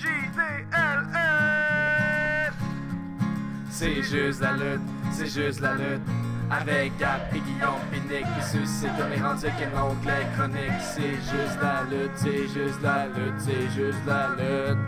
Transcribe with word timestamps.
C-J-D-L-F. 0.00 1.24
C'est 3.70 4.02
juste 4.02 4.40
la 4.40 4.52
lutte, 4.52 4.80
c'est 5.12 5.26
juste 5.26 5.60
la 5.60 5.74
lutte. 5.74 6.00
Avec 6.50 6.96
Gap 6.98 7.32
et 7.34 7.40
Guillaume 7.40 7.78
Pinique 7.92 8.24
qui 8.34 8.42
suscite 8.42 8.96
comme 8.98 9.10
les 9.10 9.20
rendus 9.20 9.52
qu'un 9.58 9.80
onglet 9.80 10.26
chronique. 10.36 10.80
C'est 10.80 11.16
juste 11.16 11.58
la 11.62 11.82
lutte, 11.90 12.16
c'est 12.16 12.48
juste 12.48 12.82
la 12.82 13.06
lutte, 13.06 13.38
c'est 13.38 13.68
juste 13.68 14.06
la 14.06 14.28
lutte. 14.30 14.78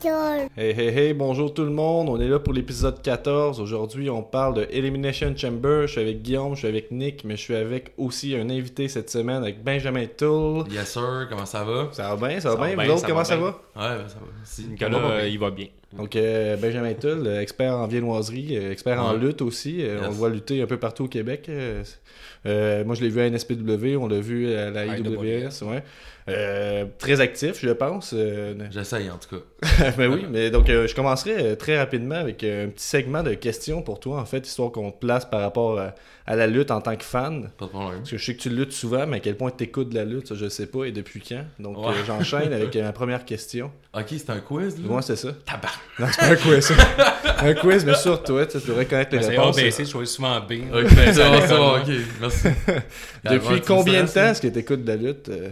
Tout. 0.00 0.08
Hey 0.56 0.70
hey 0.78 0.88
hey, 0.96 1.12
bonjour 1.12 1.52
tout 1.52 1.64
le 1.64 1.70
monde, 1.70 2.08
on 2.08 2.20
est 2.20 2.28
là 2.28 2.38
pour 2.38 2.52
l'épisode 2.52 3.02
14. 3.02 3.60
Aujourd'hui, 3.60 4.08
on 4.08 4.22
parle 4.22 4.54
de 4.54 4.66
Elimination 4.70 5.34
Chamber. 5.36 5.82
Je 5.88 5.92
suis 5.92 6.00
avec 6.00 6.22
Guillaume, 6.22 6.54
je 6.54 6.60
suis 6.60 6.68
avec 6.68 6.92
Nick, 6.92 7.24
mais 7.24 7.34
je 7.36 7.40
suis 7.42 7.56
avec 7.56 7.92
aussi 7.98 8.36
un 8.36 8.48
invité 8.48 8.86
cette 8.86 9.10
semaine 9.10 9.42
avec 9.42 9.64
Benjamin 9.64 10.06
Toul. 10.06 10.66
Yes 10.70 10.92
sir, 10.92 11.26
comment 11.28 11.46
ça 11.46 11.64
va? 11.64 11.88
Ça 11.90 12.14
va 12.14 12.28
bien, 12.28 12.38
ça 12.38 12.50
va 12.50 12.54
Ça 12.54 12.60
va 12.60 12.66
bien? 12.68 12.76
bien, 12.76 12.84
Vous 12.84 12.90
autres, 12.92 13.00
ça 13.00 13.06
comment 13.08 13.18
va 13.18 13.24
ça 13.24 13.36
va? 13.36 13.46
Ouais, 13.48 14.02
ben, 14.02 14.08
ça 14.08 14.14
va. 14.20 14.26
Si. 14.44 14.66
Nicolas, 14.68 14.98
va? 15.00 15.08
euh, 15.10 15.18
bien. 15.22 15.26
il 15.26 15.38
va 15.40 15.50
bien. 15.50 15.66
Donc, 15.96 16.14
euh, 16.14 16.56
Benjamin 16.56 16.94
Toul, 16.94 17.26
euh, 17.26 17.40
expert 17.40 17.74
en 17.74 17.86
viennoiserie, 17.88 18.54
expert 18.56 19.02
en 19.02 19.14
lutte 19.14 19.42
aussi. 19.42 19.78
Yes. 19.78 19.98
On 20.00 20.06
le 20.06 20.12
voit 20.12 20.28
lutter 20.30 20.62
un 20.62 20.66
peu 20.66 20.76
partout 20.76 21.06
au 21.06 21.08
Québec. 21.08 21.50
Euh, 22.46 22.84
moi, 22.84 22.94
je 22.94 23.02
l'ai 23.02 23.08
vu 23.08 23.20
à 23.20 23.28
NSPW, 23.28 23.96
on 23.96 24.06
l'a 24.06 24.20
vu 24.20 24.52
à 24.54 24.70
la 24.70 24.96
IWS. 24.96 25.64
Ouais. 25.64 25.82
Euh, 26.28 26.84
très 26.98 27.20
actif, 27.22 27.58
je 27.62 27.70
pense. 27.70 28.12
Euh, 28.14 28.54
En 29.10 29.18
tout 29.18 29.36
cas. 29.36 29.90
ben 29.96 30.12
oui, 30.12 30.26
mais 30.30 30.50
donc 30.50 30.68
euh, 30.68 30.86
je 30.86 30.94
commencerai 30.94 31.34
euh, 31.38 31.54
très 31.56 31.78
rapidement 31.78 32.14
avec 32.16 32.42
euh, 32.44 32.66
un 32.66 32.68
petit 32.68 32.84
segment 32.84 33.22
de 33.22 33.34
questions 33.34 33.82
pour 33.82 34.00
toi, 34.00 34.20
en 34.20 34.24
fait, 34.24 34.46
histoire 34.46 34.70
qu'on 34.72 34.90
te 34.90 34.98
place 34.98 35.24
par 35.24 35.40
rapport 35.40 35.78
à, 35.78 35.94
à 36.26 36.36
la 36.36 36.46
lutte 36.46 36.70
en 36.70 36.80
tant 36.80 36.94
que 36.96 37.04
fan. 37.04 37.50
Pas 37.58 37.64
de 37.66 37.70
problème. 37.70 37.98
Parce 37.98 38.10
que 38.10 38.16
je 38.18 38.24
sais 38.24 38.34
que 38.36 38.40
tu 38.42 38.50
luttes 38.50 38.72
souvent, 38.72 39.06
mais 39.06 39.16
à 39.16 39.20
quel 39.20 39.36
point 39.36 39.50
tu 39.56 39.64
écoutes 39.64 39.88
de 39.90 39.94
la 39.94 40.04
lutte, 40.04 40.28
ça 40.28 40.34
je 40.34 40.48
sais 40.48 40.66
pas, 40.66 40.84
et 40.84 40.92
depuis 40.92 41.20
quand. 41.26 41.44
Donc 41.58 41.78
Ouais. 41.78 41.88
euh, 41.88 42.04
j'enchaîne 42.06 42.52
avec 42.52 42.74
ma 42.76 42.92
première 42.92 43.24
question. 43.24 43.70
Ok, 43.94 44.04
c'est 44.10 44.30
un 44.30 44.40
quiz 44.40 44.76
là? 44.78 44.84
Moi, 44.86 45.02
c'est 45.02 45.16
ça. 45.16 45.30
Tabac. 45.46 45.68
Non, 45.98 46.06
c'est 46.10 46.20
pas 46.20 46.26
un 46.32 46.36
quiz, 46.36 46.60
ça. 46.66 46.74
un 47.40 47.54
quiz, 47.54 47.84
mais 47.84 47.94
sur 47.94 48.22
toi, 48.22 48.46
tu 48.46 48.58
devrais 48.58 48.84
connaître 48.86 49.12
les 49.12 49.18
Ben, 49.18 49.24
C'est 49.24 49.30
réponses. 49.38 49.58
ABC, 49.58 49.84
je 49.86 49.90
choisis 49.90 50.14
souvent 50.16 50.38
B. 50.40 50.52
Ok, 50.72 50.94
ben, 50.94 51.12
ça 51.14 51.46
ça 51.46 51.60
ok, 51.62 51.88
merci. 52.20 52.48
Depuis 53.24 53.60
combien 53.66 54.04
de 54.04 54.08
temps 54.08 54.26
est-ce 54.26 54.42
que 54.42 54.48
tu 54.48 54.58
écoutes 54.58 54.84
de 54.84 54.88
la 54.88 54.96
lutte 54.96 55.28
euh? 55.30 55.48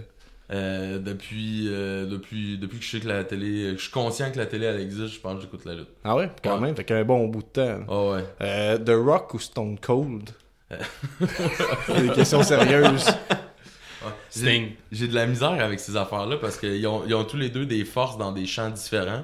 Euh, 0.52 0.98
depuis, 0.98 1.66
euh, 1.68 2.06
depuis, 2.06 2.56
depuis 2.56 2.78
que 2.78 2.84
je 2.84 2.90
sais 2.90 3.00
que 3.00 3.08
la 3.08 3.24
télé, 3.24 3.72
que 3.72 3.78
je 3.78 3.82
suis 3.82 3.90
conscient 3.90 4.30
que 4.30 4.38
la 4.38 4.46
télé 4.46 4.66
elle 4.66 4.80
existe, 4.80 5.08
je 5.14 5.18
pense 5.20 5.36
que 5.36 5.40
j'écoute 5.42 5.64
la 5.64 5.74
lutte. 5.74 5.88
Ah 6.04 6.14
ouais, 6.14 6.30
quand 6.42 6.54
Ouais. 6.54 6.60
même, 6.60 6.76
fait 6.76 6.84
qu'un 6.84 7.04
bon 7.04 7.26
bout 7.26 7.42
de 7.42 7.48
temps. 7.48 7.80
Oh 7.88 8.12
ouais. 8.14 8.24
Euh, 8.42 8.78
The 8.78 8.90
Rock 9.04 9.34
ou 9.34 9.38
Stone 9.40 9.76
Cold? 9.80 10.30
Des 10.70 12.08
questions 12.14 12.42
sérieuses. 12.42 13.06
Ouais. 13.08 14.12
Sting. 14.30 14.72
J'ai 14.92 15.08
de 15.08 15.14
la 15.14 15.26
misère 15.26 15.50
avec 15.64 15.80
ces 15.80 15.96
affaires-là 15.96 16.36
parce 16.36 16.58
qu'ils 16.58 16.86
ont, 16.86 17.02
ils 17.06 17.14
ont 17.14 17.24
tous 17.24 17.36
les 17.38 17.48
deux 17.50 17.66
des 17.66 17.84
forces 17.84 18.18
dans 18.18 18.30
des 18.32 18.46
champs 18.46 18.70
différents. 18.70 19.22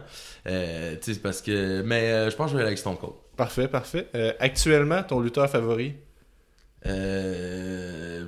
Euh, 0.48 0.96
parce 1.22 1.40
que. 1.42 1.82
Mais 1.82 2.10
euh, 2.10 2.30
je 2.30 2.36
pense 2.36 2.46
que 2.46 2.52
je 2.52 2.56
vais 2.56 2.62
aller 2.62 2.68
avec 2.68 2.78
Stone 2.78 2.96
Cold. 2.96 3.12
Parfait, 3.36 3.68
parfait. 3.68 4.08
Euh, 4.16 4.32
actuellement, 4.40 5.02
ton 5.04 5.20
lutteur 5.20 5.48
favori? 5.48 5.94
Euh. 6.86 8.26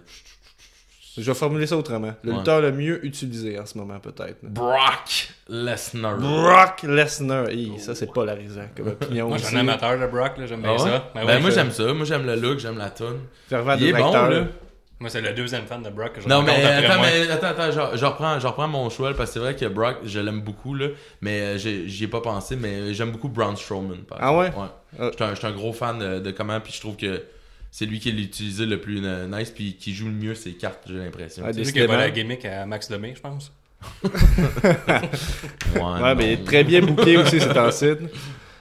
Je 1.16 1.22
vais 1.22 1.34
formuler 1.34 1.66
ça 1.66 1.76
autrement. 1.76 2.12
Le 2.22 2.32
Ouais. 2.32 2.38
lutteur 2.38 2.60
le 2.60 2.72
mieux 2.72 3.04
utilisé 3.06 3.58
en 3.58 3.66
ce 3.66 3.78
moment, 3.78 3.98
peut-être. 4.00 4.38
Brock 4.42 5.28
Lesnar. 5.48 6.16
Brock 6.18 6.82
Lesnar. 6.82 7.46
Ça, 7.78 7.94
c'est 7.94 8.12
polarisant 8.12 8.62
comme 8.76 8.88
opinion. 8.88 9.28
Moi, 9.28 9.38
je 9.38 9.44
suis 9.44 9.56
un 9.56 9.60
amateur 9.60 9.98
de 9.98 10.06
Brock, 10.06 10.38
là, 10.38 10.46
j'aime 10.46 10.60
bien 10.62 10.74
Ah 10.78 10.82
ouais? 10.82 10.90
ça. 10.90 11.10
Ben, 11.14 11.24
ouais, 11.26 11.40
moi 11.40 11.50
je- 11.50 11.54
j'aime 11.54 11.70
ça, 11.70 11.92
moi 11.94 12.04
j'aime 12.04 12.26
le 12.26 12.34
look, 12.36 12.58
j'aime 12.58 12.78
la 12.78 12.90
tune. 12.90 13.20
Fervent 13.48 13.76
Il 13.78 13.86
est 13.88 13.92
bon 13.92 14.12
là. 14.12 14.44
Moi, 15.00 15.10
c'est 15.10 15.20
le 15.20 15.32
deuxième 15.34 15.66
fan 15.66 15.82
de 15.82 15.90
Brock 15.90 16.14
que 16.14 16.20
je 16.20 16.28
Non 16.28 16.42
mais 16.42 16.52
attends, 16.64 16.96
moi. 16.98 17.06
mais 17.12 17.30
attends, 17.30 17.48
attends, 17.48 17.70
je, 17.92 17.98
je 17.98 18.04
reprends, 18.06 18.38
je 18.38 18.46
reprends 18.46 18.68
mon 18.68 18.88
choix 18.90 19.12
parce 19.12 19.30
que 19.30 19.34
c'est 19.34 19.40
vrai 19.40 19.54
que 19.56 19.66
Brock, 19.66 19.96
je 20.04 20.18
l'aime 20.20 20.40
beaucoup 20.40 20.74
là, 20.74 20.86
mais 21.20 21.40
euh, 21.40 21.58
j'ai- 21.58 21.88
j'y 21.88 22.04
ai 22.04 22.08
pas 22.08 22.20
pensé, 22.20 22.56
mais 22.56 22.94
j'aime 22.94 23.10
beaucoup 23.10 23.28
Braun 23.28 23.56
Strowman. 23.56 23.98
par 24.08 24.18
Ah 24.20 24.34
ouais? 24.36 24.50
Ah. 24.56 24.60
Ouais. 25.02 25.08
J'étais 25.10 25.24
un, 25.24 25.34
j'étais 25.34 25.46
un 25.48 25.52
gros 25.52 25.72
fan 25.72 25.98
de, 25.98 26.20
de 26.20 26.30
comment, 26.30 26.58
puis 26.60 26.72
je 26.72 26.80
trouve 26.80 26.96
que 26.96 27.22
c'est 27.76 27.86
lui 27.86 27.98
qui 27.98 28.08
est 28.08 28.12
utilisé 28.12 28.66
le 28.66 28.80
plus 28.80 29.04
euh, 29.04 29.26
nice, 29.26 29.50
puis 29.50 29.74
qui 29.74 29.92
joue 29.94 30.06
le 30.06 30.12
mieux 30.12 30.36
ses 30.36 30.52
cartes, 30.52 30.84
j'ai 30.86 30.94
l'impression. 30.94 31.42
C'est 31.44 31.60
lui 31.60 31.72
qui 31.72 31.80
a 31.80 31.86
volé 31.88 31.98
la 31.98 32.10
gimmick 32.12 32.44
à 32.44 32.64
Max 32.66 32.88
Lemay, 32.88 33.14
je 33.16 33.20
pense. 33.20 33.52
Ouais, 35.74 36.02
Ouais, 36.02 36.14
mais 36.14 36.26
il 36.26 36.32
est 36.34 36.44
très 36.44 36.62
bien 36.62 36.82
booké 36.82 37.16
aussi, 37.16 37.40
c'est 37.40 37.72
site. 37.72 37.98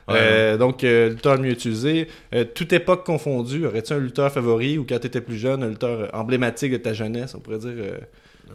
Euh, 0.10 0.58
donc, 0.58 0.84
euh, 0.84 1.10
lutteur 1.10 1.36
le 1.36 1.44
mieux 1.44 1.52
utilisé. 1.52 2.08
Euh, 2.34 2.44
toute 2.44 2.74
époque 2.74 3.06
confondue, 3.06 3.68
aurais-tu 3.68 3.94
un 3.94 4.00
lutteur 4.00 4.32
favori 4.32 4.80
ou 4.80 4.84
quand 4.84 4.98
tu 4.98 5.06
étais 5.06 5.22
plus 5.22 5.38
jeune, 5.38 5.62
un 5.62 5.70
lutteur 5.70 6.10
emblématique 6.14 6.72
de 6.72 6.78
ta 6.78 6.94
jeunesse, 6.94 7.36
on 7.36 7.40
pourrait 7.40 7.60
dire, 7.60 7.76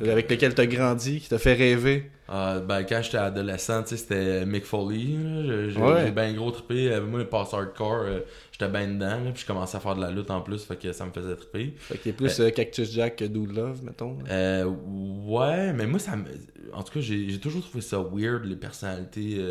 euh, 0.03 0.13
avec 0.13 0.31
lequel 0.31 0.55
tu 0.55 0.61
as 0.61 0.67
grandi, 0.67 1.21
qui 1.21 1.29
t'a 1.29 1.39
fait 1.39 1.55
rêver 1.55 2.11
Euh, 2.31 2.61
ben, 2.61 2.83
quand 2.83 3.01
j'étais 3.03 3.17
adolescent, 3.17 3.83
c'était 3.87 4.45
Mick 4.45 4.65
Foley. 4.67 5.17
J'ai 5.71 5.81
Ouais. 5.81 6.11
bien 6.11 6.35
gros 6.35 6.51
trippé. 6.51 6.93
Euh, 6.93 7.01
Moi, 7.01 7.21
le 7.21 7.27
pass 7.27 7.55
hardcore, 7.55 8.03
euh, 8.05 8.21
j'étais 8.53 8.69
bien 8.71 8.87
dedans. 8.87 9.25
là, 9.25 9.31
Puis 9.33 9.43
je 9.43 9.47
commençais 9.47 9.79
à 9.79 9.81
faire 9.81 9.95
de 9.97 10.03
la 10.03 10.11
lutte 10.11 10.31
en 10.31 10.43
plus, 10.43 10.63
fait 10.63 10.77
que 10.77 10.93
ça 10.93 11.07
me 11.07 11.11
faisait 11.11 11.35
tripper. 11.37 11.75
Fait 11.79 11.97
qu'il 11.97 12.11
est 12.11 12.15
plus 12.15 12.39
euh, 12.41 12.51
Cactus 12.51 12.93
Jack 12.93 13.17
que 13.17 13.25
Dude 13.25 13.57
Love, 13.57 13.83
mettons. 13.83 14.19
ouais, 15.27 15.73
mais 15.73 15.87
moi, 15.87 15.99
ça 15.99 16.17
me... 16.17 16.25
En 16.75 16.83
tout 16.83 16.93
cas, 16.93 17.01
j'ai 17.01 17.39
toujours 17.41 17.63
trouvé 17.63 17.81
ça 17.81 17.99
weird, 17.99 18.45
les 18.45 18.57
personnalités, 18.57 19.43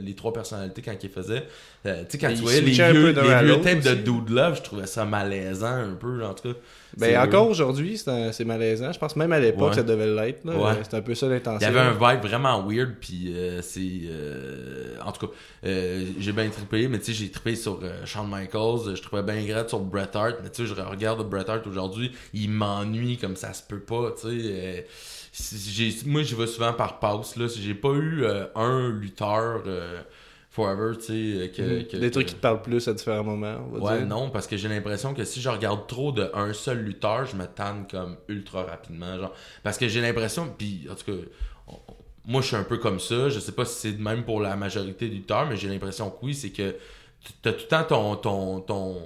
les 0.00 0.14
trois 0.14 0.32
personnalités 0.32 0.80
quand 0.80 0.94
ils 1.02 1.10
faisaient. 1.10 1.42
Euh, 1.84 2.02
tu 2.04 2.12
sais, 2.12 2.18
quand 2.18 2.28
tu 2.32 2.42
voyais 2.42 2.60
les 2.60 2.70
vieux, 2.70 3.08
les 3.10 3.12
vieux 3.12 3.76
de. 3.76 3.94
Dude 3.94 4.28
Love, 4.30 4.56
je 4.58 4.62
trouvais 4.62 4.86
ça 4.86 5.04
malaisant 5.04 5.66
un 5.74 5.94
peu, 5.94 6.24
en 6.24 6.32
tout 6.32 6.52
cas. 6.52 6.58
Ben, 6.96 7.18
encore 7.18 7.48
aujourd'hui, 7.48 7.96
c'est 7.98 8.44
malaisant. 8.44 8.92
Je 8.92 8.98
pense 8.98 9.16
même 9.16 9.32
à 9.32 9.40
l'époque, 9.40 9.70
Ouais. 9.70 9.74
ça 9.76 9.82
devait 9.82 10.06
l'être. 10.06 10.44
Ouais. 10.44 10.74
C'est 10.82 10.94
un 10.96 11.00
peu 11.00 11.14
ça 11.14 11.26
l'intention. 11.26 11.58
Il 11.60 11.74
y 11.74 11.78
avait 11.78 11.80
un 11.80 11.92
vibe 11.92 12.22
vraiment 12.22 12.62
weird, 12.68 12.94
puis 13.00 13.32
euh, 13.34 13.62
c'est... 13.62 13.80
euh, 14.04 14.94
en 15.04 15.10
tout 15.10 15.26
cas, 15.26 15.32
euh, 15.66 16.04
j'ai 16.20 16.32
bien 16.32 16.48
trippé, 16.50 16.86
mais 16.88 16.98
tu 16.98 17.06
sais, 17.06 17.12
j'ai 17.14 17.30
trippé 17.30 17.56
sur 17.56 17.80
euh, 17.82 18.04
Shawn 18.04 18.28
Michaels, 18.30 18.94
je 18.94 19.02
trouvais 19.02 19.22
bien 19.22 19.42
grave 19.44 19.68
sur 19.68 19.80
Bret 19.80 20.10
Hart, 20.14 20.36
mais 20.42 20.50
tu 20.50 20.66
sais, 20.66 20.74
je 20.74 20.80
regarde 20.80 21.28
Bret 21.28 21.48
Hart 21.48 21.66
aujourd'hui, 21.66 22.12
il 22.34 22.50
m'ennuie 22.50 23.16
comme 23.16 23.36
ça 23.36 23.52
se 23.54 23.62
peut 23.62 23.80
pas, 23.80 24.12
tu 24.20 24.28
sais. 24.28 24.28
euh, 24.30 24.80
moi, 26.06 26.22
j'y 26.22 26.34
vais 26.34 26.46
souvent 26.46 26.74
par 26.74 26.98
passe, 26.98 27.36
là. 27.36 27.46
J'ai 27.48 27.74
pas 27.74 27.88
eu 27.94 28.22
euh, 28.24 28.44
un 28.54 28.90
lutteur 28.90 29.62
euh, 29.66 30.00
forever, 30.52 30.96
tu 30.98 31.04
sais, 31.06 31.12
euh, 31.12 31.48
que, 31.48 31.62
Mhm. 31.62 31.86
que- 31.88 31.96
Des 31.96 32.10
trucs 32.10 32.26
qui 32.26 32.34
te 32.34 32.40
parlent 32.40 32.60
plus 32.60 32.86
à 32.86 32.92
différents 32.92 33.24
moments, 33.24 33.56
on 33.66 33.78
va 33.78 33.78
Ouais, 33.92 33.98
dire. 34.00 34.06
non, 34.06 34.28
parce 34.28 34.46
que 34.46 34.56
j'ai 34.58 34.68
l'impression 34.68 35.14
que 35.14 35.24
si 35.24 35.40
je 35.40 35.48
regarde 35.48 35.86
trop 35.86 36.12
de 36.12 36.30
un 36.34 36.52
seul 36.52 36.82
lutteur, 36.82 37.24
je 37.24 37.36
me 37.36 37.46
tanne 37.46 37.86
comme 37.90 38.18
ultra 38.28 38.62
rapidement. 38.64 39.18
Genre, 39.18 39.32
parce 39.62 39.78
que 39.78 39.88
j'ai 39.88 40.02
l'impression, 40.02 40.54
puis 40.58 40.86
en 40.90 40.94
tout 40.94 41.06
cas, 41.06 41.18
on- 41.68 41.78
moi 42.26 42.42
je 42.42 42.48
suis 42.48 42.56
un 42.56 42.64
peu 42.64 42.76
comme 42.76 43.00
ça. 43.00 43.30
Je 43.30 43.40
sais 43.40 43.52
pas 43.52 43.64
si 43.64 43.80
c'est 43.80 43.92
de 43.92 44.02
même 44.02 44.24
pour 44.24 44.40
la 44.40 44.54
majorité 44.54 45.08
des 45.08 45.14
lutteurs, 45.16 45.46
mais 45.46 45.56
j'ai 45.56 45.68
l'impression 45.70 46.10
que 46.10 46.16
oui, 46.22 46.34
c'est 46.34 46.50
que 46.50 46.76
tu 47.42 47.48
as 47.48 47.52
tout 47.54 47.60
le 47.62 47.68
temps 47.68 47.84
ton, 47.84 48.16
ton, 48.16 48.60
ton, 48.60 49.02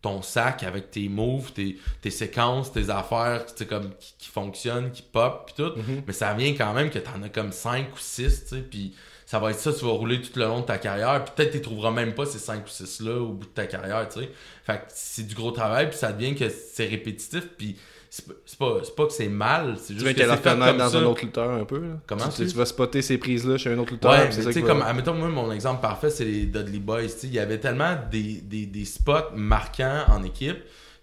ton 0.00 0.22
sac 0.22 0.62
avec 0.62 0.92
tes 0.92 1.08
moves, 1.08 1.52
tes, 1.52 1.76
tes 2.00 2.10
séquences, 2.10 2.70
tes 2.72 2.88
affaires 2.90 3.44
tu 3.46 3.54
sais, 3.56 3.66
comme, 3.66 3.90
qui, 3.98 4.14
qui 4.18 4.28
fonctionnent, 4.28 4.92
qui 4.92 5.02
pop, 5.02 5.46
puis 5.52 5.64
tout. 5.64 5.72
Mhm. 5.76 6.02
Mais 6.06 6.12
ça 6.12 6.32
vient 6.34 6.52
quand 6.54 6.72
même 6.72 6.90
que 6.90 7.00
t'en 7.00 7.20
as 7.24 7.28
comme 7.28 7.50
5 7.50 7.86
ou 7.92 7.98
6, 7.98 8.44
tu 8.44 8.54
sais, 8.56 8.62
puis 8.62 8.94
ça 9.30 9.38
va 9.38 9.50
être 9.50 9.58
ça, 9.58 9.74
tu 9.74 9.84
vas 9.84 9.90
rouler 9.90 10.22
tout 10.22 10.30
le 10.38 10.46
long 10.46 10.60
de 10.60 10.64
ta 10.64 10.78
carrière, 10.78 11.22
peut-être 11.22 11.50
tu 11.52 11.60
trouveras 11.60 11.90
même 11.90 12.14
pas 12.14 12.24
ces 12.24 12.38
5 12.38 12.64
ou 12.64 12.68
6 12.68 13.00
là 13.00 13.12
au 13.20 13.32
bout 13.32 13.44
de 13.44 13.50
ta 13.50 13.66
carrière, 13.66 14.08
tu 14.08 14.20
sais. 14.20 14.30
Fait 14.64 14.78
que 14.78 14.84
c'est 14.88 15.26
du 15.26 15.34
gros 15.34 15.50
travail, 15.50 15.90
puis 15.90 15.98
ça 15.98 16.12
devient 16.12 16.34
que 16.34 16.46
c'est 16.48 16.86
répétitif, 16.86 17.46
puis 17.58 17.76
c'est 18.08 18.24
pas, 18.58 18.78
c'est 18.82 18.94
pas, 18.94 19.04
que 19.06 19.12
c'est 19.12 19.28
mal, 19.28 19.74
c'est 19.76 19.88
Tu 19.88 19.92
juste 19.96 20.06
veux 20.06 20.12
que 20.14 20.18
qu'elle 20.18 20.30
c'est 20.30 20.56
dans 20.78 20.88
ça. 20.88 20.98
un 20.98 21.04
autre 21.04 21.22
lutteur 21.22 21.50
un 21.50 21.64
peu. 21.66 21.78
là? 21.78 21.88
Comment 22.06 22.26
tu, 22.30 22.36
tu- 22.42 22.48
tu 22.52 22.56
vas 22.56 22.64
spotter 22.64 23.02
ces 23.02 23.18
prises-là 23.18 23.58
chez 23.58 23.70
un 23.70 23.78
autre 23.78 23.92
lutteur. 23.92 24.12
Ouais, 24.12 24.28
c'est 24.32 24.50
tu 24.50 24.62
comme, 24.62 24.80
admettons, 24.80 25.12
moi, 25.12 25.28
mon 25.28 25.52
exemple 25.52 25.82
parfait, 25.82 26.08
c'est 26.08 26.24
les 26.24 26.46
Dudley 26.46 26.78
Boys. 26.78 27.02
tu 27.02 27.08
sais, 27.10 27.26
Il 27.26 27.34
y 27.34 27.38
avait 27.38 27.58
tellement 27.58 27.96
des, 28.10 28.40
des, 28.40 28.64
des 28.64 28.84
spots 28.86 29.32
marquants 29.34 30.04
en 30.08 30.22
équipe 30.22 30.56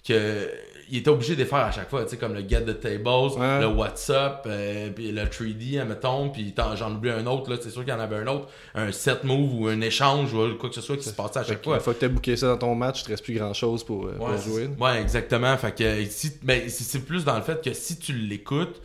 que 0.04 0.50
il 0.90 0.98
était 1.00 1.10
obligé 1.10 1.34
de 1.36 1.40
les 1.40 1.46
faire 1.46 1.60
à 1.60 1.72
chaque 1.72 1.90
fois, 1.90 2.04
tu 2.04 2.12
sais, 2.12 2.18
comme 2.18 2.34
le 2.34 2.48
Get 2.48 2.62
the 2.62 2.80
Tables, 2.80 3.38
Ouais. 3.40 3.60
le 3.62 3.68
What's 3.68 4.10
Up, 4.10 4.42
euh, 4.46 4.90
puis 4.92 5.12
le 5.12 5.24
3D, 5.24 5.80
admettons, 5.80 6.30
puis 6.30 6.54
j'en 6.76 6.94
oublie 6.94 7.10
un 7.12 7.26
autre, 7.26 7.50
là, 7.50 7.58
c'est 7.62 7.70
sûr 7.70 7.84
qu'il 7.84 7.94
y 7.94 7.96
en 7.96 8.00
avait 8.00 8.18
un 8.18 8.28
autre, 8.28 8.48
un 8.76 8.92
set 8.92 9.24
move 9.24 9.54
ou 9.62 9.68
un 9.68 9.82
échange 9.82 10.34
ou 10.34 10.56
quoi 10.60 10.70
que 10.70 10.76
ce 10.76 10.82
soit 10.82 10.98
qui 10.98 11.04
se 11.10 11.14
passait 11.14 11.40
à 11.40 11.44
chaque 11.44 11.60
que 11.60 11.64
fois. 11.66 11.76
Une 11.76 11.82
fois 11.82 11.94
que 11.94 12.00
t'as 12.00 12.08
booké 12.08 12.36
ça 12.36 12.48
dans 12.48 12.58
ton 12.58 12.76
match, 12.76 13.02
il 13.02 13.06
te 13.06 13.10
reste 13.10 13.24
plus 13.24 13.34
grand-chose 13.36 13.84
pour, 13.84 14.06
euh, 14.08 14.14
pour 14.14 14.38
jouer. 14.38 14.70
ouais, 14.80 15.02
exactement. 15.02 15.56
Fait 15.58 15.74
que 15.76 16.06
si, 16.06 16.34
ben, 16.44 16.70
c'est 16.70 17.00
plus 17.06 17.26
dans 17.26 17.36
le 17.36 17.42
fait 17.44 17.64
que 17.64 17.74
si 17.74 17.98
tu 17.98 18.14
l'écoutes 18.14 18.82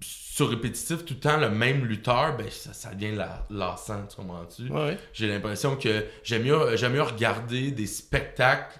sur 0.00 0.50
répétitif 0.50 1.04
tout 1.06 1.14
le 1.14 1.20
temps 1.20 1.38
le 1.38 1.48
même 1.48 1.86
lutteur, 1.86 2.36
ben 2.36 2.46
ça, 2.50 2.74
ça 2.74 2.92
devient 2.94 3.16
la, 3.16 3.46
lassant, 3.50 4.04
tu 4.08 4.16
comprends-tu? 4.16 4.70
Ouais. 4.70 4.98
J'ai 5.14 5.28
l'impression 5.28 5.76
que 5.76 6.04
j'aime 6.22 6.42
mieux, 6.42 6.76
j'aime 6.76 6.92
mieux 6.92 7.02
regarder 7.02 7.70
des 7.70 7.86
spectacles 7.86 8.78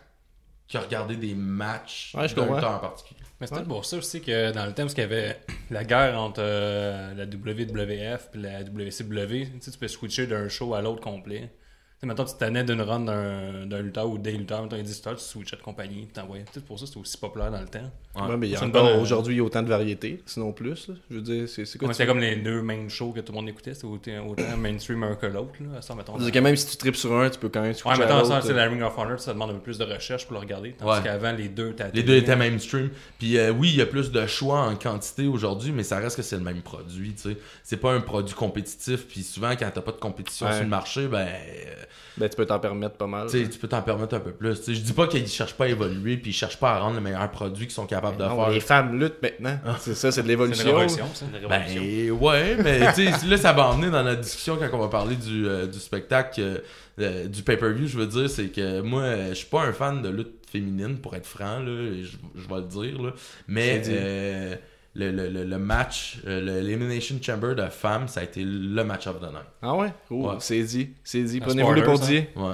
que 0.68 0.78
regarder 0.78 1.16
des 1.16 1.34
matchs 1.34 2.14
Ouais, 2.14 2.28
d'un 2.28 2.42
en 2.44 2.78
particulier. 2.78 3.20
Mais 3.40 3.46
c'est 3.46 3.54
peut-être 3.54 3.68
pour 3.68 3.84
ça 3.84 3.98
aussi 3.98 4.20
que 4.20 4.52
dans 4.52 4.64
le 4.64 4.72
thème, 4.72 4.86
parce 4.86 4.94
qu'il 4.94 5.02
y 5.02 5.06
avait 5.06 5.38
la 5.70 5.84
guerre 5.84 6.18
entre 6.18 6.40
euh, 6.40 7.14
la 7.14 7.24
WWF 7.24 8.30
et 8.34 8.38
la 8.38 8.62
WCW, 8.62 9.46
tu 9.46 9.60
sais, 9.60 9.70
tu 9.70 9.78
peux 9.78 9.88
switcher 9.88 10.26
d'un 10.26 10.48
show 10.48 10.74
à 10.74 10.80
l'autre 10.80 11.02
complet. 11.02 11.50
Sais, 12.00 12.06
mettons, 12.06 12.24
tu 12.24 12.34
t'annais 12.38 12.62
d'une 12.64 12.80
run 12.82 13.00
d'un 13.00 13.66
d'un 13.66 13.80
lutteur 13.82 14.08
ou 14.08 14.18
des 14.18 14.32
lutteurs, 14.32 14.62
mettons, 14.62 14.76
il 14.76 14.82
dit 14.82 15.00
tu 15.00 15.08
switchais 15.18 15.56
de 15.56 15.62
compagnie, 15.62 16.02
puis 16.04 16.12
t'envoyais. 16.12 16.44
Peut-être 16.44 16.66
pour 16.66 16.78
ça, 16.78 16.86
c'était 16.86 16.98
aussi 16.98 17.16
populaire 17.16 17.50
dans 17.50 17.60
le 17.60 17.68
temps. 17.68 17.90
Ouais. 18.14 18.22
Ouais, 18.28 18.36
mais 18.36 18.48
il 18.48 18.52
y 18.52 18.56
a 18.56 18.58
encore 18.64 18.70
bonne, 18.70 18.86
euh, 18.86 19.00
aujourd'hui 19.00 19.06
aujourd'hui 19.16 19.40
autant 19.40 19.62
de 19.62 19.68
variétés, 19.68 20.22
sinon 20.26 20.52
plus. 20.52 20.88
là. 20.88 20.94
Je 21.10 21.16
veux 21.16 21.22
dire, 21.22 21.48
c'est 21.48 21.64
quoi 21.64 21.78
Comme 21.80 21.88
tu- 21.88 21.94
C'était 21.94 22.06
comme 22.06 22.18
les 22.20 22.36
deux 22.36 22.60
main 22.62 22.88
shows 22.88 23.12
que 23.12 23.20
tout 23.20 23.32
le 23.32 23.36
monde 23.38 23.48
écoutait, 23.48 23.74
c'était 23.74 23.86
autant, 23.86 24.26
autant 24.28 24.56
mainstream 24.58 25.02
un 25.04 25.14
que 25.14 25.26
l'autre, 25.26 25.52
là. 25.60 25.80
Ça, 25.82 25.94
mettons. 25.94 26.14
C'est-à-dire 26.16 26.32
que 26.32 26.38
même 26.38 26.56
si 26.56 26.66
tu 26.66 26.76
tripes 26.76 26.96
sur 26.96 27.12
un, 27.18 27.28
tu 27.30 27.38
peux 27.38 27.48
quand 27.48 27.60
même 27.62 27.70
Ouais, 27.70 27.74
switcher 27.74 28.02
à 28.02 28.06
mettons, 28.06 28.24
ça, 28.24 28.40
c'est 28.42 28.52
euh. 28.52 28.56
la 28.56 28.64
Ring 28.68 28.82
of 28.82 28.96
Honor, 28.98 29.18
ça 29.20 29.32
demande 29.32 29.50
un 29.50 29.54
peu 29.54 29.60
plus 29.60 29.78
de 29.78 29.84
recherche 29.84 30.24
pour 30.26 30.34
le 30.34 30.40
regarder. 30.40 30.72
Tandis 30.72 30.90
Ouais. 30.98 31.04
qu'avant, 31.04 31.32
les 31.32 31.48
deux, 31.48 31.72
t'as 31.74 31.88
Les 31.92 32.02
deux 32.02 32.16
étaient 32.16 32.36
mainstream. 32.36 32.90
Puis 33.18 33.38
euh, 33.38 33.50
oui, 33.52 33.70
il 33.70 33.76
y 33.76 33.80
a 33.82 33.86
plus 33.86 34.10
de 34.12 34.26
choix 34.26 34.60
en 34.60 34.76
quantité 34.76 35.26
aujourd'hui, 35.26 35.72
mais 35.72 35.82
ça 35.82 35.98
reste 35.98 36.16
que 36.16 36.22
c'est 36.22 36.36
le 36.36 36.42
même 36.44 36.60
produit, 36.62 37.14
tu 37.14 37.30
sais. 37.32 37.36
C'est 37.64 37.76
pas 37.78 37.92
un 37.92 38.00
produit 38.00 38.34
compétitif, 38.34 39.06
puis 39.06 39.22
souvent, 39.22 39.50
quand 39.52 39.70
t'as 39.72 39.80
pas 39.82 39.92
de 39.92 39.96
compétition 39.98 40.46
Ouais. 40.46 40.52
sur 40.52 40.62
le 40.62 40.68
marché, 40.68 41.08
ben... 41.08 41.26
euh, 41.26 41.82
Ben, 42.18 42.28
tu 42.28 42.36
peux 42.36 42.46
t'en 42.46 42.58
permettre 42.58 42.96
pas 42.96 43.06
mal. 43.06 43.28
tu 43.30 43.46
peux 43.60 43.68
t'en 43.68 43.82
permettre 43.82 44.14
un 44.14 44.20
peu 44.20 44.32
plus. 44.32 44.60
Je 44.66 44.80
dis 44.80 44.92
pas 44.92 45.06
qu'ils 45.06 45.26
cherchent 45.28 45.54
pas 45.54 45.64
à 45.64 45.68
évoluer, 45.68 46.16
puis 46.16 46.30
ils 46.30 46.34
cherchent 46.34 46.58
pas 46.58 46.72
à 46.74 46.78
rendre 46.80 46.96
le 46.96 47.00
meilleur 47.02 47.30
produit 47.30 47.66
qu'ils 47.66 47.74
sont 47.74 47.86
capables 47.86 48.16
de 48.16 48.24
Non, 48.24 48.36
faire. 48.36 48.50
les 48.50 48.60
femmes 48.60 48.98
luttent 48.98 49.22
maintenant. 49.22 49.58
C'est 49.80 49.94
ça, 49.94 50.10
c'est 50.10 50.22
de 50.22 50.26
C'est 50.26 50.32
une 50.32 50.38
l'évolution. 50.38 50.64
révolution, 50.66 51.06
ça. 51.14 51.24
Une 51.26 51.46
révolution. 51.48 51.82
Ben 51.82 52.10
ouais, 52.26 52.56
mais 52.62 52.92
tu 52.94 53.06
sais, 53.10 53.26
là 53.26 53.36
ça 53.36 53.52
va 53.52 53.66
emmener 53.68 53.90
dans 53.90 54.02
notre 54.02 54.20
discussion 54.22 54.56
quand 54.56 54.68
on 54.72 54.80
va 54.80 54.88
parler 54.88 55.16
du, 55.16 55.46
euh, 55.46 55.66
du 55.66 55.78
spectacle, 55.78 56.40
euh, 56.40 56.58
euh, 57.00 57.26
du 57.26 57.42
pay-per-view, 57.42 57.86
je 57.86 57.98
veux 57.98 58.06
dire, 58.06 58.30
c'est 58.30 58.46
que 58.48 58.80
moi, 58.80 59.02
je 59.30 59.34
suis 59.34 59.46
pas 59.46 59.62
un 59.62 59.72
fan 59.72 60.00
de 60.02 60.08
lutte 60.08 60.32
féminine, 60.50 60.96
pour 60.98 61.14
être 61.16 61.26
franc, 61.26 61.58
là, 61.58 61.92
je, 62.02 62.48
vais 62.48 62.56
le 62.56 62.62
dire, 62.62 63.02
là, 63.02 63.10
mais 63.48 63.82
C'est 63.82 63.90
euh, 63.94 64.54
le, 64.96 65.10
le, 65.10 65.28
le, 65.28 65.44
le 65.44 65.58
match, 65.58 66.18
euh, 66.26 66.40
le- 66.40 66.60
l'Elimination 66.60 67.16
Chamber 67.22 67.54
de 67.54 67.66
femmes, 67.66 68.08
ça 68.08 68.20
a 68.20 68.22
été 68.24 68.42
le 68.44 68.82
match 68.84 69.06
of 69.06 69.20
the 69.20 69.24
night. 69.24 69.44
Ah 69.62 69.74
ouais? 69.74 69.92
Ouais. 70.10 70.34
c'est 70.40 70.62
dit. 70.62 70.90
C'est 71.04 71.22
dit. 71.22 71.40
Prenez-vous 71.40 71.72
le 71.72 71.82
pour 71.84 71.98
dire. 71.98 72.24
Ouais. 72.36 72.52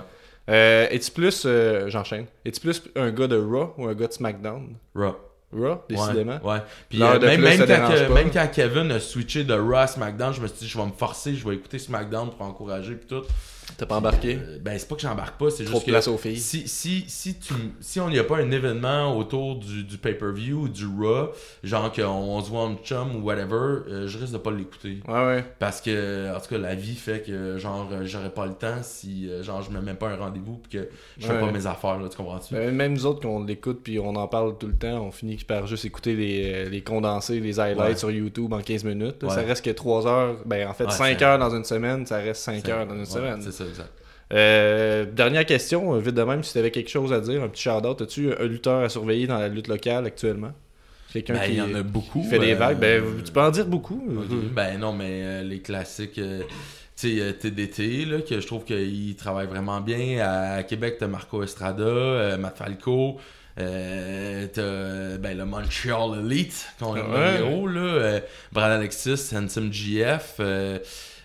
Euh, 0.50 0.86
Es-tu 0.90 1.10
plus, 1.12 1.44
euh, 1.46 1.88
j'enchaîne, 1.88 2.26
es-tu 2.44 2.60
plus 2.60 2.82
un 2.96 3.10
gars 3.12 3.28
de 3.28 3.36
Raw 3.36 3.74
ou 3.78 3.86
un 3.86 3.94
gars 3.94 4.08
de 4.08 4.12
SmackDown? 4.12 4.74
Raw. 4.94 5.14
Raw, 5.54 5.82
décidément. 5.88 6.40
Ouais. 6.42 6.52
ouais. 6.54 6.62
Puis 6.88 7.02
euh, 7.02 7.20
même, 7.20 7.40
plus, 7.40 7.58
même, 7.58 7.66
quand, 7.68 8.14
même 8.14 8.30
quand 8.32 8.48
Kevin 8.52 8.90
a 8.90 8.98
switché 8.98 9.44
de 9.44 9.54
Raw 9.54 9.74
à 9.76 9.86
SmackDown, 9.86 10.32
je 10.32 10.40
me 10.40 10.46
suis 10.48 10.58
dit, 10.60 10.66
je 10.68 10.78
vais 10.78 10.86
me 10.86 10.92
forcer, 10.92 11.34
je 11.34 11.46
vais 11.48 11.54
écouter 11.54 11.78
SmackDown 11.78 12.30
pour 12.30 12.42
encourager, 12.46 12.94
puis 12.94 13.06
tout. 13.06 13.22
T'as 13.76 13.86
pas 13.86 13.96
embarqué? 13.96 14.38
Euh, 14.40 14.58
ben, 14.60 14.78
c'est 14.78 14.88
pas 14.88 14.94
que 14.96 15.00
j'embarque 15.02 15.38
pas, 15.38 15.50
c'est 15.50 15.64
juste 15.64 15.74
de 15.74 15.84
que. 15.84 15.90
place 15.90 16.08
aux 16.08 16.16
filles. 16.18 16.38
Si, 16.38 16.68
si, 16.68 17.04
si, 17.08 17.34
tu, 17.38 17.54
si 17.80 18.00
on 18.00 18.08
n'y 18.10 18.18
a 18.18 18.24
pas 18.24 18.36
un 18.38 18.50
événement 18.50 19.16
autour 19.16 19.56
du, 19.56 19.84
du 19.84 19.98
pay-per-view 19.98 20.62
ou 20.62 20.68
du 20.68 20.86
Raw, 20.86 21.30
genre 21.64 21.92
qu'on 21.92 22.02
on 22.04 22.42
se 22.42 22.50
voit 22.50 22.62
en 22.62 22.76
chum 22.76 23.16
ou 23.16 23.20
whatever, 23.26 23.82
euh, 23.88 24.06
je 24.08 24.18
risque 24.18 24.32
de 24.32 24.38
pas 24.38 24.50
l'écouter. 24.50 24.98
Ouais, 25.08 25.14
ouais. 25.26 25.44
Parce 25.58 25.80
que, 25.80 26.34
en 26.36 26.40
tout 26.40 26.48
cas, 26.50 26.58
la 26.58 26.74
vie 26.74 26.94
fait 26.94 27.22
que, 27.26 27.58
genre, 27.58 27.88
euh, 27.92 28.02
j'aurais 28.04 28.30
pas 28.30 28.46
le 28.46 28.54
temps 28.54 28.82
si, 28.82 29.28
euh, 29.30 29.42
genre, 29.42 29.62
je 29.62 29.70
me 29.70 29.80
mets 29.80 29.94
pas 29.94 30.08
un 30.10 30.16
rendez-vous 30.16 30.56
pis 30.58 30.70
que 30.78 30.88
je 31.18 31.26
fais 31.26 31.32
Ouais. 31.32 31.40
pas 31.40 31.50
mes 31.50 31.66
affaires, 31.66 31.98
là, 31.98 32.08
tu 32.08 32.16
comprends-tu? 32.16 32.54
Ben, 32.54 32.74
même 32.74 32.92
nous 32.92 33.06
autres, 33.06 33.20
qu'on 33.20 33.44
l'écoute 33.44 33.80
puis 33.82 33.98
on 33.98 34.14
en 34.16 34.28
parle 34.28 34.56
tout 34.58 34.66
le 34.66 34.74
temps, 34.76 35.06
on 35.06 35.10
finit 35.12 35.36
par 35.36 35.66
juste 35.66 35.84
écouter 35.84 36.14
les, 36.14 36.68
les 36.68 36.82
condensés, 36.82 37.40
les 37.40 37.58
highlights 37.58 37.78
Ouais. 37.88 37.96
sur 37.96 38.10
YouTube 38.10 38.52
en 38.52 38.60
15 38.60 38.84
minutes. 38.84 39.22
là. 39.22 39.30
Ça 39.30 39.42
reste 39.42 39.64
que 39.64 39.70
3 39.70 40.06
heures. 40.06 40.36
Ben, 40.46 40.68
en 40.68 40.74
fait, 40.74 40.84
Ouais, 40.84 40.90
5 40.90 41.18
c'est- 41.18 41.24
heures 41.24 41.38
dans 41.38 41.54
une 41.54 41.64
semaine, 41.64 42.06
ça 42.06 42.16
reste 42.18 42.42
5 42.42 42.68
heures 42.68 42.86
dans 42.86 42.94
une 42.96 43.06
semaine. 43.06 43.40
C'est 43.52 43.64
ça, 43.64 43.68
exact. 43.68 43.90
Euh, 44.32 45.04
dernière 45.04 45.44
question, 45.44 45.94
euh, 45.94 45.98
vite 46.00 46.14
de 46.14 46.22
même, 46.22 46.42
si 46.42 46.52
tu 46.52 46.58
avais 46.58 46.70
quelque 46.70 46.88
chose 46.90 47.12
à 47.12 47.20
dire, 47.20 47.42
un 47.42 47.48
petit 47.48 47.62
shout-out, 47.62 48.00
as-tu 48.00 48.32
un 48.32 48.46
lutteur 48.46 48.82
à 48.82 48.88
surveiller 48.88 49.26
dans 49.26 49.38
la 49.38 49.48
lutte 49.48 49.68
locale 49.68 50.06
actuellement? 50.06 50.52
Quelqu'un 51.12 51.34
Ben, 51.34 51.40
qui, 51.42 51.50
il 51.52 51.56
y 51.58 51.60
en 51.60 51.74
a 51.74 51.82
beaucoup. 51.82 52.22
fait 52.24 52.38
des 52.38 52.52
euh, 52.54 52.56
vagues? 52.56 52.78
Ben, 52.78 53.02
tu 53.24 53.30
peux 53.30 53.40
en 53.42 53.50
dire 53.50 53.66
beaucoup. 53.66 54.02
Ben 54.54 54.78
non, 54.78 54.94
mais 54.94 55.44
les 55.44 55.60
classiques, 55.60 56.14
tu 56.14 57.18
sais, 57.18 57.32
TDT, 57.34 58.06
là, 58.06 58.20
que 58.22 58.40
je 58.40 58.46
trouve 58.46 58.64
qu'il 58.64 59.14
travaille 59.16 59.46
vraiment 59.46 59.82
bien. 59.82 60.26
À 60.26 60.62
Québec, 60.62 60.96
t'as 60.98 61.08
Marco 61.08 61.42
Estrada, 61.42 62.38
Matt 62.38 62.56
Falco, 62.56 63.18
euh, 63.60 64.46
t'as 64.50 65.18
ben, 65.18 65.36
le 65.36 65.44
Montreal 65.44 66.20
Elite, 66.24 66.66
qu'on 66.80 66.94
a 66.94 67.02
Ouais. 67.02 67.38
là, 67.40 67.80
euh, 67.80 68.20
Brad 68.52 68.72
Alexis, 68.72 69.30
Handsome 69.36 69.70
GF, 69.70 70.36
euh, 70.40 70.78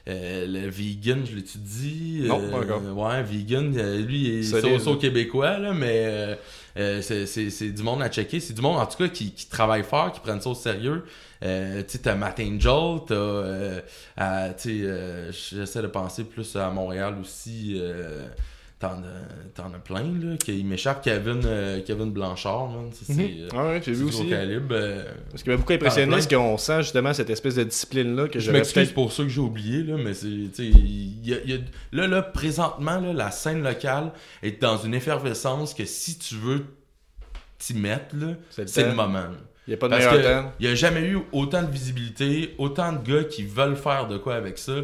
le 0.08 0.70
vegan, 0.70 1.26
je 1.30 1.36
l'ai-tu 1.36 1.58
dit? 1.58 2.22
Non, 2.26 2.42
Euh, 2.42 2.52
pas 2.52 2.60
encore. 2.60 2.82
Ouais, 2.98 3.24
vegan, 3.24 3.74
euh, 3.78 4.00
lui, 4.00 4.22
il 4.22 4.40
est 4.40 4.44
so-so 4.62 4.96
québécois, 4.96 5.58
là, 5.58 5.74
mais 5.74 6.04
euh, 6.08 6.36
euh, 6.78 7.02
c'est- 7.02 7.26
c'est 7.26 7.50
c'est 7.50 7.70
du 7.72 7.84
monde 7.84 8.02
à 8.02 8.10
checker. 8.10 8.40
C'est 8.40 8.54
du 8.54 8.62
monde, 8.62 8.78
en 8.78 8.86
tout 8.86 8.98
cas, 8.98 9.10
qui, 9.10 9.32
qui 9.32 9.48
travaille 9.48 9.84
fort, 9.84 10.12
qui 10.14 10.20
prennent 10.22 10.40
ça 10.42 10.50
au 10.50 10.56
sérieux. 10.56 11.04
Euh, 11.44 11.82
tu 11.84 11.90
sais, 11.94 11.98
t'as 12.00 12.16
Matt 12.16 12.40
Angel, 12.40 13.00
t'as, 13.08 13.14
euh, 13.16 13.82
tu 14.18 14.54
sais, 14.58 14.70
euh, 14.84 15.32
j'essaie 15.32 15.82
de 15.82 15.88
penser 15.88 16.24
plus 16.24 16.56
à 16.56 16.70
Montréal 16.72 17.16
aussi. 17.22 17.80
T'en 18.80 19.02
as, 19.74 19.80
plein, 19.80 20.04
là. 20.04 20.38
Qui, 20.38 20.60
il 20.60 20.66
m'échappe 20.68 21.04
Kevin, 21.04 21.42
euh, 21.46 21.82
Kevin 21.84 22.12
Blanchard, 22.12 22.68
man. 22.70 22.92
Ça, 22.94 23.12
c'est, 23.12 23.14
euh, 23.22 23.48
Ah 23.52 23.66
ouais, 23.70 23.82
j'ai 23.84 23.94
vu 23.94 24.04
aussi. 24.04 24.30
calibre. 24.30 24.68
euh, 24.72 25.04
Ce 25.34 25.44
qui 25.44 25.50
m'a 25.50 25.58
beaucoup 25.58 25.74
impressionné, 25.74 26.22
c'est 26.22 26.36
qu'on 26.36 26.58
sent 26.60 26.84
justement 26.84 27.12
cette 27.12 27.32
espèce 27.32 27.56
de 27.56 27.64
discipline-là 27.64 28.28
que 28.28 28.40
je 28.40 28.52
m'excuse 28.52 28.92
pour 28.92 29.12
ça 29.12 29.24
que 29.24 29.30
j'ai 29.30 29.42
oublié, 29.42 29.82
là, 29.82 29.96
mais 29.98 30.14
c'est, 30.14 30.28
tu 30.28 30.50
sais, 30.54 30.66
il 30.68 31.28
y 31.28 31.34
a- 31.34 31.44
y 31.44 31.54
a- 31.54 31.58
là, 31.92 32.08
là, 32.08 32.22
présentement, 32.22 33.00
là, 33.00 33.14
la 33.14 33.32
scène 33.32 33.64
locale 33.64 34.12
est 34.44 34.62
dans 34.62 34.78
une 34.78 34.94
effervescence 34.94 35.74
que 35.74 35.86
si 35.86 36.20
tu 36.20 36.36
veux 36.36 36.64
t'y 37.58 37.74
mettre, 37.74 38.16
là, 38.16 38.34
C'est 38.52 38.88
le 38.90 38.94
moment. 38.94 39.24
Il 39.68 39.72
n'y 39.72 39.74
a 39.74 39.78
pas 39.78 39.88
de 39.88 39.94
Parce 39.98 40.06
meilleur 40.16 40.44
temps. 40.44 40.52
il 40.60 40.66
n'y 40.68 40.72
a 40.72 40.76
jamais 40.76 41.02
eu 41.02 41.18
autant 41.34 41.62
de 41.64 41.70
visibilité, 41.72 42.54
autant 42.60 42.94
de 42.94 43.00
gars 43.06 43.24
qui 43.24 43.44
veulent 43.44 43.76
faire 43.76 44.08
de 44.08 44.18
quoi 44.18 44.36
avec 44.36 44.60
ça, 44.60 44.76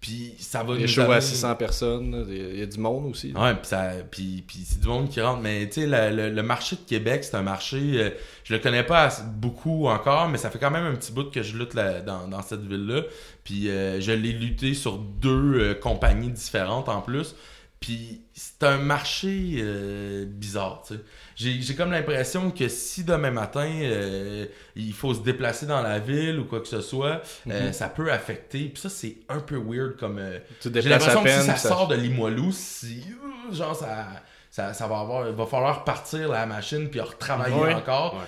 puis 0.00 0.34
ça 0.38 0.62
va 0.62 0.76
Des 0.76 0.82
nous 0.82 0.88
shows 0.88 1.02
à 1.02 1.04
amener- 1.04 1.20
600 1.20 1.54
personnes, 1.56 2.26
il 2.30 2.58
y 2.58 2.62
a 2.62 2.66
du 2.66 2.78
monde 2.78 3.10
aussi. 3.10 3.32
Ouais, 3.36 3.54
puis 3.54 3.66
ça 3.66 3.90
puis, 4.10 4.42
puis 4.46 4.60
c'est 4.64 4.80
du 4.80 4.88
monde 4.88 5.08
qui 5.10 5.20
rentre 5.20 5.40
mais 5.42 5.66
tu 5.68 5.82
sais 5.82 5.86
la- 5.86 6.10
le, 6.10 6.30
le 6.30 6.42
marché 6.42 6.76
de 6.76 6.80
Québec, 6.88 7.22
c'est 7.24 7.34
un 7.36 7.42
marché 7.42 7.78
euh, 7.94 8.10
je 8.44 8.54
le 8.54 8.60
connais 8.60 8.82
pas 8.82 9.10
beaucoup 9.36 9.88
encore, 9.88 10.28
mais 10.28 10.38
ça 10.38 10.48
fait 10.50 10.58
quand 10.58 10.70
même 10.70 10.86
un 10.86 10.94
petit 10.94 11.12
bout 11.12 11.30
que 11.30 11.42
je 11.42 11.56
lutte 11.56 11.74
là- 11.74 12.00
dans, 12.00 12.26
dans 12.28 12.42
cette 12.42 12.62
ville-là. 12.66 13.02
Puis 13.44 13.68
euh, 13.68 14.00
je 14.00 14.12
l'ai 14.12 14.32
lutté 14.32 14.74
sur 14.74 14.96
deux 14.98 15.54
euh, 15.60 15.74
compagnies 15.74 16.30
différentes 16.30 16.88
en 16.88 17.00
plus. 17.02 17.34
Puis 17.80 18.20
c'est 18.34 18.62
un 18.64 18.76
marché 18.76 19.54
euh, 19.62 20.26
bizarre, 20.26 20.82
tu 20.86 20.94
sais. 20.94 21.00
J'ai 21.34 21.62
j'ai 21.62 21.74
comme 21.74 21.90
l'impression 21.90 22.50
que 22.50 22.68
si 22.68 23.04
demain 23.04 23.30
matin 23.30 23.66
euh, 23.82 24.44
il 24.76 24.92
faut 24.92 25.14
se 25.14 25.20
déplacer 25.20 25.64
dans 25.64 25.80
la 25.80 25.98
ville 25.98 26.38
ou 26.40 26.44
quoi 26.44 26.60
que 26.60 26.68
ce 26.68 26.82
soit, 26.82 27.22
euh, 27.48 27.66
Mhm. 27.68 27.72
ça 27.72 27.88
peut 27.88 28.12
affecter. 28.12 28.68
Puis 28.68 28.82
ça 28.82 28.90
c'est 28.90 29.16
un 29.30 29.40
peu 29.40 29.56
weird 29.56 29.96
comme 29.96 30.18
euh, 30.18 30.38
Tu 30.60 30.70
j'ai 30.74 30.90
l'impression 30.90 31.22
que 31.24 31.30
si 31.30 31.46
ça 31.46 31.56
sort 31.56 31.88
de 31.88 31.94
Limoilou, 31.96 32.52
si, 32.52 33.02
genre, 33.50 33.74
ça, 33.74 34.08
ça, 34.50 34.74
ça 34.74 34.86
va 34.86 34.98
avoir, 35.00 35.28
il 35.28 35.34
va 35.34 35.46
falloir 35.46 35.84
partir 35.84 36.28
la 36.28 36.44
machine 36.44 36.90
puis 36.90 37.00
retravailler 37.00 37.54
Ouais. 37.54 37.72
encore 37.74 38.14
Ouais. 38.16 38.20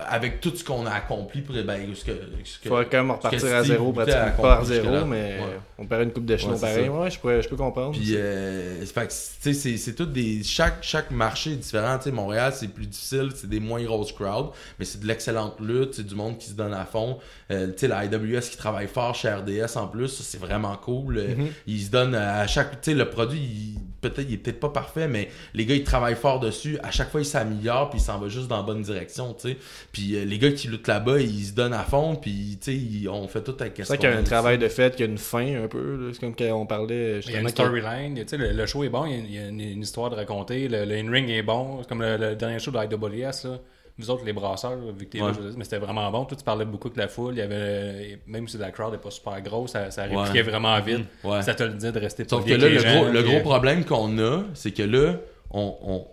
Avec 0.00 0.40
tout 0.40 0.54
ce 0.54 0.62
qu'on 0.64 0.86
a 0.86 0.90
accompli 0.92 1.42
pour, 1.42 1.54
ben, 1.54 1.80
ce 1.94 2.04
que, 2.04 2.12
ce 2.44 2.58
que- 2.58 2.68
faudrait 2.68 2.86
quand 2.86 2.98
même 2.98 3.10
repartir 3.10 3.54
à 3.54 3.62
zéro, 3.64 3.92
pratiquement 3.92 4.42
pas 4.42 4.58
à 4.60 4.64
zéro, 4.64 5.04
mais 5.04 5.38
Ouais. 5.38 5.58
on 5.78 5.86
perd 5.86 6.02
une 6.02 6.12
coupe 6.12 6.24
d'échelon 6.26 6.54
Ouais, 6.54 6.60
pareil. 6.60 6.88
Ouais, 6.88 7.10
je, 7.10 7.18
pourrais, 7.18 7.42
je 7.42 7.48
peux 7.48 7.56
comprendre. 7.56 7.92
Puis, 7.92 8.12
euh, 8.14 8.84
c'est, 9.10 9.94
tout 9.94 10.06
des. 10.06 10.42
Chaque, 10.42 10.82
chaque 10.82 11.10
marché 11.10 11.52
est 11.52 11.56
différent. 11.56 11.96
Tu 11.98 12.04
sais, 12.04 12.10
Montréal, 12.10 12.52
c'est 12.54 12.68
plus 12.68 12.86
difficile, 12.86 13.30
c'est 13.34 13.48
des 13.48 13.60
moins 13.60 13.82
grosses 13.82 14.12
crowds, 14.12 14.52
mais 14.78 14.84
c'est 14.84 15.00
de 15.00 15.06
l'excellente 15.06 15.56
lutte, 15.60 15.94
c'est 15.94 16.06
du 16.06 16.14
monde 16.14 16.38
qui 16.38 16.48
se 16.48 16.54
donne 16.54 16.74
à 16.74 16.84
fond. 16.84 17.18
Euh, 17.50 17.68
tu 17.68 17.78
sais, 17.78 17.88
la 17.88 18.04
IWS 18.04 18.40
qui 18.50 18.56
travaille 18.56 18.88
fort 18.88 19.14
chez 19.14 19.28
RDS 19.30 19.76
en 19.76 19.86
plus, 19.88 20.08
ça, 20.08 20.22
c'est 20.24 20.38
vraiment 20.40 20.76
cool. 20.76 21.18
Euh, 21.18 21.34
Mhm. 21.36 21.48
Ils 21.66 21.82
se 21.82 21.90
donnent 21.90 22.14
à 22.14 22.46
chaque. 22.46 22.80
Tu 22.80 22.90
sais, 22.92 22.94
le 22.96 23.08
produit, 23.08 23.38
il- 23.40 23.78
peut-être, 24.00 24.26
il 24.28 24.34
est 24.34 24.38
peut-être 24.38 24.60
pas 24.60 24.68
parfait, 24.70 25.08
mais 25.08 25.28
les 25.54 25.66
gars, 25.66 25.74
ils 25.74 25.84
travaillent 25.84 26.14
fort 26.16 26.40
dessus. 26.40 26.78
À 26.82 26.90
chaque 26.90 27.10
fois, 27.10 27.20
ils 27.20 27.24
s'améliorent, 27.26 27.90
puis 27.90 27.98
ils 27.98 28.02
s'en 28.02 28.18
vont 28.18 28.28
juste 28.28 28.48
dans 28.48 28.56
la 28.58 28.62
bonne 28.62 28.82
direction, 28.82 29.34
tu 29.34 29.48
sais. 29.50 29.56
Puis 29.92 30.16
euh, 30.16 30.24
les 30.24 30.38
gars 30.38 30.52
qui 30.52 30.68
luttent 30.68 30.86
là-bas, 30.88 31.20
ils 31.20 31.44
se 31.46 31.52
donnent 31.52 31.72
à 31.74 31.82
fond, 31.84 32.16
puis, 32.16 32.58
tu 32.60 32.72
sais, 32.72 32.76
ils- 32.76 33.08
on 33.08 33.26
fait 33.28 33.42
tout 33.42 33.54
avec 33.60 33.74
C'est 33.76 33.84
vrai 33.88 33.98
qu'il 33.98 34.08
y 34.10 34.12
a 34.12 34.16
un 34.16 34.22
travail 34.22 34.58
de 34.58 34.68
fait, 34.68 34.94
qu'il 34.96 35.06
y 35.06 35.08
a 35.08 35.10
une 35.12 35.18
fin 35.18 35.64
un 35.64 35.68
peu. 35.68 35.96
là. 35.96 36.10
C'est 36.12 36.20
comme 36.20 36.34
quand 36.36 36.44
on 36.52 36.66
parlait 36.66 37.20
Il 37.26 37.32
y 37.32 37.36
a 37.36 37.40
une 37.40 37.46
justement. 37.48 37.48
storyline, 37.48 38.14
tu 38.16 38.24
sais, 38.28 38.36
le, 38.36 38.52
le 38.52 38.66
show 38.66 38.84
est 38.84 38.88
bon, 38.88 39.06
il 39.06 39.12
y 39.12 39.14
a, 39.14 39.18
il 39.18 39.34
y 39.34 39.38
a 39.38 39.48
une, 39.48 39.60
une 39.60 39.82
histoire 39.82 40.10
de 40.10 40.14
raconter, 40.16 40.68
le, 40.68 40.84
le 40.84 40.94
in-ring 40.96 41.28
est 41.30 41.42
bon, 41.42 41.78
c'est 41.82 41.88
comme 41.88 42.02
le, 42.02 42.16
le 42.16 42.36
dernier 42.36 42.58
show 42.58 42.70
de 42.70 42.78
IWS, 42.78 43.44
là. 43.48 43.58
Vous 43.98 44.10
autres, 44.10 44.24
les 44.24 44.32
brasseurs, 44.32 44.76
vu 44.96 45.06
que 45.06 45.10
t'es 45.10 45.18
là, 45.18 45.26
Ouais. 45.26 45.32
mais 45.56 45.64
c'était 45.64 45.78
vraiment 45.78 46.08
bon. 46.10 46.24
Toi, 46.24 46.36
tu 46.36 46.44
parlais 46.44 46.64
beaucoup 46.64 46.86
avec 46.88 46.96
la 46.98 47.08
foule. 47.08 47.34
Il 47.34 47.38
y 47.38 47.42
avait, 47.42 48.20
même 48.28 48.46
si 48.46 48.56
la 48.56 48.70
crowd 48.70 48.92
n'est 48.92 48.98
pas 48.98 49.10
super 49.10 49.40
grosse, 49.42 49.72
ça, 49.72 49.90
ça 49.90 50.02
répliquait 50.04 50.30
Ouais. 50.32 50.42
vraiment 50.42 50.80
vite. 50.80 51.04
Ouais. 51.24 51.42
Ça 51.42 51.54
te 51.54 51.64
le 51.64 51.74
dit 51.74 51.90
de 51.90 51.98
rester 51.98 52.24
Sauf 52.28 52.44
que 52.44 52.50
là, 52.54 52.68
le 52.68 52.78
gros, 52.82 53.10
le 53.12 53.22
gros 53.22 53.36
euh, 53.38 53.40
problème 53.42 53.84
qu'on 53.84 54.16
a, 54.18 54.42
c'est 54.54 54.70
que 54.70 54.84
là, 54.84 55.14
on, 55.50 56.04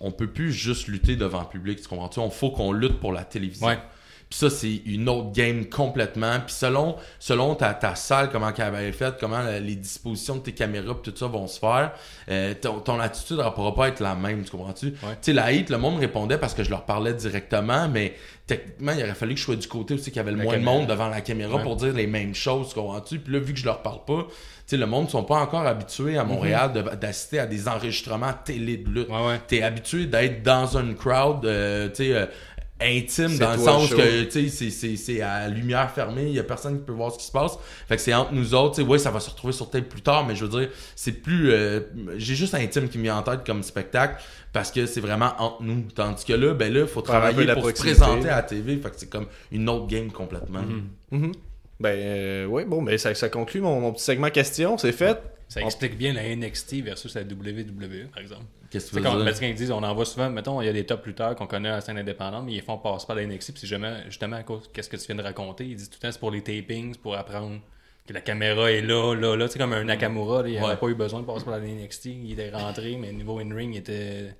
on 0.00 0.10
peut 0.10 0.26
plus 0.26 0.52
juste 0.52 0.88
lutter 0.88 1.16
devant 1.16 1.40
le 1.40 1.46
public, 1.48 1.80
tu 1.80 1.88
comprends-tu? 1.88 2.18
On 2.20 2.28
faut 2.28 2.50
qu'on 2.50 2.72
lutte 2.72 3.00
pour 3.00 3.12
la 3.12 3.24
télévision. 3.24 3.66
Ouais. 4.32 4.36
Puis 4.38 4.38
ça, 4.38 4.50
c'est 4.50 4.80
une 4.86 5.08
autre 5.10 5.30
game 5.32 5.66
complètement. 5.66 6.40
Puis 6.46 6.54
selon, 6.54 6.96
selon 7.18 7.54
ta, 7.54 7.74
ta 7.74 7.94
salle, 7.94 8.30
comment 8.30 8.50
qu'elle 8.52 8.66
avait 8.74 8.92
fait, 8.92 9.14
comment 9.20 9.40
la- 9.40 9.60
les 9.60 9.76
dispositions 9.76 10.36
de 10.36 10.40
tes 10.40 10.52
caméras 10.52 10.94
pis 11.02 11.10
tout 11.10 11.16
ça 11.18 11.26
vont 11.26 11.46
se 11.46 11.58
faire, 11.58 11.92
euh, 12.30 12.54
ton, 12.60 12.80
ton 12.80 12.98
attitude 12.98 13.36
ne 13.38 13.50
pourra 13.50 13.74
pas 13.74 13.88
être 13.88 14.00
la 14.00 14.14
même, 14.14 14.42
tu 14.42 14.50
comprends-tu? 14.50 14.92
Tu 14.92 14.98
sais, 15.20 15.32
la 15.34 15.52
hit, 15.52 15.68
le 15.70 15.76
monde 15.78 15.98
répondait 16.00 16.38
parce 16.38 16.54
que 16.54 16.64
je 16.64 16.70
leur 16.70 16.84
parlais 16.86 17.12
directement, 17.12 17.88
mais 17.88 18.14
techniquement, 18.46 18.92
il 18.96 19.02
aurait 19.04 19.14
fallu 19.14 19.34
que 19.34 19.40
je 19.40 19.44
sois 19.44 19.56
du 19.56 19.68
côté 19.68 19.94
aussi 19.94 20.04
qu'il 20.10 20.16
y 20.16 20.20
avait 20.20 20.32
le 20.32 20.38
La 20.38 20.44
moins 20.44 20.58
de 20.58 20.64
monde 20.64 20.86
devant 20.86 21.08
la 21.08 21.20
caméra 21.20 21.56
Ouais. 21.56 21.62
pour 21.62 21.76
dire 21.76 21.92
les 21.92 22.06
mêmes 22.06 22.34
choses, 22.34 22.68
tu 22.70 22.74
comprends-tu? 22.74 23.18
Puis 23.18 23.32
là, 23.34 23.38
vu 23.38 23.52
que 23.52 23.58
je 23.58 23.64
leur 23.66 23.82
parle 23.82 24.04
pas, 24.06 24.26
tu 24.28 24.34
sais, 24.66 24.76
le 24.76 24.86
monde 24.86 25.06
ne 25.06 25.10
sont 25.10 25.24
pas 25.24 25.36
encore 25.36 25.66
habitués 25.66 26.16
à 26.16 26.24
Montréal 26.24 26.72
de- 26.72 26.82
d'assister 26.96 27.38
à 27.38 27.46
des 27.46 27.68
enregistrements 27.68 28.32
télé 28.44 28.78
de 28.78 28.88
lutte. 28.88 29.08
Ouais, 29.08 29.26
ouais. 29.26 29.40
T'es 29.46 29.62
habitué 29.62 30.06
d'être 30.06 30.42
dans 30.42 30.76
une 30.78 30.94
crowd, 30.94 31.44
euh, 31.44 31.88
tu 31.88 31.96
sais, 32.04 32.14
euh, 32.14 32.26
intime, 32.84 33.36
dans 33.38 33.52
le 33.52 33.58
sens 33.58 33.88
show. 33.88 33.96
que, 33.96 34.22
tu 34.24 34.30
sais, 34.30 34.48
c'est- 34.48 34.70
c'est- 34.70 34.96
c'est 34.96 35.20
à 35.22 35.48
lumière 35.48 35.90
fermée, 35.90 36.26
il 36.26 36.32
y 36.34 36.38
a 36.38 36.44
personne 36.44 36.78
qui 36.78 36.84
peut 36.84 36.92
voir 36.92 37.12
ce 37.12 37.18
qui 37.18 37.24
se 37.26 37.32
passe. 37.32 37.58
Fait 37.88 37.96
que 37.96 38.02
c'est 38.02 38.14
entre 38.14 38.32
nous 38.32 38.54
autres, 38.54 38.76
tu 38.76 38.82
sais, 38.82 38.88
ouais, 38.88 38.98
ça 38.98 39.10
va 39.10 39.20
se 39.20 39.30
retrouver 39.30 39.52
sur 39.52 39.70
tape 39.70 39.88
plus 39.88 40.02
tard, 40.02 40.26
mais 40.26 40.34
je 40.36 40.44
veux 40.44 40.60
dire, 40.60 40.68
c'est 40.96 41.12
plus, 41.12 41.50
euh, 41.52 41.80
j'ai 42.16 42.34
juste 42.34 42.54
intime 42.54 42.88
qui 42.88 42.98
me 42.98 43.04
vient 43.04 43.16
en 43.18 43.22
tête 43.22 43.40
comme 43.46 43.62
spectacle, 43.62 44.22
parce 44.52 44.70
que 44.70 44.86
c'est 44.86 45.00
vraiment 45.00 45.32
entre 45.38 45.62
nous. 45.62 45.82
Tandis 45.94 46.24
que 46.24 46.32
là, 46.34 46.54
ben 46.54 46.72
là, 46.72 46.80
il 46.80 46.86
faut 46.86 47.00
travailler 47.02 47.46
pour 47.54 47.64
se 47.68 47.74
présenter 47.82 48.28
à 48.28 48.36
la 48.36 48.42
TV, 48.42 48.76
fait 48.76 48.90
que 48.90 48.96
c'est 48.98 49.08
comme 49.10 49.26
une 49.50 49.68
autre 49.68 49.86
game 49.86 50.10
complètement. 50.10 50.62
Mhm. 51.10 51.32
Ben, 51.80 51.98
euh, 51.98 52.44
oui, 52.46 52.64
bon, 52.64 52.82
ben, 52.82 52.96
ça, 52.98 53.12
ça 53.14 53.28
conclut 53.28 53.60
mon, 53.60 53.80
mon 53.80 53.92
petit 53.92 54.04
segment 54.04 54.30
question. 54.30 54.78
C'est 54.78 54.92
fait. 54.92 55.18
Ça 55.48 55.60
explique 55.62 55.98
bien 55.98 56.12
la 56.14 56.22
NXT 56.34 56.80
versus 56.82 57.14
la 57.14 57.22
WWE, 57.24 58.06
par 58.12 58.22
exemple. 58.22 58.44
Qu'est-ce 58.72 58.86
que 58.86 58.96
tu 58.96 59.02
veux 59.02 59.22
dire? 59.24 59.38
qu'ils 59.38 59.54
disent, 59.54 59.70
on 59.70 59.82
en 59.82 59.94
voit 59.94 60.06
souvent, 60.06 60.30
mettons, 60.30 60.60
il 60.62 60.66
y 60.66 60.68
a 60.68 60.72
des 60.72 60.86
top 60.86 61.04
lutteurs 61.06 61.34
qu'on 61.36 61.46
connaît 61.46 61.68
à 61.68 61.72
la 61.76 61.80
scène 61.82 61.98
indépendante, 61.98 62.44
mais 62.46 62.54
ils 62.54 62.62
font 62.62 62.78
passer 62.78 63.06
par 63.06 63.14
la 63.16 63.26
NXT, 63.26 63.52
puis 63.58 63.66
jamais, 63.66 64.02
justement, 64.06 64.36
à 64.36 64.42
cause, 64.42 64.70
qu'est-ce 64.72 64.88
que 64.88 64.96
tu 64.96 65.06
viens 65.06 65.16
de 65.16 65.22
raconter, 65.22 65.64
ils 65.66 65.76
disent 65.76 65.90
tout 65.90 65.98
le 66.00 66.08
temps, 66.08 66.12
c'est 66.12 66.18
pour 66.18 66.30
les 66.30 66.40
tapings, 66.42 66.94
c'est 66.94 67.00
pour 67.02 67.14
apprendre 67.14 67.60
que 68.06 68.12
la 68.14 68.20
caméra 68.22 68.70
est 68.72 68.80
là, 68.80 69.14
là, 69.14 69.36
là, 69.36 69.46
tu 69.46 69.52
sais, 69.52 69.58
comme 69.58 69.74
un 69.74 69.84
Nakamura, 69.84 70.42
là, 70.42 70.48
il 70.48 70.54
n'avait 70.54 70.66
Ouais. 70.68 70.76
pas 70.76 70.86
eu 70.88 70.94
besoin 70.94 71.20
de 71.20 71.26
passer 71.26 71.44
par 71.44 71.56
la 71.58 71.60
NXT, 71.64 72.06
il 72.06 72.32
était 72.32 72.50
rentré, 72.50 72.96
mais 72.96 73.12
niveau 73.12 73.38
in-ring, 73.38 73.74
il 73.74 73.78
était, 73.78 74.34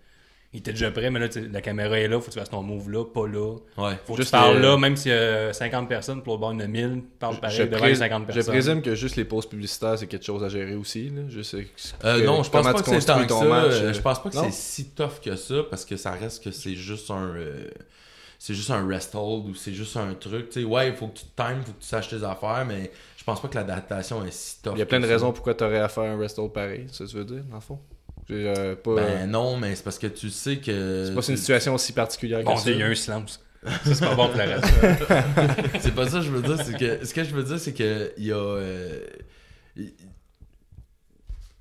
il 0.54 0.59
était 0.59 0.73
déjà 0.73 0.90
prêt, 0.90 1.11
mais 1.11 1.18
là, 1.18 1.28
la 1.50 1.61
caméra 1.62 1.99
est 1.99 2.09
là, 2.09 2.21
faut 2.21 2.26
que 2.26 2.32
tu 2.32 2.38
fasses 2.38 2.50
ton 2.50 2.62
move 2.62 2.90
là, 2.90 3.04
pas 3.06 3.26
là. 3.26 3.56
Ouais. 3.78 3.94
Faut 4.04 4.12
que 4.12 4.18
Juste 4.18 4.28
tu 4.28 4.38
parles 4.38 4.56
les- 4.56 4.62
là, 4.62 4.76
même 4.76 4.97
s'il 4.97 5.11
y 5.12 5.14
a 5.14 5.52
50 5.52 5.88
personnes, 5.88 6.23
pour 6.23 6.35
le 6.35 6.40
bord, 6.40 6.52
il 6.52 6.61
y 6.61 6.62
en 6.62 6.64
a 6.64 6.68
1000, 6.68 7.02
parle 7.18 7.40
pareil 7.40 7.56
je, 7.56 7.62
devant 7.62 7.78
pré- 7.78 7.88
les 7.88 7.94
50 7.94 8.25
je 8.28 8.32
personnes. 8.35 8.52
présume 8.52 8.82
que 8.82 8.94
juste 8.94 9.16
les 9.16 9.25
pauses 9.25 9.47
publicitaires, 9.49 9.99
c'est 9.99 10.06
quelque 10.06 10.26
chose 10.26 10.44
à 10.44 10.49
gérer 10.50 10.75
aussi. 10.75 11.09
Là. 11.09 11.23
Juste, 11.28 11.54
euh, 11.54 11.62
Euh, 12.04 12.25
non, 12.26 12.42
je 12.42 12.50
pense 12.50 12.66
pas 12.66 12.75
que 12.82 12.85
c'est 13.00 13.06
tant 13.06 13.25
que 13.25 13.32
ça. 13.32 13.44
match, 13.44 13.64
euh, 13.73 13.82
euh, 13.85 13.92
Je 13.94 14.00
pense 14.02 14.23
pas 14.23 14.28
que 14.30 14.37
c'est 14.37 14.52
si 14.52 14.90
tough 14.90 15.21
que 15.25 15.35
ça 15.37 15.54
parce 15.71 15.85
que 15.87 15.97
ça 15.97 16.11
reste 16.12 16.44
que 16.44 16.50
c'est 16.50 16.75
juste 16.75 17.11
un. 17.11 17.35
euh, 17.37 17.68
c'est 18.38 18.54
juste 18.54 18.71
un 18.71 18.85
rest 18.87 19.14
hold 19.14 19.49
ou 19.50 19.54
c'est 19.54 19.73
juste 19.73 19.97
un 19.97 20.12
truc. 20.14 20.50
Tu 20.50 20.61
sais, 20.62 20.66
ouais, 20.66 20.88
il 20.88 20.94
faut 20.94 21.06
que 21.06 21.18
tu 21.21 21.25
te 21.26 21.37
times, 21.40 21.59
il 21.61 21.64
faut 21.64 21.73
que 21.73 21.80
tu 21.80 21.87
saches 21.87 22.09
tes 22.09 22.25
affaires, 22.25 22.64
mais 22.66 22.90
je 23.16 23.23
pense 23.25 23.40
pas 23.40 23.47
que 23.49 23.54
l'adaptation 23.54 24.25
est 24.25 24.32
si 24.32 24.61
tough. 24.61 24.73
Il 24.75 24.80
y 24.80 24.82
a 24.82 24.87
plein 24.87 24.99
de 24.99 25.06
ça. 25.06 25.12
raisons 25.12 25.32
pourquoi 25.32 25.54
tu 25.54 25.62
aurais 25.62 25.78
à 25.78 25.88
faire 25.88 26.02
un 26.04 26.18
rest 26.18 26.38
hold 26.40 26.52
pareil, 26.52 26.87
c'est 26.88 26.99
ça 26.99 27.04
que 27.04 27.11
tu 27.11 27.16
veux 27.18 27.25
dire, 27.25 27.44
dans 27.49 27.54
le 27.54 27.61
fond. 27.62 27.78
Euh, 28.31 28.76
pas, 28.76 28.95
Ben 28.95 29.31
non, 29.31 29.57
mais 29.57 29.75
c'est 29.75 29.83
parce 29.83 29.99
que 29.99 30.07
tu 30.07 30.31
sais 30.31 30.59
que. 30.59 31.07
c'est 31.07 31.14
pas 31.14 31.26
une 31.33 31.37
situation 31.37 31.75
aussi 31.75 31.93
particulière 31.93 32.43
Bon 32.45 32.55
que 32.55 32.61
ça. 32.61 32.71
Il 32.71 32.79
y 32.79 32.83
a 32.83 32.87
un 32.87 32.95
silence. 32.95 33.41
Ça, 33.64 33.95
c'est 33.95 34.00
pas 34.00 34.14
bon 34.14 34.29
pour 34.29 34.37
la 34.37 34.57
radio. 34.57 34.71
c'est 35.81 35.95
pas 35.95 36.09
ça 36.09 36.19
que 36.19 36.25
je 36.25 36.31
veux 36.31 36.43
dire, 36.43 36.64
c'est 36.64 36.76
que. 36.76 37.05
Ce 37.05 37.14
que 37.14 37.25
je 37.25 37.35
veux 37.35 37.45
dire, 37.45 37.59
c'est 37.59 37.75
que 37.75 38.12
il 38.17 38.26
y 38.26 38.33
a. 38.33 38.37
euh, 38.37 39.00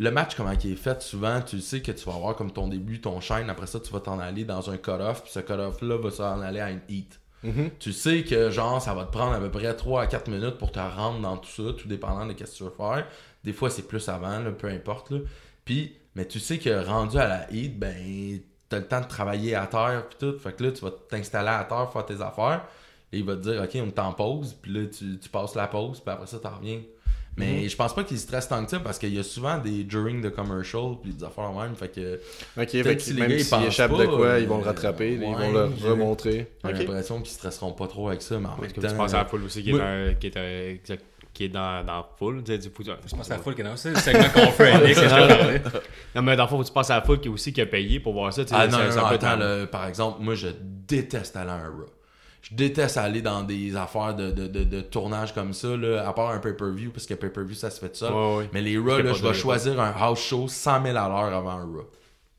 le 0.01 0.10
match, 0.10 0.34
comment 0.36 0.51
il 0.51 0.72
est 0.72 0.75
fait, 0.75 1.00
souvent, 1.03 1.41
tu 1.41 1.62
sais 1.62 1.82
que 1.82 1.91
tu 1.91 2.06
vas 2.06 2.15
avoir 2.15 2.36
comme 2.36 2.51
ton 2.51 2.68
début, 2.68 3.00
ton 3.00 3.22
chaîne, 3.22 3.51
après 3.51 3.68
ça, 3.68 3.80
tu 3.80 3.94
vas 3.94 4.00
t'en 4.00 4.18
aller 4.18 4.46
dans 4.46 4.72
un 4.72 4.77
cut-off, 4.77 5.22
puis 5.22 5.32
ce 5.32 5.39
cut-off-là 5.41 5.98
va 5.98 6.10
s'en 6.10 6.41
aller 6.41 6.60
à 6.60 6.72
une 6.72 6.82
heat. 6.89 7.20
Mhm. 7.44 7.70
Tu 7.77 7.94
sais 7.94 8.24
que 8.24 8.50
genre 8.50 8.82
ça 8.82 8.94
va 8.94 9.06
te 9.06 9.12
prendre 9.12 9.34
à 9.34 9.39
peu 9.39 9.50
près 9.50 9.75
3 9.75 10.03
à 10.03 10.08
4 10.08 10.30
minutes 10.30 10.58
pour 10.58 10.72
te 10.72 10.80
rendre 10.80 11.20
dans 11.20 11.38
tout 11.38 11.50
ça, 11.50 11.74
tout 11.74 11.88
dépendant 11.88 12.25
de 12.25 12.32
ce 12.34 12.44
que 12.44 12.58
tu 12.58 12.63
veux 12.63 12.74
faire. 12.75 13.08
Des 13.44 13.53
fois 13.53 13.70
c'est 13.70 13.88
plus 13.88 14.10
avant, 14.10 14.39
là, 14.39 14.51
peu 14.51 14.68
importe. 14.68 15.12
Là. 15.12 15.20
Puis, 15.65 15.94
mais 16.15 16.25
tu 16.25 16.39
sais 16.39 16.58
que 16.58 16.86
rendu 16.86 17.18
à 17.18 17.27
la 17.27 17.51
heat, 17.51 17.77
ben 17.80 18.39
t'as 18.70 18.80
le 18.80 18.88
temps 18.88 19.01
de 19.01 19.08
travailler 19.08 19.56
à 19.56 19.68
terre 19.68 20.06
puis 20.10 20.18
tout. 20.20 20.38
Fait 20.39 20.53
que 20.56 20.63
là, 20.63 20.72
tu 20.72 20.82
vas 20.82 20.91
t'installer 21.10 21.50
à 21.50 21.63
terre, 21.63 21.89
faire 21.91 22.06
tes 22.06 22.22
affaires. 22.22 22.63
Et 23.13 23.18
il 23.20 23.25
va 23.25 23.36
te 23.36 23.41
dire 23.41 23.62
ok, 23.62 23.72
on 23.75 23.88
est 23.88 24.00
en 24.00 24.13
pause, 24.13 24.56
puis 24.62 24.72
là 24.72 24.86
tu, 24.88 25.20
tu 25.20 25.27
passes 25.30 25.56
la 25.56 25.68
pause, 25.68 26.00
puis 26.00 26.13
après 26.13 26.27
ça 26.27 26.39
t'en 26.39 26.56
reviens. 26.58 26.80
Mais 27.38 27.68
je 27.70 27.75
pense 27.77 27.96
pas 27.96 28.03
qu'il 28.03 28.20
stresse 28.20 28.50
tant 28.50 28.63
que 28.63 28.70
ça 28.70 28.80
parce 28.82 29.00
qu'il 29.00 29.13
y 29.13 29.20
a 29.20 29.24
souvent 29.24 29.58
des 29.58 29.86
during 29.86 30.22
the 30.22 30.30
commercial 30.34 30.98
puis 31.01 31.13
des 31.13 31.24
affaires 31.24 31.51
même. 31.53 31.75
Fait 31.75 31.88
que 31.89 32.15
Ok, 32.58 32.70
fait 32.70 32.96
que 32.98 33.01
si 33.01 33.13
même 33.13 33.39
s'ils 33.39 33.63
échappent 33.68 33.91
pas, 33.91 33.98
de 34.00 34.06
quoi, 34.06 34.25
euh, 34.27 34.39
ils 34.41 34.48
vont 34.48 34.58
le 34.58 34.65
rattraper, 34.65 35.13
ils 35.13 35.20
ouais, 35.22 35.34
vont 35.34 35.51
le 35.51 35.89
remontrer. 35.89 36.51
j'ai 36.65 36.74
l'impression 36.74 37.20
qu'ils 37.22 37.32
stresseront 37.32 37.72
pas 37.72 37.88
trop 37.88 38.10
avec 38.10 38.22
ça, 38.22 38.38
mais 38.38 38.48
en 38.48 38.51
même 38.51 38.60
Parce 38.60 38.74
que 38.74 38.82
temps. 38.82 38.88
tu 38.89 38.96
penses 38.96 39.13
à 39.13 39.20
la 39.20 39.25
foule 39.25 39.44
aussi 39.46 39.63
qui 39.63 39.70
est, 39.70 39.74
Oui. 39.74 40.15
qui 40.20 40.27
est, 40.27 40.36
euh, 40.38 40.74
exact- 40.74 41.06
qui 41.33 41.45
est 41.45 41.50
dans, 41.50 41.83
dans 41.85 41.97
la 41.97 42.05
foule. 42.17 42.43
Tu 42.43 42.51
sais, 42.51 42.57
du 42.57 42.69
coup, 42.71 42.83
tu- 42.83 42.91
Je 43.05 43.15
pense 43.15 43.31
à 43.31 43.38
la 43.38 43.41
foule 43.41 43.55
qui 43.55 43.61
est 43.61 43.63
dans 43.63 43.75
c'est 43.75 43.89
le 43.91 43.95
segment 43.95 44.29
qu'on 44.33 44.51
fait. 44.51 44.73
Non, 46.15 46.21
mais 46.21 46.35
dans 46.35 46.43
le 46.43 46.50
fond, 46.50 46.61
tu 46.63 46.71
passes 46.71 46.89
à 46.89 46.95
la 46.95 47.01
foule 47.01 47.19
qui, 47.19 47.29
aussi, 47.29 47.53
qui 47.53 47.61
a 47.61 47.65
payé 47.65 48.00
pour 48.00 48.13
voir 48.13 48.33
ça. 48.33 48.43
tu 48.43 48.50
sais, 48.50 48.55
Ah 48.57 48.67
non, 48.67 48.77
ça- 48.77 48.85
non, 48.85 48.91
ça 48.91 49.01
non, 49.01 49.07
peut 49.09 49.15
être 49.15 49.23
attends, 49.25 49.41
un- 49.41 49.59
là, 49.61 49.67
par 49.67 49.88
exemple, 49.88 50.21
moi 50.21 50.35
je 50.35 50.47
déteste 50.88 51.35
aller 51.35 51.50
à 51.51 51.53
un 51.55 51.69
Raw. 51.69 51.85
Je 52.41 52.55
déteste 52.55 52.97
aller 52.97 53.21
dans 53.21 53.43
des 53.43 53.75
affaires 53.75 54.15
de, 54.15 54.31
de, 54.31 54.47
de, 54.47 54.63
de 54.63 54.81
tournage 54.81 55.31
comme 55.33 55.53
ça, 55.53 55.77
là, 55.77 56.07
à 56.07 56.11
part 56.11 56.31
un 56.31 56.39
pay-per-view, 56.39 56.89
parce 56.91 57.05
que 57.05 57.13
pay-per-view 57.13 57.53
ça 57.55 57.69
se 57.69 57.79
fait 57.79 57.89
de 57.89 57.95
ça. 57.95 58.11
Ouais, 58.11 58.35
ouais. 58.38 58.50
Mais 58.51 58.61
les 58.61 58.77
Raw, 58.77 58.88
là, 59.03 59.13
je 59.13 59.21
vais 59.21 59.33
choisir 59.41 59.79
un 59.79 59.93
house 59.97 60.19
show 60.19 60.47
100 60.47 60.83
000 60.83 60.97
à 60.97 61.07
l'heure 61.07 61.33
avant 61.35 61.51
un 61.51 61.63
Raw. 61.65 61.89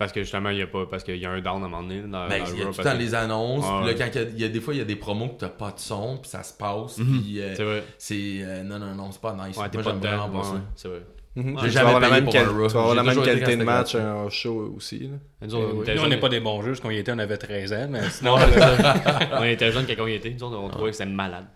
Parce 0.03 0.13
que 0.13 0.23
justement, 0.23 0.51
il 0.51 0.59
y 0.59 0.63
a 0.63 0.67
pas. 0.67 0.85
Parce 0.91 1.05
qu'il 1.05 1.17
y 1.17 1.25
a 1.27 1.31
un 1.31 1.41
down 1.41 1.63
à 1.63 1.67
un 1.67 1.69
moment 1.69 1.83
donné. 1.83 2.01
Dans, 2.01 2.29
Ben, 2.29 2.43
dans 2.43 2.51
il 2.51 2.59
y 2.59 2.63
a 2.63 2.65
tout 2.67 2.71
le 2.77 2.85
temps 2.85 2.93
que- 2.93 2.99
les 2.99 3.15
annonces, 3.15 3.65
Ouais, 3.65 3.93
puis 3.93 3.99
là, 3.99 4.07
quand 4.07 4.11
il 4.15 4.21
y 4.21 4.25
a, 4.25 4.29
il 4.29 4.41
y 4.41 4.45
a 4.45 4.49
des 4.49 4.61
fois, 4.61 4.75
il 4.75 4.79
y 4.79 4.81
a 4.81 4.85
des 4.85 4.97
promos 4.97 5.29
que 5.29 5.39
t'as 5.41 5.49
pas 5.49 5.71
de 5.71 5.79
son, 5.79 6.19
puis 6.21 6.29
ça 6.29 6.43
se 6.43 6.53
passe, 6.53 6.97
puis 6.97 7.41
euh, 7.41 7.55
C'est 7.55 7.63
vrai. 7.65 7.85
c'est... 7.99 8.15
euh, 8.43 8.63
non, 8.65 8.79
non, 8.81 8.95
non, 8.97 9.13
c'est 9.13 9.21
pas 9.21 9.33
nice. 9.35 9.57
Ouais, 9.57 9.69
Moi, 9.73 9.83
pas 9.83 9.91
j'aime 9.91 9.99
vraiment 10.01 10.29
pas 10.29 10.43
ça. 10.45 10.61
C'est 10.75 10.89
vrai. 10.89 11.03
Mhm. 11.35 11.59
J'ai 11.63 11.71
jamais 11.71 11.87
avoir 11.87 12.01
la 12.01 12.09
payé 12.09 12.21
même, 12.21 12.25
pour 12.27 12.37
un 12.37 12.45
Raw. 12.45 12.67
tu 12.67 12.75
vas 12.75 12.81
avoir 12.81 12.95
la 12.95 13.03
même 13.05 13.23
qualité 13.23 13.57
de 13.57 13.65
match 13.65 13.95
un 13.95 14.29
show 14.29 14.75
aussi. 14.77 14.99
là. 14.99 15.47
Nous, 15.47 15.55
autres, 15.55 15.75
on 15.77 15.83
était 15.83 15.95
Nous, 15.95 16.03
on 16.03 16.09
n'est 16.09 16.21
pas 16.21 16.29
des 16.29 16.41
bons 16.41 16.61
juges. 16.63 16.79
Quand 16.81 16.91
il 16.91 16.99
était, 16.99 17.13
on 17.13 17.19
avait 17.19 17.39
13 17.39 17.73
ans. 17.73 17.87
Mais 17.89 18.01
sinon, 18.11 18.35
on 19.33 19.45
était 19.45 19.73
jeunes 19.73 19.87
quand 19.87 20.03
on 20.03 20.07
y 20.09 20.15
était. 20.15 20.31
Nous, 20.31 20.43
autres, 20.45 20.59
on 20.59 20.69
trouvait 20.69 20.91
que 20.91 20.97
c'était 20.97 21.09
malade. 21.11 21.47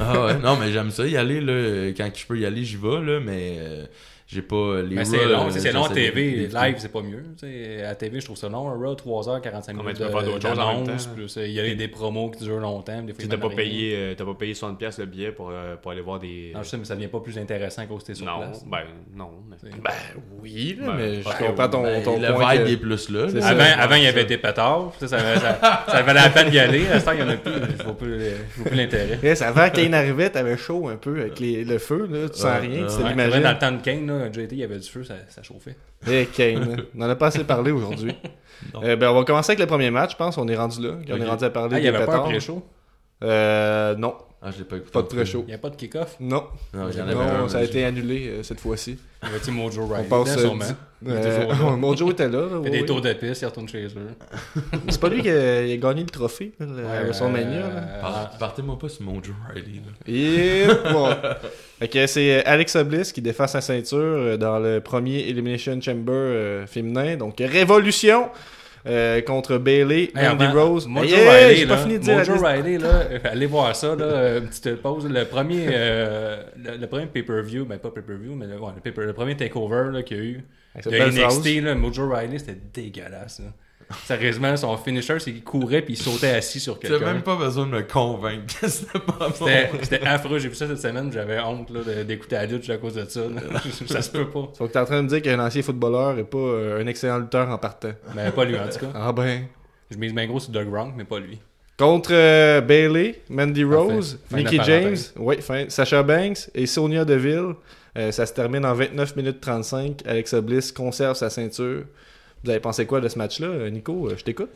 Ah 0.00 0.24
ouais, 0.26 0.38
non, 0.38 0.56
mais 0.56 0.72
j'aime 0.72 0.90
ça 0.90 1.06
y 1.06 1.18
aller, 1.18 1.42
là. 1.42 1.88
Quand 1.96 2.08
je 2.14 2.26
peux 2.26 2.38
y 2.38 2.46
aller, 2.46 2.64
j'y 2.64 2.76
vais, 2.76 3.00
là, 3.02 3.20
mais 3.20 3.56
euh, 3.58 3.86
j'ai 4.26 4.42
pas 4.42 4.82
les 4.82 4.94
mais 4.94 5.04
c'est 5.04 5.24
long. 5.24 5.46
euh, 5.46 5.50
C'est 5.50 5.72
long 5.72 5.84
à 5.84 5.88
j'essaie 5.88 6.06
de- 6.08 6.14
TV. 6.14 6.48
Live, 6.52 6.74
c'est 6.78 6.92
pas 6.92 7.02
mieux. 7.02 7.22
Tu 7.38 7.46
sais, 7.46 7.84
À 7.84 7.94
TV, 7.94 8.20
je 8.20 8.24
trouve 8.24 8.36
ça 8.36 8.48
long. 8.48 8.68
Un 8.68 8.74
Raw, 8.76 8.94
3h45 8.94 9.74
mais 9.76 9.82
minutes 9.82 9.98
plus, 11.14 11.36
euh, 11.36 11.46
Il 11.46 11.52
y 11.52 11.60
a 11.60 11.74
des 11.74 11.88
promos 11.88 12.30
qui 12.30 12.44
durent 12.44 12.58
longtemps. 12.60 13.00
Tu 13.06 13.12
il 13.20 13.28
t'as 13.28 13.36
mène 13.36 13.48
pas 13.48 13.54
payé, 13.54 13.94
euh, 13.96 14.14
t'as 14.16 14.24
pas 14.24 14.34
payé 14.34 14.52
60$ 14.54 14.76
piastres 14.78 15.00
le 15.00 15.06
billet 15.06 15.30
pour, 15.32 15.50
euh, 15.52 15.76
pour 15.76 15.90
aller 15.92 16.00
voir 16.00 16.18
des. 16.18 16.50
Non, 16.54 16.62
je 16.62 16.68
sais, 16.68 16.76
mais 16.76 16.84
ça 16.84 16.94
devient 16.96 17.06
pas 17.08 17.20
plus 17.20 17.38
intéressant 17.38 17.86
qu'au 17.86 18.00
sur 18.00 18.26
non, 18.26 18.38
place. 18.40 18.64
ben 18.66 18.78
non. 19.14 19.30
mais- 19.48 19.56
C'est- 19.60 19.80
Ben 19.82 19.90
oui, 20.42 20.76
là, 20.80 20.86
Ben, 20.88 20.96
mais 20.96 21.14
je 21.20 21.24
ben, 21.24 21.34
comprends 21.46 21.68
ton, 21.68 21.82
Ben, 21.82 22.02
ton 22.02 22.20
le 22.20 22.32
point. 22.34 22.52
vibe 22.54 22.64
que- 22.64 22.70
est 22.72 22.76
plus 22.76 23.10
là. 23.10 23.26
Avant, 23.78 23.94
il 23.94 24.02
y 24.02 24.06
avait 24.06 24.24
des 24.24 24.38
pétards. 24.38 24.92
Ça, 25.00 25.08
ça, 25.08 25.18
ça, 25.38 25.84
ça 25.88 26.02
valait 26.02 26.20
la 26.20 26.30
peine 26.30 26.50
d'y 26.50 26.58
aller. 26.58 26.86
À 26.88 27.00
ce 27.00 27.04
temps, 27.06 27.12
il 27.12 27.20
y 27.20 27.22
en 27.22 27.28
a 27.28 27.36
plus. 27.36 27.52
Je 27.78 27.82
vois 27.84 27.96
plus, 27.96 28.20
je 28.20 28.60
vois 28.60 28.66
plus 28.70 28.76
l'intérêt. 28.76 29.18
Yes, 29.22 29.40
avant 29.42 29.68
Kane 29.70 29.94
arrivait, 29.94 30.30
t'avais 30.30 30.56
chaud 30.56 30.88
un 30.88 30.96
peu 30.96 31.20
avec 31.20 31.38
les- 31.40 31.64
le 31.64 31.78
feu, 31.78 32.08
là, 32.10 32.28
tu 32.28 32.38
sens 32.38 32.60
rien, 32.60 32.86
tu 32.86 33.08
l'imagines. 33.08 33.42
Dans 33.42 33.52
le 33.52 33.58
temps 33.58 33.72
de 33.72 33.80
Kane, 33.82 34.10
JT, 34.32 34.48
il 34.52 34.58
y 34.58 34.64
avait 34.64 34.78
du 34.78 34.88
feu, 34.88 35.04
ça, 35.04 35.14
ça 35.28 35.42
chauffait. 35.42 35.76
Eh, 36.08 36.26
Kane, 36.26 36.84
on 36.96 37.02
en 37.02 37.08
a 37.08 37.16
pas 37.16 37.28
assez 37.28 37.44
parlé 37.44 37.70
aujourd'hui. 37.70 38.14
Euh, 38.82 38.96
ben, 38.96 39.10
on 39.10 39.14
va 39.14 39.24
commencer 39.24 39.50
avec 39.50 39.60
le 39.60 39.66
premier 39.66 39.90
match, 39.90 40.12
je 40.12 40.16
pense. 40.16 40.38
On 40.38 40.48
est 40.48 40.56
rendu 40.56 40.80
là. 40.80 40.94
On 41.10 41.16
est 41.20 41.28
rendu 41.28 41.44
à 41.44 41.50
parler 41.50 41.74
Ah, 41.74 41.78
il 41.78 41.82
n'y 41.82 41.88
avait 41.88 42.06
pas 42.06 42.16
un 42.16 42.20
pré-show? 42.20 42.66
Euh, 43.22 43.94
non, 43.96 44.14
Ah, 44.42 44.50
je 44.52 44.58
l'ai 44.58 44.64
pas 44.64 44.76
écouté. 44.76 44.92
pas 44.92 45.02
de 45.02 45.06
pré-show. 45.06 45.42
Il 45.46 45.48
n'y 45.48 45.54
a 45.54 45.58
pas 45.58 45.70
de 45.70 45.76
kick-off? 45.76 46.16
Non, 46.20 46.44
Non, 46.74 46.88
il 46.92 46.98
y 46.98 47.00
en 47.00 47.04
avait 47.04 47.14
non 47.14 47.44
un, 47.44 47.48
ça 47.48 47.58
a 47.58 47.62
été 47.62 47.84
annulé 47.84 48.28
euh, 48.28 48.42
cette 48.42 48.60
fois-ci. 48.60 48.98
Il 49.22 49.28
y 49.28 49.30
avait-tu 49.32 49.50
Mojo 49.50 49.82
On 49.82 49.86
Riley 49.88 50.08
passe. 50.08 50.36
dedans, 50.36 50.56
euh, 50.58 50.60
sûrement. 50.60 51.72
euh. 51.72 51.76
Mojo 51.76 52.10
était 52.12 52.28
là. 52.28 52.40
là, 52.42 52.46
Il 52.52 52.56
oui, 52.58 52.64
fait 52.64 52.70
des 52.70 52.80
oui. 52.80 52.86
tours 52.86 53.00
de 53.00 53.12
piste, 53.14 53.40
il 53.42 53.46
retourne 53.46 53.66
chez 53.68 53.86
eux. 53.86 53.90
C'est 54.90 55.00
pas 55.00 55.08
lui 55.08 55.22
qui 55.22 55.30
a, 55.30 55.62
il 55.62 55.72
a 55.72 55.76
gagné 55.78 56.02
le 56.02 56.06
trophée, 56.10 56.52
là, 56.60 56.66
le 56.66 56.74
Ouais, 56.84 57.04
WrestleMania. 57.04 57.56
euh, 57.64 58.00
Par- 58.02 58.38
Partez-moi 58.38 58.78
pas 58.78 58.88
sur 58.90 59.02
Mojo 59.04 59.32
Riley. 59.52 59.80
Et 60.06 60.66
bon. 60.92 61.08
Ok, 61.82 61.98
c'est 62.06 62.44
Alexa 62.44 62.84
Bliss 62.84 63.12
qui 63.12 63.22
défend 63.22 63.46
sa 63.46 63.62
ceinture 63.62 64.36
dans 64.38 64.58
le 64.58 64.80
premier 64.80 65.20
Elimination 65.28 65.80
Chamber 65.80 66.12
euh, 66.12 66.66
féminin. 66.66 67.16
Donc, 67.16 67.36
Révolution 67.40 68.28
euh, 68.86 69.20
contre 69.22 69.58
Bailey, 69.58 70.10
Hey, 70.14 70.28
Mandy 70.28 70.44
avant, 70.44 70.68
Rose. 70.70 70.86
Mojo 70.86 71.14
Hey, 71.14 71.48
Riley, 71.54 71.66
pas 71.66 71.74
là, 71.76 71.82
fini 71.82 71.94
de 71.98 72.02
dire 72.04 72.16
Mojo. 72.18 72.34
Riley, 72.44 72.78
là, 72.78 73.02
allez 73.24 73.46
voir 73.46 73.74
ça, 73.76 73.94
là, 73.94 74.38
une 74.38 74.46
petite 74.48 74.76
pause. 74.82 75.06
Le 75.08 75.24
premier, 75.24 75.66
euh, 75.70 76.42
le, 76.56 76.76
le 76.76 76.86
premier 76.86 77.06
pay-per-view, 77.06 77.64
ben 77.64 77.78
pas 77.78 77.90
pay-per-view, 77.90 78.34
mais 78.34 78.46
le, 78.46 78.58
ouais, 78.60 78.70
le, 78.74 78.80
pay-per- 78.80 79.06
le 79.06 79.12
premier 79.12 79.36
takeover 79.36 80.02
qu'il 80.04 80.16
y 80.16 80.20
a 80.20 80.22
eu 80.24 80.44
de. 80.84 81.26
NXT, 81.26 81.62
là, 81.64 81.74
Mojo 81.74 82.08
Riley, 82.08 82.38
c'était 82.38 82.58
dégueulasse. 82.74 83.40
là. 83.40 83.46
Sérieusement, 84.04 84.56
son 84.56 84.76
finisher, 84.76 85.18
c'est 85.20 85.32
qu'il 85.32 85.44
courait 85.44 85.80
puis 85.82 85.94
il 85.94 85.96
sautait 85.96 86.30
assis 86.30 86.58
sur 86.58 86.78
T'as 86.78 86.88
quelqu'un. 86.88 87.12
même 87.12 87.22
pas 87.22 87.36
besoin 87.36 87.66
de 87.66 87.70
me 87.70 87.82
convaincre 87.82 88.58
que 88.60 88.68
c'était 88.68 88.98
pas 88.98 89.28
bon. 89.28 89.34
C'était 89.34 89.70
c'était 89.82 90.06
affreux. 90.06 90.38
J'ai 90.40 90.48
vu 90.48 90.54
ça 90.56 90.66
cette 90.66 90.80
semaine. 90.80 91.12
J'avais 91.12 91.38
honte 91.40 91.70
d'écouter 92.04 92.34
la 92.34 92.46
lutte 92.46 92.68
à 92.68 92.78
cause 92.78 92.94
de 92.94 93.04
ça. 93.04 93.20
ça 93.86 94.02
se 94.02 94.10
peut 94.10 94.28
pas. 94.28 94.50
Donc, 94.58 94.72
t'es 94.72 94.78
en 94.78 94.84
train 94.84 94.96
de 94.98 95.02
me 95.02 95.08
dire 95.08 95.22
qu'un 95.22 95.38
ancien 95.38 95.62
footballeur 95.62 96.18
et 96.18 96.24
pas 96.24 96.36
euh, 96.38 96.82
un 96.82 96.86
excellent 96.88 97.18
lutteur 97.18 97.48
en 97.48 97.58
partant. 97.58 97.92
Mais 98.14 98.30
pas 98.32 98.44
lui, 98.44 98.58
en 98.58 98.68
tout 98.68 98.78
cas. 98.80 98.90
Ah 98.94 99.12
ben. 99.12 99.44
Je 99.90 99.96
mise 99.96 100.12
bien 100.12 100.26
gros 100.26 100.40
sur 100.40 100.50
Doug 100.50 100.68
Gronk, 100.68 100.94
mais 100.96 101.04
pas 101.04 101.20
lui. 101.20 101.38
Contre 101.78 102.10
euh, 102.12 102.60
Bailey, 102.62 103.20
Mandy 103.28 103.62
Rose, 103.62 104.18
Fin- 104.28 104.36
fin 104.38 104.42
de 104.42 104.48
Mickey. 104.50 104.64
James, 104.64 104.96
oui, 105.16 105.36
fin, 105.40 105.66
Sasha 105.68 106.02
Banks 106.02 106.48
et 106.54 106.66
Sonia 106.66 107.04
Deville. 107.04 107.52
Euh, 107.96 108.10
ça 108.10 108.26
se 108.26 108.32
termine 108.32 108.64
en 108.66 108.74
29 108.74 109.14
minutes 109.16 109.40
35. 109.40 110.02
Alexa 110.06 110.40
Bliss 110.40 110.72
conserve 110.72 111.16
sa 111.16 111.30
ceinture. 111.30 111.84
Vous 112.44 112.50
avez 112.50 112.60
pensé 112.60 112.86
quoi 112.86 113.00
de 113.00 113.08
ce 113.08 113.18
match-là, 113.18 113.46
euh, 113.48 113.70
Nico? 113.70 114.08
Euh, 114.08 114.16
Je 114.16 114.24
t'écoute. 114.24 114.50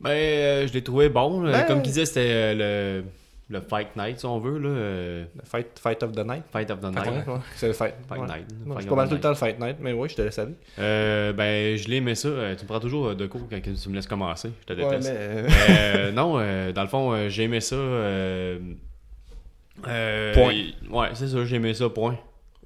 Ben, 0.00 0.10
euh, 0.10 0.66
je 0.66 0.72
l'ai 0.72 0.82
trouvé 0.82 1.08
bon. 1.08 1.42
Ben- 1.42 1.64
Comme 1.66 1.78
tu 1.82 1.88
disais, 1.88 2.04
c'était 2.06 2.54
le, 2.54 3.04
le 3.50 3.60
Fight 3.60 3.88
Night, 3.96 4.18
si 4.18 4.26
on 4.26 4.38
veut. 4.38 4.58
Là, 4.58 4.68
euh, 4.68 5.24
Fight, 5.44 5.78
fight 5.78 6.02
of 6.02 6.12
the 6.12 6.24
Night? 6.26 6.42
fight 6.52 6.70
of 6.70 6.80
the 6.80 6.84
Night. 6.84 7.06
Ouais, 7.26 7.34
C'est 7.56 7.66
le 7.68 7.72
Fight. 7.74 7.94
Fight 8.08 8.20
Ouais. 8.20 8.26
Night. 8.26 8.46
Fight 8.66 8.78
of 8.78 8.86
pas 8.88 8.94
mal 8.96 9.08
tout 9.08 9.14
le 9.14 9.20
temps 9.20 9.28
le 9.28 9.34
Fight 9.34 9.58
Night, 9.60 9.76
mais 9.80 9.92
oui, 9.92 10.08
je 10.08 10.16
te 10.16 10.22
laisse 10.22 10.38
aller. 10.38 10.54
Euh, 10.78 11.32
ben, 11.34 11.76
je 11.76 11.86
l'ai 11.88 11.96
aimé 11.96 12.14
ça. 12.14 12.28
Tu 12.56 12.64
me 12.64 12.68
prends 12.68 12.80
toujours 12.80 13.14
de 13.14 13.26
cours 13.26 13.42
quand 13.50 13.60
tu 13.60 13.88
me 13.88 13.94
laisses 13.94 14.06
commencer. 14.06 14.50
Je 14.62 14.74
te 14.74 14.80
Ouais, 14.80 14.88
déteste. 14.88 15.12
mais, 15.12 15.18
euh, 15.18 16.12
non, 16.12 16.36
euh, 16.38 16.72
dans 16.72 16.82
le 16.82 16.88
fond, 16.88 17.28
j'ai 17.28 17.42
aimé 17.44 17.60
ça. 17.60 17.76
Point. 19.82 20.54
Ouais, 20.90 21.08
c'est 21.14 21.28
ça, 21.28 21.44
j'ai 21.44 21.56
aimé 21.56 21.74
ça, 21.74 21.88
point. 21.88 22.18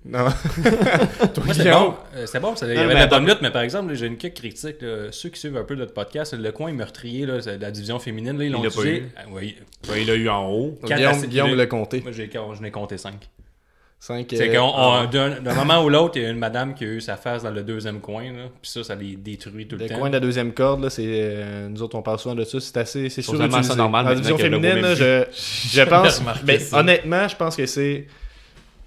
Non. 0.07 0.25
Moi, 0.25 0.33
c'est 1.55 1.71
bon. 1.71 1.95
Euh, 2.15 2.27
c'est 2.27 2.41
bon, 2.41 2.55
ça, 2.57 2.67
il 2.67 2.75
y 2.75 2.79
avait 2.79 2.89
mais 2.89 3.01
la 3.01 3.07
bonne 3.07 3.27
lutte, 3.27 3.39
mais 3.41 3.51
par 3.51 3.63
exemple, 3.63 3.89
là, 3.89 3.95
j'ai 3.95 4.07
une 4.07 4.19
quelques 4.19 4.35
critique. 4.37 4.83
là. 4.83 5.09
Ceux 5.11 5.31
qui 5.31 5.41
suivent 5.41 5.57
un 5.57 5.65
peu 5.65 5.75
notre 5.77 5.95
podcast, 5.95 6.35
le 6.35 6.53
coin 6.53 6.73
meurtrier 6.73 7.25
là, 7.25 7.41
c'est 7.41 7.57
de 7.57 7.63
la 7.63 7.71
division 7.71 7.99
féminine, 7.99 8.37
là, 8.37 8.45
ils 8.45 8.53
l'ont 8.53 8.63
l'a 8.63 8.69
pas 8.71 8.81
utilisé. 8.83 9.01
eu. 9.01 9.09
Ah, 9.17 9.23
oui. 9.31 9.57
Il 9.97 10.07
l'a 10.07 10.15
eu 10.15 10.29
en 10.29 10.51
haut. 10.51 10.79
Quatre 10.87 11.27
Guillaume, 11.27 11.55
l'a 11.55 11.67
compté. 11.67 12.01
Moi, 12.03 12.13
j'ai, 12.13 12.31
je 12.33 12.63
n'ai 12.63 12.71
compté 12.71 12.99
5. 12.99 13.15
5. 14.01 14.27
C'est 14.37 14.51
qu'on, 14.51 14.61
on- 14.77 15.05
d'un, 15.07 15.41
d'un 15.41 15.55
moment 15.65 15.83
ou 15.83 15.89
l'autre, 15.89 16.19
il 16.19 16.25
y 16.25 16.27
a 16.27 16.29
une 16.29 16.39
madame 16.39 16.75
qui 16.75 16.85
a 16.85 16.89
eu 16.89 17.01
sa 17.01 17.17
face 17.17 17.43
dans 17.43 17.51
le 17.51 17.63
deuxième 17.63 18.01
coin, 18.01 18.25
là, 18.25 18.43
puis 18.61 18.71
ça, 18.71 18.85
ça 18.85 18.95
les 18.95 19.17
détruit 19.17 19.67
tout 19.67 19.77
le, 19.77 19.85
Le 19.85 19.89
temps. 19.89 19.99
coin 19.99 20.09
de 20.11 20.15
la 20.15 20.21
deuxième 20.21 20.53
corde, 20.53 20.83
là, 20.83 20.91
c'est 20.91 21.07
euh, 21.07 21.69
nous 21.71 21.81
autres 21.81 21.97
on 21.97 22.03
parle 22.03 22.19
souvent 22.19 22.35
de 22.35 22.45
ça, 22.45 22.61
c'est 22.61 22.77
assez 22.77 23.09
c'est 23.09 23.23
ça 23.23 23.33
normal 23.33 24.05
maintenant 24.05 24.15
division 24.21 24.37
féminine, 24.37 24.81
là, 24.83 24.95
je, 24.95 25.25
je 25.33 25.83
pense 25.85 26.19
remarqué 26.19 26.59
ça. 26.59 26.81
honnêtement, 26.81 27.27
je 27.29 27.37
pense 27.37 27.57
que 27.57 27.65
c'est 27.65 28.07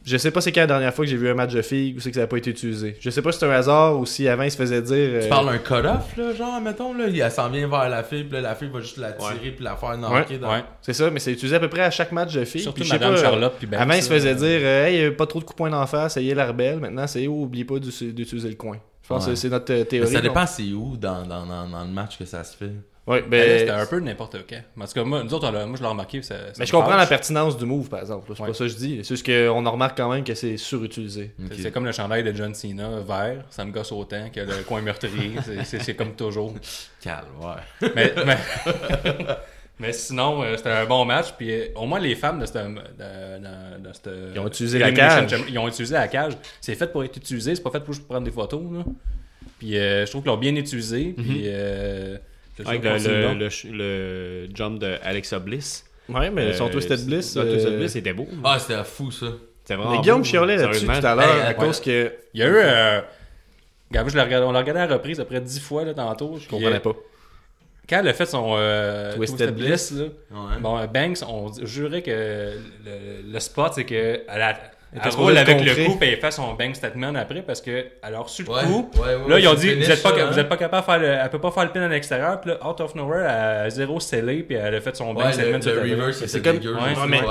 je 0.09 0.17
sais 0.17 0.31
pas 0.31 0.39
c'est 0.41 0.51
quand 0.51 0.61
la 0.61 0.67
dernière 0.67 0.93
fois 0.93 1.03
que 1.05 1.11
j'ai 1.11 1.17
vu 1.17 1.29
un 1.29 1.33
match 1.33 1.53
de 1.53 1.61
filles 1.61 1.93
où 1.97 1.99
c'est 1.99 2.09
que 2.09 2.15
ça 2.15 2.21
n'a 2.21 2.27
pas 2.27 2.37
été 2.37 2.49
utilisé. 2.51 2.95
Je 2.99 3.09
sais 3.09 3.21
pas 3.21 3.31
si 3.31 3.39
c'est 3.39 3.45
un 3.45 3.51
hasard 3.51 3.97
ou 3.99 4.05
si 4.05 4.27
avant 4.27 4.43
il 4.43 4.51
se 4.51 4.57
faisait 4.57 4.81
dire 4.81 5.19
Tu 5.19 5.25
euh, 5.25 5.29
parles 5.29 5.47
d'un 5.47 5.57
cut-off, 5.57 6.15
là, 6.17 6.33
genre, 6.33 6.61
mettons, 6.61 6.93
là, 6.93 7.05
elle 7.07 7.31
s'en 7.31 7.49
vient 7.49 7.67
vers 7.67 7.89
la 7.89 8.03
fille, 8.03 8.23
puis 8.23 8.33
là, 8.33 8.41
la 8.41 8.55
fille 8.55 8.69
va 8.73 8.79
juste 8.79 8.97
la 8.97 9.11
tirer, 9.11 9.51
puis 9.55 9.63
la 9.63 9.75
faire 9.75 9.97
knocker 9.97 10.37
dans 10.39 10.51
Ouais. 10.53 10.63
c'est 10.81 10.93
ça, 10.93 11.09
mais 11.09 11.19
c'est 11.19 11.33
utilisé 11.33 11.55
à 11.55 11.59
peu 11.59 11.69
près 11.69 11.81
à 11.83 11.91
chaque 11.91 12.11
match 12.11 12.33
de 12.33 12.45
filles. 12.45 12.61
Surtout 12.61 12.75
Puis 12.81 12.85
je 12.85 12.89
sais 12.89 12.95
Madame 12.95 13.13
pas, 13.15 13.19
euh, 13.19 13.23
Charlotte, 13.23 13.53
puis 13.57 13.67
Banks, 13.67 13.79
Avant, 13.81 13.93
il 13.93 14.01
se 14.03 14.09
faisait 14.09 14.31
euh, 14.31 14.33
dire 14.35 14.59
euh, 14.63 14.85
Hey, 14.85 14.95
il 14.97 15.01
y 15.01 15.05
a 15.05 15.11
pas 15.11 15.25
trop 15.27 15.39
de 15.39 15.43
coups 15.43 15.55
de 15.55 15.57
poing 15.57 15.69
d'en 15.69 15.85
face, 15.87 16.15
ayez 16.17 16.33
la 16.33 16.47
rebelle. 16.47 16.79
Maintenant, 16.79 17.05
c'est 17.07 17.27
oh, 17.27 17.43
oubliez 17.43 17.65
pas 17.65 17.79
d'u- 17.79 18.13
d'utiliser 18.13 18.49
le 18.49 18.55
coin. 18.55 18.77
Je 19.03 19.07
pense 19.09 19.25
Ouais. 19.25 19.31
que 19.31 19.35
c'est 19.35 19.49
notre 19.49 19.73
euh, 19.73 19.79
Mais 19.79 19.85
théorie. 19.85 20.11
ça 20.13 20.21
dépend 20.21 20.45
c'est 20.45 20.71
où 20.71 20.95
dans, 20.97 21.23
dans, 21.25 21.45
dans, 21.45 21.67
dans 21.67 21.83
le 21.83 21.91
match 21.91 22.17
que 22.17 22.25
ça 22.25 22.43
se 22.43 22.55
fait. 22.55 22.71
Ouais, 23.07 23.21
Ben, 23.21 23.29
ben, 23.29 23.59
c'était 23.59 23.71
un 23.71 23.85
peu 23.85 23.99
n'importe 24.01 24.35
quand. 24.49 24.59
En 24.83 24.85
tout 24.85 24.91
cas, 24.93 25.03
moi, 25.05 25.23
nous 25.23 25.33
autres, 25.33 25.47
on 25.47 25.51
moi, 25.67 25.77
je 25.77 25.81
l'ai 25.81 25.87
remarqué. 25.87 26.21
Ça, 26.21 26.35
ça 26.47 26.51
Mais 26.59 26.65
je 26.65 26.71
comprends 26.73 26.97
la 26.97 27.05
pertinence 27.05 27.57
du 27.57 27.65
move, 27.65 27.87
par 27.87 28.01
exemple. 28.01 28.25
C'est 28.35 28.41
Ouais. 28.41 28.47
pas 28.49 28.53
ça 28.53 28.65
que 28.65 28.69
je 28.69 28.75
dis. 28.75 28.99
C'est 29.03 29.15
juste 29.15 29.25
qu'on 29.25 29.65
en 29.65 29.71
remarque 29.71 29.95
quand 29.95 30.11
même 30.11 30.25
que 30.25 30.33
c'est 30.35 30.57
surutilisé. 30.57 31.31
C'est- 31.55 31.71
comme 31.71 31.85
le 31.85 31.93
chandail 31.93 32.23
de 32.23 32.33
John 32.33 32.53
Cena, 32.53 32.99
vert, 33.07 33.45
ça 33.49 33.63
me 33.63 33.71
gosse 33.71 33.93
autant 33.93 34.29
que 34.29 34.41
le 34.41 34.63
coin 34.67 34.81
meurtrier. 34.81 35.31
C'est- 35.63 35.93
comme 35.95 36.15
toujours. 36.15 36.53
Calme, 37.01 37.25
ouais. 37.41 37.89
Mais, 37.95 38.13
mais, 38.25 38.37
mais 39.79 39.93
sinon, 39.93 40.43
euh, 40.43 40.57
c'était 40.57 40.71
un 40.71 40.85
bon 40.85 41.05
match. 41.05 41.27
Puis 41.37 41.49
euh, 41.51 41.65
au 41.75 41.85
moins, 41.85 41.99
les 41.99 42.15
femmes 42.15 42.39
de 42.41 42.45
cette. 42.45 42.55
De, 42.55 42.69
de, 42.71 43.87
de 43.87 43.93
cette 43.93 44.09
Ils 44.33 44.39
ont 44.39 44.47
utilisé 44.47 44.79
la 44.79 44.91
cage. 44.91 45.29
Chamber- 45.29 45.45
Ils 45.49 45.59
ont 45.59 45.67
utilisé 45.67 45.93
la 45.93 46.07
cage. 46.07 46.33
C'est 46.59 46.75
fait 46.75 46.87
pour 46.91 47.03
être 47.03 47.15
utilisé, 47.15 47.55
c'est 47.55 47.63
pas 47.63 47.71
fait 47.71 47.79
pour 47.79 47.93
juste 47.93 48.07
prendre 48.07 48.25
des 48.25 48.31
photos. 48.31 48.61
Là. 48.71 48.83
Puis 49.59 49.77
euh, 49.77 50.05
je 50.05 50.09
trouve 50.11 50.23
qu'ils 50.23 50.31
l'ont 50.31 50.37
bien 50.37 50.55
utilisé. 50.55 51.13
Puis. 51.17 51.43
euh, 51.45 52.17
je 52.17 52.21
Avec 52.65 52.83
le, 52.83 53.49
le, 53.71 54.47
jump 54.55 54.79
de 54.79 54.95
Alexa 55.03 55.39
Bliss. 55.39 55.85
Ouais, 56.09 56.29
mais 56.31 56.53
son 56.53 56.67
Euh, 56.67 56.71
Twisted 56.71 57.05
Bliss. 57.05 57.33
Son 57.33 57.41
Twisted 57.43 57.73
euh, 57.73 57.77
Bliss 57.77 57.95
était 57.95 58.13
beau. 58.13 58.27
Ah, 58.43 58.57
c'était 58.59 58.83
fou, 58.83 59.11
ça. 59.11 59.27
C'était 59.63 59.75
vraiment 59.75 59.91
Mais 59.97 60.01
Guillaume 60.01 60.23
chialait 60.23 60.55
là-dessus 60.55 60.85
tout 60.85 60.91
à 60.91 61.15
l'heure 61.15 61.35
Hey, 61.35 61.41
à 61.41 61.47
ouais. 61.49 61.55
cause 61.55 61.79
que. 61.81 62.13
Il 62.33 62.39
y 62.39 62.43
a 62.43 62.47
eu. 62.47 62.55
Euh, 62.55 63.01
regarde, 63.89 64.09
je 64.09 64.15
l'ai 64.15 64.21
regardé- 64.23 64.45
on 64.47 64.51
l'a 64.53 64.59
regardé 64.59 64.79
à 64.81 64.87
la 64.87 64.93
reprise 64.93 65.19
après 65.19 65.41
dix 65.41 65.59
fois 65.59 65.83
là, 65.83 65.93
tantôt. 65.93 66.37
Je 66.39 66.47
comprenais 66.47 66.79
pas. 66.79 66.93
Quand 67.89 67.99
elle 67.99 68.07
a 68.09 68.13
fait 68.13 68.25
son 68.25 68.55
euh, 68.57 69.13
Twisted 69.15 69.37
Twisted, 69.37 69.55
Bliss, 69.55 69.91
là, 69.91 70.03
Ouais. 70.31 70.59
bon, 70.59 70.77
euh, 70.77 70.87
Banks, 70.87 71.19
on 71.27 71.51
jurait 71.65 72.01
que 72.01 72.11
le, 72.85 73.31
le 73.31 73.39
spot, 73.39 73.73
c'est 73.75 73.85
que 73.85 74.21
elle, 74.27 74.41
a, 74.41 74.57
elle 74.93 74.99
était 74.99 75.09
roule 75.09 75.37
avec 75.37 75.59
le 75.59 75.65
le 75.65 75.85
coup, 75.85 75.97
puis 75.99 76.09
elle 76.09 76.17
fait 76.19 76.31
son 76.31 76.53
Bank 76.53 76.75
Statement 76.75 77.13
après 77.15 77.41
parce 77.41 77.61
que 77.61 77.85
elle 78.01 78.15
a 78.15 78.19
reçu 78.19 78.43
le 78.43 78.49
Ouais, 78.49 78.63
coup. 78.63 78.89
ouais, 78.95 79.15
ouais, 79.15 79.29
là, 79.29 79.39
ils 79.39 79.47
ont 79.47 79.53
dit, 79.53 79.73
vous 79.75 79.91
êtes, 79.91 80.01
pas, 80.01 80.11
vous 80.11 80.19
hein. 80.19 80.37
êtes 80.37 80.49
pas 80.49 80.57
capable 80.57 80.81
de 80.81 80.91
faire 80.91 80.99
le, 80.99 81.05
elle 81.23 81.29
peut 81.29 81.39
pas 81.39 81.51
faire 81.51 81.63
le 81.65 81.71
pin 81.71 81.81
à 81.81 81.87
l'extérieur, 81.89 82.39
puis 82.41 82.51
là, 82.51 82.67
out 82.67 82.79
of 82.81 82.95
nowhere, 82.95 83.21
elle 83.23 83.65
a 83.65 83.69
zéro 83.69 83.99
scellé, 83.99 84.43
puis 84.43 84.55
elle 84.55 84.73
a 84.75 84.81
fait 84.81 84.95
son 84.95 85.13
Bank 85.13 85.25
Ouais, 85.25 85.33
Statement. 85.33 85.57
le, 85.57 85.59
tout 85.59 85.69
le 85.69 85.79
à 85.81 85.83
l'heure. 85.85 85.97
reverse, 86.07 86.23
C'est 86.25 86.41
comme- 86.41 86.59
mais 87.09 87.21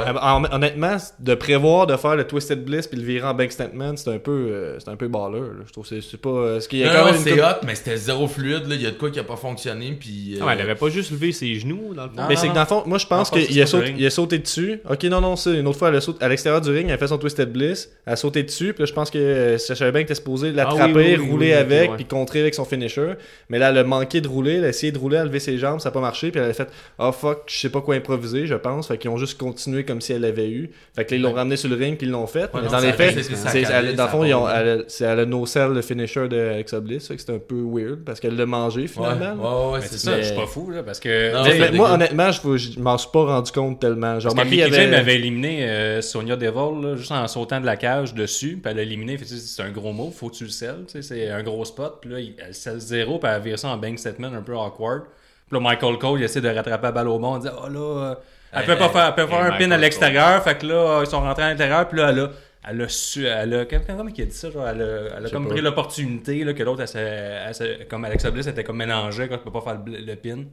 honnêtement, 0.52 0.96
de 1.18 1.34
prévoir 1.34 1.86
de 1.86 1.96
faire 1.96 2.16
le 2.16 2.24
Twisted 2.24 2.64
Bliss 2.64 2.86
puis 2.86 2.98
le 2.98 3.04
virer 3.04 3.26
en 3.26 3.34
Bank 3.34 3.52
Statement, 3.52 3.96
c'est 3.96 4.10
un 4.10 4.18
peu, 4.18 4.30
euh, 4.50 4.78
c'est 4.78 4.88
un 4.90 4.96
peu 4.96 5.08
baller. 5.08 5.40
là. 5.40 5.64
Je 5.66 5.72
trouve 5.72 5.88
que 5.88 6.00
c'est- 6.00 6.08
c'est 6.10 6.20
pas. 6.20 6.28
euh, 6.30 6.60
ce 6.60 6.68
qu'il 6.68 6.80
y 6.80 6.84
a 6.84 6.86
Non, 6.88 6.92
quand 6.92 6.98
non, 7.00 7.04
même 7.06 7.14
une 7.16 7.22
c'est 7.22 7.40
hot, 7.42 7.46
mais 7.66 7.74
c'était 7.74 7.96
zéro 7.96 8.26
fluide, 8.28 8.66
là. 8.68 8.74
Il 8.74 8.82
y 8.82 8.86
a 8.86 8.90
de 8.90 8.96
quoi 8.96 9.10
qui 9.10 9.18
a 9.18 9.24
pas 9.24 9.36
fonctionné, 9.36 9.96
puis... 9.98 10.38
euh, 10.40 10.44
elle 10.50 10.60
avait 10.60 10.74
pas 10.74 10.88
juste 10.88 11.10
levé 11.10 11.32
ses 11.32 11.54
genoux, 11.58 11.92
dans 11.94 12.04
le 12.04 12.10
fond. 12.10 12.22
Mais 12.28 12.36
c'est 12.36 12.48
que 12.48 12.54
dans 12.54 12.60
le 12.60 12.66
fond, 12.66 12.82
moi 12.86 12.98
je 12.98 13.06
pense 13.06 13.30
qu'il 13.30 13.66
sur 13.66 13.78
a 13.80 14.10
sauté 14.10 14.38
dessus. 14.38 14.80
Ok, 14.88 15.04
non, 15.04 15.20
non, 15.20 15.36
c'est 15.36 15.54
une 15.58 15.66
autre 15.66 15.78
fois, 15.78 15.88
elle 15.88 15.96
a 15.96 16.00
sauté 16.00 16.24
à 16.24 16.28
l'extérieur 16.28 16.60
du 16.60 16.70
ring, 16.70 16.86
elle 16.88 16.94
a 16.94 16.98
fait 16.98 17.06
son 17.08 17.18
Twisted 17.18 17.45
Bliss, 17.46 17.90
elle 18.06 18.12
a 18.12 18.16
sauté 18.16 18.42
dessus, 18.42 18.72
puis 18.72 18.82
là 18.82 18.86
je 18.86 18.92
pense 18.92 19.10
que 19.10 19.56
Sacha 19.58 19.90
Banks 19.90 20.02
était 20.02 20.14
supposé 20.14 20.52
l'attraper, 20.52 21.14
Ah 21.16 21.20
oui, 21.20 21.30
rouler 21.30 21.46
oui, 21.48 21.52
avec, 21.52 21.94
puis 21.96 22.04
contrer 22.04 22.40
avec 22.40 22.54
son 22.54 22.64
finisher. 22.64 23.14
Mais 23.48 23.58
là, 23.58 23.70
elle 23.70 23.78
a 23.78 23.84
manqué 23.84 24.20
de 24.20 24.28
rouler, 24.28 24.54
elle 24.54 24.64
a 24.64 24.68
essayé 24.68 24.92
de 24.92 24.98
rouler, 24.98 25.16
elle 25.16 25.22
a 25.22 25.26
levé 25.26 25.40
ses 25.40 25.58
jambes, 25.58 25.80
ça 25.80 25.88
a 25.88 25.92
pas 25.92 26.00
marché, 26.00 26.30
puis 26.30 26.40
elle 26.40 26.50
a 26.50 26.52
fait 26.52 26.68
Oh 26.98 27.12
fuck, 27.12 27.44
je 27.46 27.58
sais 27.58 27.70
pas 27.70 27.80
quoi 27.80 27.94
improviser, 27.94 28.46
je 28.46 28.54
pense. 28.54 28.88
Fait 28.88 28.98
qu'ils 28.98 29.10
ont 29.10 29.16
juste 29.16 29.38
continué 29.38 29.84
comme 29.84 30.00
si 30.00 30.12
elle 30.12 30.22
l'avait 30.22 30.50
eu. 30.50 30.70
Fait 30.94 31.04
que 31.04 31.12
là, 31.12 31.16
ils 31.16 31.22
l'ont 31.22 31.32
ramené 31.32 31.56
sur 31.56 31.68
le 31.68 31.76
ring, 31.76 31.96
puis 31.96 32.06
ils 32.06 32.10
l'ont 32.10 32.26
fait. 32.26 32.44
Ouais, 32.44 32.48
mais 32.54 32.62
non, 32.62 32.70
dans 32.70 32.80
les 32.80 32.92
faits, 32.92 33.14
c'est, 33.22 33.34
c'est 33.34 33.94
dans 33.94 34.04
le 34.04 34.10
fond, 34.10 34.24
ils 34.24 34.34
ont, 34.34 34.48
elle, 34.48 34.84
c'est 34.88 35.04
elle 35.04 35.20
a 35.20 35.26
no-sell 35.26 35.72
le 35.72 35.82
finisher 35.82 36.28
de 36.28 36.38
Alexa 36.38 36.80
Bliss, 36.80 37.08
fait 37.08 37.16
que 37.16 37.22
c'est 37.22 37.32
un 37.32 37.38
peu 37.38 37.62
weird, 37.62 38.04
parce 38.04 38.20
qu'elle 38.20 38.36
l'a 38.36 38.46
mangé 38.46 38.86
finalement. 38.86 39.70
ouais, 39.70 39.74
ouais, 39.74 39.80
c'est 39.82 39.98
c'est 39.98 40.10
ça. 40.10 40.18
je 40.18 40.26
suis 40.26 40.36
pas 40.36 40.46
fou, 40.46 40.70
là, 40.70 40.82
parce 40.82 41.00
que. 41.00 41.32
C'est 41.44 41.72
moi, 41.72 41.92
honnêtement, 41.92 42.30
je, 42.30 42.80
m'en 42.80 42.98
suis 42.98 43.10
pas 43.12 43.24
rendu 43.24 43.52
compte 43.52 43.80
tellement. 43.80 44.20
Genre, 44.20 44.34
avait- 44.38 45.16
éliminé 45.16 45.68
euh, 45.68 46.02
Sonia 46.02 46.36
Devil 46.36 46.82
là, 46.82 46.96
juste 46.96 47.12
en 47.12 47.26
sautant 47.36 47.60
de 47.60 47.66
la 47.66 47.76
cage 47.76 48.14
dessus, 48.14 48.58
puis 48.62 48.70
elle 48.70 48.76
l'a 48.76 48.82
éliminé. 48.82 49.16
Tu 49.18 49.24
C'est 49.26 49.62
un 49.62 49.70
gros 49.70 49.92
mot, 49.92 50.10
faut 50.10 50.30
que 50.30 50.36
tu 50.36 50.44
le 50.44 50.50
selles. 50.50 50.84
tu 50.90 51.02
C'est 51.02 51.30
un 51.30 51.42
gros 51.42 51.64
spot, 51.64 51.98
puis 52.00 52.10
là, 52.10 52.20
il- 52.20 52.34
elle 52.38 52.54
scelle 52.54 52.78
zéro, 52.80 53.18
puis 53.18 53.30
elle 53.30 53.42
vire 53.42 53.58
ça 53.58 53.68
en 53.68 53.76
bank 53.76 53.98
statement 53.98 54.32
un 54.32 54.42
peu 54.42 54.56
awkward. 54.56 55.02
Puis 55.48 55.56
là, 55.56 55.60
Michael 55.60 55.98
Cole, 55.98 56.20
il 56.20 56.24
essaie 56.24 56.40
de 56.40 56.48
rattraper 56.48 56.86
la 56.86 56.92
balle 56.92 57.08
au 57.08 57.18
monde, 57.18 57.42
il 57.44 57.48
dit 57.50 57.56
Oh 57.62 57.68
là, 57.68 57.78
euh, 58.10 58.14
elle 58.52 58.60
Hey, 58.60 58.66
peut 58.66 58.76
pas 58.78 58.88
faire, 58.88 59.06
elle 59.08 59.14
peut 59.14 59.26
faire 59.30 59.42
un 59.42 59.58
pin 59.58 59.70
à 59.70 59.76
l'extérieur, 59.76 60.42
fait 60.42 60.58
que 60.58 60.66
là, 60.66 61.02
ils 61.04 61.06
sont 61.10 61.20
rentrés 61.20 61.42
à 61.44 61.50
l'intérieur, 61.50 61.86
puis 61.88 61.98
là, 61.98 62.10
elle 62.10 62.20
a. 62.20 62.30
Elle 62.68 62.82
a 62.82 62.88
su, 62.88 63.24
elle 63.26 63.54
a, 63.54 63.64
comment 63.64 64.08
il 64.12 64.22
a 64.22 64.24
dit 64.24 64.30
ça, 64.32 64.50
genre, 64.50 64.66
elle 64.66 64.82
a, 64.82 65.18
elle 65.18 65.26
a 65.26 65.30
comme 65.30 65.46
pris 65.46 65.60
l'opportunité, 65.60 66.42
là, 66.42 66.52
que 66.52 66.64
l'autre, 66.64 66.82
elle 66.96 67.52
elle 67.60 67.86
comme 67.86 68.04
Alexa 68.04 68.32
Bliss 68.32 68.48
était 68.48 68.64
comme 68.64 68.78
mélangée 68.78 69.28
quand 69.28 69.34
elle 69.36 69.40
peut 69.42 69.52
pas 69.52 69.60
faire 69.60 69.78
le, 69.86 69.98
le 69.98 70.16
pin. 70.16 70.46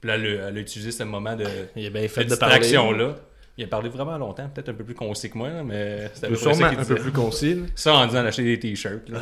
Puis 0.00 0.08
là, 0.08 0.16
elle 0.16 0.56
a, 0.56 0.60
utilisé 0.60 0.90
ce 0.90 1.04
moment 1.04 1.36
de, 1.36 1.44
Il 1.76 1.84
est 1.84 1.90
bien 1.90 2.02
fait 2.02 2.22
cette 2.22 2.24
de 2.24 2.28
distraction-là. 2.30 3.14
Il 3.58 3.64
a 3.64 3.66
parlé 3.66 3.90
vraiment 3.90 4.16
longtemps, 4.16 4.48
peut-être 4.54 4.70
un 4.70 4.74
peu 4.74 4.84
plus 4.84 4.94
concis 4.94 5.28
que 5.30 5.36
moi, 5.36 5.48
mais 5.64 6.10
c'était 6.14 6.34
Sûrement 6.34 6.54
ça 6.54 6.66
un 6.68 6.74
qu'il 6.76 6.84
peu 6.86 6.94
plus 6.94 7.12
concis. 7.12 7.62
Ça 7.74 7.92
en 7.94 8.06
disant 8.06 8.22
d'acheter 8.22 8.42
des 8.44 8.58
t-shirts. 8.58 9.08
eu 9.10 9.12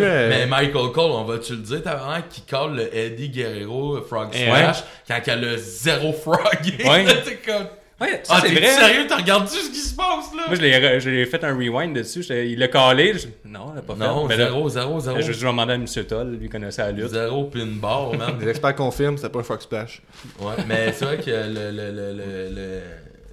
euh, 0.00 0.28
Mais 0.30 0.46
Michael 0.46 0.92
Cole, 0.92 1.10
on 1.10 1.24
va-tu 1.24 1.52
le 1.52 1.58
dire, 1.58 1.82
t'as 1.82 1.96
vraiment 1.96 2.22
qui 2.30 2.40
colle 2.42 2.76
le 2.76 2.96
Eddie 2.96 3.28
Guerrero 3.28 4.00
Frog 4.02 4.28
Eh, 4.32 4.44
Smash 4.46 4.84
quand 5.06 5.20
elle 5.26 5.44
a 5.44 5.56
zéro 5.58 6.12
froggy. 6.12 6.74
Ouais. 6.88 7.04
T'es 7.24 7.36
comme... 7.44 7.66
Ouais, 8.00 8.20
ça 8.24 8.34
Ah, 8.36 8.40
c'est 8.42 8.48
t'es 8.54 8.60
vrai. 8.60 8.66
sérieux? 8.70 9.06
T'as 9.08 9.16
regardé 9.18 9.46
ce 9.46 9.68
qui 9.70 9.78
se 9.78 9.94
passe, 9.94 10.34
là? 10.36 10.44
Moi, 10.48 10.56
je 10.56 10.60
l'ai, 10.62 10.72
re- 10.72 10.98
je 10.98 11.10
l'ai 11.10 11.26
fait 11.26 11.44
un 11.44 11.54
rewind 11.54 11.94
dessus. 11.94 12.24
Il 12.28 12.58
l'a 12.58 12.66
calé. 12.68 13.14
je- 13.16 13.28
Non, 13.48 13.66
il 13.72 13.76
l'a 13.76 13.82
pas 13.82 13.94
Non, 13.94 14.22
fait. 14.28 14.36
Mais 14.36 14.42
là, 14.42 14.46
zéro, 14.46 14.68
zéro, 14.68 15.00
zéro. 15.00 15.20
je, 15.20 15.30
vais 15.32 15.46
demander 15.46 15.72
à 15.72 15.76
M. 15.76 15.86
Toll, 16.08 16.36
lui 16.40 16.48
connaissait 16.48 16.82
la 16.82 16.90
lutte. 16.92 17.06
Zéro 17.08 17.44
pinball, 17.44 18.16
man. 18.18 18.36
Les 18.40 18.48
experts 18.48 18.74
confirment, 18.74 19.16
c'était 19.16 19.28
pas 19.28 19.38
un 19.40 19.44
Frog 19.44 19.60
Splash. 19.60 20.02
Ouais, 20.40 20.54
mais 20.66 20.92
c'est 20.92 21.04
vrai 21.04 21.18
que 21.18 21.30
le, 21.30 21.70
le, 21.70 21.90
le, 21.92 22.12
le, 22.52 22.80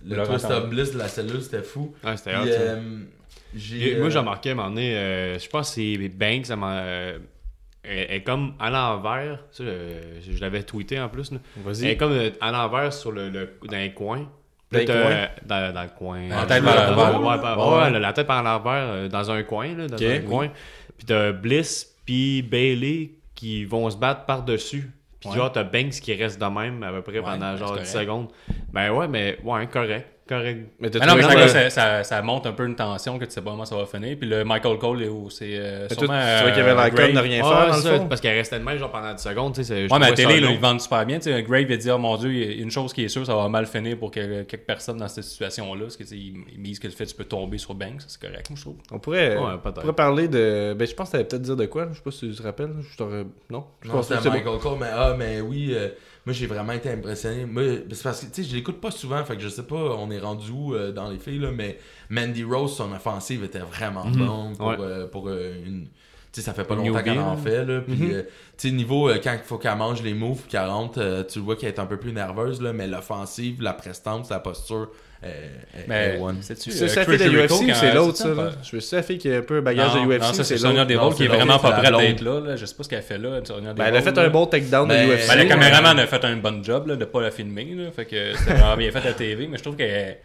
le, 0.06 0.24
Twist 0.24 0.46
of 0.46 0.70
Bliss 0.70 0.92
de 0.92 0.98
la 0.98 1.08
cellule, 1.08 1.42
c'était 1.42 1.62
fou. 1.64 1.94
Ouais, 2.04 2.18
c'était 2.18 2.32
Puis, 2.34 2.42
hot, 2.50 2.54
ça. 2.54 2.60
euh, 2.60 3.00
Et 3.74 3.96
Moi, 3.98 4.08
euh, 4.08 4.10
j'ai 4.10 4.20
remarqué 4.20 4.50
à 4.50 4.52
un 4.54 4.56
moment 4.56 4.70
donné, 4.70 4.96
euh, 4.96 5.38
je 5.40 5.50
pense 5.50 5.70
que 5.70 5.76
c'est 5.76 6.10
Banks, 6.10 6.46
ça 6.46 6.56
m'a, 6.56 6.78
euh, 6.80 7.18
elle 7.84 7.98
elle 8.10 8.16
est 8.18 8.24
comme 8.24 8.54
à 8.60 8.70
l'envers. 8.70 9.40
Ça, 9.52 9.64
euh, 9.64 10.02
je, 10.26 10.36
je 10.36 10.42
l'avais 10.42 10.64
tweeté 10.64 11.00
en 11.00 11.10
plus. 11.10 11.32
là. 11.32 11.38
Elle 11.58 11.62
est 11.62 11.66
Vas-y. 11.66 11.98
comme 11.98 12.12
euh, 12.14 12.30
à 12.40 12.52
l'envers 12.52 12.94
sur 12.94 13.12
le, 13.12 13.30
le- 13.30 13.58
dans 13.70 13.78
les 13.78 13.94
coins. 13.94 14.30
Dans 14.72 14.80
les 14.80 14.86
Là, 14.86 14.94
t'as- 14.94 15.02
coins? 15.04 15.28
Dans, 15.46 15.74
dans 15.74 15.84
le 15.84 15.90
coin. 15.98 16.28
La 16.30 16.46
tête 16.46 16.64
par 16.64 16.96
dans- 16.96 17.12
l'envers. 17.12 17.22
Ouais, 17.36 17.42
par- 17.42 17.58
Ouais. 17.74 17.84
ouais, 17.84 17.90
la- 17.92 18.00
la 18.00 18.14
tête 18.14 18.28
par 18.28 18.42
l'envers 18.44 18.72
euh, 18.90 19.08
dans 19.10 19.30
un 19.32 19.44
coin. 19.44 19.76
Là, 19.76 19.88
dans 19.88 19.96
Ok, 19.98 20.02
un 20.04 20.20
coin. 20.22 20.48
Puis 20.98 21.06
t'as 21.08 21.32
Bliss 21.32 21.96
puis 22.06 22.42
Bailey 22.44 23.12
qui 23.36 23.66
vont 23.66 23.90
se 23.90 23.98
battre 23.98 24.26
par-dessus. 24.26 24.90
Puis 25.22 25.30
Ouais. 25.30 25.36
genre, 25.36 25.52
t'as 25.52 25.64
Banks 25.64 25.92
qui 26.02 26.14
reste 26.16 26.42
de 26.42 26.46
même 26.48 26.82
à 26.84 26.92
peu 26.92 27.02
près 27.04 27.22
pendant 27.22 27.56
genre 27.56 27.70
correct. 27.70 27.86
10 27.86 27.92
secondes. 27.92 28.28
Ben 28.74 28.92
ouais, 28.92 29.08
mais 29.08 29.38
ouais, 29.44 29.68
correct. 29.68 30.08
Correct. 30.32 30.60
Mais 30.80 30.90
Mais 30.94 31.06
non, 31.06 31.16
mais 31.16 31.22
ça, 31.24 31.30
ça- 31.32 31.48
ça, 31.48 31.70
ça, 31.70 32.04
ça 32.04 32.22
monte 32.22 32.46
un 32.46 32.54
peu 32.54 32.66
une 32.66 32.76
tension 32.76 33.20
que 33.20 33.26
tu 33.26 33.32
sais 33.32 33.42
pas 33.42 33.52
comment 33.52 33.66
ça 33.66 33.76
va 33.76 33.86
finir. 33.86 34.18
Puis 34.18 34.30
le 34.30 34.44
Michael 34.44 34.78
Cole, 34.78 35.04
est 35.04 35.08
où? 35.10 35.30
c'est 35.30 35.58
euh, 35.58 35.90
sûrement. 35.90 36.08
tu 36.08 36.44
vois 36.44 36.52
qu'il 36.52 36.60
y 36.60 36.62
avait 36.62 36.72
euh, 36.72 36.76
la 36.76 36.90
conne 36.90 37.14
de 37.14 37.20
rien 37.20 37.44
faire, 37.44 37.76
ça, 37.76 38.00
parce 38.08 38.22
qu'elle 38.22 38.38
restait 38.38 38.60
de 38.60 38.64
même 38.64 38.78
genre 38.78 38.92
pendant 38.92 39.14
10 39.14 39.22
secondes, 39.22 39.54
tu 39.54 39.62
Ouais, 39.62 39.88
mais 39.92 39.96
à 39.96 40.10
la 40.10 40.12
télé, 40.14 40.40
là, 40.40 40.50
ils 40.52 40.60
vendent 40.60 40.82
super 40.82 41.06
bien. 41.06 41.18
Tu 41.18 41.24
sais, 41.32 41.44
Grave 41.44 41.66
il 41.70 41.78
dit, 41.78 41.92
oh 41.92 41.98
mon 41.98 42.18
dieu, 42.18 42.34
il 42.34 42.58
y 42.58 42.60
a 42.60 42.64
une 42.64 42.72
chose 42.72 42.94
qui 42.94 43.04
est 43.04 43.10
sûre, 43.10 43.26
ça 43.26 43.36
va 43.36 43.48
mal 43.50 43.66
finir 43.66 43.98
pour 43.98 44.12
que, 44.12 44.44
quelques 44.44 44.66
personnes 44.66 44.98
dans 44.98 45.08
cette 45.08 45.24
situation-là. 45.24 45.82
Parce 45.84 45.98
que, 45.98 46.04
tu 46.04 46.10
sais, 46.10 46.16
ils 46.16 46.36
ils 46.54 46.60
misent 46.60 46.80
que 46.80 46.88
le 46.88 46.94
fait 46.94 47.06
que 47.06 47.10
tu 47.10 47.16
peux 47.16 47.26
tomber 47.26 47.58
sur 47.58 47.76
Banks, 47.76 48.02
c'est 48.08 48.22
correct, 48.22 48.50
moi, 48.50 48.58
je 48.58 48.62
trouve. 48.62 48.76
On 48.92 49.00
pourrait, 49.00 49.38
Ouais, 49.38 49.52
on 49.64 49.72
pourrait 49.72 49.94
parler 49.94 50.28
de. 50.28 50.76
Ben, 50.78 50.88
je 50.88 50.94
pense 50.94 51.10
que 51.10 51.12
t'allais 51.14 51.26
peut-être 51.26 51.42
dire 51.42 51.56
de 51.56 51.66
quoi. 51.66 51.88
Je 51.92 51.98
sais 51.98 52.04
pas 52.04 52.12
si 52.12 52.30
tu 52.30 52.36
te 52.36 52.44
rappelles. 52.44 52.74
Je 52.92 52.98
t'aurais. 52.98 53.26
Non? 53.50 53.66
Je 53.82 53.88
Non, 53.88 53.94
pense 53.96 54.08
que. 54.08 54.30
Michael 54.30 54.60
Cole, 54.60 54.78
mais 54.80 54.88
ah, 54.94 55.16
mais 55.18 55.42
oui, 55.42 55.72
euh, 55.74 55.90
moi 56.26 56.34
j'ai 56.34 56.48
vraiment 56.48 56.74
été 56.74 56.90
impressionné. 56.90 57.46
Moi, 57.46 57.64
c'est 57.92 58.04
parce 58.04 58.22
que, 58.22 58.34
tu 58.34 58.44
sais, 58.44 58.50
je 58.50 58.56
l'écoute 58.56 58.80
pas 58.80 58.92
souvent, 58.92 59.24
fait 59.24 59.36
que 59.36 59.42
je 59.42 59.50
sais 59.50 59.64
pas, 59.64 59.76
on 59.76 60.10
est 60.12 60.20
rendu 60.22 60.52
où 60.52 60.74
euh, 60.74 60.92
dans 60.92 61.10
les 61.10 61.20
filles, 61.20 61.40
là, 61.40 61.52
mais 61.52 61.78
Mandy 62.10 62.44
Rose, 62.44 62.76
son 62.76 62.92
offensive 62.94 63.44
était 63.44 63.60
vraiment 63.60 64.06
bonne 64.06 64.56
pour, 64.58 64.68
Ouais. 64.68 64.76
euh, 64.80 65.08
pour 65.08 65.28
euh, 65.28 65.54
une. 65.66 65.88
Tu 66.34 66.40
sais, 66.40 66.46
ça 66.46 66.54
fait 66.54 66.64
pas 66.64 66.76
longtemps 66.76 67.04
qu'elle 67.04 67.20
en 67.20 67.36
fait, 67.36 67.66
là. 67.66 67.82
Puis, 67.82 68.14
euh, 68.14 68.22
tu 68.58 68.70
sais, 68.70 68.72
niveau, 68.74 69.10
euh, 69.10 69.18
quand 69.22 69.34
il 69.34 69.40
faut 69.46 69.58
qu'elle 69.58 69.76
mange 69.76 70.02
les 70.02 70.14
moves, 70.14 70.44
qu'elle 70.48 70.62
rentre, 70.66 71.00
euh, 71.02 71.24
tu 71.26 71.40
vois 71.40 71.58
qu'elle 71.58 71.68
est 71.70 71.80
un 71.80 71.86
peu 71.86 71.98
plus 71.98 72.14
nerveuse, 72.14 72.62
là, 72.62 72.72
mais 72.72 72.88
l'offensive, 72.88 73.62
la 73.62 73.74
prestance, 73.74 74.30
la 74.30 74.40
posture, 74.40 74.92
euh, 75.26 75.28
est- 75.28 75.88
Mais, 75.90 76.16
est 76.16 76.20
one. 76.22 76.38
c'est-tu. 76.40 76.72
C'est 76.72 76.86
euh, 76.86 76.88
ça, 76.88 77.02
la 77.02 77.06
fille 77.06 77.18
de 77.30 77.38
UFC 77.38 77.74
c'est 77.76 77.94
l'autre, 77.94 78.16
c'est 78.16 78.24
ça, 78.24 78.34
là? 78.34 78.52
Je 78.64 78.78
suis 78.80 78.96
la 78.96 79.04
fille 79.04 79.18
qui 79.18 79.30
a 79.30 79.40
un 79.40 79.42
peu 79.42 79.58
un 79.58 79.62
bagage 79.62 79.94
non, 79.94 80.06
de 80.06 80.14
UFC. 80.14 80.22
non, 80.22 80.34
ça, 80.34 80.44
c'est. 80.46 80.58
Sonia 80.58 80.86
c'est 80.88 81.16
qui 81.18 81.24
est 81.26 81.28
vraiment 81.28 81.58
c'est 81.58 81.62
pas 81.70 81.72
prête 81.82 81.98
d'être 81.98 82.22
là, 82.22 82.40
là. 82.40 82.56
Je 82.56 82.66
sais 82.66 82.76
pas 82.76 82.84
ce 82.84 82.90
qu'elle 82.90 83.02
fait 83.04 83.18
là, 83.18 83.42
Ben, 83.76 83.86
elle 83.88 83.96
a 83.98 84.02
fait 84.02 84.18
un 84.18 84.30
bon 84.30 84.46
takedown 84.46 84.88
de 84.88 84.94
Ben, 84.94 85.10
UFC. 85.10 85.28
Ben, 85.28 85.36
le 85.36 85.42
Ouais. 85.42 85.48
caméraman 85.50 86.00
a 86.00 86.08
fait 86.08 86.24
un 86.24 86.38
bon 86.38 86.64
job 86.64 86.88
là, 86.88 86.96
de 86.96 87.04
pas 87.06 87.22
la 87.22 87.32
filmer. 87.32 87.74
Là, 87.76 87.92
fait 87.92 88.06
que 88.06 88.38
c'était 88.38 88.54
vraiment 88.54 88.78
bien 88.78 88.90
fait 88.92 89.00
à 89.00 89.04
la 89.04 89.14
TV, 89.14 89.48
mais 89.48 89.58
je 89.58 89.64
trouve 89.64 89.76
qu'elle. 89.76 90.18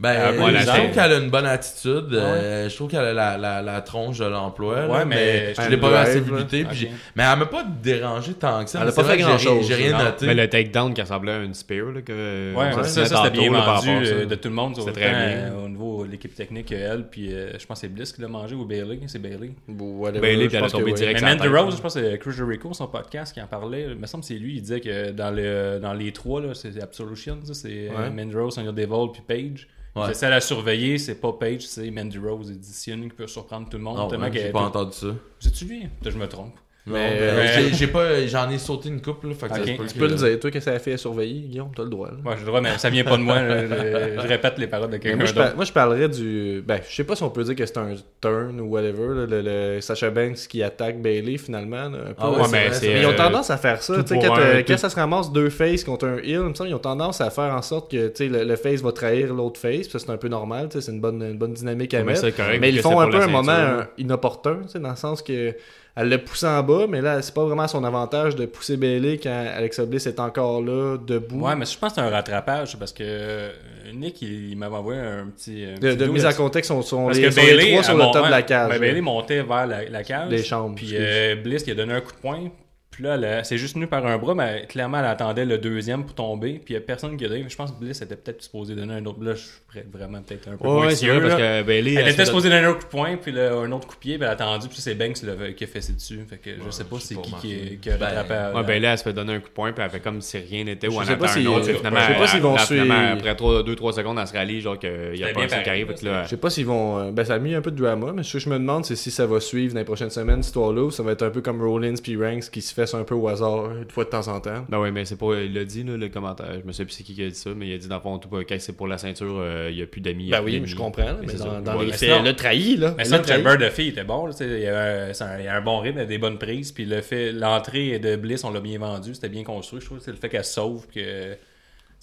Ben, 0.00 0.16
Ah, 0.18 0.28
euh, 0.30 0.38
bon, 0.38 0.48
je 0.48 0.66
trouve 0.66 0.90
qu'elle 0.90 1.12
a 1.12 1.18
une 1.18 1.30
bonne 1.30 1.46
attitude. 1.46 2.12
euh, 2.14 2.68
je 2.68 2.74
trouve 2.74 2.90
qu'elle 2.90 3.04
a 3.04 3.12
la, 3.12 3.38
la, 3.38 3.62
la 3.62 3.80
tronche 3.80 4.18
de 4.18 4.24
l'emploi. 4.24 4.86
Ouais, 4.86 4.98
là, 4.98 5.04
mais- 5.04 5.54
je 5.54 5.60
Elle 5.62 5.70
l'ai 5.70 5.76
pas 5.76 5.88
vu 5.88 5.94
assez 5.94 6.20
drive, 6.20 6.30
là. 6.32 6.36
visiter. 6.38 6.64
puis 6.64 6.66
Ok. 6.72 6.74
j'ai- 6.74 6.90
Mais 7.14 7.22
elle 7.22 7.38
m'a 7.38 7.46
pas 7.46 7.64
dérangé 7.82 8.34
tant 8.34 8.64
que 8.64 8.70
ça. 8.70 8.80
Elle 8.82 8.88
a 8.88 8.92
pas 8.92 9.04
fait 9.04 9.12
que 9.12 9.18
j'ai- 9.18 9.24
grand-chose, 9.24 9.68
J'ai 9.68 9.74
rien 9.76 9.92
non. 9.96 10.04
noté. 10.04 10.26
Mais 10.26 10.34
le 10.34 10.48
takedown 10.48 10.92
qui 10.94 11.00
ressemblait 11.00 11.32
à 11.32 11.38
une 11.42 11.54
spear, 11.54 11.86
là, 11.92 12.02
que. 12.02 12.54
Ouais, 12.54 12.72
ça, 12.84 13.04
c'était 13.06 13.30
bien 13.30 13.50
vendu 13.52 13.88
euh, 13.90 14.26
de 14.26 14.34
tout 14.34 14.48
le 14.48 14.54
monde. 14.54 14.74
C'était 14.76 14.92
très 14.92 15.12
très 15.12 15.34
bien. 15.36 15.54
Au 15.64 15.68
niveau 15.68 16.04
de 16.04 16.10
l'équipe 16.10 16.34
technique, 16.34 16.72
elle, 16.72 17.04
puis 17.08 17.32
euh, 17.32 17.52
je 17.58 17.64
pense 17.64 17.80
que 17.80 17.86
c'est 17.86 17.92
Bliss 17.92 18.12
qui 18.12 18.20
l'a 18.20 18.28
mangé 18.28 18.56
ou 18.56 18.64
Bailey. 18.64 18.98
C'est 19.06 19.20
Bailey. 19.22 19.52
Bailey, 19.68 20.48
elle 20.52 20.64
a 20.64 20.68
tombé 20.70 20.84
oui. 20.86 20.94
direct. 20.94 21.22
Mais 21.22 21.36
Mandy 21.36 21.48
Rose, 21.48 21.76
je 21.76 21.80
pense 21.82 21.94
que 21.94 22.00
c'est 22.00 22.18
Chris 22.18 22.32
Jericho, 22.32 22.72
son 22.72 22.88
podcast, 22.88 23.32
qui 23.32 23.40
en 23.40 23.46
parlait. 23.46 23.86
Il 23.90 23.96
me 23.96 24.06
semble 24.06 24.22
que 24.22 24.28
c'est 24.28 24.34
lui, 24.34 24.56
il 24.56 24.60
disait 24.62 24.80
que 24.80 25.12
dans, 25.12 25.30
le, 25.30 25.78
dans 25.80 25.92
les 25.94 26.10
trois, 26.12 26.40
là, 26.40 26.48
c'est 26.54 26.82
Absolution, 26.82 27.38
ça, 27.44 27.54
c'est. 27.54 27.90
Mandy 28.12 28.34
Rose, 28.34 28.54
Sonya 28.54 28.72
Devil, 28.72 29.12
puis 29.12 29.22
Page. 29.26 29.68
Ouais. 29.96 30.06
C'est 30.08 30.14
celle 30.14 30.32
à 30.32 30.40
surveiller, 30.40 30.98
c'est 30.98 31.14
pas 31.14 31.32
Page, 31.32 31.62
c'est 31.66 31.88
Mandy 31.90 32.18
Rose. 32.18 32.50
Une 32.88 33.08
qui 33.08 33.14
peut 33.16 33.26
surprendre 33.28 33.68
tout 33.68 33.76
le 33.76 33.82
monde. 33.84 33.96
Non, 33.96 34.08
tellement 34.08 34.26
ouais, 34.26 34.32
j'ai 34.32 34.50
pas 34.50 34.60
tout- 34.60 34.64
entendu 34.66 34.92
ça. 34.92 35.06
C'est-tu 35.38 35.64
lui 35.66 35.80
Peut-être 35.82 36.02
que 36.04 36.10
je 36.10 36.18
me 36.18 36.28
trompe. 36.28 36.54
Non, 36.86 36.92
Mais, 36.96 37.10
mais, 37.18 37.20
euh, 37.22 37.68
j'ai- 37.72 37.86
pas, 37.86 38.26
j'en 38.26 38.50
ai 38.50 38.58
sauté 38.58 38.90
une 38.90 39.00
couple, 39.00 39.28
là, 39.28 39.34
fait 39.34 39.48
que 39.48 39.54
ça 39.54 39.60
Tu 39.88 39.98
peux 39.98 40.06
le 40.06 40.16
dire, 40.16 40.38
toi, 40.38 40.50
que 40.50 40.60
ça 40.60 40.72
a 40.72 40.78
fait 40.78 40.92
à 40.92 40.96
surveiller, 40.98 41.40
Guillaume, 41.48 41.70
t'as 41.74 41.82
le 41.82 41.88
droit. 41.88 42.08
là. 42.10 42.16
Ouais, 42.22 42.34
j'ai 42.36 42.40
le 42.42 42.46
droit, 42.46 42.60
mais 42.60 42.76
ça 42.76 42.90
vient 42.90 43.04
pas 43.04 43.16
de 43.16 43.22
moi. 43.22 43.40
là. 43.40 43.66
je, 43.66 44.20
je 44.22 44.28
répète 44.28 44.58
les 44.58 44.66
paroles 44.66 44.90
de 44.90 44.98
quelqu'un 44.98 45.16
moi, 45.16 45.24
je 45.24 45.32
d'autre. 45.32 45.46
par- 45.46 45.56
moi, 45.56 45.64
je 45.64 45.72
parlerais 45.72 46.08
du. 46.10 46.62
Ben, 46.66 46.80
je 46.86 46.94
sais 46.94 47.04
pas 47.04 47.16
si 47.16 47.22
on 47.22 47.30
peut 47.30 47.42
dire 47.44 47.54
que 47.56 47.64
c'est 47.64 47.78
un 47.78 47.94
turn 48.20 48.60
ou 48.60 48.66
whatever. 48.66 49.14
là, 49.14 49.26
le, 49.26 49.40
le 49.76 49.80
Sasha 49.80 50.10
Banks 50.10 50.36
qui 50.46 50.62
attaque 50.62 51.00
Bailey 51.00 51.38
finalement. 51.38 51.88
là, 51.88 51.98
un 52.10 52.12
peu. 52.12 52.14
Ah 52.18 52.30
ouais, 52.30 52.36
Ouais, 52.36 52.42
c'est 52.44 52.52
mais 52.52 52.64
vrai, 52.66 52.74
c'est, 52.74 52.80
c'est 52.86 52.92
Mais 52.94 53.00
ils 53.00 53.06
ont 53.06 53.10
euh, 53.12 53.16
tendance 53.16 53.48
à 53.48 53.56
faire 53.56 53.80
ça. 53.82 53.94
Quand, 54.06 54.14
un- 54.14 54.38
euh, 54.40 54.58
tout- 54.60 54.64
quand 54.68 54.76
ça 54.78 54.90
se 54.90 54.96
ramasse 54.96 55.32
deux 55.32 55.48
faces 55.48 55.84
contre 55.84 56.06
un 56.06 56.18
heel, 56.18 56.42
ils 56.66 56.74
ont 56.74 56.78
tendance 56.78 57.22
à 57.22 57.30
faire 57.30 57.54
en 57.54 57.62
sorte 57.62 57.90
que 57.90 58.08
tu 58.08 58.24
sais, 58.24 58.28
le, 58.28 58.44
le 58.44 58.56
face 58.56 58.82
va 58.82 58.92
trahir 58.92 59.32
l'autre 59.32 59.58
face. 59.58 59.88
ça, 59.88 59.98
c'est 59.98 60.10
un 60.10 60.18
peu 60.18 60.28
normal. 60.28 60.68
C'est 60.70 60.92
une 60.92 61.00
bonne, 61.00 61.22
une 61.22 61.38
bonne 61.38 61.54
dynamique 61.54 61.94
à 61.94 62.00
Ouais, 62.02 62.04
mais 62.04 62.12
mettre. 62.12 62.60
mais 62.60 62.68
ils 62.70 62.80
font 62.80 63.00
un 63.00 63.08
peu 63.08 63.22
un 63.22 63.26
moment 63.26 63.78
inopportun, 63.96 64.58
tu 64.64 64.68
sais, 64.72 64.78
dans 64.80 64.90
le 64.90 64.96
sens 64.96 65.22
que 65.22 65.54
elle 65.96 66.08
le 66.08 66.18
pousse 66.18 66.42
en 66.42 66.62
bas, 66.62 66.86
mais 66.88 67.00
là, 67.00 67.22
c'est 67.22 67.32
pas 67.34 67.44
vraiment 67.44 67.68
son 67.68 67.84
avantage 67.84 68.34
de 68.34 68.46
pousser 68.46 68.76
Bailey 68.76 69.18
quand 69.22 69.46
Alexa 69.56 69.84
Bliss 69.86 70.06
est 70.06 70.18
encore 70.18 70.60
là, 70.60 70.96
debout. 70.98 71.40
Ouais, 71.46 71.54
mais 71.54 71.64
je 71.66 71.78
pense 71.78 71.90
que 71.92 72.00
c'est 72.00 72.06
un 72.06 72.10
rattrapage 72.10 72.76
parce 72.78 72.92
que 72.92 73.04
euh, 73.06 73.50
Nick, 73.94 74.20
il, 74.22 74.50
il 74.50 74.56
m'avait 74.56 74.74
envoyé 74.76 75.00
un 75.00 75.26
petit. 75.28 75.64
un 75.64 75.74
de, 75.74 75.78
petit 75.78 75.80
de 75.82 75.90
vidéo 75.90 76.12
mise 76.12 76.22
en 76.22 76.28
là-dessus. 76.28 76.42
contexte, 76.42 76.68
sont, 76.68 76.82
sont 76.82 77.06
Parce 77.06 77.18
les, 77.18 77.24
que 77.24 77.30
sont 77.30 77.40
les 77.42 77.46
Bailey, 77.56 77.70
trois 77.72 77.82
sur 77.84 77.92
à 77.92 77.96
le 77.96 78.02
mon- 78.02 78.10
top 78.10 78.26
de 78.26 78.30
la 78.30 78.42
cage. 78.42 78.70
ben. 78.70 78.80
Bailey 78.80 79.00
montait 79.00 79.42
vers 79.42 79.66
la, 79.68 79.84
la 79.88 80.02
cage. 80.02 80.30
Les 80.30 80.42
chambres, 80.42 80.74
Puis 80.74 80.90
euh, 80.94 81.36
Bliss 81.36 81.62
qui 81.62 81.70
a 81.70 81.74
donné 81.74 81.94
un 81.94 82.00
coup 82.00 82.12
de 82.12 82.16
poing. 82.18 82.50
Puis 82.94 83.02
là, 83.04 83.14
elle 83.16 83.44
c'est 83.44 83.58
juste 83.58 83.74
tenu 83.74 83.86
par 83.86 84.06
un 84.06 84.16
bras, 84.18 84.34
mais 84.34 84.66
clairement, 84.68 84.98
elle 85.00 85.04
attendait 85.06 85.44
le 85.44 85.58
deuxième 85.58 86.04
pour 86.04 86.14
tomber. 86.14 86.60
Puis 86.64 86.74
il 86.74 86.76
n'y 86.76 86.76
a 86.76 86.80
personne 86.80 87.16
qui 87.16 87.24
a 87.24 87.28
donné. 87.28 87.44
Je 87.48 87.56
pense 87.56 87.72
que 87.72 87.78
Bliss 87.80 88.00
était 88.02 88.14
peut-être 88.16 88.42
supposé 88.42 88.74
donner 88.74 88.94
un 88.94 89.04
autre. 89.06 89.22
Là, 89.22 89.34
je 89.34 89.40
suis 89.40 89.82
vraiment 89.92 90.20
peut-être 90.22 90.48
un 90.48 90.56
peu 90.56 90.64
Ouais, 90.66 90.72
moins 90.74 90.86
ouais, 90.86 90.94
c'est 90.94 91.06
vrai, 91.08 91.18
sûr, 91.18 91.28
parce 91.28 91.40
que 91.40 91.62
Bailey. 91.64 91.94
Elle 91.94 92.08
était 92.08 92.24
supposée 92.24 92.48
donner 92.50 92.66
un 92.66 92.72
coup 92.74 92.82
de 92.84 92.88
poing, 92.88 93.16
puis 93.16 93.32
là, 93.32 93.52
un 93.54 93.72
autre 93.72 93.88
coup 93.88 93.94
de 93.94 93.98
pied, 94.00 94.14
puis 94.16 94.22
elle 94.24 94.28
a 94.30 94.32
attendu, 94.32 94.68
puis 94.68 94.78
c'est 94.80 94.94
Banks 94.94 95.14
qui 95.56 95.64
a 95.64 95.66
fait 95.66 95.92
dessus. 95.94 96.20
Fait 96.28 96.36
que 96.36 96.50
je 96.64 96.70
sais 96.70 96.84
pas 96.84 96.96
c'est 97.00 97.14
qui 97.16 97.22
qui, 97.22 97.26
remarqué. 97.28 97.78
qui 97.82 97.90
a 97.90 97.96
Ben, 97.96 98.06
rattrapé. 98.06 98.34
à- 98.34 98.54
Ouais, 98.54 98.62
Bailey, 98.62 98.86
elle 98.88 98.98
se 98.98 99.02
fait 99.02 99.12
donner 99.12 99.34
un 99.34 99.40
coup 99.40 99.48
de 99.48 99.52
poing, 99.54 99.72
puis 99.72 99.82
elle 99.84 99.90
fait 99.90 100.00
comme 100.00 100.20
si 100.20 100.38
rien 100.38 100.62
n'était, 100.64 100.86
ou 100.88 100.92
Je 100.92 100.96
en 100.98 101.04
sais 101.04 101.16
pas 101.16 101.24
attend 101.26 101.34
si- 101.40 101.46
un 101.46 101.50
autre. 101.50 101.60
je 101.66 101.72
sais 101.72 101.74
finalement, 101.78 102.00
pas 102.18 102.26
s'ils 102.28 102.40
vont 102.40 102.58
suivre- 102.58 102.94
Après 102.94 103.34
2-3 103.34 103.92
secondes, 103.92 104.18
elle 104.20 104.26
se 104.28 104.32
rallie, 104.32 104.60
genre 104.60 104.78
qu'il 104.78 104.90
n'y 105.14 105.24
a 105.24 105.32
pas 105.32 105.46
qui 105.46 105.68
arrive. 105.68 105.92
Je 106.00 106.28
sais 106.28 106.36
pas 106.36 106.50
s'ils 106.50 106.66
vont. 106.66 106.98
euh, 106.98 107.10
Ben, 107.10 107.24
ça 107.24 107.34
a 107.34 107.38
mis 107.38 107.54
un 107.54 107.60
peu 107.60 107.70
de 107.72 107.76
drama, 107.82 108.12
mais 108.14 108.22
ce 108.22 108.34
que 108.34 108.38
je 108.38 108.48
me 108.48 108.58
demande, 108.58 108.84
c'est 108.84 108.96
si 108.96 109.10
ça 109.10 109.26
va 109.26 109.40
suivre 109.40 109.74
dans 109.74 109.80
les 109.80 109.84
prochaines 109.84 110.10
semaines, 110.10 110.36
cette 110.42 110.46
histoire-là, 110.50 110.82
ou 110.84 110.90
ça 110.90 111.02
va 111.02 111.12
être 111.12 111.22
un 111.22 111.30
peu 111.30 111.40
comme 111.40 111.60
Rollins 111.62 111.94
puis 112.02 112.16
Ranks 112.16 112.50
qui 112.50 112.62
se 112.62 112.72
fait 112.72 112.83
un 112.92 113.04
peu 113.04 113.14
au 113.14 113.28
hasard, 113.28 113.70
une 113.76 113.90
fois 113.90 114.04
de 114.04 114.10
temps 114.10 114.28
en 114.28 114.40
temps. 114.40 114.66
Ben 114.68 114.78
oui, 114.78 114.90
mais 114.90 115.06
c'est 115.06 115.16
pas. 115.16 115.40
Il 115.40 115.54
l'a 115.54 115.64
dit, 115.64 115.82
là, 115.82 115.96
le 115.96 116.08
commentaire. 116.08 116.60
Je 116.60 116.66
me 116.66 116.72
sais 116.72 116.84
plus 116.84 116.92
c'est 116.92 117.02
qui 117.02 117.14
qui 117.14 117.24
a 117.24 117.28
dit 117.28 117.34
ça, 117.34 117.50
mais 117.56 117.68
il 117.68 117.74
a 117.74 117.78
dit 117.78 117.88
dans 117.88 117.96
le 117.96 118.02
fond, 118.02 118.18
tout, 118.18 118.28
quand 118.28 118.56
c'est 118.58 118.76
pour 118.76 118.86
la 118.86 118.98
ceinture, 118.98 119.36
euh, 119.38 119.68
il 119.70 119.76
n'y 119.76 119.82
a 119.82 119.86
plus 119.86 120.00
d'amis. 120.00 120.30
Ben 120.30 120.42
oui, 120.44 120.54
d'amis. 120.54 120.66
je 120.66 120.76
comprends, 120.76 121.04
là, 121.04 121.16
mais 121.22 121.28
c'est 121.28 121.38
dans, 121.38 121.80
les 121.80 121.86
Mais 121.86 121.92
faits, 121.92 122.36
trahi, 122.36 122.76
là. 122.76 122.94
Mais 122.98 123.04
ça, 123.04 123.16
le 123.16 123.22
trahi. 123.22 123.42
Jabber 123.42 123.64
de 123.64 123.70
fille 123.70 123.88
était 123.88 124.04
bon. 124.04 124.26
là, 124.26 124.32
tu 124.32 124.38
sais, 124.38 124.46
Il 124.46 124.60
y, 124.60 124.66
avait 124.66 125.12
un, 125.18 125.38
il 125.38 125.44
y 125.44 125.48
a 125.48 125.56
un 125.56 125.62
bon 125.62 125.78
rythme, 125.78 125.98
il 125.98 126.02
y 126.02 126.04
a 126.04 126.06
des 126.06 126.18
bonnes 126.18 126.38
prises. 126.38 126.72
Puis 126.72 126.84
le 126.84 127.00
fait, 127.00 127.32
l'entrée 127.32 127.98
de 127.98 128.16
Bliss, 128.16 128.44
on 128.44 128.50
l'a 128.50 128.60
bien 128.60 128.78
vendu. 128.78 129.14
C'était 129.14 129.28
bien 129.28 129.44
construit. 129.44 129.80
Je 129.80 129.86
trouve 129.86 129.98
que 129.98 130.04
c'est 130.04 130.10
le 130.10 130.18
fait 130.18 130.28
qu'elle 130.28 130.44
sauve. 130.44 130.86
Puis 130.88 131.02
que, 131.02 131.36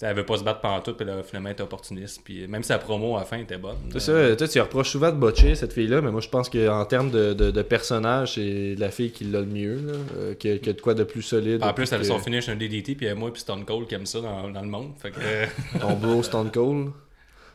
elle 0.02 0.16
veut 0.16 0.26
pas 0.26 0.36
se 0.36 0.44
battre 0.44 0.60
pendant 0.60 0.80
tout. 0.80 0.94
Puis 0.94 1.06
là, 1.06 1.22
finalement, 1.22 1.50
elle 1.56 1.62
opportuniste. 1.62 2.20
Puis 2.24 2.46
même 2.48 2.62
sa 2.62 2.78
promo 2.78 3.16
à 3.16 3.20
la 3.20 3.24
fin 3.24 3.38
était 3.38 3.58
bonne. 3.58 3.76
C'est 3.92 4.00
ça, 4.00 4.36
toi, 4.36 4.48
tu 4.48 4.60
reproches 4.60 4.90
souvent 4.90 5.10
de 5.10 5.16
botcher 5.16 5.54
cette 5.54 5.72
fille-là, 5.72 6.00
mais 6.00 6.10
moi 6.10 6.20
je 6.20 6.28
pense 6.28 6.48
qu'en 6.48 6.84
termes 6.84 7.10
de, 7.10 7.32
de, 7.32 7.50
de 7.50 7.62
personnage, 7.62 8.34
c'est 8.34 8.74
la 8.78 8.90
fille 8.90 9.12
qui 9.12 9.24
l'a 9.24 9.40
le 9.40 9.46
mieux, 9.46 9.76
là, 9.76 9.92
euh, 10.16 10.34
qui, 10.34 10.50
a, 10.50 10.58
qui 10.58 10.70
a 10.70 10.72
de 10.72 10.80
quoi 10.80 10.94
de 10.94 11.04
plus 11.04 11.22
solide. 11.22 11.62
En 11.62 11.72
plus, 11.72 11.90
elle 11.92 11.96
a 11.96 12.00
que 12.00 12.06
son 12.06 12.18
finish 12.18 12.48
un 12.48 12.56
DDT. 12.56 12.94
Puis 12.94 13.12
moi, 13.14 13.32
puis 13.32 13.40
Stone 13.40 13.64
Cold 13.64 13.86
qui 13.86 13.94
aime 13.94 14.06
ça 14.06 14.20
dans, 14.20 14.48
dans 14.50 14.62
le 14.62 14.68
monde. 14.68 14.92
Fait 14.98 15.10
que, 15.10 15.20
euh, 15.22 15.46
ton 15.80 15.94
bro 15.94 16.22
Stone 16.22 16.50
Cold. 16.50 16.90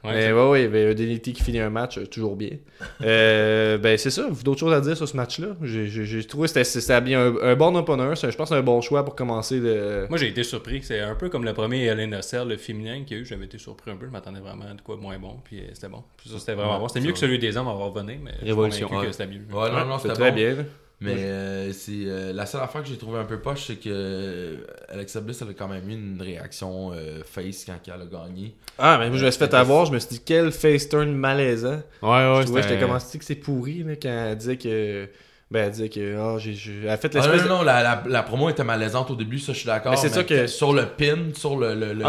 Ouais, 0.03 0.13
mais 0.13 0.31
ouais, 0.31 0.49
ouais, 0.49 0.67
ben, 0.67 0.91
un 0.91 0.93
DDT 0.93 1.33
qui 1.33 1.43
finit 1.43 1.59
un 1.59 1.69
match, 1.69 1.97
euh, 1.97 2.05
toujours 2.05 2.35
bien. 2.35 2.51
Euh, 3.03 3.77
ben 3.77 3.97
c'est 3.97 4.09
ça, 4.11 4.27
vous 4.29 4.43
d'autres 4.43 4.59
choses 4.59 4.73
à 4.73 4.81
dire 4.81 4.95
sur 4.97 5.07
ce 5.07 5.15
match-là? 5.17 5.47
J'ai- 5.63 6.23
trouvé 6.25 6.43
que 6.47 6.53
c'était- 6.53 6.63
c'était 6.63 7.01
bien 7.01 7.19
un, 7.27 7.35
un 7.41 7.55
bon 7.55 7.75
opener, 7.75 8.13
je 8.15 8.25
pense 8.27 8.35
que 8.35 8.45
c'est 8.45 8.55
un 8.55 8.61
bon 8.63 8.81
choix 8.81 9.03
pour 9.05 9.15
commencer 9.15 9.59
le. 9.59 10.05
Moi, 10.09 10.17
j'ai 10.17 10.27
été 10.27 10.43
surpris. 10.43 10.81
C'est 10.83 10.99
un 10.99 11.15
peu 11.15 11.29
comme 11.29 11.43
le 11.43 11.53
premier 11.53 11.85
Helen 11.85 12.21
Cell, 12.21 12.47
le 12.47 12.57
féminin 12.57 13.03
qu'il 13.03 13.17
y 13.17 13.19
a 13.19 13.23
eu. 13.23 13.25
J'avais 13.25 13.45
été 13.45 13.57
surpris 13.57 13.91
un 13.91 13.95
peu. 13.95 14.05
Je 14.07 14.11
m'attendais 14.11 14.39
vraiment 14.39 14.65
à 14.69 14.73
de 14.73 14.81
quoi 14.81 14.97
moins 14.97 15.17
bon. 15.19 15.37
Puis 15.43 15.59
euh, 15.59 15.63
c'était 15.73 15.89
bon. 15.89 16.03
Puis 16.17 16.29
ça, 16.29 16.39
c'était 16.39 16.53
vraiment 16.53 16.73
Ouais, 16.75 16.79
bon. 16.79 16.87
C'était 16.87 17.01
mieux 17.05 17.13
que 17.13 17.19
celui 17.19 17.39
des 17.39 17.55
hommes, 17.57 17.67
on 17.67 17.75
va 17.77 17.85
revenir. 17.85 18.17
Mais 18.23 18.31
Révolution, 18.43 18.87
convaincu 18.87 19.05
ouais. 19.07 19.11
que 19.11 19.17
c'était 19.17 19.31
mieux. 19.31 19.41
Ouais, 19.51 19.71
non, 19.71 19.85
non, 19.85 19.97
c'est 19.97 20.09
c'était 20.09 20.19
très 20.21 20.31
bon. 20.31 20.35
bien. 20.37 20.65
Mais 20.99 21.13
euh, 21.17 21.71
c'est 21.73 21.91
euh, 22.07 22.33
la 22.33 22.47
seule 22.47 22.61
affaire 22.61 22.81
que 22.81 22.87
j'ai 22.89 22.97
trouvé 22.97 23.19
un 23.19 23.23
peu 23.25 23.39
poche, 23.39 23.65
c'est 23.67 23.75
que 23.75 23.87
euh, 23.87 24.55
Alexa 24.89 25.21
Bliss 25.21 25.39
elle 25.43 25.49
a 25.49 25.53
quand 25.53 25.67
même 25.67 25.87
eu 25.87 25.93
une 25.93 26.19
réaction 26.19 26.91
euh, 26.91 27.21
face 27.23 27.65
quand 27.65 27.75
elle 27.85 28.01
a 28.01 28.05
gagné. 28.05 28.55
Ah, 28.79 28.97
mais 28.99 29.09
moi 29.09 29.19
je 29.19 29.25
me 29.25 29.29
suis 29.29 29.37
fait 29.39 29.53
avoir, 29.53 29.85
je 29.85 29.91
me 29.91 29.99
suis 29.99 30.09
dit 30.09 30.21
quel 30.25 30.51
face 30.51 30.89
turn 30.89 31.11
malaisant. 31.11 31.81
Ouais, 32.01 32.09
ouais, 32.09 32.43
je 32.47 32.61
j'étais 32.63 32.79
commencé 32.79 33.19
que 33.19 33.25
c'est 33.25 33.35
pourri 33.35 33.83
là, 33.83 33.93
quand 33.95 34.09
elle 34.09 34.37
disait 34.37 34.57
que. 34.57 35.07
Ben, 35.51 35.65
elle 35.65 35.71
disait 35.71 35.89
que. 35.89 36.17
Ah, 36.17 36.37
j'ai. 36.39 36.57
Elle 36.83 36.89
a 36.89 36.97
fait 36.97 37.15
Ah, 37.15 37.19
l'espèce. 37.19 37.43
non, 37.43 37.47
non, 37.49 37.57
non, 37.59 37.63
la, 37.63 37.83
la, 37.83 38.03
la 38.07 38.23
promo 38.23 38.49
était 38.49 38.63
malaisante 38.63 39.11
au 39.11 39.15
début, 39.15 39.37
ça 39.39 39.53
je 39.53 39.59
suis 39.59 39.67
d'accord. 39.67 39.91
Mais 39.91 39.97
c'est 39.97 40.09
ça 40.09 40.23
que- 40.23 40.47
Sur 40.47 40.73
le 40.73 40.87
pin, 40.87 41.29
sur 41.35 41.57
le, 41.57 41.75
le, 41.75 41.93
le, 41.93 42.03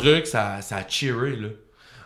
truc, 0.00 0.26
ça, 0.28 0.62
ça 0.62 0.76
a 0.76 0.88
cheeré 0.88 1.36
là. 1.36 1.48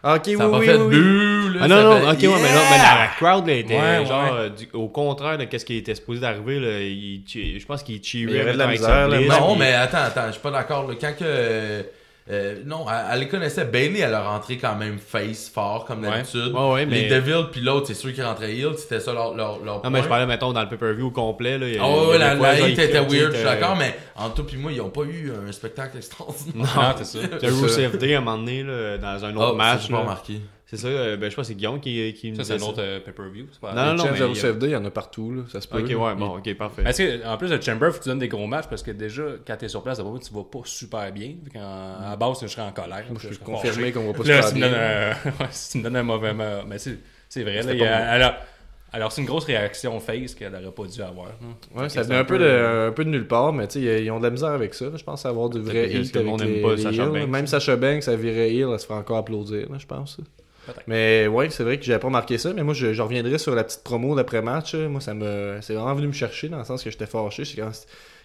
Ah, 0.03 0.15
ok, 0.17 0.23
oui, 0.27 0.37
ça 0.37 0.45
a 0.45 0.49
pas 0.49 0.59
oui, 0.59 0.67
fait 0.67 0.77
oui, 0.77 0.83
oui. 0.85 0.97
bu, 0.97 1.53
là. 1.55 1.61
Ah 1.63 1.69
non, 1.69 1.83
non, 1.83 1.97
fait 2.01 2.27
ok, 2.27 2.35
ouais, 2.35 2.43
mais, 2.43 2.55
non, 2.55 2.63
mais 2.71 2.79
la, 2.79 2.99
la 3.01 3.09
crowd 3.19 3.47
là, 3.47 3.53
était 3.55 3.75
Ouais, 3.79 4.07
genre 4.07 4.25
ouais. 4.25 4.31
euh, 4.41 4.49
du- 4.51 4.69
au 4.73 4.89
contraire 4.89 5.39
de 5.39 5.45
qu'est-ce 5.45 5.65
qui 5.65 5.77
était 5.79 5.95
supposé 5.95 6.21
d'arriver. 6.21 6.61
Là, 6.61 6.81
il, 6.81 7.23
je 7.27 7.65
pense 7.67 7.83
qu'il 7.83 8.03
cheerait. 8.05 8.31
Il 8.33 8.37
y 8.37 8.41
avait 8.41 8.53
de 8.53 8.59
la 8.59 8.67
misère, 8.69 8.87
sa 8.89 9.09
là, 9.09 9.21
Non, 9.41 9.57
mais 9.57 9.73
attends, 9.73 9.99
attends, 10.05 10.27
je 10.29 10.33
suis 10.33 10.41
pas 10.41 10.51
d'accord. 10.51 10.87
là. 10.89 10.95
Quand 11.01 11.13
que. 11.19 11.85
Euh, 12.31 12.57
non, 12.67 12.87
elle, 12.91 13.05
elle 13.13 13.19
les 13.21 13.29
connaissait. 13.29 13.65
Bailey, 13.65 14.01
elle 14.01 14.15
a 14.15 14.23
rentré 14.29 14.57
quand 14.59 14.75
même 14.75 14.99
face 14.99 15.49
fort, 15.49 15.85
comme 15.85 16.03
Ouais. 16.05 16.11
d'habitude. 16.11 16.53
Ouais, 16.55 16.73
ouais, 16.73 16.87
mais- 16.87 17.03
Les 17.03 17.09
Devil 17.09 17.47
puis 17.53 17.61
l'autre, 17.61 17.87
c'est 17.87 17.95
sûr 17.95 18.13
qui 18.13 18.23
rentraient 18.23 18.55
heel, 18.57 18.77
c'était 18.77 19.01
ça 19.01 19.13
leur, 19.13 19.35
leur, 19.35 19.61
leur 19.65 19.83
Non, 19.85 19.91
mais 19.91 20.03
je 20.03 20.09
parlais, 20.09 20.27
mettons, 20.27 20.53
dans 20.53 20.63
le 20.63 20.69
pay-per-view 20.69 21.07
au 21.07 21.11
complet. 21.11 21.57
Là, 21.59 21.67
Ah 21.81 21.87
y 21.89 22.07
ouais, 22.09 22.19
la, 22.19 22.35
la 22.35 22.61
il- 22.61 22.79
était 22.81 22.93
weird, 23.01 23.31
je 23.33 23.37
suis 23.37 23.45
d'accord, 23.45 23.77
mais 23.77 23.95
entre 24.17 24.35
toi 24.37 24.47
puis 24.47 24.57
moi, 24.57 24.73
ils 24.73 24.81
ont 24.81 24.91
pas 24.91 25.03
eu 25.05 25.31
un 25.47 25.53
spectacle 25.53 25.97
extraordinaire. 25.99 26.67
Non, 26.77 26.95
c'est 26.99 27.05
ça. 27.05 27.19
C'est 27.41 27.47
Rusev 27.49 27.97
Day 27.99 28.15
à 28.15 28.19
un 28.19 28.21
moment 28.23 28.39
donné, 28.39 28.63
là, 28.63 28.99
dans 28.99 29.25
un 29.25 29.37
autre 29.37 29.51
Oh, 29.53 29.57
match. 29.57 29.83
j'ai 29.83 29.89
pas 29.89 29.95
là. 29.95 30.01
remarqué. 30.01 30.41
C'est 30.69 30.79
ça, 30.79 30.89
euh, 30.89 31.17
ben, 31.17 31.31
je 31.31 31.37
pense 31.37 31.45
que 31.47 31.53
c'est 31.53 31.55
Guillaume 31.55 31.79
qui, 31.79 32.13
qui 32.15 32.33
me 32.33 32.37
Ça, 32.37 32.43
c'est 32.43 32.55
un 32.55 32.67
autre 32.69 32.81
euh, 32.83 32.99
pay-per-view. 32.99 33.47
c'est 33.53 33.61
pas 33.61 33.73
Non, 33.73 33.85
non, 33.93 33.95
non, 33.99 34.05
mais 34.11 34.17
Zero 34.19 34.33
il 34.35 34.37
y 34.37 34.45
a- 34.45 34.67
il 34.69 34.71
y 34.73 34.77
en 34.77 34.85
a 34.85 34.91
partout, 34.91 35.33
là. 35.33 35.43
Ça 35.49 35.61
se 35.61 35.69
peut. 35.69 35.79
Ok, 35.81 35.89
là. 35.91 35.97
ouais, 35.97 36.15
bon, 36.17 36.39
ok, 36.39 36.55
parfait. 36.57 36.83
Parce 36.83 36.99
que, 36.99 37.25
en 37.25 37.37
plus, 37.37 37.49
le 37.51 37.61
Chamber, 37.61 37.93
faut 37.93 37.99
que 37.99 38.03
tu 38.03 38.09
donnes 38.09 38.19
des 38.19 38.27
gros 38.27 38.49
matchs 38.49 38.67
parce 38.69 38.83
que 38.83 38.91
déjà, 38.91 39.23
quand 39.47 39.57
t'es 39.57 39.69
sur 39.69 39.83
place, 39.85 39.99
d'abord, 39.99 40.19
tu 40.19 40.35
vas 40.35 40.43
pas 40.43 40.59
super 40.65 41.13
bien. 41.13 41.35
Fait 41.45 41.51
qu'en- 41.59 41.61
à 42.05 42.11
la 42.11 42.17
base, 42.17 42.39
je 42.43 42.49
serais 42.49 42.63
en 42.63 42.73
colère. 42.73 43.05
Moi, 43.09 43.19
je 43.23 43.29
peux 43.29 43.35
serais 43.35 43.45
confirmer 43.45 43.77
fâché. 43.79 43.93
qu'on 43.93 44.07
va 44.11 44.13
pas 44.13 44.25
Là, 44.25 44.43
se 44.43 44.49
si 44.49 44.55
tu 44.55 44.61
faire 44.61 44.69
me 44.71 44.75
donnes 44.75 44.81
bien. 44.81 45.11
un, 45.11 45.11
ouais, 45.45 45.49
si 45.53 45.71
tu 45.71 45.79
me 45.79 45.83
donnes 45.85 45.97
un 45.97 46.03
mauvais. 46.03 46.35
ma- 46.35 46.63
Mais 46.65 46.79
c'est 46.79 46.99
c'est 47.29 47.43
vrai. 47.45 47.63
Là, 47.63 47.73
il 47.73 47.79
y 47.79 47.85
a- 47.85 48.11
alors, 48.11 48.33
alors, 48.93 49.13
c'est 49.13 49.21
une 49.21 49.27
grosse 49.29 49.45
réaction 49.45 50.01
face 50.01 50.35
qu'elle 50.35 50.53
aurait 50.53 50.73
pas 50.73 50.87
dû 50.87 51.01
avoir. 51.01 51.29
hein. 51.29 51.55
Ouais, 51.81 51.89
ça 51.89 52.03
venait 52.03 52.17
un 52.17 52.25
peu, 52.25 52.39
de, 52.41 52.89
un 52.89 52.93
peu 52.93 53.05
de 53.05 53.11
nulle 53.11 53.29
part, 53.29 53.53
mais 53.53 53.69
tu 53.69 53.81
sais, 53.81 54.03
ils 54.05 54.11
ont 54.11 54.19
de 54.19 54.25
la 54.25 54.31
misère 54.31 54.49
avec 54.51 54.75
ça. 54.75 54.87
là. 54.87 54.97
Je 54.97 55.05
pense 55.05 55.25
avoir 55.27 55.49
du 55.49 55.61
vrai 55.61 55.73
Peut-être 55.75 55.93
parce 55.93 56.07
hit 56.09 56.13
que 56.13 56.19
le 56.19 56.25
avec 56.25 56.31
monde 56.33 56.43
les, 56.43 56.61
pas 56.63 56.75
les 56.75 56.83
Sasha 56.83 57.03
heels. 57.05 57.13
Banks. 57.13 57.29
Même 57.29 57.47
Sacha 57.47 57.77
Banks, 57.77 58.03
ça 58.03 58.17
virait 58.17 58.53
heel, 58.53 58.69
elle 58.73 58.81
se 58.81 58.87
ferait 58.87 58.99
encore 58.99 59.19
applaudir, 59.19 59.71
là, 59.71 59.77
je 59.79 59.87
pense. 59.87 60.19
Mais 60.87 61.27
ouais, 61.27 61.51
c'est 61.51 61.65
vrai 61.65 61.79
que 61.79 61.85
j'avais 61.85 61.99
pas 61.99 62.11
marqué 62.11 62.39
ça, 62.39 62.53
mais 62.53 62.63
moi, 62.63 62.75
je, 62.75 62.93
je 62.93 63.03
reviendrai 63.03 63.39
sur 63.39 63.55
la 63.55 63.65
petite 63.65 63.83
promo 63.85 64.15
d'après-match. 64.15 64.75
là. 64.75 64.89
Moi, 64.89 65.01
ça 65.01 65.15
me, 65.15 65.59
c'est 65.61 65.75
vraiment 65.75 65.95
venu 65.95 66.09
me 66.09 66.13
chercher 66.13 66.49
dans 66.49 66.59
le 66.59 66.65
sens 66.65 66.83
que 66.83 66.91
j'étais 66.91 67.07
fâché. 67.07 67.45
C'est 67.45 67.57
quand 67.57 67.71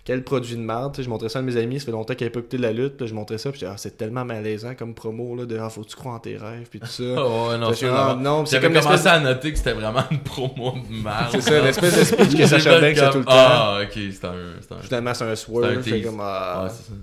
quel 0.04 0.24
produit 0.24 0.56
de 0.56 0.62
merde. 0.62 0.98
Je 1.00 1.08
montrais 1.08 1.30
ça 1.30 1.40
à 1.40 1.42
mes 1.44 1.56
amis, 1.58 1.80
ça 1.80 1.86
fait 1.86 1.92
longtemps 1.92 2.16
qu'ils 2.16 2.26
n'avaient 2.26 2.34
pas 2.34 2.40
écouté 2.40 2.58
de 2.58 2.64
la 2.64 2.72
lutte. 2.74 2.98
puis 2.98 3.08
je 3.08 3.14
montrais 3.14 3.38
ça, 3.38 3.52
puis 3.52 3.64
ah, 3.66 3.76
c'est 3.78 3.98
tellement 3.98 4.26
malaisant 4.26 4.74
comme 4.74 4.96
promo, 4.96 5.36
là, 5.36 5.46
de 5.46 5.58
ah, 5.60 5.70
faut 5.70 5.82
que 5.84 5.90
tu 5.90 5.96
crois 5.96 6.14
en 6.14 6.20
tes 6.20 6.38
rêves, 6.38 6.68
puis 6.70 6.80
tout 6.80 6.88
ça. 6.88 7.04
Oh, 7.18 7.50
ouais, 7.52 7.58
non, 7.60 7.68
ah, 7.70 7.74
c'est 7.76 7.86
J'avais 7.86 8.68
comme 8.68 8.74
commencé 8.82 8.90
l'espèce- 8.90 9.06
à 9.06 9.20
noter 9.20 9.52
que 9.52 9.58
c'était 9.60 9.74
vraiment 9.74 10.04
une 10.10 10.20
promo 10.22 10.72
de 10.90 11.04
merde. 11.04 11.28
C'est 11.32 11.42
ça, 11.42 11.62
l'espèce 11.62 12.00
de 12.00 12.04
speech 12.04 12.36
que 12.36 12.48
Sacha 12.48 12.82
Banks 12.82 12.98
a 12.98 13.10
tout 13.10 13.20
le 13.20 13.26
temps. 13.26 13.32
Ah, 13.32 13.80
ok, 13.84 13.92
c'est 13.94 14.26
un. 14.26 14.32
Un... 14.32 14.82
Finalement, 14.82 15.14
c'est 15.14 15.24
un 15.26 15.36
C'est 15.36 15.46
swerve. 15.46 16.04
comme, 16.04 16.20
ah. 16.22 16.64
Ouais, 16.64 16.70
c'est 16.72 16.84
ça. 16.88 16.94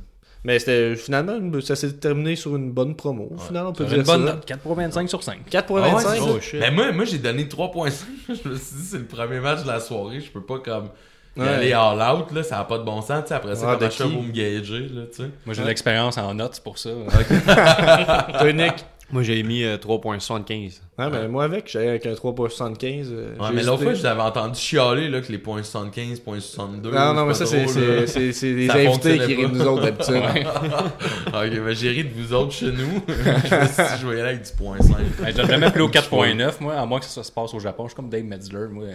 Mais 0.45 0.59
c'était 0.59 0.95
finalement, 0.97 1.39
ça 1.61 1.75
s'est 1.77 1.95
terminé 1.95 2.37
sur 2.37 2.55
une 2.57 2.71
bonne 2.71 2.95
promo. 2.95 3.29
Au 3.35 3.39
final, 3.39 3.67
on 3.67 3.73
peut 3.73 3.85
Ça 3.85 3.91
dire 3.91 3.99
une 4.01 4.05
bonne 4.07 4.27
ça. 4.27 4.35
note, 4.35 4.49
4.25 4.49 5.09
sur 5.09 5.23
5. 5.23 5.39
4.25. 5.51 5.65
Ah 5.69 5.95
ouais, 5.97 6.03
c'est 6.05 6.21
Oh, 6.23 6.41
shit. 6.41 6.61
Mais 6.61 6.71
moi, 6.71 6.93
moi 6.93 7.05
j'ai 7.05 7.19
donné 7.19 7.45
3.5. 7.45 8.05
je 8.29 8.49
me 8.49 8.55
suis 8.57 8.77
dit, 8.77 8.85
c'est 8.85 8.99
le 8.99 9.05
premier 9.05 9.41
match 9.41 9.63
de 9.63 9.69
la 9.69 9.81
soirée. 9.81 10.21
Je 10.21 10.31
peux 10.31 10.43
pas 10.43 10.59
comme 10.61 10.91
y 11.37 11.41
Ouais. 11.41 11.49
aller 11.49 11.73
all 11.73 12.01
out. 12.01 12.33
Là, 12.33 12.43
ça 12.43 12.61
a 12.61 12.65
pas 12.65 12.79
de 12.79 12.85
bon 12.85 13.01
sens. 13.03 13.23
tu 13.23 13.29
sais, 13.29 13.35
après 13.35 13.55
ça, 13.57 13.67
Ah, 13.71 13.77
comment 13.79 13.91
je 13.91 14.03
pour 14.05 14.23
me 14.23 14.31
gager? 14.33 14.89
Là, 14.89 15.03
tu 15.11 15.23
sais? 15.23 15.31
Moi, 15.45 15.55
j'ai 15.55 15.63
de 15.63 15.67
l'expérience 15.69 16.19
en 16.19 16.35
notes, 16.35 16.55
c'est 16.55 16.65
pour 16.65 16.79
ça. 16.79 16.91
Toi, 18.41 18.53
Nick? 18.53 18.75
Moi, 19.11 19.23
j'ai 19.23 19.43
mis 19.43 19.65
euh, 19.65 19.77
3.75. 19.77 20.81
Ouais, 20.99 21.09
mais 21.11 21.29
moi, 21.29 21.45
avec, 21.45 21.69
j'allais 21.71 21.91
avec 21.91 22.07
un 22.07 22.13
3.75. 22.13 23.07
euh, 23.13 23.31
Ouais, 23.39 23.47
j'ai 23.49 23.55
mais 23.55 23.63
l'autre 23.63 23.83
fois, 23.85 23.95
je 23.95 24.03
l'avais 24.03 24.21
entendu 24.23 24.59
chialer 24.59 25.09
là, 25.09 25.21
que 25.21 25.31
les 25.31 25.39
points 25.39 25.63
75, 25.63 26.19
points 26.21 26.41
62. 26.41 26.91
Non, 26.91 27.15
non, 27.15 27.25
mais 27.27 27.35
c'est 27.35 27.47
ça, 27.47 27.57
c'est 27.67 27.81
là. 27.81 28.01
les 28.57 28.67
Ça 28.67 28.75
invités 28.75 29.19
qui 29.19 29.35
rient 29.37 29.43
de 29.49 29.55
nous 29.59 29.65
autres 29.67 29.83
d'habitude. 29.83 30.17
ok, 31.29 31.61
mais 31.65 31.75
j'ai 31.75 31.91
ri 31.91 32.05
de 32.05 32.11
vous 32.15 32.33
autres 32.35 32.53
chez 32.53 32.73
nous. 32.73 33.03
je 33.09 33.15
dit, 33.15 34.01
je 34.01 34.07
vais 34.09 34.17
y 34.17 34.21
aller 34.21 34.31
avec 34.31 34.43
du 34.43 34.51
point 34.53 34.79
5. 34.81 34.97
Mais 35.23 35.33
J'ai 35.37 35.47
jamais 35.47 35.71
plus 35.71 35.83
au 35.83 35.89
4.9, 35.89 36.53
moi, 36.61 36.75
à 36.75 36.85
moins 36.85 36.99
que 36.99 37.07
ça 37.07 37.23
se 37.23 37.31
passe 37.33 37.55
au 37.55 37.61
Japon. 37.61 37.85
Je 37.85 37.91
suis 37.91 37.97
comme 37.97 38.09
Dave 38.09 38.25
Metzler, 38.25 38.67
moi. 38.71 38.87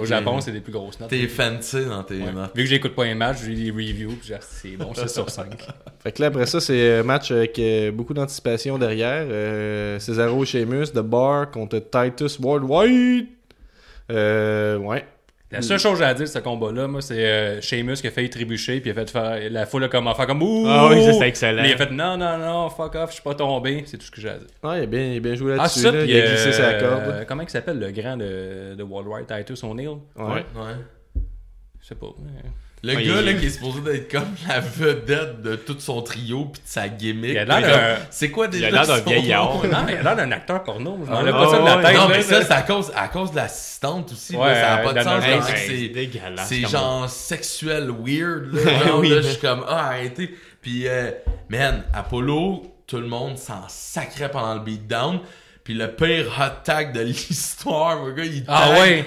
Au. 0.00 0.04
Japon, 0.04 0.40
c'est 0.40 0.52
des 0.52 0.60
plus 0.60 0.72
grosses 0.72 0.98
notes. 1.00 1.10
T'es 1.10 1.26
fancy 1.28 1.84
dans 1.86 2.02
tes 2.02 2.14
Ouais. 2.14 2.32
notes. 2.32 2.50
Vu 2.54 2.64
que 2.64 2.68
j'écoute 2.68 2.94
pas 2.94 3.04
les 3.04 3.14
matchs, 3.14 3.38
je 3.44 3.50
lis 3.50 3.70
les 3.70 3.70
reviews, 3.70 4.16
puis 4.16 4.28
genre, 4.28 4.38
c'est 4.40 4.76
bon, 4.76 4.90
c'est 4.94 5.08
sur 5.08 5.28
5. 5.30 5.46
Fait 6.02 6.12
que 6.12 6.20
là, 6.20 6.28
après 6.28 6.46
ça, 6.46 6.60
c'est 6.60 6.98
un 6.98 7.02
match 7.02 7.30
avec 7.30 7.58
euh, 7.58 7.90
beaucoup 7.90 8.12
d'anticipation 8.14 8.76
derrière. 8.78 9.24
Euh, 9.30 9.98
Cesaro 9.98 10.42
et 10.42 10.46
Sheamus, 10.46 10.86
The 10.92 10.98
Bar 11.00 11.43
contre 11.46 11.78
Titus 11.78 12.38
Worldwide. 12.40 13.26
Euh, 14.10 14.76
ouais. 14.78 15.04
La 15.50 15.62
seule 15.62 15.78
chose 15.78 15.92
que 15.92 15.98
j'ai 15.98 16.04
à 16.04 16.14
dire 16.14 16.24
de 16.26 16.30
ce 16.30 16.38
combat-là, 16.40 16.88
moi, 16.88 17.00
c'est 17.00 17.24
euh, 17.24 17.60
Sheamus 17.60 17.94
qui 17.94 18.08
a 18.08 18.10
failli 18.10 18.28
trébucher, 18.28 18.80
puis 18.80 18.90
il 18.90 18.92
a 18.92 18.94
fait 19.04 19.08
faire. 19.08 19.38
La 19.52 19.66
foule 19.66 19.84
a 19.84 19.88
comme 19.88 20.12
faire 20.12 20.26
comme 20.26 20.42
Ouh! 20.42 20.66
Ah 20.68 20.88
oui, 20.90 21.00
c'était 21.04 21.28
excellent. 21.28 21.62
Il 21.62 21.72
a 21.72 21.76
fait 21.76 21.92
non, 21.92 22.16
non, 22.16 22.38
non, 22.38 22.68
fuck 22.70 22.96
off, 22.96 23.10
je 23.10 23.14
suis 23.14 23.22
pas 23.22 23.36
tombé. 23.36 23.84
C'est 23.86 23.96
tout 23.96 24.06
ce 24.06 24.10
que 24.10 24.20
j'ai 24.20 24.30
à 24.30 24.38
dire. 24.38 24.48
Ouais, 24.64 24.80
il 24.80 24.82
a 24.82 24.86
bien, 24.86 25.12
il 25.12 25.16
a 25.18 25.20
bien 25.20 25.34
joué 25.36 25.52
Ah, 25.52 25.56
là-dessus. 25.58 25.78
ça, 25.78 25.92
là. 25.92 26.02
puis. 26.02 26.10
il 26.10 26.20
a 26.20 26.26
glissé 26.26 26.52
sa 26.52 26.62
euh, 26.70 26.80
corde. 26.80 27.26
comment 27.28 27.42
il 27.42 27.50
s'appelle 27.50 27.78
le 27.78 27.92
grand 27.92 28.16
de, 28.16 28.74
de 28.74 28.82
Worldwide 28.82 29.26
Titus 29.28 29.62
O'Neill 29.62 29.90
Ouais. 30.16 30.24
Ouais. 30.24 30.32
Ouais. 30.56 31.22
Je 31.80 31.86
sais 31.86 31.94
pas. 31.94 32.06
ouais. 32.06 32.50
Le 32.86 32.94
Ouais, 32.96 33.04
gars 33.04 33.20
il- 33.20 33.24
là, 33.24 33.32
qui 33.34 33.46
est 33.46 33.50
supposé 33.50 33.80
d'être 33.80 34.10
comme 34.10 34.34
la 34.48 34.60
vedette 34.60 35.40
de 35.40 35.56
tout 35.56 35.76
son 35.78 36.02
trio 36.02 36.44
pis 36.46 36.60
de 36.60 36.66
sa 36.66 36.88
gimmick. 36.88 37.30
Il 37.30 37.38
a 37.38 37.44
l'air 37.60 37.96
Puis 37.96 38.06
C'est 38.10 38.30
quoi 38.30 38.46
déjà 38.48 38.66
a 38.66 38.70
l'air 38.70 38.86
d'un 38.86 39.00
vieillard. 39.00 39.54
Non, 39.64 39.78
mais 39.86 39.92
il 39.94 39.98
a 39.98 40.02
l'air 40.02 40.16
d'un 40.16 40.32
acteur 40.32 40.62
porno. 40.64 40.98
Je 41.04 41.10
m'en 41.10 41.18
Ah, 41.18 41.28
ai 41.28 41.32
pas 41.32 41.50
ça 41.50 41.58
de 41.58 41.66
ah, 41.66 41.76
la 41.80 41.88
tête. 41.88 41.96
Non, 41.96 42.08
mais 42.08 42.22
ça, 42.22 42.42
c'est 42.44 42.52
à 42.52 42.62
cause, 42.62 42.92
à 42.94 43.08
cause 43.08 43.30
de 43.30 43.36
l'assistante 43.36 44.12
aussi. 44.12 44.36
Ouais, 44.36 44.48
là, 44.48 44.54
ça 44.54 44.76
n'a 44.76 44.82
pas 44.82 44.92
de 44.92 45.00
sens. 45.02 45.24
Hey, 45.24 45.40
c'est 45.46 45.66
c'est 45.66 45.88
dégueulasse 45.88 46.46
C'est 46.48 46.68
genre 46.68 47.08
sexuel 47.08 47.90
weird. 47.90 48.52
Là, 48.52 48.84
genre, 48.86 48.98
Oui, 49.00 49.08
là, 49.08 49.16
je 49.22 49.28
suis 49.28 49.40
comme, 49.40 49.64
ah, 49.66 49.86
arrêtez. 49.88 50.34
Puis, 50.60 50.86
euh, 50.86 51.10
man, 51.48 51.84
Apollo, 51.94 52.64
tout 52.86 52.98
le 52.98 53.06
monde 53.06 53.38
s'en 53.38 53.64
sacrait 53.68 54.30
pendant 54.30 54.54
le 54.54 54.60
beatdown. 54.60 55.20
Puis 55.62 55.72
le 55.72 55.88
pire 55.88 56.26
hot 56.38 56.60
tag 56.64 56.92
de 56.92 57.00
l'histoire, 57.02 57.96
mon 57.98 58.10
gars, 58.12 58.24
il 58.26 58.44
Ah 58.46 58.68
tag 58.68 58.78
ouais. 58.82 59.04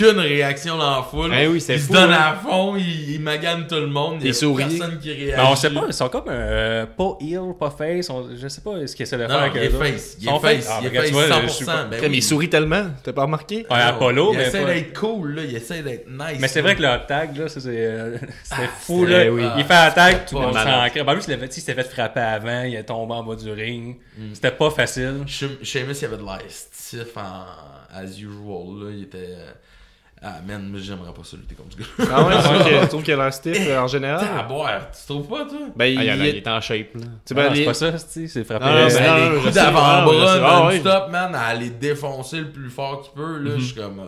Aucune 0.00 0.18
réaction 0.20 0.76
dans 0.78 0.96
la 0.96 1.02
foule. 1.02 1.32
Oui, 1.50 1.60
c'est 1.60 1.74
il 1.74 1.80
se 1.80 1.86
fou, 1.86 1.92
donne 1.92 2.12
hein. 2.12 2.32
à 2.32 2.34
fond, 2.34 2.76
il, 2.76 3.10
il 3.14 3.20
magane 3.20 3.66
tout 3.66 3.74
le 3.74 3.86
monde. 3.86 4.16
Il 4.20 4.26
y 4.26 4.28
Il 4.28 4.30
a 4.30 4.34
sourit. 4.34 4.64
personne 4.78 4.98
qui 4.98 5.12
réagit. 5.12 5.32
Mais 5.36 5.42
on 5.48 5.56
sait 5.56 5.70
pas, 5.70 5.84
ils 5.86 5.92
sont 5.92 6.08
comme 6.08 6.24
euh, 6.28 6.86
pas 6.86 7.16
heel, 7.20 7.40
pas 7.58 7.70
face. 7.70 8.08
on- 8.10 8.28
je 8.34 8.48
sais 8.48 8.60
pas 8.60 8.86
ce 8.86 8.94
qu'ils 8.96 9.02
essaient 9.04 9.16
de 9.18 9.26
faire 9.26 9.30
Non, 9.36 9.42
avec 9.42 9.52
il 9.56 9.62
est 9.62 9.68
face. 9.70 10.16
Il 10.20 10.24
Sont 10.28 10.36
est 10.38 10.40
face. 10.40 10.68
Ah, 10.70 10.78
Il 10.82 10.86
est 10.96 11.10
vois, 11.10 11.24
face 11.24 11.42
je 11.42 11.48
suis 11.48 11.64
100%. 11.64 11.66
pas- 11.66 11.84
Ben 11.84 12.00
Comme 12.00 12.10
oui. 12.12 12.16
il 12.18 12.22
sourit 12.22 12.48
tellement, 12.48 12.86
t'as 13.02 13.12
pas 13.12 13.22
remarqué? 13.22 13.66
Ouais, 13.70 13.80
Apollo, 13.80 14.30
il 14.32 14.38
mais 14.38 14.46
essaie 14.48 14.62
pas- 14.62 14.72
d'être 14.74 14.98
cool, 14.98 15.34
là. 15.34 15.42
Il 15.44 15.56
essaie 15.56 15.82
d'être 15.82 16.08
nice. 16.08 16.38
Mais 16.40 16.48
c'est 16.48 16.60
vrai 16.62 16.74
que 16.76 16.82
le 16.82 16.88
hot 16.88 17.06
tag, 17.06 17.36
là, 17.36 17.48
ça, 17.48 17.60
c'est 17.60 17.70
euh, 17.76 18.16
c'était 18.44 18.68
fou, 18.80 19.04
là. 19.04 19.30
oui. 19.30 19.44
Il 19.58 19.64
fait 19.64 19.74
un 19.74 19.90
tag, 19.90 20.24
tout 20.26 20.36
le 20.38 20.46
monde 20.46 20.54
s'en 20.54 20.88
crée. 20.90 21.02
Ben, 21.04 21.12
lui, 21.12 21.20
il 21.20 21.22
s'était 21.24 21.38
fait- 21.38 21.46
il 21.56 21.60
s'était 21.60 21.82
fait 21.82 21.88
frapper 21.90 22.20
avant, 22.20 22.62
il 22.62 22.74
est 22.74 22.84
tombé 22.84 23.12
en 23.14 23.22
bas 23.24 23.36
du 23.36 23.50
ring. 23.50 23.96
Mm. 24.16 24.22
C'était 24.34 24.50
pas 24.52 24.70
facile. 24.70 25.22
Sheamus, 25.26 25.94
il 26.00 26.04
avait 26.06 26.16
de 26.16 26.22
l'air 26.24 26.40
stiff 26.48 27.16
en 27.16 27.44
as 27.94 28.04
usual, 28.04 28.84
là. 28.84 28.90
Il 28.90 29.02
était. 29.02 29.36
Euh, 30.22 30.28
Ah, 30.28 30.40
man, 30.46 30.68
moi, 30.68 30.78
j'aimerais 30.82 31.12
pas 31.12 31.24
ça 31.24 31.36
lutter 31.36 31.54
contre 31.54 31.72
ce 31.72 31.78
gars. 31.78 32.08
Ah 32.14 32.26
ouais, 32.26 32.36
tu 32.36 32.42
trouves 32.42 32.64
qu'il- 32.64 32.80
tu 32.80 32.88
trouves 32.88 33.02
qu'il 33.02 33.14
a 33.14 33.16
l'air 33.16 33.32
stiff 33.34 33.56
euh, 33.58 33.72
en 33.76 33.80
T'as 33.80 33.82
à 33.82 33.86
général? 33.88 34.48
boire, 34.48 34.90
tu 34.92 35.06
trouves 35.12 35.26
pas, 35.28 35.44
toi? 35.46 35.58
Ben, 35.74 35.86
il, 35.86 35.98
Ah, 35.98 36.04
il, 36.04 36.10
a- 36.10 36.14
il- 36.16 36.26
il 36.26 36.36
est 36.36 36.48
en 36.48 36.60
shape, 36.60 36.94
là. 36.94 37.00
tu 37.00 37.06
sais, 37.06 37.10
Ah, 37.30 37.34
ben, 37.34 37.48
c'est 37.50 37.58
les- 37.60 37.64
pas 37.64 37.74
ça, 37.74 37.98
c'est 37.98 38.26
c'est 38.28 38.44
frapper. 38.44 38.64
Non, 38.64 38.70
non, 38.72 38.78
euh, 38.78 38.88
mais 38.88 39.00
Ben, 39.00 39.18
non, 39.18 39.30
les 39.30 39.36
coups. 39.40 39.46
Ah, 39.48 39.50
d'avant-bras. 39.50 40.32
Ah, 40.34 40.70
non-stop, 40.72 41.10
man, 41.10 41.34
à 41.34 41.54
les 41.54 41.70
défoncer 41.70 42.40
le 42.40 42.50
plus 42.50 42.70
fort 42.70 43.02
qu'il 43.02 43.12
peut, 43.14 43.38
là, 43.38 43.50
je 43.58 43.64
suis 43.64 43.74
comme. 43.74 44.00
euh, 44.00 44.04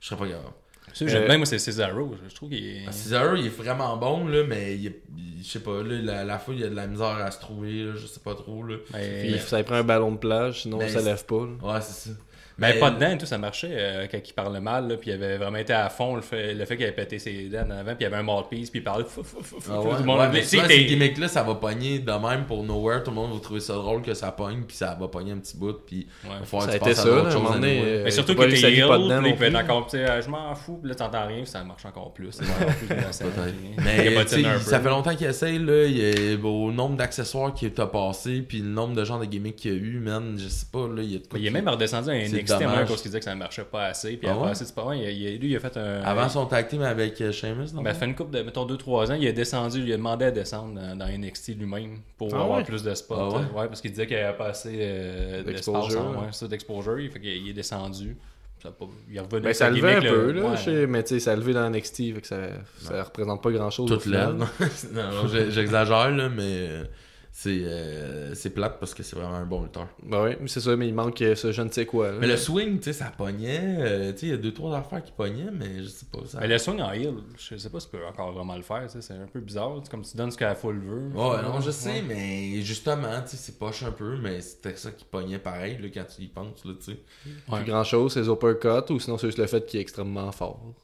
Je 0.00 0.06
serais 0.06 0.16
pas 0.20 0.26
capable. 0.26 0.52
Ça, 0.94 1.06
j'aime 1.06 1.22
Euh, 1.22 1.26
bien, 1.26 1.36
moi, 1.36 1.46
c'est 1.46 1.58
Cesaro. 1.58 2.14
Je 2.28 2.34
trouve 2.34 2.48
qu'il 2.50 2.64
est. 2.64 2.90
Cesaro, 2.92 3.36
il 3.36 3.46
est 3.46 3.48
vraiment 3.50 3.96
bon, 3.96 4.26
là, 4.26 4.42
mais 4.48 4.76
il, 4.76 4.86
est- 4.86 5.02
il- 5.16 5.44
je 5.44 5.48
sais 5.48 5.60
pas, 5.60 5.82
là, 5.82 5.94
la, 6.02 6.24
la 6.24 6.38
fois, 6.38 6.54
il 6.54 6.60
y 6.60 6.64
a 6.64 6.68
de 6.68 6.74
la 6.74 6.86
misère 6.86 7.06
à 7.24 7.30
se 7.30 7.38
trouver, 7.40 7.84
là, 7.84 7.92
je 7.96 8.06
sais 8.06 8.20
pas 8.20 8.34
trop, 8.34 8.62
là. 8.62 8.76
Mais- 8.94 9.26
puis 9.28 9.38
ça 9.40 9.62
prend 9.64 9.74
un 9.76 9.82
ballon 9.84 10.12
de 10.12 10.16
plage, 10.18 10.62
sinon 10.62 10.78
Ben, 10.78 10.88
ça 10.88 11.00
lève 11.00 11.24
pas. 11.24 11.36
là. 11.62 11.72
Ouais, 11.74 11.80
c'est 11.82 12.08
ça. 12.10 12.16
Mais 12.58 12.74
Mais- 12.74 12.80
pas 12.80 12.90
dedans 12.90 13.10
et 13.12 13.18
tout, 13.18 13.26
ça 13.26 13.38
marchait 13.38 13.68
euh, 13.70 14.06
quand 14.10 14.18
il 14.26 14.32
parlait 14.32 14.60
mal, 14.60 14.88
là, 14.88 14.96
puis 14.96 15.10
il 15.10 15.14
avait 15.14 15.36
vraiment 15.38 15.58
été 15.58 15.72
à 15.72 15.88
fond 15.88 16.16
le 16.16 16.22
fait, 16.22 16.54
le 16.54 16.64
fait 16.64 16.76
qu'il 16.76 16.86
avait 16.86 16.94
pété 16.94 17.18
ses 17.20 17.48
dents 17.48 17.60
en 17.66 17.70
avant, 17.70 17.94
puis 17.94 17.98
il 18.00 18.06
avait 18.06 18.16
un 18.16 18.22
mouthpiece, 18.22 18.70
puis 18.70 18.80
il 18.80 18.82
parlait. 18.82 19.04
fou, 19.04 19.22
fou, 19.22 19.38
fou, 19.42 19.60
fou, 19.60 19.70
Ah 19.72 19.80
tout 19.80 19.88
le 20.00 20.04
monde 20.04 20.18
ouais, 20.32 20.42
souvent, 20.42 20.64
ces 20.66 20.84
gimmicks-là, 20.86 21.28
ça 21.28 21.42
va 21.44 21.54
pogner 21.54 22.00
de 22.00 22.10
même 22.12 22.46
pour 22.46 22.64
Nowhere. 22.64 23.02
Tout 23.04 23.10
le 23.10 23.16
monde 23.16 23.32
va 23.34 23.40
trouver 23.40 23.60
ça 23.60 23.74
drôle 23.74 24.02
que 24.02 24.12
ça 24.14 24.32
pogne, 24.32 24.62
puis 24.66 24.76
ça 24.76 24.96
va 25.00 25.06
pogner 25.08 25.32
un 25.32 25.38
petit 25.38 25.56
bout, 25.56 25.74
puis 25.86 26.06
Ouais. 26.24 26.30
il 26.40 26.46
falloir 26.46 26.68
Ça 26.70 26.78
que 26.78 26.84
a 26.84 26.88
tu 26.88 26.94
passes 26.94 26.96
ça, 26.96 27.02
à 27.02 27.06
là, 27.06 27.14
d'autres 27.22 27.28
un 27.28 27.30
choses. 27.44 27.52
donné. 27.52 27.82
euh, 27.84 28.02
Mais 28.04 28.10
surtout 28.10 28.34
faut 28.34 28.42
qu'il 28.42 28.54
était 28.54 28.86
non 28.86 29.22
il 29.24 29.36
plus. 29.36 29.56
encore, 29.56 29.84
tu 29.86 29.90
sais, 29.96 30.04
euh, 30.10 30.20
je 30.22 30.28
m'en 30.28 30.54
fous, 30.54 30.78
puis 30.80 30.88
là 30.88 30.94
t'entends 30.96 31.26
rien, 31.26 31.36
puis 31.38 31.46
ça 31.46 31.62
marche 31.62 31.86
encore 31.86 32.12
plus. 32.12 32.40
Mais 33.84 33.96
tu 33.98 34.14
cabotine 34.14 34.38
sais, 34.42 34.46
un 34.46 34.58
ça 34.58 34.80
fait 34.80 34.88
longtemps 34.88 35.14
qu'il 35.14 35.26
essaye, 35.26 35.58
là. 35.58 35.84
Il 35.84 35.96
y 35.98 36.32
a, 36.34 36.44
au 36.44 36.72
nombre 36.72 36.96
d'accessoires 36.96 37.54
qu'il 37.54 37.70
t'a 37.72 37.86
passé, 37.86 38.42
puis 38.46 38.58
le 38.58 38.68
nombre 38.68 38.94
de 38.94 39.04
genres 39.04 39.20
de 39.20 39.24
gimmicks 39.26 39.56
qu'il 39.56 39.72
y 39.72 39.74
a 39.74 39.78
eu, 39.78 39.98
man, 40.00 40.36
je 40.38 40.48
sais 40.48 40.66
pas, 40.72 40.86
là. 40.88 41.02
Il, 41.02 41.12
y 41.12 41.16
a 41.16 41.18
de 41.18 41.26
quoi 41.26 41.38
Mais 41.38 41.40
il 41.40 41.46
est 41.46 41.50
même 41.50 41.68
redescendu 41.68 42.10
à 42.10 42.26
C'est 42.26 42.47
NXT 42.56 42.62
à 42.62 42.84
parce 42.86 43.02
qu'il 43.02 43.10
disait 43.10 43.18
que 43.18 43.24
ça 43.24 43.34
marchait 43.34 43.64
pas 43.64 43.84
assez. 43.86 44.16
Puis 44.16 44.28
Ah 44.28 44.32
après, 44.32 44.48
ouais? 44.48 44.54
c'est 44.54 44.74
pas 44.74 44.82
vrai. 44.82 44.98
Il, 45.14 45.38
lui, 45.40 45.50
il 45.50 45.56
a 45.56 45.60
fait 45.60 45.76
un. 45.76 46.02
Avant 46.02 46.28
son 46.28 46.46
tag 46.46 46.68
team 46.68 46.82
avec 46.82 47.20
euh, 47.20 47.32
Sheamus, 47.32 47.72
non? 47.74 47.82
Ben, 47.82 47.94
fait 47.94 48.06
une 48.06 48.14
couple 48.14 48.36
de, 48.36 48.42
mettons, 48.42 48.66
2-3 48.66 49.12
ans, 49.12 49.14
il 49.20 49.26
a 49.26 49.32
descendu, 49.32 49.82
il 49.84 49.92
a 49.92 49.96
demandé 49.96 50.26
à 50.26 50.30
descendre 50.30 50.74
dans, 50.80 50.96
dans 50.96 51.06
NXT 51.06 51.56
lui-même 51.58 51.98
pour 52.16 52.28
Ah 52.34 52.42
avoir 52.42 52.58
ouais? 52.58 52.64
plus 52.64 52.82
de 52.82 52.94
spots. 52.94 53.14
Ah 53.18 53.28
ouais? 53.58 53.66
Parce 53.68 53.80
qu'il 53.80 53.90
disait 53.90 54.06
qu'il 54.06 54.16
avait 54.16 54.36
pas 54.36 54.48
assez 54.48 54.76
euh, 54.80 55.42
d'espace 55.42 55.46
D'exposure, 55.54 56.10
ouais. 56.10 56.16
ouais, 56.42 56.48
d'exposure. 56.48 57.00
Il 57.00 57.10
fait 57.10 57.20
qu'il 57.20 57.48
est 57.48 57.52
descendu. 57.52 58.16
Ça 58.62 58.70
il 59.08 59.20
revenu 59.20 59.40
Ben, 59.42 59.54
ça 59.54 59.70
levait 59.70 59.94
un 59.94 60.00
peu, 60.00 60.32
là, 60.32 60.42
ouais. 60.50 60.56
sais, 60.56 60.86
mais 60.88 61.04
tu 61.04 61.10
sais, 61.14 61.20
ça 61.20 61.36
levé 61.36 61.52
dans 61.52 61.70
NXT, 61.70 61.96
fait 62.14 62.20
que 62.22 62.26
ça, 62.26 62.36
ça 62.80 63.04
représente 63.04 63.40
pas 63.40 63.52
grand 63.52 63.70
chose. 63.70 63.88
Toute 63.88 64.06
lève. 64.06 64.30
non, 64.92 65.02
non, 65.12 65.28
j'ai- 65.28 65.52
j'exagère, 65.52 66.10
là, 66.10 66.28
mais 66.28 66.68
c'est 67.40 67.60
euh, 67.62 68.34
c'est 68.34 68.50
plate 68.50 68.80
parce 68.80 68.94
que 68.94 69.04
c'est 69.04 69.14
vraiment 69.14 69.36
un 69.36 69.46
bon 69.46 69.62
lutteur. 69.62 69.86
Ben 70.02 70.24
oui, 70.24 70.30
mais 70.40 70.48
c'est 70.48 70.58
ça, 70.58 70.74
mais 70.74 70.88
il 70.88 70.94
manque 70.94 71.22
euh, 71.22 71.36
ce 71.36 71.52
je 71.52 71.62
ne 71.62 71.70
sais 71.70 71.86
quoi. 71.86 72.10
là. 72.10 72.18
Mais 72.18 72.26
le 72.26 72.36
swing, 72.36 72.78
tu 72.78 72.86
sais, 72.86 72.92
ça 72.92 73.12
pognait. 73.16 73.76
euh, 73.78 74.12
tu 74.12 74.18
sais, 74.18 74.26
il 74.26 74.30
y 74.30 74.32
a 74.32 74.38
deux, 74.38 74.52
trois 74.52 74.76
affaires 74.76 75.04
qui 75.04 75.12
pognaient, 75.12 75.52
mais 75.52 75.84
je 75.84 75.86
sais 75.86 76.06
pas. 76.10 76.18
Ça... 76.26 76.40
Mais 76.40 76.48
le 76.48 76.58
swing 76.58 76.80
en 76.80 76.90
heel, 76.90 77.14
je 77.38 77.56
sais 77.56 77.70
pas 77.70 77.78
si 77.78 77.88
tu 77.88 77.96
peux 77.96 78.04
encore 78.04 78.32
vraiment 78.32 78.56
le 78.56 78.62
faire. 78.62 78.86
C'est 78.88 79.12
un 79.14 79.28
peu 79.32 79.38
bizarre. 79.38 79.78
C'est 79.84 79.88
comme 79.88 80.02
tu 80.02 80.16
donnes 80.16 80.32
ce 80.32 80.36
que 80.36 80.44
la 80.44 80.56
foule 80.56 80.80
veut. 80.80 81.16
Ouais, 81.16 81.40
non, 81.42 81.60
je 81.60 81.70
sais, 81.70 82.02
mais 82.02 82.60
justement, 82.62 83.22
tu 83.22 83.28
sais, 83.28 83.36
c'est 83.36 83.56
poche 83.56 83.84
un 83.84 83.92
peu, 83.92 84.16
mais 84.16 84.40
c'était 84.40 84.74
ça 84.74 84.90
qui 84.90 85.04
pognait 85.04 85.38
pareil, 85.38 85.78
là, 85.80 85.86
quand 85.94 86.06
tu 86.12 86.22
y 86.22 86.26
penses, 86.26 86.64
là, 86.64 86.72
tu 86.76 86.86
sais. 86.86 86.98
Ouais. 87.48 87.62
Plus 87.62 87.70
grand 87.70 87.84
chose, 87.84 88.14
c'est 88.14 88.22
les 88.22 88.28
uppercuts, 88.28 88.92
ou 88.92 88.98
sinon 88.98 89.16
c'est 89.16 89.28
juste 89.28 89.38
le 89.38 89.46
fait 89.46 89.64
qu'il 89.64 89.78
est 89.78 89.82
extrêmement 89.82 90.32
fort. 90.32 90.74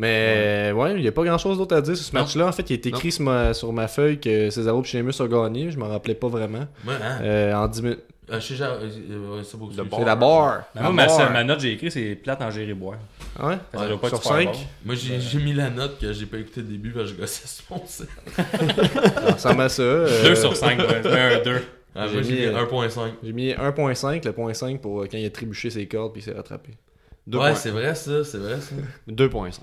Mais 0.00 0.72
ouais, 0.74 0.94
il 0.96 1.02
n'y 1.02 1.08
a 1.08 1.12
pas 1.12 1.24
grand 1.24 1.36
chose 1.38 1.58
d'autre 1.58 1.76
à 1.76 1.80
dire 1.82 1.94
sur 1.96 2.04
ce 2.06 2.12
match-là. 2.14 2.46
En 2.46 2.52
fait, 2.52 2.68
il 2.70 2.72
est 2.74 2.86
écrit 2.86 3.12
sur 3.12 3.22
ma, 3.24 3.52
sur 3.52 3.72
ma 3.72 3.86
feuille 3.86 4.18
que 4.18 4.48
Cesaro 4.48 4.80
et 4.80 4.84
Sheamus 4.84 5.20
ont 5.20 5.26
gagné. 5.26 5.70
Je 5.70 5.78
m'en 5.78 5.88
rappelais 5.88 6.14
pas 6.14 6.28
vraiment. 6.28 6.66
Ouais, 6.86 6.94
hein? 7.02 7.18
Euh, 7.22 7.54
en 7.54 7.68
10 7.68 7.82
minutes. 7.82 8.00
Euh, 8.30 8.34
euh, 8.34 9.36
ouais, 9.36 9.42
c'est. 9.44 9.58
Le 9.58 9.84
C'est 9.90 10.04
la 10.04 10.16
barre. 10.16 10.62
Mais 10.74 10.82
moi, 10.82 10.92
ma, 10.92 11.30
ma 11.30 11.44
note, 11.44 11.60
j'ai 11.60 11.72
écrit, 11.72 11.90
c'est 11.90 12.14
plate 12.14 12.40
en 12.40 12.50
gérer 12.50 12.74
boire. 12.74 12.98
Ah 13.38 13.48
Ouais? 13.48 13.58
Ça 13.74 13.88
doit 13.88 14.00
pas 14.00 14.08
Sur 14.08 14.16
être 14.18 14.22
super 14.22 14.38
5, 14.38 14.44
bon. 14.44 14.58
Moi, 14.84 14.94
j'ai 14.94 15.38
mis 15.38 15.52
la 15.52 15.68
note 15.68 15.98
que 15.98 16.12
j'ai 16.12 16.26
pas 16.26 16.38
écouté 16.38 16.60
le 16.60 16.68
début 16.68 16.92
parce 16.92 17.10
que 17.10 17.16
je 17.16 17.20
gossais 17.20 17.62
mon 17.70 17.82
set. 17.86 18.08
ça 18.36 19.32
ressemble 19.32 19.62
à 19.62 19.68
ça. 19.68 19.82
euh, 19.82 20.28
2 20.28 20.34
sur 20.34 20.56
5, 20.56 20.78
ouais. 20.78 21.00
Je 21.02 21.08
mets 21.08 21.34
un 21.34 21.42
2. 21.42 21.62
Ah, 21.94 22.06
J'ai 22.06 22.20
mis 22.20 22.32
mis, 22.32 22.44
euh, 22.44 22.64
1.5. 22.64 23.10
J'ai 23.22 23.32
mis 23.32 23.50
1.5, 23.52 24.24
le 24.24 24.32
point 24.32 24.54
5 24.54 24.80
pour 24.80 25.02
euh, 25.02 25.08
quand 25.10 25.18
il 25.18 25.26
a 25.26 25.30
trébuché 25.30 25.70
ses 25.70 25.86
cordes 25.86 26.12
puis 26.12 26.22
il 26.22 26.24
s'est 26.24 26.32
rattrapé. 26.32 26.70
Ouais, 27.32 27.54
c'est 27.56 27.70
vrai 27.70 27.94
ça, 27.94 28.24
c'est 28.24 28.38
vrai 28.38 28.60
ça. 28.60 28.74
2.5. 29.08 29.58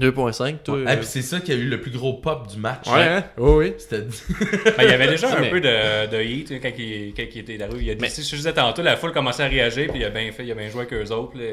2.5, 0.00 0.62
toi. 0.64 0.78
Ah, 0.86 0.92
euh, 0.92 0.96
puis 0.96 1.06
c'est 1.06 1.20
ça 1.20 1.40
qui 1.40 1.52
a 1.52 1.54
eu 1.54 1.66
le 1.68 1.78
plus 1.80 1.90
gros 1.90 2.14
pop 2.14 2.46
du 2.48 2.58
match. 2.58 2.88
Ouais, 2.88 3.02
hein? 3.02 3.24
Oui, 3.36 3.52
oui. 3.66 3.74
C'était 3.76 4.00
Ben, 4.00 4.84
il 4.84 4.88
y 4.88 4.92
avait 4.92 5.06
déjà 5.08 5.28
un 5.36 5.40
Mais- 5.40 5.50
peu 5.50 5.60
de, 5.60 6.06
de 6.10 6.22
heat 6.22 6.48
sais, 6.48 6.60
quand 6.60 6.70
il, 6.78 7.12
quand 7.14 7.24
il 7.30 7.38
était 7.40 7.58
dans 7.58 7.66
la 7.66 7.72
rue. 7.72 7.82
Il 7.82 7.90
a 7.90 7.94
dit, 7.94 8.08
si 8.08 8.22
je 8.22 8.36
disais 8.36 8.54
tantôt, 8.54 8.80
la 8.82 8.96
foule 8.96 9.12
commençait 9.12 9.42
à 9.42 9.48
réagir, 9.48 9.88
puis 9.90 10.00
il 10.00 10.04
a 10.04 10.08
bien 10.10 10.32
fait, 10.32 10.44
il 10.44 10.50
a 10.50 10.54
bien 10.54 10.70
joué 10.70 10.86
avec 10.86 10.94
eux 10.94 11.12
autres. 11.12 11.36
là. 11.36 11.44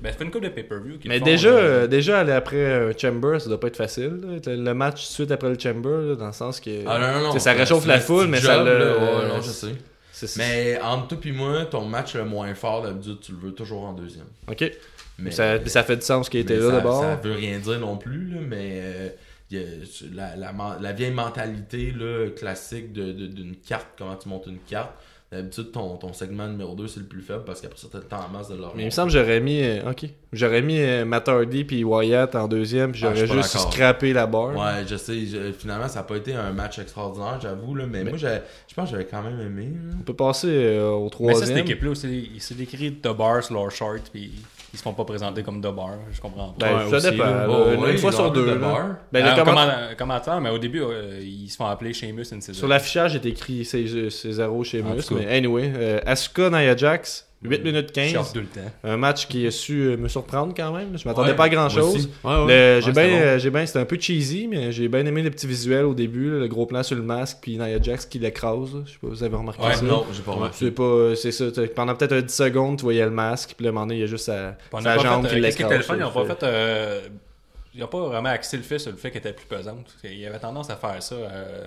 Ben, 0.00 0.12
fait 0.12 0.22
une 0.24 0.30
couple 0.30 0.44
de 0.44 0.50
pay-per-view. 0.50 0.98
Mais 1.06 1.18
font, 1.18 1.24
déjà, 1.24 1.50
là. 1.50 1.56
euh, 1.56 1.86
déjà 1.88 2.20
aller 2.20 2.32
après 2.32 2.56
euh, 2.56 2.92
Chamber, 2.96 3.40
ça 3.40 3.48
doit 3.48 3.58
pas 3.58 3.66
être 3.66 3.76
facile. 3.76 4.20
là. 4.46 4.54
Le 4.54 4.74
match 4.74 5.02
suite 5.04 5.32
après 5.32 5.48
le 5.48 5.58
Chamber, 5.58 6.08
là, 6.10 6.14
dans 6.14 6.26
le 6.28 6.32
sens 6.32 6.60
que. 6.60 6.70
Ah 6.86 6.98
non, 7.00 7.12
non, 7.18 7.26
non. 7.26 7.32
Ça 7.32 7.40
c'est- 7.40 7.52
réchauffe 7.52 7.82
c'est 7.82 7.88
la 7.88 7.98
foule, 8.00 8.28
mais 8.28 8.40
ça 8.40 8.62
le. 8.62 8.96
Ouais, 8.96 9.28
non, 9.28 9.42
je 9.42 9.50
sais. 9.50 9.66
c'est- 10.12 10.26
c'est- 10.28 10.38
Mais 10.38 10.78
entre 10.82 11.08
toi 11.08 11.18
et 11.24 11.32
moi, 11.32 11.64
ton 11.64 11.84
match 11.84 12.14
le 12.14 12.24
moins 12.24 12.54
fort 12.54 12.82
d'habitude, 12.82 13.18
tu 13.20 13.32
le 13.32 13.38
veux 13.38 13.52
toujours 13.52 13.82
en 13.84 13.92
deuxième. 13.92 14.26
Ok. 14.48 14.70
Mais 15.18 15.30
ça, 15.30 15.64
ça 15.66 15.82
fait 15.82 15.96
du 15.96 16.02
sens 16.02 16.28
qu'il 16.28 16.40
était 16.40 16.56
là 16.56 16.70
d'abord. 16.72 17.02
Ça 17.02 17.16
veut 17.16 17.34
rien 17.34 17.58
dire 17.58 17.80
non 17.80 17.96
plus, 17.96 18.28
là, 18.30 18.40
mais 18.46 18.80
euh, 18.82 19.08
il 19.50 19.58
y 19.58 19.62
a 19.62 19.66
la, 20.14 20.36
la, 20.36 20.78
la 20.80 20.92
vieille 20.92 21.10
mentalité 21.12 21.92
là, 21.96 22.28
classique 22.36 22.92
de- 22.92 23.12
de- 23.12 23.26
d'une 23.26 23.56
carte, 23.56 23.86
comment 23.98 24.14
tu 24.16 24.28
montes 24.28 24.46
une 24.46 24.58
carte. 24.68 24.90
D'habitude, 25.30 25.72
ton, 25.72 25.98
ton 25.98 26.14
segment 26.14 26.48
numéro 26.48 26.74
2, 26.74 26.88
c'est 26.88 27.00
le 27.00 27.06
plus 27.06 27.20
faible 27.20 27.44
parce 27.44 27.60
qu'après 27.60 27.76
ça, 27.78 27.88
t'as 27.92 27.98
le 27.98 28.04
temps 28.04 28.20
en 28.26 28.28
masse 28.30 28.48
de 28.48 28.56
leur 28.56 28.74
Mais 28.74 28.84
il 28.84 28.86
me 28.86 28.90
semble 28.90 29.12
que 29.12 29.18
j'aurais 29.18 29.40
mis. 29.40 29.60
euh, 29.62 29.90
ok. 29.90 30.06
J'aurais 30.32 30.62
mis 30.62 30.80
euh, 30.80 31.04
Matt 31.04 31.28
Hardy 31.28 31.64
puis 31.64 31.84
Wyatt 31.84 32.34
en 32.34 32.48
deuxième, 32.48 32.92
puis 32.92 33.02
Ah, 33.04 33.12
j'aurais 33.14 33.26
juste 33.42 33.58
scrappé 33.58 34.14
la 34.14 34.26
barre. 34.26 34.56
Ouais, 34.56 34.86
je 34.86 34.96
sais. 34.96 35.26
je- 35.26 35.52
finalement, 35.52 35.86
ça 35.88 35.98
n'a 35.98 36.04
pas 36.04 36.16
été 36.16 36.32
un 36.32 36.50
match 36.52 36.78
extraordinaire, 36.78 37.38
j'avoue, 37.42 37.74
là, 37.74 37.84
mais, 37.86 38.04
Mais- 38.04 38.10
moi, 38.10 38.18
j'ai- 38.18 38.38
je 38.68 38.74
pense 38.74 38.86
que 38.86 38.92
j'avais 38.92 39.04
quand 39.04 39.20
même 39.20 39.38
aimé. 39.38 39.64
là. 39.74 39.96
On 40.00 40.02
peut 40.02 40.14
passer 40.16 40.48
euh, 40.48 40.88
au 40.92 41.00
Mais 41.04 41.08
ça, 41.08 41.10
troisième. 41.10 41.48
cette 41.58 41.58
équipe-là, 41.58 41.94
s'est 41.94 42.54
décrit 42.54 42.94
The 42.94 43.08
Bar, 43.14 43.40
Lord 43.50 43.70
Short, 43.72 44.08
puis 44.10 44.32
ils 44.72 44.78
se 44.78 44.82
font 44.82 44.92
pas 44.92 45.04
présenter 45.04 45.42
comme 45.42 45.60
The 45.60 45.68
Bar. 45.74 45.90
Je 46.12 46.20
comprends 46.20 46.48
pas. 46.50 46.66
Ben, 46.66 46.76
Ouais, 46.84 46.90
ça 46.90 46.96
aussi, 46.96 47.10
dépend. 47.10 47.24
là. 47.24 47.46
Oh, 47.48 47.70
une, 47.74 47.98
fois 47.98 48.10
il 48.10 48.14
sur 48.16 48.30
deux. 48.32 48.46
là. 48.46 48.52
de 48.54 48.58
bar. 48.58 48.88
Ben, 49.12 49.24
Euh, 49.24 49.30
comment- 49.36 49.52
comment- 49.52 49.96
commentateur, 49.96 50.40
mais 50.40 50.50
au 50.50 50.58
début, 50.58 50.82
euh, 50.82 51.20
ils 51.22 51.48
se 51.48 51.56
font 51.56 51.66
appeler 51.66 51.92
Sheamus. 51.92 52.24
Sur 52.52 52.68
l'affichage, 52.68 53.14
est 53.16 53.24
écrit 53.26 53.64
c'est 53.64 53.86
zéro 53.86 54.64
chez 54.64 54.82
En 54.82 54.94
Mus. 54.94 55.04
tout 55.06 55.14
cas. 55.14 55.20
Mais 55.24 55.36
anyway, 55.36 55.72
euh, 55.74 56.00
Asuka 56.04 56.50
Nia 56.50 56.76
Jax, 56.76 57.27
8 57.40 57.62
minutes 57.64 57.90
Ils 57.90 57.92
15. 57.92 58.12
sortent 58.14 58.32
tout 58.34 58.40
le 58.40 58.46
temps. 58.46 58.68
Un 58.82 58.96
match 58.96 59.28
qui 59.28 59.46
a 59.46 59.50
su 59.52 59.80
euh, 59.82 59.96
me 59.96 60.08
surprendre 60.08 60.52
quand 60.56 60.72
même. 60.72 60.98
Je 60.98 61.06
m'attendais 61.06 61.30
Ouais, 61.30 61.36
pas 61.36 61.44
à 61.44 61.48
grand 61.48 61.68
chose. 61.68 61.94
aussi. 61.94 62.10
Ouais, 62.24 62.30
ouais. 62.32 62.38
Le- 62.38 62.44
Ouais, 62.46 62.80
j'ai 62.80 62.86
c'était 62.92 63.06
bien, 63.08 63.16
bon. 63.18 63.22
euh, 63.24 63.38
j'ai 63.38 63.50
bien, 63.50 63.66
c'était 63.66 63.78
un 63.78 63.84
peu 63.84 63.96
cheesy, 64.00 64.48
mais 64.48 64.72
j'ai 64.72 64.88
bien 64.88 65.06
aimé 65.06 65.22
les 65.22 65.30
petits 65.30 65.46
visuels 65.46 65.84
au 65.84 65.94
début, 65.94 66.30
là, 66.32 66.38
le 66.40 66.48
gros 66.48 66.66
plan 66.66 66.82
sur 66.82 66.96
le 66.96 67.02
masque, 67.02 67.38
puis 67.40 67.56
Nia 67.56 67.80
Jax 67.80 68.06
qui 68.06 68.18
l'écrase. 68.18 68.70
Je 68.86 68.90
sais 68.92 68.98
pas, 69.00 69.06
vous 69.06 69.22
avez 69.22 69.36
remarqué 69.36 69.62
ça? 69.72 69.82
non, 69.84 70.04
j'ai 70.12 70.22
pas 70.22 70.32
remarqué. 70.32 70.56
C'est 70.58 70.70
pas, 70.72 71.14
c'est 71.14 71.30
ça. 71.30 71.44
Pendant 71.76 71.94
peut-être 71.94 72.12
un 72.14 72.22
10 72.22 72.34
secondes, 72.34 72.76
tu 72.78 72.82
voyais 72.82 73.04
le 73.04 73.10
masque, 73.12 73.54
puis 73.56 73.68
un 73.68 73.70
moment 73.70 73.86
donné, 73.86 73.98
il 73.98 74.00
y 74.00 74.04
a 74.04 74.06
juste 74.06 74.24
sa, 74.24 74.56
sa 74.82 74.98
jambe 74.98 75.26
fait, 75.28 75.34
qui 75.34 75.38
euh, 75.38 75.42
Qu'est-ce 75.42 75.42
l'écrase. 75.42 75.54
qui 75.56 75.62
était 75.62 75.76
le 75.76 75.82
fun, 75.84 75.94
ils 75.96 76.00
n'ont 76.00 76.10
pas 76.10 76.24
fait- 76.24 76.40
fait. 76.40 76.42
euh, 76.46 77.00
ils 77.74 77.80
n'ont 77.82 77.86
pas 77.86 78.00
vraiment 78.00 78.30
axé 78.30 78.56
le 78.56 78.64
fait 78.64 78.80
sur 78.80 78.90
le 78.90 78.96
fait 78.96 79.10
qu'elle 79.12 79.20
était 79.20 79.32
plus 79.32 79.46
pesante. 79.46 79.94
Il 80.02 80.18
y 80.18 80.26
avait 80.26 80.40
tendance 80.40 80.70
à 80.70 80.74
faire 80.76 81.00
ça 81.00 81.14
euh, 81.14 81.64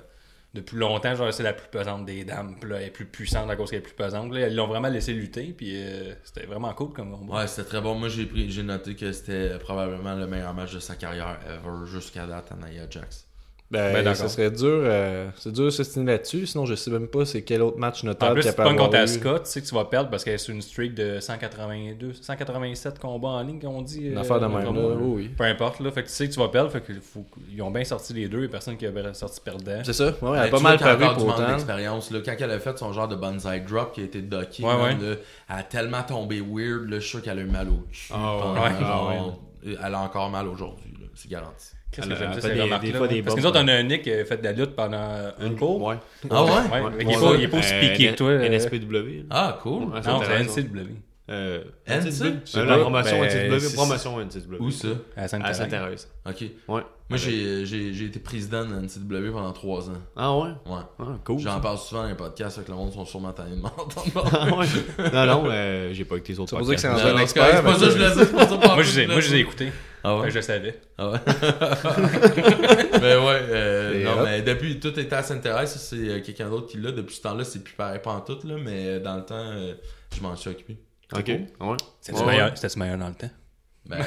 depuis 0.53 0.77
longtemps. 0.77 1.15
Genre, 1.15 1.33
c'est 1.33 1.43
la 1.43 1.53
plus 1.53 1.69
pesante 1.69 2.05
des 2.05 2.23
dames. 2.23 2.57
Puis 2.59 2.69
là, 2.69 2.77
elle 2.77 2.87
est 2.87 2.91
plus 2.91 3.05
puissante 3.05 3.49
à 3.49 3.55
cause 3.55 3.69
qu'elle 3.69 3.79
est 3.79 3.83
plus 3.83 3.93
pesante. 3.93 4.33
Là, 4.33 4.47
ils 4.47 4.55
l'ont 4.55 4.67
vraiment 4.67 4.89
laissé 4.89 5.13
lutter. 5.13 5.53
Puis 5.53 5.73
euh, 5.75 6.13
c'était 6.23 6.45
vraiment 6.45 6.73
cool 6.73 6.93
comme 6.93 7.11
combat. 7.11 7.37
Ouais, 7.37 7.47
c'était 7.47 7.67
très 7.67 7.81
bon. 7.81 7.95
Moi, 7.95 8.09
j'ai 8.09 8.25
pris, 8.25 8.51
j'ai 8.51 8.63
noté 8.63 8.95
que 8.95 9.11
c'était 9.11 9.57
probablement 9.59 10.15
le 10.15 10.27
meilleur 10.27 10.53
match 10.53 10.73
de 10.73 10.79
sa 10.79 10.95
carrière 10.95 11.39
ever 11.47 11.85
jusqu'à 11.85 12.25
date 12.25 12.51
à 12.51 12.55
Nia 12.55 12.89
Jax. 12.89 13.30
Ben, 13.71 14.03
Ben, 14.03 14.13
ça 14.13 14.27
serait 14.27 14.51
dur, 14.51 14.67
euh, 14.84 15.29
c'est 15.38 15.51
dur 15.53 15.65
de 15.65 15.69
s'estimer 15.69 16.12
là-dessus. 16.12 16.45
Sinon, 16.45 16.65
je 16.65 16.75
sais 16.75 16.91
même 16.91 17.07
pas 17.07 17.23
c'est 17.25 17.41
quel 17.41 17.62
autre 17.62 17.77
match 17.77 18.03
En 18.03 18.07
notable 18.07 18.34
plus, 18.34 18.41
qu'il 18.43 18.51
si 18.51 18.57
y 18.57 18.62
a 18.62 18.65
tu 18.69 18.75
pas 18.75 18.84
contre. 18.84 18.97
Asuka, 18.97 19.39
tu 19.39 19.49
sais 19.49 19.62
que 19.62 19.65
tu 19.67 19.73
vas 19.75 19.86
perdre 19.86 20.10
parce 20.10 20.25
qu'elle 20.25 20.34
est 20.34 20.38
sur 20.39 20.53
une 20.53 20.62
streak 20.62 20.93
de 20.93 21.21
182, 21.21 22.12
187 22.21 22.99
combats 22.99 23.29
en 23.29 23.43
ligne, 23.43 23.62
qu'on 23.62 23.81
dit. 23.81 24.07
Une 24.07 24.17
euh, 24.17 24.21
affaire 24.21 24.41
de 24.41 24.47
même, 24.47 24.63
là. 24.63 24.71
Oui, 24.71 25.13
oui. 25.23 25.29
Peu 25.29 25.45
importe, 25.45 25.79
là. 25.79 25.89
Fait 25.91 26.03
que 26.03 26.07
tu 26.10 26.13
sais 26.13 26.27
que 26.27 26.34
tu 26.34 26.39
vas 26.39 26.49
perdre. 26.49 26.69
Fait 26.69 26.81
que 26.81 26.91
faut... 26.99 27.23
Ils 27.49 27.62
ont 27.62 27.71
bien 27.71 27.86
sorti 27.86 28.13
les 28.13 28.27
deux. 28.27 28.39
Il 28.39 28.43
y 28.43 28.45
a 28.47 28.49
personne 28.49 28.75
qui 28.75 28.86
a 28.86 29.13
sorti 29.13 29.39
perdant. 29.39 29.81
C'est 29.86 29.93
ça. 29.93 30.07
Ouais, 30.07 30.13
elle 30.34 30.38
a 30.38 30.43
Ben, 30.43 30.51
pas 30.51 30.60
mal 30.60 30.77
paru 30.77 31.05
pour 31.15 31.27
autant. 31.27 31.47
d'expérience. 31.47 32.12
là. 32.12 32.19
Quand 32.25 32.36
elle 32.38 32.51
a 32.51 32.60
fait 32.60 32.77
son 32.77 32.91
genre 32.91 33.07
de 33.07 33.15
banzai 33.15 33.62
drop 33.62 33.93
qui 33.93 34.01
a 34.01 34.03
été 34.03 34.21
docké, 34.21 34.63
Ouais, 34.63 34.75
ouais. 34.75 34.97
elle 35.01 35.17
a 35.47 35.63
tellement 35.63 36.03
tombé 36.03 36.41
weird, 36.41 36.89
là, 36.89 36.97
je 36.97 36.99
suis 36.99 37.10
sûr 37.12 37.21
qu'elle 37.21 37.39
a 37.39 37.41
eu 37.41 37.45
mal 37.45 37.69
au 37.69 37.86
cul. 37.91 38.10
Ah, 38.13 38.36
ouais. 38.36 38.41
pendant, 38.41 38.63
Ouais. 38.63 38.79
genre, 38.81 39.39
Elle 39.63 39.95
a 39.95 39.99
encore 40.01 40.29
mal 40.29 40.47
aujourd'hui, 40.47 40.91
là. 40.99 41.07
c'est 41.15 41.29
garanti. 41.31 41.67
Qu'est-ce 41.91 42.08
que 42.08 42.15
j'aime 42.15 42.34
ça, 42.34 42.41
ces 42.41 42.54
des- 42.54 42.62
remarques-là, 42.62 42.91
des 42.91 42.97
fois 42.97 43.08
ouais. 43.08 43.13
des 43.15 43.21
Parce 43.21 43.36
que 43.36 43.41
nous 43.41 43.45
autres, 43.47 43.60
on 43.62 43.67
a 43.67 43.73
un 43.73 43.84
Nick 43.84 44.04
qui 44.04 44.12
a 44.13 44.23
fait 44.23 44.38
de 44.38 44.43
la 44.45 44.51
lutte 44.54 44.75
pendant 44.77 45.32
une 45.41 45.56
cour. 45.58 45.82
Ouais. 45.82 45.95
Ah 46.30 46.43
ouais? 46.45 46.51
Ouais, 46.51 46.82
Ouais. 46.82 46.91
il, 47.01 47.10
est 47.12 47.17
Ouais. 47.17 47.21
pas, 47.30 47.36
il 47.38 47.43
est 47.43 47.47
pas 47.49 47.58
aussi 47.58 47.73
Euh, 47.73 47.82
piqué 47.82 48.08
que 48.12 48.15
toi. 48.15 48.30
euh, 48.30 48.43
NSPW. 48.49 49.25
Ah, 49.30 49.60
cool. 49.62 49.88
Non, 49.88 50.21
c'est. 50.23 50.62
NCW. 50.62 50.88
Euh, 51.31 51.63
NC? 51.87 52.21
Euh, 52.57 52.65
la 52.65 52.77
promotion 52.79 53.19
Ben, 53.21 53.29
NCW. 53.29 53.59
c'est- 53.59 53.75
Promotion 53.75 54.19
NCW. 54.21 54.57
Où 54.59 54.69
ça? 54.69 54.89
À 55.15 55.27
Sainte-Thérèse. 55.27 56.09
Ok. 56.27 56.43
Ouais. 56.67 56.81
Moi, 57.09 57.17
j'ai, 57.17 57.65
j'ai, 57.65 57.93
j'ai 57.93 58.05
été 58.05 58.19
président 58.19 58.63
de 58.65 58.71
la 58.73 58.79
NCW 58.81 59.31
pendant 59.31 59.51
trois 59.51 59.89
ans. 59.89 60.01
Ah 60.15 60.33
ouais? 60.37 60.49
Ouais. 60.65 60.79
Ah, 60.99 61.03
cool. 61.25 61.39
J'en 61.39 61.59
parle 61.59 61.77
souvent 61.77 62.03
dans 62.03 62.07
les 62.09 62.15
podcasts, 62.15 62.63
que 62.63 62.71
le 62.71 62.77
monde 62.77 62.93
sont 62.93 63.03
sûrement 63.05 63.33
tannés 63.33 63.55
de 63.57 63.61
m'entendre. 63.61 64.29
Ah 64.33 64.55
ouais? 64.57 64.65
Non, 65.13 65.25
non, 65.25 65.43
euh, 65.51 65.93
j'ai 65.93 66.05
pas 66.05 66.15
écouté 66.15 66.33
les 66.33 66.39
autres 66.39 66.49
C'est 66.51 66.57
pour 66.57 66.67
ça 66.67 66.75
que 66.75 66.79
c'est 66.81 66.87
podcasts. 66.89 67.15
un 67.15 67.17
expert. 67.21 67.45
c'est 67.57 67.63
pas 67.63 67.73
ça 67.77 67.85
que 67.85 67.91
je 67.91 67.97
que 68.25 68.67
Moi, 68.75 68.83
je 68.83 68.91
les 68.97 69.03
ai- 69.03 69.07
moi, 69.07 69.19
je 69.19 69.29
les 69.31 69.35
ai 69.37 69.39
écoutés. 69.41 69.71
Ah 70.03 70.17
ouais? 70.17 70.29
je 70.31 70.35
le 70.35 70.41
savais. 70.41 70.79
Ah 70.97 71.11
ouais? 71.11 71.19
ben 73.01 73.19
ouais, 73.25 73.41
euh, 73.49 74.03
non, 74.03 74.11
hop. 74.13 74.19
mais 74.25 74.41
depuis, 74.41 74.79
tout 74.79 74.97
était 74.99 75.13
à 75.15 75.23
Sainte-Thérèse, 75.23 75.75
c'est 75.75 75.95
euh, 75.97 76.19
quelqu'un 76.21 76.49
d'autre 76.49 76.67
qui 76.67 76.77
l'a. 76.77 76.91
Depuis 76.91 77.15
ce 77.15 77.21
temps-là, 77.21 77.43
c'est 77.43 77.63
plus 77.63 77.73
pareil 77.75 77.99
pas 78.03 78.11
en 78.13 78.21
tout, 78.21 78.37
là, 78.45 78.55
mais 78.63 78.99
dans 78.99 79.15
le 79.17 79.23
temps, 79.25 79.35
euh, 79.37 79.73
je 80.15 80.21
m'en 80.21 80.35
suis 80.35 80.49
occupé. 80.49 80.77
Ok. 81.13 81.32
Ah 81.60 81.65
Ouais. 81.65 81.78
C'était-tu 82.00 82.24
Ouais. 82.24 82.32
meilleur, 82.32 82.52
c'était-tu 82.58 82.80
meilleur 82.80 82.97
dans 82.97 83.08
le 83.08 83.13
temps? 83.15 83.30
Ben, 83.84 83.97
euh, 83.97 84.04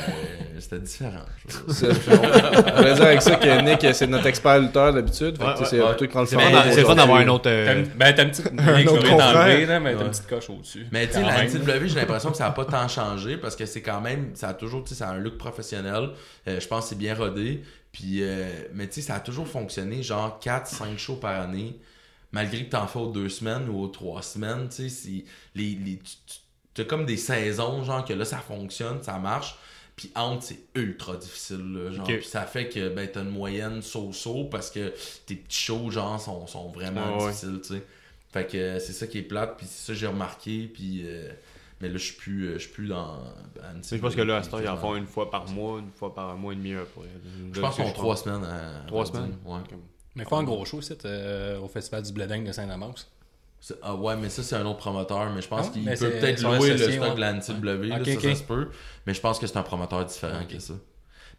c'était 0.60 0.78
différent. 0.78 1.24
je- 1.48 1.72
C'est- 1.72 1.92
Je 1.92 2.10
voulais 2.76 2.94
dire 2.94 3.02
avec 3.04 3.20
ça 3.22 3.34
que 3.34 3.60
Nick, 3.62 3.92
c'est 3.92 4.06
notre 4.06 4.26
expert 4.26 4.60
lutteur 4.60 4.92
d'habitude. 4.94 5.36
Fait 5.36 5.42
que, 5.42 5.48
Ouais, 5.48 5.52
tu 5.54 5.64
sais, 5.64 5.70
c'est 5.70 5.80
ouais, 5.82 5.96
toi 5.96 6.06
qui 6.06 6.12
prends 6.12 6.20
le 6.20 6.26
C'est 6.26 6.84
fun 6.84 6.94
d'avoir 6.94 7.18
un 7.18 7.26
autre. 7.28 7.50
Euh, 7.50 7.80
une- 7.82 7.86
Ben, 7.88 8.14
t'as 8.14 8.22
une 8.22 8.30
petite. 8.30 8.46
un 8.56 8.76
Nick, 8.78 8.88
autre 8.90 9.04
là, 9.04 9.80
mais 9.80 9.94
t'as 9.96 10.02
une 10.04 10.10
petite 10.10 10.28
coche 10.28 10.48
au-dessus. 10.48 10.86
Mais 10.92 11.08
tu 11.08 11.14
sais, 11.14 11.22
la. 11.22 11.42
NCW, 11.44 11.88
j'ai 11.88 11.96
l'impression 11.96 12.30
que 12.30 12.36
ça 12.36 12.44
n'a 12.44 12.52
pas 12.52 12.64
tant 12.64 12.86
changé 12.86 13.36
parce 13.36 13.56
que 13.56 13.66
c'est 13.66 13.82
quand 13.82 14.00
même, 14.00 14.30
ça 14.34 14.50
a 14.50 14.54
toujours, 14.54 14.84
tu 14.84 14.90
sais, 14.90 14.94
ça 14.94 15.08
a 15.08 15.12
un 15.14 15.18
look 15.18 15.38
professionnel. 15.38 16.10
Euh, 16.46 16.60
je 16.60 16.68
pense 16.68 16.84
que 16.84 16.88
c'est 16.90 16.98
bien 16.98 17.14
rodé. 17.16 17.62
Puis, 17.90 18.18
euh, 18.22 18.48
mais 18.74 18.86
tu 18.86 18.94
sais, 18.94 19.00
ça 19.02 19.16
a 19.16 19.20
toujours 19.20 19.48
fonctionné, 19.48 20.04
genre 20.04 20.38
4-5 20.40 20.98
shows 20.98 21.16
par 21.16 21.40
année, 21.40 21.78
malgré 22.30 22.64
que 22.64 22.70
t'en 22.70 22.86
fais 22.86 22.98
aux 23.00 23.10
deux 23.10 23.28
semaines 23.28 23.68
ou 23.68 23.80
aux 23.82 23.88
trois 23.88 24.22
semaines, 24.22 24.68
tu 24.68 24.88
sais, 24.88 25.24
les, 25.56 25.78
les, 25.84 25.98
tu 25.98 26.36
as 26.82 26.84
comme 26.84 27.06
des 27.06 27.16
saisons, 27.16 27.84
genre 27.84 28.04
que 28.04 28.12
là, 28.12 28.24
ça 28.24 28.38
fonctionne, 28.38 29.02
ça 29.02 29.18
marche. 29.18 29.56
Puis 29.96 30.10
entre, 30.16 30.42
c'est 30.42 30.58
ultra 30.74 31.16
difficile, 31.16 31.72
là, 31.72 31.90
genre. 31.92 32.04
Puis 32.04 32.24
ça 32.24 32.42
fait 32.42 32.68
que, 32.68 32.88
ben, 32.88 33.08
t'as 33.12 33.22
une 33.22 33.30
moyenne 33.30 33.80
so-so 33.80 34.44
parce 34.44 34.70
que 34.70 34.92
tes 35.26 35.36
petits 35.36 35.62
shows, 35.64 35.90
genre, 35.90 36.20
sont, 36.20 36.46
sont 36.46 36.68
vraiment 36.70 37.18
ouais. 37.18 37.28
difficiles, 37.28 37.60
tu 37.62 37.74
sais. 37.74 37.82
Fait 38.32 38.44
que 38.44 38.56
euh, 38.56 38.80
c'est 38.80 38.92
ça 38.92 39.06
qui 39.06 39.18
est 39.18 39.22
plate, 39.22 39.56
puis 39.56 39.66
c'est 39.68 39.86
ça 39.86 39.92
que 39.92 39.98
j'ai 40.00 40.08
remarqué, 40.08 40.66
puis... 40.66 41.02
euh, 41.04 41.30
mais 41.80 41.88
là, 41.88 41.96
je 41.96 42.04
suis 42.04 42.14
plus, 42.14 42.46
euh, 42.48 42.52
je 42.54 42.58
suis 42.60 42.72
plus 42.72 42.88
dans... 42.88 43.18
Je 43.82 43.96
pense 43.98 44.14
que 44.14 44.20
là, 44.22 44.36
à 44.36 44.42
ce 44.42 44.50
temps, 44.50 44.58
ils 44.58 44.68
en 44.68 44.76
font 44.76 44.96
une 44.96 45.06
fois 45.06 45.30
par 45.30 45.48
mois, 45.48 45.80
une 45.80 45.90
fois 45.90 46.14
par 46.14 46.36
mois 46.36 46.52
et 46.52 46.56
demi. 46.56 46.72
Je 47.52 47.60
pense 47.60 47.76
qu'on 47.76 47.88
a 47.88 47.92
trois 47.92 48.16
semaines 48.16 48.44
à... 48.44 48.84
Trois 48.86 49.02
à 49.02 49.06
semaines? 49.06 49.36
Ouais. 49.44 49.60
Mais 50.14 50.24
faut 50.24 50.36
un 50.36 50.44
gros 50.44 50.64
show, 50.64 50.80
c'est 50.80 51.04
au 51.60 51.68
Festival 51.68 52.02
du 52.02 52.12
Bleding 52.12 52.44
de 52.44 52.52
Saint-Damas. 52.52 53.06
Ah 53.82 53.94
ouais, 53.94 54.16
mais 54.16 54.28
ça, 54.28 54.42
c'est 54.42 54.56
un 54.56 54.66
autre 54.66 54.78
promoteur, 54.78 55.30
mais 55.34 55.40
je 55.40 55.48
pense 55.48 55.66
Ah, 55.68 55.72
qu'il 55.72 55.84
mais 55.84 55.94
peut 55.96 56.10
peut-être 56.10 56.42
louer 56.42 56.70
le 56.72 56.78
stock 56.78 57.02
ouais. 57.08 57.14
de 57.14 57.20
la 57.20 57.32
NCW, 57.32 57.88
là, 57.88 57.98
ça, 58.04 58.34
se 58.34 58.42
peut. 58.42 58.68
Mais 59.06 59.14
je 59.14 59.20
pense 59.20 59.38
que 59.38 59.46
c'est 59.46 59.56
un 59.56 59.62
promoteur 59.62 60.04
différent 60.04 60.44
que 60.48 60.58
ça. 60.58 60.74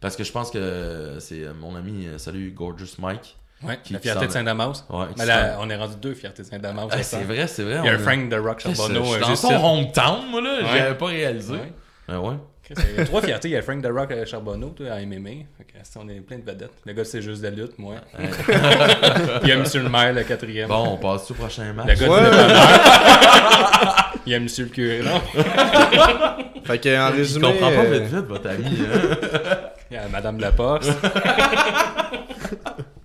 Parce 0.00 0.16
que 0.16 0.24
je 0.24 0.32
pense 0.32 0.50
que 0.50 1.16
c'est 1.20 1.42
euh, 1.44 1.54
mon 1.54 1.74
ami, 1.76 2.06
euh, 2.06 2.18
salut, 2.18 2.50
Gorgeous 2.50 2.96
Mike. 2.98 3.36
Ouais, 3.62 3.78
Qui- 3.82 3.94
la 3.94 4.00
fierté 4.00 4.26
de 4.26 4.32
Saint-Damas. 4.32 4.84
Ouais, 4.90 5.06
Mais 5.16 5.24
là, 5.24 5.56
on 5.60 5.70
est 5.70 5.76
rendu 5.76 5.96
deux 5.96 6.12
fiertés 6.14 6.42
de 6.42 6.48
Saint-Damas. 6.48 6.88
Ah, 6.90 7.02
c'est 7.02 7.22
vrai, 7.24 7.46
c'est 7.46 7.62
vrai. 7.62 7.78
Il 7.82 7.86
y 7.86 7.88
a 7.88 7.94
un 7.94 7.98
Frank 7.98 8.28
de 8.28 8.36
Rock 8.36 8.60
Charbonneau. 8.60 9.04
je 9.04 9.10
suis 9.12 9.20
dans 9.20 9.36
son 9.36 9.54
hometown, 9.54 10.26
moi, 10.30 10.40
là. 10.42 10.58
J'avais 10.62 10.98
pas 10.98 11.06
réalisé. 11.06 11.52
Ouais. 11.54 11.72
Ben 12.08 12.18
ouais. 12.18 12.36
Il 12.70 12.98
y 12.98 13.00
a 13.00 13.04
trois 13.04 13.22
fiertés. 13.22 13.48
Il 13.48 13.52
y 13.52 13.56
a 13.56 13.62
Frank 13.62 13.80
de 13.80 13.88
Rock 13.88 14.10
euh, 14.12 14.24
Charbonneau 14.26 14.70
toi, 14.70 14.92
à 14.92 15.00
MMA. 15.00 15.28
Fait 15.56 15.64
que, 15.64 15.72
si 15.82 15.98
on 15.98 16.08
est 16.08 16.20
plein 16.20 16.38
de 16.38 16.44
vedettes. 16.44 16.72
Le 16.84 16.92
gars, 16.92 17.04
c'est 17.04 17.22
juste 17.22 17.40
de 17.42 17.48
la 17.48 17.54
lutte, 17.54 17.78
moi. 17.78 17.94
Ouais. 18.18 18.24
Il 19.42 19.48
y 19.48 19.52
a 19.52 19.56
Monsieur 19.56 19.82
le 19.82 19.88
maire, 19.88 20.12
le 20.12 20.22
quatrième. 20.24 20.68
Bon, 20.68 20.88
on 20.92 20.96
passe 20.96 21.30
au 21.30 21.34
prochain 21.34 21.66
Le 21.68 21.72
match. 21.74 21.98
gars 21.98 22.08
Ouais. 22.08 22.24
dépanneur. 22.24 24.12
Il 24.26 24.32
y 24.32 24.34
a 24.34 24.40
Monsieur 24.40 24.64
le 24.64 24.70
curé. 24.70 25.00
Non, 25.04 25.20
Fait 26.64 26.78
que, 26.78 26.98
en 26.98 27.12
Je 27.12 27.16
résumé. 27.18 27.46
comprends 27.46 27.70
pas 27.70 27.76
euh, 27.84 27.98
vite 28.00 28.02
vite, 28.12 28.26
votre 28.26 28.50
ami. 28.50 28.64
hein. 28.66 29.56
il 29.90 29.94
y 29.94 29.98
a 29.98 30.08
Madame 30.08 30.40
Laposte. 30.40 30.90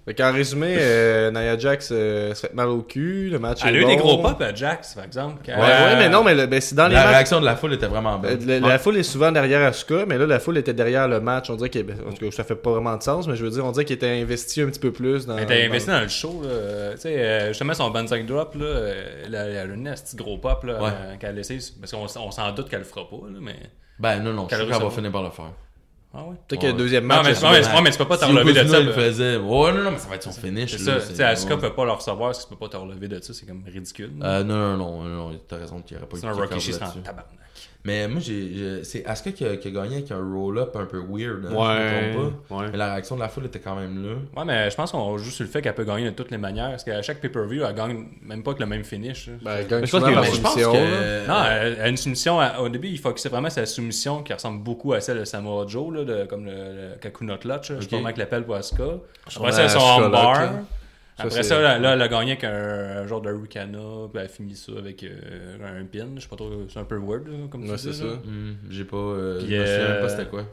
Fait 0.06 0.16
qu'en 0.16 0.34
résumé, 0.34 0.76
euh, 0.80 1.30
Nia 1.30 1.58
Jax 1.60 1.90
euh, 1.92 2.34
se 2.34 2.48
fait 2.48 2.54
mal 2.56 2.70
au 2.70 2.82
cul, 2.82 3.30
le 3.30 3.38
match 3.38 3.62
Elle 3.64 3.76
est 3.76 3.78
a 3.78 3.82
eu 3.82 3.84
bon. 3.84 3.90
des 3.90 3.96
gros 3.98 4.18
pop 4.18 4.42
à 4.42 4.54
Jax, 4.54 4.96
par 4.96 5.06
exemple. 5.06 5.42
Ouais, 5.48 5.54
ouais, 5.56 5.96
mais 5.98 6.10
non, 6.10 6.24
mais 6.24 6.34
le- 6.34 6.48
ben, 6.48 6.60
c'est 6.60 6.74
dans 6.74 6.88
les 6.88 6.96
La 6.96 7.02
matchs. 7.04 7.12
réaction 7.14 7.40
de 7.40 7.46
la 7.46 7.56
foule 7.56 7.74
était 7.74 7.86
vraiment 7.86 8.16
Euh, 8.24 8.36
belle. 8.36 8.62
La, 8.62 8.68
la 8.68 8.80
foule 8.80 8.98
est 8.98 9.04
souvent 9.04 9.32
derrière 9.32 9.62
Asuka, 9.68 10.06
mais 10.08 10.18
là, 10.18 10.26
la 10.26 10.40
foule 10.40 10.58
était 10.58 10.74
derrière 10.74 11.08
le 11.08 11.20
match. 11.20 11.50
On 11.52 11.56
dirait 11.56 11.70
que, 11.70 11.80
en 11.80 12.14
tout 12.14 12.26
cas, 12.26 12.32
ça 12.32 12.44
fait 12.44 12.56
pas 12.56 12.72
vraiment 12.72 12.98
de 12.98 13.04
sens, 13.04 13.28
mais 13.28 13.36
je 13.36 13.44
veux 13.44 13.52
dire, 13.52 13.64
on 13.64 13.72
dirait 13.72 13.86
qu'il 13.86 13.96
était 13.96 14.10
investi 14.22 14.62
un 14.62 14.68
petit 14.68 14.80
peu 14.80 14.92
plus 14.92 15.28
dans. 15.28 15.38
Elle 15.38 15.44
était 15.44 15.60
dans- 15.62 15.70
investi 15.70 15.90
dans 15.90 16.02
le 16.02 16.08
show, 16.08 16.42
là. 16.44 16.50
Euh, 16.50 16.92
Tu 16.96 17.02
sais, 17.02 17.20
euh, 17.20 17.48
justement, 17.50 17.74
son 17.76 17.92
Banzai 17.92 18.24
Drop, 18.24 18.56
là, 18.56 18.66
euh, 18.66 19.24
elle 19.28 19.36
a 19.36 19.46
elle 19.46 19.58
a 19.58 19.66
eu 19.76 19.88
un 19.88 19.94
petit 19.94 20.16
gros 20.16 20.38
pop, 20.40 20.64
là, 20.64 20.82
Ouais. 20.82 20.90
euh, 20.90 21.16
qu'elle 21.20 21.30
a 21.30 21.34
laissé. 21.34 21.60
Parce 21.80 21.92
qu'on 21.92 22.06
s- 22.06 22.18
on 22.18 22.32
s'en 22.32 22.52
doute 22.54 22.70
qu'elle 22.70 22.80
le 22.80 22.86
fera 22.86 23.08
pas, 23.08 23.18
là, 23.32 23.38
mais. 23.40 23.56
Ben 24.00 24.18
non, 24.20 24.34
non, 24.34 24.48
je 24.50 24.56
suis 24.56 24.58
sûr 24.58 24.66
Calorus, 24.66 24.78
qu'elle 24.78 24.84
va 24.90 24.96
finir 24.96 25.12
par 25.12 25.22
le 25.24 25.30
faire. 25.30 25.52
Ah 26.14 26.24
ouais? 26.26 26.36
Peut-être 26.48 26.60
que 26.62 26.66
le 26.68 26.72
Ouais. 26.74 26.78
deuxième 26.78 27.04
Non, 27.04 27.16
match. 27.16 27.24
mais, 27.26 27.30
ouais, 27.32 27.52
mais, 27.54 27.62
bat- 27.62 27.76
ouais, 27.76 27.82
mais 27.84 27.92
tu 27.92 27.98
peux 27.98 28.08
pas 28.08 28.18
te 28.18 28.26
relever 28.26 28.52
de 28.54 28.68
ça. 28.68 28.80
le 28.82 28.86
là. 28.88 28.94
faisait. 28.94 29.38
Ouais, 29.38 29.72
non, 29.72 29.84
non, 29.84 29.92
mais 29.92 29.98
ça 29.98 30.10
va 30.10 30.16
être 30.16 30.24
son 30.24 30.32
finish. 30.34 30.72
C'est 30.72 30.78
ça. 30.80 30.96
Tu 31.00 31.16
sais, 31.16 31.24
Asuka 31.24 31.56
ouais. 31.56 31.62
peut 31.62 31.74
pas 31.74 31.86
le 31.86 31.92
recevoir, 31.92 32.36
si 32.36 32.44
tu 32.44 32.50
peux 32.50 32.58
pas 32.58 32.68
te 32.68 32.76
relever 32.76 33.08
de 33.08 33.22
ça, 33.22 33.34
c'est 33.34 33.46
comme 33.46 33.64
ridicule. 33.66 34.12
Euh, 34.22 34.44
non, 34.44 34.56
non, 34.56 34.78
non, 34.78 35.04
non, 35.04 35.30
non, 35.32 35.40
t'as 35.48 35.58
raison 35.58 35.82
qu'il 35.82 35.96
n'y 35.96 36.02
aurait 36.04 36.10
pas 36.10 36.18
eu 36.18 36.20
c'est 36.20 36.28
un 36.28 36.32
de 36.36 36.42
Rocky 36.42 36.54
rend 36.72 36.80
là-dessus. 36.80 37.00
tabarnak. 37.02 37.26
Mais 37.84 38.08
moi, 38.08 38.20
j'ai, 38.24 38.54
j'ai- 38.56 38.84
c'est 38.84 39.04
Asuka 39.08 39.32
qui 39.32 39.44
a, 39.44 39.58
qui 39.58 39.68
a 39.70 39.72
gagné 39.72 39.96
avec 39.98 40.12
un 40.12 40.18
roll-up 40.24 40.76
un 40.76 40.86
peu 40.86 41.00
weird. 41.00 41.46
Hein, 41.46 41.50
je 41.50 41.56
Ouais. 41.56 42.08
me 42.10 42.14
trompe 42.14 42.48
pas? 42.48 42.56
ouais. 42.56 42.66
Mais 42.72 42.78
la 42.78 42.92
réaction 42.94 43.16
de 43.16 43.22
la 43.22 43.28
foule 43.30 43.46
était 43.46 43.60
quand 43.60 43.76
même 43.76 44.04
là. 44.06 44.14
Ouais, 44.38 44.46
mais 44.46 44.70
je 44.70 44.76
pense 44.76 44.92
qu'on 44.92 45.18
joue 45.18 45.32
sur 45.32 45.44
le 45.46 45.50
fait 45.50 45.64
qu'elle 45.64 45.74
peut 45.74 45.84
gagner 45.84 46.06
de 46.06 46.16
toutes 46.16 46.30
les 46.30 46.38
manières. 46.38 46.70
Parce 46.70 46.84
qu'à 46.84 47.02
chaque 47.02 47.20
pay-per-view, 47.22 47.64
elle 47.68 47.74
gagne 47.76 48.06
même 48.22 48.44
pas 48.44 48.54
que 48.54 48.60
le 48.60 48.68
même 48.68 48.84
finish. 48.84 49.30
Ben, 49.44 49.56
elle 49.62 49.68
gagne 49.68 49.82
Mais 49.82 49.88
je 49.88 49.92
pense 49.98 50.04
que- 50.04 50.36
je 50.36 50.42
pense 50.42 50.56
que. 50.56 51.28
Non, 51.28 51.44
elle 51.50 51.74
elle 51.74 51.82
a 51.82 51.88
une 51.88 51.98
soumission. 51.98 52.40
à- 52.40 52.60
au 52.60 52.70
début, 52.70 52.88
il 52.90 53.00
focusait 53.00 53.30
vraiment 53.30 53.50
sur 53.50 53.62
la 53.62 53.66
soumission 53.66 54.22
qui 54.22 54.32
ressemble 54.34 54.62
beaucoup 54.64 54.94
à 54.94 55.02
celle 55.02 55.18
de 55.20 55.26
Samoa 55.26 55.66
Joe, 55.68 55.92
là, 55.96 56.04
de- 56.04 56.26
comme 56.26 56.46
le, 56.46 56.52
le 56.52 56.96
Kakuna 57.02 57.38
Clutch. 57.38 57.70
là. 57.72 57.78
Je 57.78 57.82
sais 57.84 57.90
pas 57.90 57.98
comment 57.98 58.10
il 58.10 58.18
l'appelle 58.20 58.44
pour 58.44 58.56
Asuka. 58.56 58.84
Après 59.26 59.44
Ouais, 59.46 59.52
ça, 59.52 59.68
son 59.70 59.80
armbar. 59.80 60.50
Après 61.28 61.44
ça, 61.44 61.60
là, 61.62 61.78
là, 61.80 61.94
elle 61.94 62.02
a 62.02 62.08
gagné 62.08 62.32
avec 62.32 62.44
un, 62.44 63.04
un 63.04 63.08
genre 63.08 63.22
de 63.22 63.32
Ricana, 63.32 63.80
puis 64.12 64.20
elle 64.20 64.26
a 64.26 64.28
fini 64.28 64.56
ça 64.56 64.72
avec 64.78 65.04
euh, 65.04 65.58
un 65.82 65.86
pin. 65.86 66.08
Je 66.16 66.22
sais 66.22 66.28
pas 66.28 66.36
trop, 66.36 66.50
c'est 66.68 66.80
un 66.80 66.84
peu 66.84 66.98
weird, 66.98 67.28
là, 67.28 67.34
comme 67.50 67.64
Ouais, 67.64 67.76
tu 67.76 67.84
c'est 67.84 67.90
dis, 67.92 67.98
ça. 67.98 68.06
Hmm, 68.06 68.56
j'ai 68.70 68.86
pas. 68.86 68.98
euh, 68.98 69.40
Puis, 69.40 69.50
je 69.56 69.56
me 69.62 69.66
souviens 69.66 69.78
même 69.88 69.92
euh, 69.92 70.02
pas 70.02 70.10
c'était 70.10 70.26
quoi. 70.26 70.46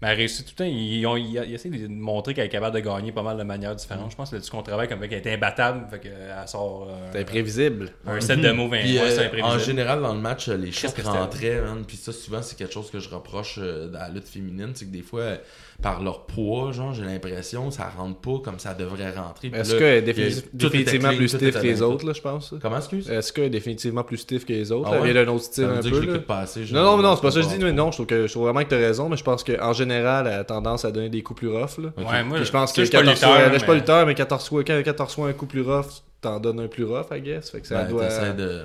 Mais 0.00 0.08
elle 0.08 0.16
réussit 0.16 0.44
tout 0.44 0.54
le 0.58 0.64
temps. 0.64 0.68
Ils, 0.76 1.06
ont, 1.06 1.16
ils, 1.16 1.40
ils 1.46 1.54
essaient 1.54 1.68
de 1.70 1.86
montrer 1.86 2.34
qu'elle 2.34 2.46
est 2.46 2.48
capable 2.48 2.74
de 2.74 2.80
gagner 2.80 3.12
pas 3.12 3.22
mal 3.22 3.36
de 3.36 3.44
manières 3.44 3.76
différentes. 3.76 4.10
Je 4.10 4.16
pense 4.16 4.30
que 4.30 4.34
là-dessus 4.34 4.50
qu'on 4.50 4.64
travaille 4.64 4.88
comme 4.88 4.98
qu'elle 4.98 5.24
est 5.24 5.32
imbattable. 5.32 5.86
Fait 5.90 6.00
qu'elle 6.00 6.12
sort 6.46 6.88
euh, 6.90 7.08
C'est 7.12 7.20
imprévisible. 7.20 7.88
un 8.04 8.20
set 8.20 8.40
de 8.40 8.48
ouais, 8.50 8.80
c'est 8.80 9.20
euh, 9.20 9.22
en 9.22 9.26
imprévisible. 9.26 9.60
général, 9.60 10.02
dans 10.02 10.12
le 10.12 10.18
match, 10.20 10.48
les 10.48 10.72
chocs 10.72 10.98
rentraient, 11.04 11.60
man. 11.60 11.84
Puis 11.86 11.96
ça, 11.98 12.10
souvent, 12.10 12.42
c'est 12.42 12.58
quelque 12.58 12.74
chose 12.74 12.90
que 12.90 12.98
je 12.98 13.08
reproche 13.10 13.60
euh, 13.62 13.86
dans 13.90 14.00
la 14.00 14.08
lutte 14.08 14.26
féminine. 14.26 14.72
C'est 14.74 14.86
que 14.86 14.90
des 14.92 15.02
fois, 15.02 15.20
euh, 15.20 15.36
par 15.82 16.02
leur 16.02 16.26
poids, 16.26 16.70
genre, 16.72 16.94
j'ai 16.94 17.02
l'impression, 17.04 17.70
ça 17.72 17.90
rentre 17.98 18.20
pas 18.20 18.38
comme 18.44 18.58
ça 18.60 18.72
devrait 18.72 19.10
rentrer. 19.10 19.50
Est-ce 19.52 19.72
là, 19.72 19.78
qu'elle 19.78 19.88
est 19.88 19.98
il 19.98 20.06
y 20.06 20.10
a- 20.22 20.28
défini- 20.30 20.42
tout 20.42 20.66
était 20.68 20.78
définitivement 20.78 21.08
plus 21.16 21.28
stiff 21.28 21.54
que 21.54 21.58
les 21.62 21.82
autres, 21.82 22.06
là, 22.06 22.12
je 22.14 22.20
pense? 22.20 22.54
Comment, 22.62 22.76
excuse? 22.78 23.10
Est-ce 23.10 23.32
qu'elle 23.32 23.44
est 23.44 23.50
définitivement 23.50 24.04
plus 24.04 24.18
stiff 24.18 24.46
que 24.46 24.52
les 24.52 24.70
autres? 24.70 24.88
Ah 24.90 24.94
Elle 24.96 25.02
ouais? 25.02 25.12
vient 25.12 25.24
d'un 25.24 25.32
autre 25.32 25.44
style 25.44 25.64
un 25.64 25.82
peu, 25.82 25.90
que 26.00 26.06
là. 26.12 26.82
Non, 26.82 26.96
non, 26.96 27.02
non, 27.02 27.16
c'est 27.16 27.22
pas 27.22 27.30
ça 27.32 27.40
que 27.40 27.46
je 27.46 27.50
dis, 27.56 27.62
mais 27.64 27.72
non, 27.72 27.90
je 27.90 27.96
trouve, 27.96 28.06
que, 28.06 28.26
je 28.26 28.32
trouve 28.32 28.44
vraiment 28.44 28.62
que 28.62 28.68
t'as 28.68 28.76
raison, 28.78 29.08
mais 29.08 29.16
je 29.16 29.24
pense 29.24 29.42
qu'en 29.44 29.72
général, 29.72 30.26
elle 30.28 30.40
a 30.40 30.44
tendance 30.44 30.84
à 30.84 30.92
donner 30.92 31.08
des 31.08 31.22
coups 31.22 31.40
plus 31.40 31.48
rough, 31.48 31.78
là. 31.78 31.88
Ouais, 31.98 32.22
moi, 32.22 32.36
Puis 32.36 32.46
je 32.46 32.52
pense 32.52 32.72
que 32.72 32.82
je 32.82 32.86
suis 32.86 32.92
pas 32.96 32.98
14 33.02 33.14
lutteur, 33.20 33.30
fois, 33.30 33.50
pas 33.66 33.66
mais- 33.72 33.74
lutteur, 33.80 34.06
mais 34.06 34.14
14 34.14 34.48
fois, 34.48 34.64
quand 34.64 34.82
14 34.84 35.14
fois 35.14 35.28
un 35.28 35.32
coup 35.32 35.46
plus 35.46 35.62
rough, 35.62 35.86
t'en 36.20 36.38
donnes 36.38 36.60
un 36.60 36.68
plus 36.68 36.84
rough, 36.84 37.06
I 37.12 37.20
guess. 37.20 37.50
Fait 37.50 37.60
que 37.60 37.66
ça 37.66 37.82
Ben, 37.82 37.90
doit. 37.90 38.08
de. 38.34 38.62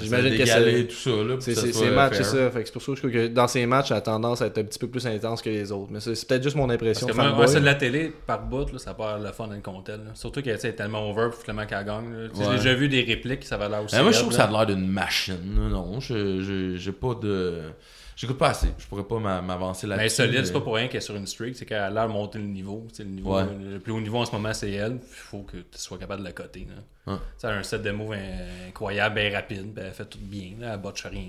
J'imagine 0.00 0.38
que 0.38 0.46
c'est- 0.46 0.84
tout 0.86 0.94
ça, 0.94 1.10
là. 1.10 1.34
pour 1.34 1.42
C'est 1.42 1.54
ces 1.54 1.90
matchs, 1.90 2.14
c'est 2.16 2.22
ça. 2.24 2.50
Fait 2.50 2.60
que 2.60 2.66
c'est 2.66 2.72
pour 2.72 2.82
ça 2.82 2.86
que 2.92 2.96
je 2.96 3.00
trouve 3.00 3.12
que 3.12 3.26
dans 3.28 3.48
ces 3.48 3.66
matchs, 3.66 3.90
elle 3.90 3.96
a 3.96 4.00
tendance 4.00 4.42
à 4.42 4.46
être 4.46 4.58
un 4.58 4.64
petit 4.64 4.78
peu 4.78 4.88
plus 4.88 5.06
intense 5.06 5.42
que 5.42 5.50
les 5.50 5.72
autres. 5.72 5.90
Mais 5.90 6.00
c'est 6.00 6.14
c'est 6.14 6.28
peut-être 6.28 6.42
juste 6.42 6.56
mon 6.56 6.70
impression. 6.70 7.06
Parce 7.06 7.18
que 7.18 7.34
moi, 7.34 7.46
c'est 7.46 7.60
de 7.60 7.64
la 7.64 7.74
télé 7.74 8.12
par 8.26 8.42
bout, 8.42 8.72
là, 8.72 8.78
ça 8.78 8.94
part 8.94 9.18
le 9.18 9.32
fun 9.32 9.48
d'un 9.48 9.56
là. 9.56 9.98
Surtout 10.14 10.42
qu'elle 10.42 10.54
est 10.54 10.72
tellement 10.72 11.08
over, 11.10 11.28
puis 11.30 11.38
finalement 11.42 11.66
qu'elle 11.66 11.84
gagne. 11.84 12.12
Ouais. 12.12 12.28
J'ai 12.44 12.56
déjà 12.56 12.74
vu 12.74 12.88
des 12.88 13.02
répliques, 13.02 13.44
ça 13.44 13.56
va 13.56 13.68
l'air 13.68 13.82
aussi. 13.82 13.96
Mais 13.96 14.02
moi, 14.02 14.12
je 14.12 14.18
trouve 14.18 14.30
que 14.30 14.36
ça 14.36 14.44
a 14.44 14.50
l'air 14.50 14.66
d'une 14.66 14.86
machine. 14.86 15.38
Non, 15.70 15.98
j'ai 16.00 16.92
pas 16.92 17.14
de. 17.20 17.60
J'écoute 18.20 18.36
pas 18.36 18.50
assez. 18.50 18.68
Je 18.76 18.86
pourrais 18.86 19.04
pas 19.04 19.18
m'a- 19.18 19.40
m'avancer 19.40 19.86
là-dessus. 19.86 20.02
Mais 20.04 20.08
solide, 20.10 20.44
c'est 20.44 20.52
pas 20.52 20.60
pour 20.60 20.74
rien 20.74 20.88
qu'elle 20.88 20.98
est 20.98 21.00
sur 21.00 21.16
une 21.16 21.26
streak, 21.26 21.56
c'est 21.56 21.64
qu'elle 21.64 21.78
a 21.78 21.88
l'air 21.88 22.06
de 22.06 22.12
monter 22.12 22.38
le 22.38 22.44
niveau. 22.44 22.86
Le, 22.98 23.04
niveau 23.06 23.34
Ouais. 23.34 23.44
le 23.72 23.78
plus 23.78 23.92
haut 23.92 24.00
niveau 24.00 24.18
en 24.18 24.26
ce 24.26 24.32
moment, 24.32 24.52
c'est 24.52 24.70
elle. 24.72 24.98
Il 25.00 25.14
faut 25.14 25.40
que 25.42 25.56
tu 25.56 25.64
sois 25.78 25.96
capable 25.96 26.20
de 26.20 26.26
la 26.26 26.32
coter. 26.32 26.66
sais, 27.06 27.14
Elle 27.44 27.50
a 27.50 27.52
un 27.54 27.62
set 27.62 27.80
de 27.80 27.90
moves 27.92 28.12
in- 28.12 28.68
incroyable, 28.68 29.14
bien 29.14 29.32
rapide, 29.32 29.72
puis 29.74 29.84
elle 29.86 29.92
fait 29.92 30.04
tout 30.04 30.18
bien. 30.20 30.50
Là, 30.60 30.74
elle 30.74 30.80
botche 30.80 31.06
rien. 31.06 31.28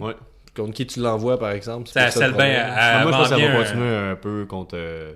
Ouais. 0.00 0.14
Contre 0.54 0.74
qui 0.74 0.86
tu 0.86 1.00
l'envoies, 1.00 1.38
par 1.38 1.52
exemple? 1.52 1.88
Ça, 1.88 2.10
ça, 2.10 2.30
bien, 2.30 2.66
moi, 3.04 3.12
je 3.12 3.16
pense 3.16 3.28
va 3.30 3.36
un- 3.50 3.62
continuer 3.64 3.96
un 3.96 4.16
peu 4.16 4.44
contre 4.46 4.74
euh, 4.76 5.14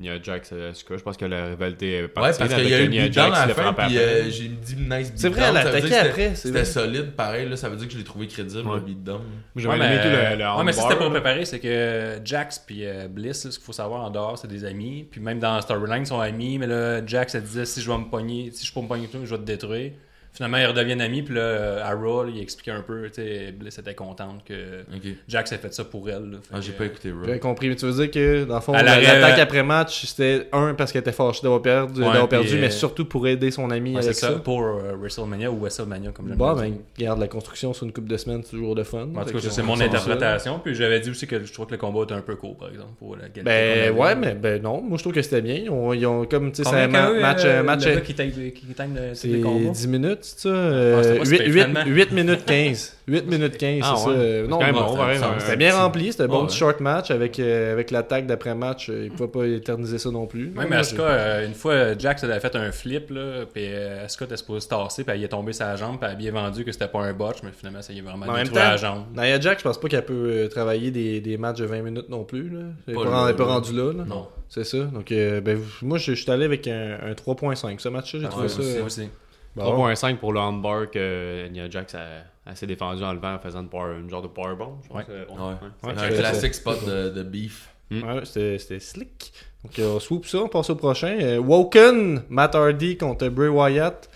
Nia 0.00 0.20
Jax 0.22 0.52
Asuka. 0.52 0.96
Je 0.96 1.02
pense 1.02 1.16
que 1.16 1.24
la 1.26 1.46
rivalité 1.48 1.92
est 1.92 2.02
Ouais, 2.02 2.08
partie 2.08 2.38
parce 2.38 2.52
avec 2.54 2.64
qu'il 2.66 2.70
y 2.70 2.74
a 2.74 2.82
eu 2.82 2.88
Nia 2.88 3.10
Jax 3.10 3.38
à 3.38 3.46
la 3.46 3.54
fin, 3.54 3.72
puis 3.74 3.98
euh, 3.98 4.30
j'ai 4.30 4.48
dit 4.48 4.76
nice 4.76 5.12
C'est 5.14 5.28
vrai, 5.28 5.42
elle 5.50 5.56
a 5.56 5.60
attaqué 5.60 5.94
après, 5.94 6.34
c'était- 6.34 6.64
solide, 6.64 7.12
pareil, 7.12 7.48
là, 7.48 7.56
ça 7.56 7.68
veut 7.68 7.76
dire 7.76 7.86
que 7.86 7.92
je 7.92 7.98
l'ai 7.98 8.04
trouvé 8.04 8.26
crédible, 8.26 8.66
Ouais. 8.68 8.76
le 8.76 8.80
beatdown. 8.80 9.20
Ouais, 9.56 9.62
aimé 9.64 9.76
mais, 9.78 9.98
tout 10.02 10.08
le, 10.08 10.38
le 10.42 10.56
ouais, 10.56 10.64
mais 10.64 10.72
ça, 10.72 10.82
c'était 10.82 10.96
pour 10.96 11.10
préparer, 11.10 11.44
c'est 11.44 11.58
que 11.60 12.18
Jax 12.24 12.58
puis 12.66 12.86
euh, 12.86 13.08
Bliss, 13.08 13.44
là, 13.44 13.50
ce 13.50 13.58
qu'il 13.58 13.64
faut 13.66 13.72
savoir 13.72 14.02
en 14.02 14.10
dehors, 14.10 14.38
c'est 14.38 14.48
des 14.48 14.64
amis. 14.64 15.06
Puis 15.10 15.20
même 15.20 15.38
dans 15.38 15.60
Storyline, 15.60 16.02
ils 16.02 16.06
sont 16.06 16.20
amis. 16.20 16.58
Mais 16.58 16.66
là, 16.66 17.04
Jax, 17.06 17.34
elle 17.34 17.42
disait 17.42 17.64
si 17.66 17.80
je 17.82 17.90
vais 17.90 17.98
me 17.98 18.04
pogner, 18.10 18.50
si 18.52 18.64
je 18.66 18.72
peux 18.72 18.80
me 18.80 18.88
pogner 18.88 19.06
tout, 19.06 19.18
je 19.24 19.30
vais 19.30 19.38
te 19.40 19.44
détruire. 19.44 19.92
Finalement, 20.32 20.58
ils 20.58 20.66
redeviennent 20.66 21.00
amis. 21.00 21.22
Puis 21.22 21.34
là, 21.34 21.40
euh, 21.40 21.84
à 21.84 21.92
Raw, 21.94 22.26
il 22.28 22.40
expliquait 22.40 22.70
un 22.70 22.82
peu. 22.82 23.02
Tu 23.08 23.14
sais, 23.22 23.52
Bliss 23.52 23.78
était 23.78 23.94
contente 23.94 24.44
que. 24.44 24.84
Jax 25.28 25.52
a 25.52 25.58
fait 25.58 25.74
ça 25.74 25.84
pour 25.84 26.08
elle. 26.08 26.30
là. 26.30 26.38
Ah, 26.52 26.60
j'ai 26.60 26.72
que, 26.72 26.78
pas 26.78 26.84
écouté 26.86 27.10
Raw. 27.10 27.24
J'ai 27.26 27.38
compris, 27.38 27.68
mais 27.68 27.76
tu 27.76 27.86
veux 27.86 27.92
dire 27.92 28.10
que 28.10 28.44
dans 28.44 28.54
le 28.54 28.60
fond, 28.60 28.72
l'attaque 28.72 29.38
après 29.38 29.62
match, 29.62 30.06
c'était 30.06 30.48
un 30.52 30.74
parce 30.74 30.92
qu'elle 30.92 31.00
était 31.00 31.12
fâchée 31.12 31.40
d'avoir 31.42 31.60
perdu, 31.62 32.00
Ouais, 32.00 32.06
d'avoir 32.06 32.28
puis, 32.28 32.38
perdu 32.38 32.56
euh, 32.56 32.60
mais 32.60 32.70
surtout 32.70 33.04
pour 33.04 33.26
aider 33.26 33.50
son 33.50 33.70
ami 33.70 33.94
ouais, 33.96 34.02
c'est 34.02 34.08
avec 34.08 34.18
ça, 34.18 34.28
ça. 34.32 34.38
pour 34.38 34.62
euh, 34.62 34.94
WrestleMania 34.98 35.50
ou 35.50 35.58
WrestleMania, 35.58 36.12
comme 36.12 36.28
j'aime 36.28 36.36
Bon, 36.36 36.54
ben, 36.54 36.64
dire. 36.70 36.74
garde 36.98 37.20
la 37.20 37.28
construction 37.28 37.72
sur 37.72 37.84
une 37.86 37.92
coupe 37.92 38.08
de 38.08 38.16
semaines, 38.16 38.42
c'est 38.44 38.50
toujours 38.52 38.74
de 38.74 38.82
fun. 38.84 39.08
En 39.16 39.24
tout 39.24 39.32
cas, 39.32 39.38
c'est 39.40 39.60
on 39.62 39.64
mon 39.64 39.80
interprétation. 39.80 40.60
Puis 40.62 40.74
j'avais 40.74 41.00
dit 41.00 41.10
aussi 41.10 41.26
que 41.26 41.44
je 41.44 41.52
trouve 41.52 41.66
que 41.66 41.72
le 41.72 41.78
combat 41.78 42.02
était 42.04 42.14
un 42.14 42.20
peu 42.22 42.36
court, 42.36 42.56
par 42.56 42.68
exemple. 42.70 42.90
Pour 42.98 43.16
la 43.16 43.28
Ben 43.42 43.92
ouais, 43.94 44.14
mais 44.14 44.34
ben 44.34 44.62
non, 44.62 44.80
moi 44.80 44.96
je 44.96 45.02
trouve 45.02 45.12
que 45.12 45.22
c'était 45.22 45.42
bien. 45.42 45.54
Ils 45.56 45.70
ont, 45.70 45.92
ils 45.92 46.06
ont 46.06 46.24
comme, 46.24 46.52
tu 46.52 46.62
sais, 46.62 46.70
c'est 46.70 46.76
un 46.76 46.88
match, 46.88 47.42
euh, 47.44 47.62
match 47.62 47.84
qui 48.04 48.14
time, 48.14 48.30
qui 48.30 48.66
time 48.66 48.94
le- 48.94 49.08
tous 49.10 49.14
c'est 49.14 49.28
les 49.28 49.40
combats? 49.40 49.70
10 49.70 49.88
minutes, 49.88 50.19
c'est 50.22 50.48
ça? 50.48 50.54
Ah, 50.54 51.18
pas 51.18 51.24
si 51.24 51.30
8, 51.30 51.38
pire, 51.38 51.52
finalement. 51.52 51.84
minutes 52.12 52.44
15. 52.44 52.96
8 53.08 53.26
minutes 53.26 53.56
15, 53.58 53.80
Ah, 53.82 53.94
c'est 53.96 54.08
ouais. 54.08 54.14
ça. 54.14 54.20
Euh, 54.20 54.46
Non, 54.46 54.60
non, 54.60 54.72
bon, 54.72 54.96
ça- 54.96 55.28
un- 55.34 55.38
C'était 55.40 55.56
bien 55.56 55.76
rempli, 55.76 56.12
c'était 56.12 56.24
un 56.24 56.28
bon 56.28 56.40
Ouais, 56.42 56.46
petit 56.46 56.52
ouais. 56.54 56.58
short 56.70 56.80
match 56.80 57.10
avec, 57.10 57.38
euh, 57.40 57.72
avec 57.72 57.90
l'attaque 57.90 58.26
d'après-match. 58.26 58.88
euh, 58.90 59.04
Ils 59.06 59.10
pouvaient 59.10 59.28
pas 59.28 59.46
éterniser 59.46 59.98
ça 59.98 60.10
non 60.10 60.26
plus. 60.26 60.50
Même 60.50 60.70
Non, 60.70 60.76
Asuka, 60.76 61.02
euh, 61.02 61.46
une 61.46 61.54
fois, 61.54 61.98
Jax 61.98 62.22
elle 62.22 62.30
avait 62.30 62.40
fait 62.40 62.54
un 62.56 62.70
flip, 62.72 63.10
là, 63.10 63.44
puis 63.52 63.64
euh, 63.66 64.04
Asuka 64.04 64.26
était 64.26 64.36
supposé 64.36 64.60
se 64.60 64.68
tasser, 64.68 65.02
puis 65.04 65.12
elle 65.14 65.20
y 65.20 65.24
est 65.24 65.28
tombée 65.28 65.52
sa 65.52 65.74
jambe, 65.76 65.96
puis 65.98 66.06
elle 66.08 66.12
a 66.12 66.14
bien 66.14 66.32
vendu 66.32 66.64
que 66.64 66.72
c'était 66.72 66.88
pas 66.88 67.00
un 67.00 67.12
botch, 67.12 67.38
mais 67.42 67.50
finalement, 67.56 67.82
ça 67.82 67.92
y 67.92 67.98
est 67.98 68.02
vraiment 68.02 68.26
En 68.26 68.32
même 68.32 68.44
détruit 68.44 68.58
la 68.62 68.76
jambe. 68.76 69.04
Nia 69.16 69.40
Jack, 69.40 69.58
je 69.58 69.64
pense 69.64 69.78
pas 69.80 69.88
qu'elle 69.88 70.04
peut 70.04 70.14
euh, 70.32 70.48
travailler 70.48 70.90
des, 70.90 71.20
des 71.20 71.36
matchs 71.36 71.58
de 71.58 71.64
20 71.66 71.82
minutes 71.82 72.08
non 72.08 72.24
plus. 72.24 72.48
Là. 72.48 72.60
Elle 72.86 72.94
est 72.94 72.96
Pas 72.96 73.32
pas, 73.34 73.44
rendue 73.44 73.72
là. 73.72 73.92
là. 73.92 74.04
Non. 74.06 74.28
C'est 74.48 74.64
ça. 74.64 74.78
Donc, 74.78 75.12
euh, 75.12 75.40
ben, 75.40 75.58
moi, 75.82 75.96
je, 75.98 76.12
suis 76.12 76.30
allé 76.30 76.44
avec 76.44 76.66
un, 76.66 76.98
un 77.08 77.12
3.5. 77.14 77.78
Ce 77.80 77.88
match-là, 77.88 78.20
j'ai 78.20 78.26
Ah, 78.26 78.30
trouvé 78.30 78.46
ouais, 78.46 78.48
ça. 78.48 78.60
aussi, 78.60 78.76
euh, 78.78 78.84
aussi. 78.84 79.00
bon. 79.02 79.08
3.5 79.56 80.16
pour 80.18 80.32
le 80.32 80.40
handbar 80.40 80.90
que 80.90 81.48
Nia 81.48 81.68
Jax 81.68 81.94
a, 81.94 82.54
s'est 82.54 82.66
défendu 82.66 83.02
en 83.02 83.12
levant 83.12 83.34
en 83.34 83.38
faisant 83.38 83.60
une, 83.62 83.68
power, 83.68 83.96
une 83.98 84.08
genre 84.08 84.22
de 84.22 84.28
powerbomb. 84.28 84.78
Ouais. 84.90 85.02
Euh, 85.10 85.24
Ouais. 85.28 85.92
Un 85.96 86.08
classique 86.10 86.54
spot 86.54 86.84
de, 86.86 87.10
de 87.10 87.22
beef. 87.22 87.68
Ouais, 87.90 88.20
c'était 88.24 88.58
c'était 88.58 88.78
slick. 88.80 89.32
Donc, 89.64 89.78
euh, 89.78 89.96
on 89.96 90.00
swoop 90.00 90.24
ça, 90.26 90.38
on 90.38 90.48
passe 90.48 90.70
au 90.70 90.76
prochain. 90.76 91.18
Euh, 91.20 91.38
Woken, 91.38 92.22
Matt 92.28 92.54
Hardy 92.54 92.96
contre 92.96 93.28
Bray 93.28 93.48
Wyatt. 93.48 94.08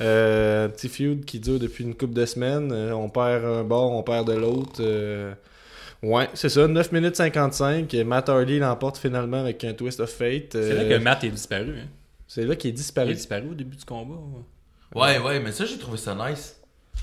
Euh, 0.00 0.66
un 0.66 0.68
petit 0.70 0.88
feud 0.88 1.24
qui 1.24 1.38
dure 1.40 1.58
depuis 1.58 1.84
une 1.84 1.94
couple 1.94 2.14
de 2.14 2.24
semaines. 2.24 2.70
Euh, 2.72 2.92
on 2.94 3.08
perd 3.10 3.44
un 3.44 3.64
bord, 3.64 3.92
on 3.92 4.02
perd 4.02 4.26
de 4.28 4.32
l'autre. 4.32 4.80
Euh, 4.80 5.34
ouais, 6.02 6.28
c'est 6.34 6.48
ça, 6.48 6.66
9 6.66 6.90
minutes 6.92 7.16
55. 7.16 7.92
Et 7.94 8.02
Matt 8.04 8.28
Hardy 8.28 8.58
l'emporte 8.60 8.96
finalement 8.96 9.40
avec 9.40 9.62
un 9.64 9.74
twist 9.74 10.00
of 10.00 10.10
fate. 10.10 10.52
C'est 10.52 10.74
là 10.74 10.96
que 10.98 11.02
Matt 11.02 11.22
est 11.24 11.30
disparu. 11.30 11.74
Hein. 11.80 11.88
C'est 12.26 12.44
là 12.44 12.56
qu'il 12.56 12.68
est 12.70 12.72
Il 12.72 12.76
disparu. 12.76 13.10
est 13.10 13.14
disparu 13.14 13.48
au 13.50 13.54
début 13.54 13.76
du 13.76 13.84
combat. 13.84 14.14
ouais. 14.14 14.42
Ouais, 14.94 15.18
ouais, 15.18 15.40
mais 15.40 15.52
ça, 15.52 15.64
j'ai 15.64 15.78
trouvé 15.78 15.98
ça 15.98 16.14
nice. 16.28 16.54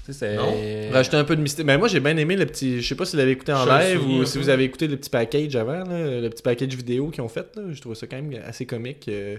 Tu 0.06 0.14
sais, 0.14 0.20
c'est. 0.20 0.36
Non? 0.36 0.54
Rajouter 0.94 1.18
un 1.18 1.24
peu 1.24 1.36
de 1.36 1.42
mystère. 1.42 1.66
Mais 1.66 1.78
moi, 1.78 1.88
j'ai 1.88 2.00
bien 2.00 2.16
aimé 2.18 2.36
le 2.36 2.46
petit. 2.46 2.82
Je 2.82 2.88
sais 2.88 2.96
pas 2.96 3.06
si 3.06 3.14
vous 3.14 3.18
l'avez 3.20 3.32
écouté 3.32 3.54
en 3.54 3.64
Je 3.66 3.70
live 3.70 4.08
ou 4.08 4.26
si 4.26 4.38
vous 4.38 4.50
avez 4.50 4.64
écouté 4.64 4.88
le 4.88 4.98
petit 4.98 5.10
package 5.10 5.56
avant, 5.56 5.84
là, 5.84 6.22
le 6.22 6.30
petit 6.30 6.44
package 6.44 6.76
vidéo 6.76 7.10
qu'ils 7.10 7.24
ont 7.24 7.28
fait. 7.30 7.48
Là. 7.56 7.64
Je 7.72 7.82
trouve 7.82 7.96
ça 7.96 8.06
quand 8.06 8.18
même 8.22 8.40
assez 8.46 8.66
comique. 8.66 9.08
euh, 9.08 9.38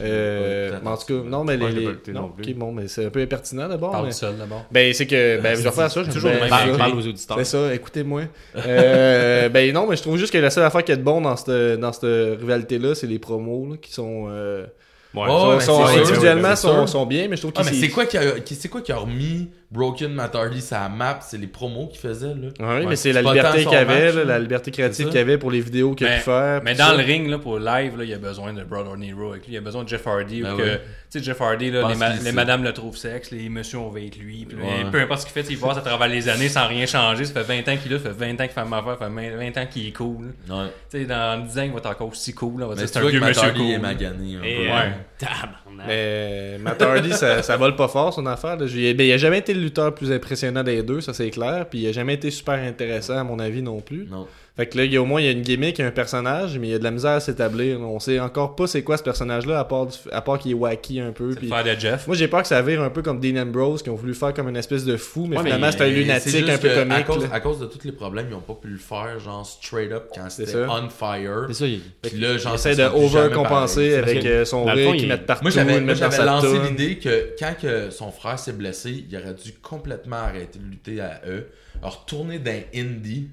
euh, 0.00 0.70
pas 0.70 0.76
écouté 0.76 0.84
mais 0.84 0.90
en 0.90 0.96
tout 0.96 1.06
cas, 1.06 1.28
non, 1.30 1.44
mais 1.44 1.56
les. 1.56 1.70
je 1.70 1.74
pas 1.80 1.90
écouté 1.92 2.12
non, 2.12 2.20
non 2.22 2.28
plus. 2.30 2.50
ok, 2.52 2.54
bon, 2.58 2.72
mais 2.72 2.88
c'est 2.88 3.04
un 3.06 3.10
peu 3.10 3.20
impertinent 3.20 3.68
d'abord. 3.68 3.92
Parle 3.92 4.06
mais- 4.06 4.12
seul 4.12 4.36
d'abord. 4.36 4.64
Ben, 4.70 4.92
c'est 4.94 5.06
que. 5.06 5.40
Ben, 5.40 5.54
je 5.56 5.62
vais 5.62 5.70
faire 5.70 5.90
ça. 5.90 6.02
j'aime 6.02 6.12
toujours 6.12 6.30
le 6.30 6.36
bien 6.36 6.44
même 6.46 6.50
ça. 6.50 6.56
Parle, 6.58 6.76
Parle- 6.76 6.90
parle 6.90 6.98
aux 7.00 7.06
auditeurs. 7.06 7.36
C'est 7.38 7.44
ça, 7.44 7.74
écoutez-moi. 7.74 8.22
Euh, 8.56 9.48
ben 9.50 9.72
non, 9.72 9.86
mais 9.86 9.96
je 9.96 10.02
trouve 10.02 10.16
juste 10.18 10.32
que 10.32 10.38
la 10.38 10.50
seule 10.50 10.64
affaire 10.64 10.84
qui 10.84 10.92
est 10.92 10.96
de 10.96 11.02
bon 11.02 11.20
dans 11.20 11.36
cette, 11.36 11.78
dans 11.80 11.92
cette 11.92 12.40
rivalité-là, 12.40 12.94
c'est 12.94 13.06
les 13.06 13.18
promos 13.18 13.68
là, 13.70 13.76
qui 13.80 13.92
sont. 13.92 14.26
euh, 14.30 14.66
Ouais. 15.14 15.22
Ouais, 15.24 15.60
Sont- 15.60 15.86
sûr, 15.86 16.00
individuellement, 16.00 16.56
sont, 16.56 16.86
sont 16.86 17.04
bien, 17.04 17.28
mais 17.28 17.36
je 17.36 17.42
trouve 17.42 17.52
Ah, 17.56 17.62
qu'ils 17.62 17.72
mais 17.72 17.78
c'est 17.86 17.88
quoi 17.92 18.06
qui 18.06 18.16
a, 18.16 18.40
qui- 18.40 18.68
quoi 18.70 18.80
qui 18.80 18.92
a 18.92 18.96
remis 18.96 19.50
Broken 19.70 20.10
Matt 20.12 20.34
Hardy 20.34 20.62
sa 20.62 20.88
map? 20.88 21.18
C'est 21.22 21.36
les 21.36 21.46
promos 21.46 21.86
qu'il 21.88 22.00
faisait, 22.00 22.28
là. 22.28 22.48
Oui, 22.58 22.64
Ouais, 22.66 22.86
mais 22.86 22.96
c'est 22.96 23.12
la 23.12 23.20
liberté 23.20 23.64
qu'il 23.66 23.74
avait, 23.74 24.06
match, 24.06 24.14
là, 24.14 24.24
là. 24.24 24.32
la 24.32 24.38
liberté 24.38 24.70
créative 24.70 25.08
qu'il 25.10 25.18
avait 25.18 25.36
pour 25.36 25.50
les 25.50 25.60
vidéos 25.60 25.94
qu'il 25.94 26.06
a 26.06 26.10
Mais, 26.10 26.16
pu 26.16 26.22
faire. 26.22 26.62
mais 26.64 26.74
dans 26.74 26.86
ça. 26.86 26.96
le 26.96 27.02
ring, 27.04 27.28
là, 27.28 27.38
pour 27.38 27.58
live, 27.58 27.98
là, 27.98 28.04
il 28.04 28.08
y 28.10 28.14
a 28.14 28.18
besoin 28.18 28.54
de 28.54 28.64
Brother 28.64 28.96
Nero 28.96 29.32
avec 29.32 29.42
lui. 29.46 29.52
Il 29.52 29.54
y 29.54 29.58
a 29.58 29.60
besoin 29.60 29.84
de 29.84 29.88
Jeff 29.90 30.06
Hardy. 30.06 30.42
Ben 30.42 30.54
ou 30.54 30.56
que, 30.56 30.78
sais, 31.18 31.22
Jeff 31.24 31.40
Hardy, 31.40 31.70
là, 31.70 31.82
Je 31.88 32.24
les, 32.24 32.32
ma- 32.32 32.32
madames 32.32 32.64
le 32.64 32.72
trouvent 32.72 32.96
sexe, 32.96 33.30
les 33.30 33.48
messieurs 33.48 33.78
on 33.78 33.88
va 33.90 33.98
avec 34.00 34.16
lui. 34.16 34.46
Ouais. 34.52 34.90
Peu 34.90 35.00
importe 35.00 35.20
ce 35.22 35.26
qu'il 35.26 35.42
fait, 35.42 35.50
il 35.52 35.58
passe 35.58 35.76
à 35.78 35.80
travers 35.80 36.08
les 36.08 36.28
années 36.28 36.48
sans 36.48 36.66
rien 36.66 36.86
changer. 36.86 37.24
Ça 37.24 37.42
fait 37.44 37.62
20 37.62 37.72
ans 37.72 37.76
qu'il 37.76 37.92
est 37.92 37.96
là, 37.96 38.00
ça 38.02 38.10
fait 38.14 38.26
20 38.26 38.32
ans 38.34 38.44
qu'il 38.46 38.48
fait 38.52 38.64
ma 38.64 38.78
affaire, 38.78 38.96
ça 38.98 39.10
fait 39.10 39.30
20 39.36 39.58
ans 39.62 39.66
qu'il 39.70 39.86
est 39.88 39.92
cool. 39.92 40.26
Ouais. 40.48 40.66
Tu 40.90 40.98
sais, 41.00 41.04
dans 41.04 41.44
10 41.44 41.58
ans, 41.58 41.62
il 41.62 41.70
va 41.72 41.78
être 41.78 41.86
encore 41.90 42.08
aussi 42.08 42.32
cool. 42.34 42.60
là. 42.60 42.66
On 42.66 42.68
va 42.70 42.74
Mais 42.76 42.80
dire 42.82 42.90
tu 42.90 42.98
c'est 42.98 43.04
un 43.04 43.08
vieux 43.08 43.20
Matt 43.20 43.28
monsieur 43.30 43.48
Hardy 43.48 43.60
cool. 43.60 43.70
est 43.70 43.78
magané. 43.78 44.36
un 44.36 44.42
Et, 44.42 44.56
peu. 44.56 44.62
euh, 44.62 44.74
Ouais. 44.74 44.92
tabarnak. 45.18 45.86
Mais 45.86 46.58
Matt 46.58 46.82
Hardy, 46.82 47.12
ça, 47.12 47.42
ça 47.42 47.56
vole 47.56 47.76
pas 47.76 47.88
fort 47.88 48.12
son 48.14 48.26
affaire. 48.26 48.56
là. 48.56 48.66
Ben, 48.66 49.00
il 49.06 49.12
a 49.12 49.16
jamais 49.16 49.38
été 49.38 49.54
le 49.54 49.60
lutteur 49.60 49.86
le 49.86 49.94
plus 49.94 50.12
impressionnant 50.12 50.62
des 50.62 50.82
deux, 50.82 51.00
ça 51.00 51.12
c'est 51.12 51.30
clair. 51.30 51.66
Puis 51.68 51.80
il 51.80 51.88
a 51.88 51.92
jamais 51.92 52.14
été 52.14 52.30
super 52.30 52.54
intéressant 52.54 53.18
à 53.18 53.24
mon 53.24 53.38
avis 53.38 53.62
non 53.62 53.80
plus. 53.80 54.06
Non. 54.10 54.26
Fait 54.54 54.66
que 54.66 54.76
là, 54.76 54.84
il 54.84 54.92
y 54.92 54.98
a, 54.98 55.02
au 55.02 55.06
moins 55.06 55.18
il 55.22 55.24
y 55.24 55.28
a 55.28 55.30
une 55.32 55.40
gimmick, 55.40 55.78
il 55.78 55.80
y 55.80 55.84
a 55.84 55.88
un 55.88 55.92
personnage, 55.92 56.58
mais 56.58 56.68
il 56.68 56.70
y 56.72 56.74
a 56.74 56.78
de 56.78 56.84
la 56.84 56.90
misère 56.90 57.12
à 57.12 57.20
s'établir. 57.20 57.80
On 57.80 57.98
sait 57.98 58.20
encore 58.20 58.54
pas 58.54 58.66
c'est 58.66 58.82
quoi 58.82 58.98
ce 58.98 59.02
personnage-là, 59.02 59.58
à 59.58 59.64
part, 59.64 59.86
du- 59.86 59.96
à 60.12 60.20
part 60.20 60.38
qu'il 60.38 60.50
est 60.50 60.54
wacky 60.54 61.00
un 61.00 61.12
peu. 61.12 61.34
Puis- 61.34 61.48
de 61.48 61.80
Jeff. 61.80 62.06
Moi 62.06 62.16
j'ai 62.16 62.28
peur 62.28 62.42
que 62.42 62.48
ça 62.48 62.60
vire 62.60 62.82
un 62.82 62.90
peu 62.90 63.00
comme 63.00 63.18
Dean 63.18 63.40
Ambrose 63.40 63.82
qui 63.82 63.88
ont 63.88 63.94
voulu 63.94 64.12
faire 64.14 64.34
comme 64.34 64.50
une 64.50 64.56
espèce 64.58 64.84
de 64.84 64.98
fou, 64.98 65.24
mais 65.26 65.38
Ouais, 65.38 65.44
finalement 65.44 65.72
c'est 65.72 65.80
un 65.80 65.88
lunatique 65.88 66.36
juste 66.36 66.50
un 66.50 66.58
peu 66.58 66.68
que 66.68 66.74
comique. 66.74 66.92
À 66.92 67.02
cause, 67.02 67.22
là. 67.22 67.28
à 67.32 67.40
cause 67.40 67.60
de 67.60 67.66
tous 67.66 67.78
les 67.84 67.92
problèmes, 67.92 68.26
ils 68.28 68.34
ont 68.34 68.40
pas 68.40 68.52
pu 68.60 68.68
le 68.68 68.76
faire, 68.78 69.18
genre 69.20 69.46
straight 69.46 69.90
up 69.90 70.08
quand 70.14 70.28
c'était 70.28 70.50
ça. 70.52 70.66
on 70.68 70.88
fire. 70.90 71.44
C'est 71.48 71.54
ça, 71.54 71.66
il- 71.66 71.80
Puis 72.02 72.18
là, 72.20 72.36
genre, 72.36 72.54
Il 72.54 72.58
ça 72.58 72.70
essaie 72.72 72.82
de 72.82 72.88
overcompenser 72.94 73.94
avec 73.94 74.22
que, 74.22 74.28
euh, 74.28 74.44
son 74.44 74.66
qu'il 74.66 74.96
il- 74.96 75.08
met 75.08 75.16
partout. 75.16 75.44
Moi, 75.44 75.50
j'avais, 75.50 75.80
lancé 75.80 76.58
l'idée 76.68 76.98
que 76.98 77.30
quand 77.38 77.54
que 77.60 77.88
son 77.90 78.10
frère 78.10 78.38
s'est 78.38 78.52
blessé, 78.52 79.06
il 79.08 79.16
aurait 79.16 79.34
dû 79.34 79.52
complètement 79.62 80.16
arrêter 80.16 80.58
de 80.58 80.64
lutter 80.64 81.00
à 81.00 81.22
eux, 81.26 81.48
retourner 81.82 82.38
dans 82.38 82.60
Indie, 82.74 83.28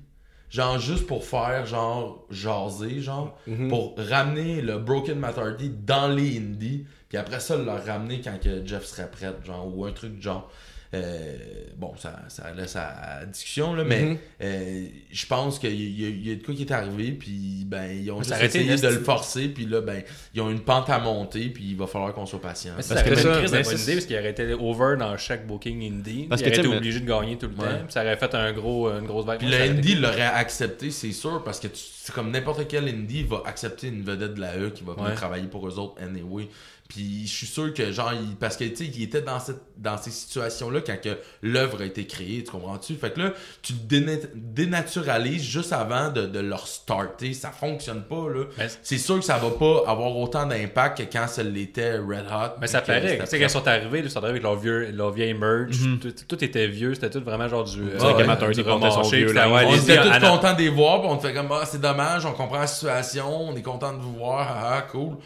genre 0.50 0.80
juste 0.80 1.06
pour 1.08 1.24
faire 1.26 1.66
genre 1.66 2.26
jaser, 2.32 3.02
genre, 3.02 3.38
Mhm. 3.48 3.70
pour 3.70 3.96
ramener 3.98 4.62
le 4.62 4.78
Broken 4.80 5.20
Matt 5.20 5.38
Hardy 5.38 5.70
dans 5.70 6.08
les 6.08 6.38
Indies, 6.38 6.86
puis 7.08 7.18
après 7.18 7.40
ça, 7.40 7.56
le 7.58 7.70
ramener 7.70 8.22
quand 8.22 8.40
que 8.42 8.66
Jeff 8.66 8.86
serait 8.86 9.10
prêt, 9.12 9.34
genre, 9.46 9.68
ou 9.76 9.86
un 9.86 9.92
truc 9.92 10.22
genre. 10.22 10.50
Euh, 10.92 11.38
bon, 11.78 11.94
ça, 11.98 12.20
ça 12.30 12.52
laisse 12.58 12.76
à, 12.76 13.24
discussion, 13.32 13.76
là, 13.76 13.84
mais 13.84 14.02
Mhm. 14.02 14.18
euh, 14.42 14.86
je 15.12 15.26
pense 15.28 15.60
qu'il 15.60 15.74
y, 15.80 16.28
y 16.28 16.32
a 16.32 16.36
de 16.36 16.44
quoi 16.44 16.56
qui 16.56 16.64
est 16.64 16.72
arrivé, 16.72 17.12
puis 17.12 17.64
ben, 17.68 17.92
ils 17.92 18.10
ont 18.12 18.24
juste 18.24 18.34
essayé 18.42 18.76
de 18.76 18.88
le 18.88 19.00
forcer, 19.02 19.50
puis 19.50 19.68
là, 19.68 19.82
ben, 19.82 20.02
ils 20.34 20.42
ont 20.42 20.50
une 20.50 20.62
pente 20.62 20.90
à 20.90 20.98
monter, 20.98 21.50
puis 21.50 21.64
il 21.72 21.78
va 21.78 21.86
falloir 21.86 22.12
qu'on 22.14 22.26
soit 22.26 22.42
patient. 22.42 22.74
Parce 22.76 22.88
que 22.90 22.94
de 23.10 23.16
mais 23.52 23.64
bonne 23.64 23.80
idée 23.80 23.94
parce 23.94 24.06
qu'il 24.08 24.18
aurait 24.18 24.32
été 24.32 24.54
over 24.56 24.96
dans 24.98 25.16
chaque 25.18 25.46
booking 25.46 25.84
indie. 25.94 26.26
Parce 26.28 26.42
il 26.42 26.48
aurait 26.48 26.58
été 26.58 26.68
mais- 26.68 26.78
obligé 26.78 27.00
de 27.02 27.06
gagner 27.08 27.38
tout 27.38 27.48
le 27.48 27.54
Ouais. 27.64 27.70
temps. 27.70 27.84
Puis 27.84 27.94
ça 27.94 28.02
aurait 28.02 28.18
fait 28.18 28.34
un 28.34 28.52
gros, 28.52 28.90
une 28.90 29.06
grosse 29.06 29.26
vague. 29.26 29.38
Puis 29.40 29.48
le 29.50 29.62
indie 29.62 29.94
l'aurait 29.96 30.22
accepté, 30.24 30.90
c'est 30.90 31.12
sûr, 31.12 31.44
parce 31.44 31.60
que 31.60 31.68
tu- 31.68 31.80
c'est 32.02 32.14
comme 32.16 32.32
n'importe 32.32 32.68
quel 32.68 32.88
indie 32.88 33.22
va 33.22 33.44
accepter 33.46 33.90
une 33.90 34.02
vedette 34.02 34.34
de 34.34 34.42
la 34.42 34.58
E 34.58 34.72
qui 34.72 34.84
va 34.84 34.94
venir 34.94 35.10
Ouais. 35.10 35.16
travailler 35.16 35.46
pour 35.48 35.68
eux 35.68 35.78
autres 35.78 36.02
anyway. 36.02 36.48
Puis 36.90 37.28
je 37.28 37.32
suis 37.32 37.46
sûr 37.46 37.72
que 37.72 37.92
genre 37.92 38.12
il- 38.14 38.36
parce 38.36 38.58
que 38.58 38.64
tu 38.64 38.76
sais 38.78 38.86
il 38.86 39.04
était 39.04 39.22
dans 39.22 39.40
cette 39.40 39.62
dans 39.78 39.96
ces 39.96 40.10
situations 40.10 40.72
là 40.72 40.82
quand 40.82 41.00
que 41.00 41.18
l'œuvre 41.44 41.82
a 41.84 41.86
été 41.86 42.08
créée, 42.08 42.44
tu 42.44 42.50
comprends-tu? 42.52 42.96
Fait 42.96 43.12
que 43.14 43.20
là 43.22 43.34
tu 43.62 43.74
le 43.74 43.80
déna- 43.88 44.28
dénaturalises 44.34 45.44
juste 45.44 45.72
avant 45.72 46.10
de, 46.10 46.26
de 46.26 46.40
leur 46.40 46.68
starter, 46.68 47.34
ça 47.34 47.52
fonctionne 47.52 48.02
pas 48.04 48.28
là. 48.34 48.46
Mais- 48.58 48.68
C'est 48.82 48.98
sûr 48.98 49.20
que 49.20 49.26
ça 49.26 49.38
va 49.38 49.52
pas 49.52 49.84
avoir 49.88 50.18
autant 50.18 50.46
d'impact 50.48 50.98
que 50.98 51.04
quand 51.14 51.28
ça 51.28 51.44
l'était 51.44 51.98
Red 52.00 52.26
Hot. 52.32 52.58
Mais 52.60 52.68
ça 52.68 52.82
puis 52.82 52.92
que 52.94 53.00
paraît. 53.00 53.20
Tu 53.20 53.26
sais, 53.28 53.40
quand 53.40 53.46
ils 53.46 53.50
sont 53.52 53.68
arrivés, 53.68 54.00
ils 54.00 54.10
sont 54.10 54.18
arrivés 54.18 54.32
avec 54.32 54.44
leur, 54.44 54.56
vieux, 54.58 54.92
leur 54.92 55.12
vieille 55.12 55.34
merch. 55.36 55.76
tout, 56.02 56.12
tout 56.28 56.44
était 56.44 56.68
vieux. 56.68 56.96
C'était 56.96 57.12
tout 57.12 57.22
vraiment 57.24 57.48
genre 57.48 57.64
du. 57.66 57.82
que 58.18 58.24
Matt 58.24 58.42
Hardy 58.42 58.64
portait 58.64 58.90
son 58.92 59.04
vieux 59.18 59.28
ouais, 59.54 59.64
on 59.68 59.76
était 59.76 60.02
tous 60.02 60.10
Anna- 60.10 60.30
contents 60.30 60.54
de 60.54 60.60
les 60.60 60.70
voir, 60.70 61.02
puis 61.02 61.10
on 61.12 61.18
te 61.18 61.28
fait 61.28 61.34
comme 61.34 61.52
ah, 61.52 61.66
c'est 61.66 61.82
dommage, 61.82 62.26
on 62.26 62.32
comprend 62.34 62.60
la 62.60 62.68
situation, 62.68 63.50
on 63.50 63.56
est 63.56 63.62
content 63.62 63.94
de 63.94 64.00
vous 64.02 64.16
voir, 64.16 64.48
ah, 64.50 64.74
ah, 64.78 64.82
cool. 64.92 65.18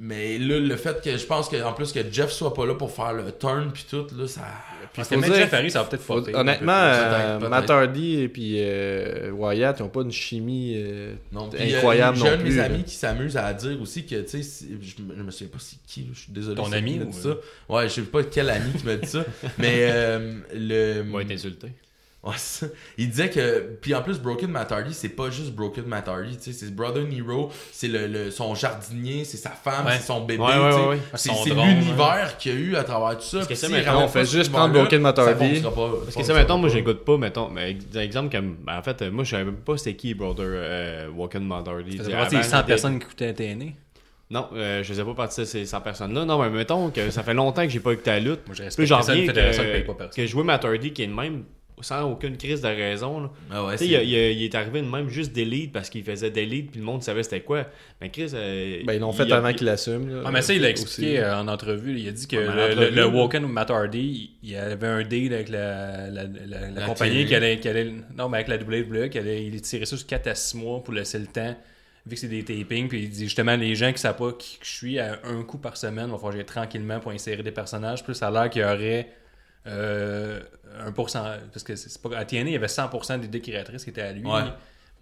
Mais 0.00 0.36
là, 0.38 0.58
le 0.58 0.76
fait 0.76 1.00
que 1.02 1.16
je 1.16 1.24
pense 1.26 1.48
que 1.48 1.62
en 1.62 1.72
plus 1.74 1.92
que 1.92 2.00
Jeff 2.10 2.30
soit 2.32 2.54
pas 2.54 2.66
là 2.66 2.74
pour 2.74 2.90
faire 2.90 3.12
le 3.12 3.30
turn 3.30 3.70
puis 3.72 3.84
tout, 3.88 4.06
là, 4.18 4.26
ça. 4.26 4.40
Parce 4.94 5.08
faut 5.08 5.20
dire- 5.20 5.34
Jeff 5.34 5.54
Harry, 5.54 5.70
ça 5.70 5.82
va 5.82 5.88
peut-être 5.88 6.02
Faut- 6.02 6.28
honnêtement, 6.34 6.72
euh, 6.72 7.48
Matt. 7.48 7.70
Hardy 7.70 8.20
et 8.20 8.28
puis 8.28 8.56
euh, 8.58 9.30
Wyatt, 9.30 9.78
ils 9.78 9.82
ont 9.84 9.88
pas 9.88 10.02
une 10.02 10.10
chimie 10.12 10.74
euh, 10.76 11.14
Non, 11.30 11.48
puis, 11.48 11.72
euh, 11.72 11.76
incroyable 11.76 12.16
J'ai 12.18 12.24
non 12.24 12.30
un 12.30 12.36
de 12.36 12.42
mes 12.42 12.50
plus. 12.50 12.60
amis 12.60 12.84
qui 12.84 12.94
s'amuse 12.94 13.36
à 13.36 13.52
dire 13.54 13.80
aussi 13.80 14.04
que, 14.04 14.16
tu 14.22 14.42
sais, 14.42 14.66
je, 14.82 15.02
me- 15.02 15.16
je 15.16 15.22
me 15.22 15.30
souviens 15.30 15.48
pas 15.52 15.58
c'est 15.60 15.76
qui, 15.86 16.08
je 16.12 16.18
suis 16.20 16.32
désolé. 16.32 16.56
Ton 16.56 16.72
ami 16.72 16.92
qui 16.94 16.98
m'a 16.98 17.04
ou- 17.06 17.10
dit 17.10 17.20
ça. 17.20 17.36
Ouais, 17.68 17.88
je 17.88 17.94
sais 17.94 18.02
pas 18.02 18.22
quel 18.24 18.50
ami 18.50 18.72
qui 18.72 18.84
m'a 18.84 18.96
dit 18.96 19.08
ça. 19.08 19.24
mais 19.58 19.88
euh, 19.92 20.34
le. 20.54 21.04
Il 21.06 21.12
va 21.12 21.22
être 21.22 21.30
insulté. 21.30 21.68
Ouais, 22.24 22.34
c'est 22.36 22.66
ça. 22.66 22.72
Il 22.98 23.10
disait 23.10 23.30
que. 23.30 23.60
Puis 23.80 23.94
en 23.96 24.02
plus, 24.02 24.20
Broken 24.20 24.48
Matt 24.48 24.70
Hardy, 24.70 24.94
c'est 24.94 25.08
pas 25.08 25.28
juste 25.30 25.52
Broken 25.52 25.84
Matt 25.86 26.06
Hardy, 26.06 26.36
tu 26.36 26.52
sais. 26.52 26.52
C'est 26.52 26.72
Brother 26.72 27.02
Nero, 27.02 27.50
c'est 27.72 27.88
le, 27.88 28.06
le- 28.06 28.30
son 28.30 28.54
jardinier, 28.54 29.24
c'est 29.24 29.38
sa 29.38 29.50
femme, 29.50 29.86
Ouais. 29.86 29.94
c'est 29.96 30.06
son 30.06 30.20
bébé, 30.24 30.40
Ouais, 30.40 30.48
ouais, 30.50 30.54
tu 30.70 30.76
sais. 30.76 30.80
ouais, 30.82 30.86
ouais. 30.90 30.98
C'est 31.14 31.30
c'est 31.34 31.50
l'univers 31.54 32.36
qu'il 32.38 32.52
y 32.52 32.56
a 32.56 32.58
eu 32.60 32.76
à 32.76 32.84
travers 32.84 33.18
tout 33.18 33.24
ça. 33.24 33.38
Parce 33.38 33.48
que 33.48 33.54
Puis 33.54 33.60
ça, 33.62 33.68
maintenant, 33.68 34.04
on 34.04 34.08
fait 34.08 34.20
pas 34.20 34.24
juste 34.24 34.52
prendre 34.52 34.72
Broken 34.72 35.02
pas. 35.74 35.90
Parce 36.04 36.14
que 36.16 36.22
ça, 36.22 36.34
mettons, 36.34 36.58
moi, 36.58 36.68
j'écoute 36.68 37.04
pas, 37.04 37.16
mettons, 37.18 37.48
mais 37.50 37.72
ex- 37.72 37.96
exemple, 37.96 38.30
comme, 38.36 38.56
ben, 38.64 38.78
en 38.78 38.82
fait, 38.84 39.02
euh, 39.02 39.10
moi, 39.10 39.24
je 39.24 39.30
savais 39.30 39.44
même 39.44 39.56
pas 39.56 39.76
c'était 39.76 39.96
qui, 39.96 40.14
Brother 40.14 40.46
euh, 40.46 41.08
sais, 42.04 42.10
partie 42.12 42.36
des 42.36 42.40
avant, 42.40 42.48
100 42.50 42.56
j'étais- 42.58 42.66
personnes 42.68 42.98
qui 43.00 43.04
écoutaient 43.06 43.34
TNA. 43.34 43.64
Non, 44.30 44.48
euh, 44.54 44.82
je 44.84 44.88
faisais 44.88 45.04
pas 45.04 45.14
partie 45.14 45.40
de 45.40 45.44
ces 45.44 45.66
100 45.66 45.80
personnes-là. 45.80 46.24
Non, 46.24 46.40
mais 46.40 46.48
mettons 46.50 46.90
que 46.90 47.10
ça 47.10 47.22
fait 47.24 47.34
longtemps 47.34 47.64
que 47.64 47.68
j'ai 47.68 47.80
pas 47.80 47.92
écouté 47.92 48.10
la 48.10 48.20
lutte. 48.20 48.46
Moi, 48.46 48.54
je 48.54 48.62
respecte 48.62 48.88
j'en 48.88 49.00
paye 49.72 49.82
pas 49.82 49.92
que, 49.92 49.98
personne. 49.98 50.24
que 50.24 50.26
jouer 50.30 50.44
Matt 50.44 50.64
Hardy 50.64 50.92
qui 50.92 51.02
est 51.02 51.06
de 51.08 51.12
même 51.12 51.42
sans 51.80 52.08
aucune 52.10 52.36
crise 52.36 52.60
de 52.60 52.68
raison. 52.68 53.20
là. 53.20 53.30
Ah 53.50 53.64
ouais, 53.64 53.74
il, 53.80 53.90
il- 53.92 54.12
il 54.38 54.44
est 54.44 54.54
arrivé 54.54 54.82
de 54.82 54.86
même 54.86 55.08
juste 55.08 55.32
d'élite 55.32 55.72
parce 55.72 55.90
qu'il 55.90 56.04
faisait 56.04 56.30
d'élite 56.30 56.70
puis 56.70 56.78
le 56.80 56.86
monde 56.86 57.02
savait 57.02 57.22
c'était 57.22 57.40
quoi. 57.40 57.66
Mais 58.00 58.10
Chris. 58.10 58.30
euh, 58.34 58.82
Ben, 58.84 58.92
ils 58.94 59.00
l'ont 59.00 59.12
fait 59.12 59.24
il 59.24 59.32
avant 59.32 59.52
qu'il 59.52 59.66
l'assume. 59.66 60.08
là. 60.08 60.22
Ah, 60.26 60.30
mais 60.30 60.42
ça, 60.42 60.54
il 60.54 60.62
l'a 60.62 60.70
expliqué 60.70 61.18
euh, 61.20 61.36
en 61.40 61.48
entrevue. 61.48 61.98
Il 61.98 62.08
a 62.08 62.12
dit 62.12 62.26
que 62.28 62.36
Ouais, 62.36 62.74
le, 62.74 62.90
le. 62.90 63.04
Woken 63.06 63.46
Matt 63.46 63.70
Hardy, 63.70 64.30
il 64.42 64.56
avait 64.56 64.86
un 64.86 65.02
deal 65.02 65.32
avec 65.34 65.48
la, 65.48 66.08
la, 66.10 66.24
la, 66.24 66.28
la 66.46 66.70
La 66.70 66.86
compagnie 66.86 67.26
qui 67.26 67.34
allait, 67.34 67.58
qui 67.58 67.68
allait- 67.68 67.92
Non, 68.16 68.28
mais 68.28 68.38
avec 68.44 68.48
la 68.48 68.56
WWE, 68.58 69.08
qui 69.08 69.18
allait 69.18 69.44
il 69.44 69.60
tirait 69.62 69.84
ça 69.86 69.96
sur 69.96 70.06
4 70.06 70.26
à 70.28 70.34
6 70.34 70.56
mois 70.56 70.82
pour 70.84 70.94
laisser 70.94 71.18
le 71.18 71.26
temps. 71.26 71.56
Vu 72.04 72.14
que 72.16 72.20
c'est 72.20 72.26
des 72.28 72.42
tapings, 72.44 72.88
puis 72.88 73.02
il 73.04 73.10
dit 73.10 73.24
justement, 73.24 73.54
les 73.54 73.76
gens 73.76 73.92
qui 73.92 73.98
savent 74.00 74.16
pas 74.16 74.32
qui 74.32 74.58
que 74.58 74.66
je 74.66 74.70
suis, 74.72 74.98
à 74.98 75.20
un 75.24 75.42
coup 75.44 75.58
par 75.58 75.76
semaine, 75.76 76.10
va 76.10 76.16
falloir 76.16 76.30
que 76.32 76.36
j'aille 76.38 76.44
tranquillement 76.46 76.98
pour 76.98 77.12
insérer 77.12 77.44
des 77.44 77.52
personnages. 77.52 78.02
Plus 78.02 78.14
ça 78.14 78.26
a 78.26 78.30
l'air 78.32 78.50
qu'il 78.50 78.62
y 78.62 78.64
aurait 78.64 79.08
euh, 79.66 80.40
un 80.80 80.92
pourcent. 80.92 81.24
Parce 81.52 81.62
que 81.62 81.76
c'est 81.76 81.88
c'est 81.88 82.02
pas. 82.02 82.16
À 82.16 82.24
TNA, 82.24 82.40
il 82.42 82.52
y 82.52 82.56
avait 82.56 82.66
100% 82.66 83.20
d'idées 83.20 83.40
créatrices 83.40 83.84
qui 83.84 83.90
étaient 83.90 84.02
à 84.02 84.12
lui. 84.12 84.24
Ouais. 84.24 84.42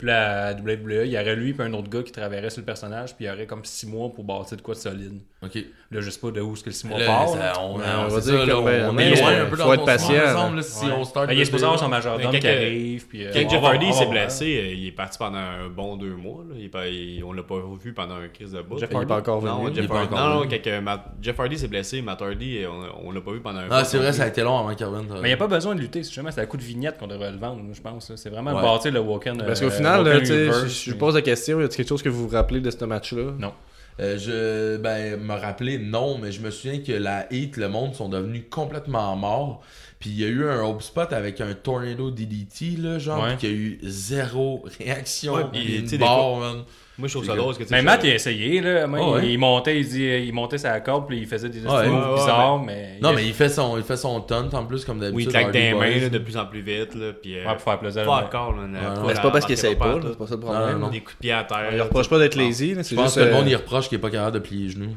Puis 0.00 0.06
là, 0.06 0.46
à 0.46 0.52
WWE, 0.54 1.04
il 1.04 1.12
y 1.12 1.18
aurait 1.18 1.36
lui 1.36 1.52
puis 1.52 1.62
un 1.62 1.74
autre 1.74 1.90
gars 1.90 2.02
qui 2.02 2.10
travaillerait 2.10 2.48
sur 2.48 2.62
le 2.62 2.64
personnage, 2.64 3.14
puis 3.14 3.26
il 3.26 3.28
y 3.28 3.30
aurait 3.30 3.44
comme 3.44 3.62
6 3.62 3.86
mois 3.86 4.08
pour 4.08 4.24
bâtir 4.24 4.56
de 4.56 4.62
quoi 4.62 4.72
de 4.72 4.78
solide. 4.80 5.20
Ok. 5.42 5.56
Là, 5.90 6.00
je 6.00 6.08
sais 6.08 6.20
pas 6.20 6.30
de 6.30 6.40
où 6.40 6.54
est-ce 6.54 6.62
que 6.62 6.70
le 6.70 6.74
6 6.74 6.86
mois 6.86 6.98
Là, 7.00 7.04
part. 7.04 7.28
ça- 7.28 7.52
on, 7.60 7.76
Ouais, 7.76 7.84
on 7.84 8.04
on 8.04 8.08
va 8.08 8.20
dire 8.20 8.38
ça, 8.38 8.46
là, 8.46 8.62
ben, 8.62 8.88
on 8.90 8.98
est 8.98 9.20
loin 9.20 9.42
un 9.42 9.44
peu 9.44 9.56
faut 9.56 9.64
dans 9.64 9.72
être 9.74 9.80
ton 9.80 9.84
patient, 9.84 10.24
ensemble, 10.24 10.56
là, 10.56 10.62
si 10.62 10.86
Ouais. 10.86 10.92
on 10.96 11.04
start 11.04 11.26
Ben, 11.26 11.34
il 11.34 11.40
est 11.40 11.44
supposé 11.44 11.64
avoir 11.64 11.78
son 11.78 11.88
majordome 11.88 12.38
qui 12.38 12.48
arrive. 12.48 13.06
Puis, 13.08 13.26
euh, 13.26 13.30
Quand 13.34 13.44
on 13.44 13.48
Jeff 13.50 13.62
Hardy 13.62 13.92
s'est 13.92 14.06
blessé, 14.06 14.44
euh, 14.44 14.74
il 14.74 14.86
est 14.86 14.92
parti 14.92 15.18
pendant 15.18 15.36
un 15.36 15.68
bon 15.68 15.96
deux 15.96 16.14
mois. 16.14 16.44
Là. 16.48 16.54
Il 16.88 17.22
on 17.22 17.34
l'a 17.34 17.42
pas 17.42 17.60
vu 17.78 17.92
pendant 17.92 18.14
un 18.14 18.28
crise 18.28 18.52
de 18.52 18.62
bout. 18.62 18.78
Jeff 18.78 18.90
est 18.90 19.06
pas 19.06 19.16
encore 19.18 19.42
non, 19.42 19.64
venu. 19.64 19.76
Jeff 19.76 19.90
Hardy, 19.90 20.14
non, 20.14 20.98
Jeff 21.20 21.38
Hardy 21.38 21.58
s'est 21.58 21.68
blessé, 21.68 22.00
Matt 22.00 22.22
Hardy, 22.22 22.60
on, 23.04 23.10
l'a 23.10 23.20
pas 23.20 23.32
vu 23.32 23.40
pendant 23.40 23.58
un 23.60 23.66
Ah, 23.70 23.84
c'est 23.84 23.98
vrai, 23.98 24.14
ça 24.14 24.22
a 24.22 24.28
été 24.28 24.40
long 24.40 24.58
avant 24.58 24.74
qu'il 24.74 24.86
revienne. 24.86 25.06
Mais 25.20 25.20
il 25.20 25.22
n'y 25.24 25.32
a 25.32 25.36
pas 25.36 25.46
besoin 25.46 25.74
de 25.74 25.80
lutter. 25.80 26.02
C'est 26.02 26.08
justement 26.08 26.30
c'est 26.30 26.40
à 26.40 26.46
coup 26.46 26.56
de 26.56 26.62
vignette 26.62 26.96
qu'on 26.96 27.06
devrait 27.06 27.32
le 27.32 27.38
vendre, 27.38 27.60
je 27.72 27.80
pense. 27.82 28.14
C'est 28.16 28.30
vraiment 28.30 28.54
bâtir 28.54 28.92
le 28.92 29.00
Woken. 29.00 29.42
Parce 29.44 29.60
euh, 29.60 29.66
qu'au 29.66 29.70
final, 29.70 29.89
Là, 29.98 30.22
je, 30.24 30.66
je 30.68 30.92
pose 30.94 31.14
la 31.14 31.22
question, 31.22 31.60
y 31.60 31.64
a 31.64 31.68
quelque 31.68 31.88
chose 31.88 32.02
que 32.02 32.08
vous 32.08 32.28
vous 32.28 32.34
rappelez 32.34 32.60
de 32.60 32.70
ce 32.70 32.84
match-là? 32.84 33.32
Non. 33.38 33.52
Euh, 33.98 34.16
je 34.16 34.76
ben 34.78 35.20
me 35.20 35.34
rappeler 35.34 35.76
non 35.76 36.16
mais 36.16 36.32
je 36.32 36.40
me 36.40 36.50
souviens 36.50 36.78
que 36.78 36.92
la 36.92 37.26
Heat 37.30 37.58
le 37.58 37.68
monde 37.68 37.94
sont 37.94 38.08
devenus 38.08 38.44
complètement 38.48 39.14
morts 39.14 39.60
puis 39.98 40.08
il 40.08 40.18
y 40.20 40.24
a 40.24 40.28
eu 40.28 40.48
un 40.48 40.62
hope 40.62 40.80
spot 40.80 41.12
avec 41.12 41.42
un 41.42 41.52
tornado 41.52 42.10
DDT 42.10 42.76
là 42.78 42.98
genre 42.98 43.22
Ouais. 43.22 43.30
puis 43.36 43.38
qu'il 43.38 43.50
y 43.50 43.52
a 43.52 43.56
eu 43.56 43.78
zéro 43.82 44.64
réaction 44.78 45.34
Ouais, 45.34 45.44
puis, 45.52 45.78
une 45.80 45.98
barre, 45.98 46.36
man. 46.36 46.62
Moi, 47.00 47.08
je 47.08 47.14
trouve 47.14 47.24
ça 47.24 47.32
C'est 47.32 47.36
drôle. 47.38 47.48
parce 47.48 47.58
que, 47.58 47.62
tu 47.64 47.68
sais, 47.70 47.74
Mais 47.74 47.82
Matt, 47.82 48.04
il 48.04 48.10
a 48.10 48.14
essayé. 48.14 48.60
Là. 48.60 48.86
Moi, 48.86 49.00
Ah 49.02 49.10
ouais. 49.12 49.20
il, 49.24 49.30
il 49.32 49.38
montait, 49.38 49.80
il, 49.80 49.88
dit, 49.88 50.04
il 50.04 50.32
montait 50.32 50.58
sa 50.58 50.78
corde, 50.80 51.08
puis 51.08 51.18
il 51.18 51.26
faisait 51.26 51.48
des 51.48 51.60
Ouais, 51.66 51.88
moves 51.88 52.04
ouais, 52.04 52.10
ouais, 52.10 52.14
bizarres, 52.20 52.62
mais. 52.62 52.98
non 53.02 53.10
il- 53.10 53.16
mais 53.16 53.26
il 53.26 53.32
fait 53.34 53.48
son 53.48 53.76
il 53.78 53.82
fait 53.82 53.96
son 53.96 54.24
en 54.30 54.64
plus 54.66 54.84
comme 54.84 55.00
d'habitude 55.00 55.16
Oui, 55.16 55.24
il 55.24 55.28
claque 55.30 55.50
des 55.50 55.72
mains 55.74 55.98
là, 55.98 56.08
de 56.08 56.18
plus 56.18 56.36
en 56.36 56.46
plus 56.46 56.60
vite. 56.60 56.94
Là, 56.94 57.12
puis, 57.20 57.36
euh, 57.38 57.44
Ouais, 57.46 57.52
pour 57.54 57.62
faire 57.62 57.78
plaisir. 57.80 58.04
pas 58.04 58.22
encore. 58.24 58.52
Là, 58.54 58.62
Ouais, 58.64 58.94
pas 58.96 59.02
Mais 59.06 59.14
c'est 59.14 59.22
pas 59.22 59.30
parce 59.30 59.44
qu'il 59.46 59.54
essaye 59.54 59.76
pas, 59.76 59.98
c'est 60.02 60.18
pas 60.18 60.26
ça 60.26 60.34
le 60.34 60.40
problème. 60.40 60.72
Non, 60.72 60.78
non. 60.86 60.88
Des 60.88 61.00
coups 61.00 61.14
de 61.16 61.20
pied 61.20 61.32
à 61.32 61.44
terre. 61.44 61.68
On 61.70 61.74
lui 61.74 61.80
reproche 61.80 62.08
pas 62.08 62.18
d'être 62.18 62.34
lazy, 62.36 62.74
je 62.82 62.94
pense 62.94 63.14
que 63.14 63.20
le 63.20 63.26
euh, 63.26 63.32
monde 63.32 63.48
il 63.48 63.56
reproche 63.56 63.88
qu'il 63.88 63.96
est 63.96 64.00
pas 64.00 64.10
capable 64.10 64.34
de 64.34 64.38
plier 64.40 64.64
les 64.66 64.70
genoux 64.70 64.94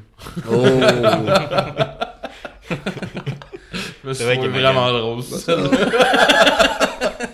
Oh! 0.52 0.66
C'est 4.12 4.26
vrai 4.26 4.36
qu'il 4.38 4.46
est 4.46 4.50
vraiment 4.50 4.92
drôle. 4.92 5.22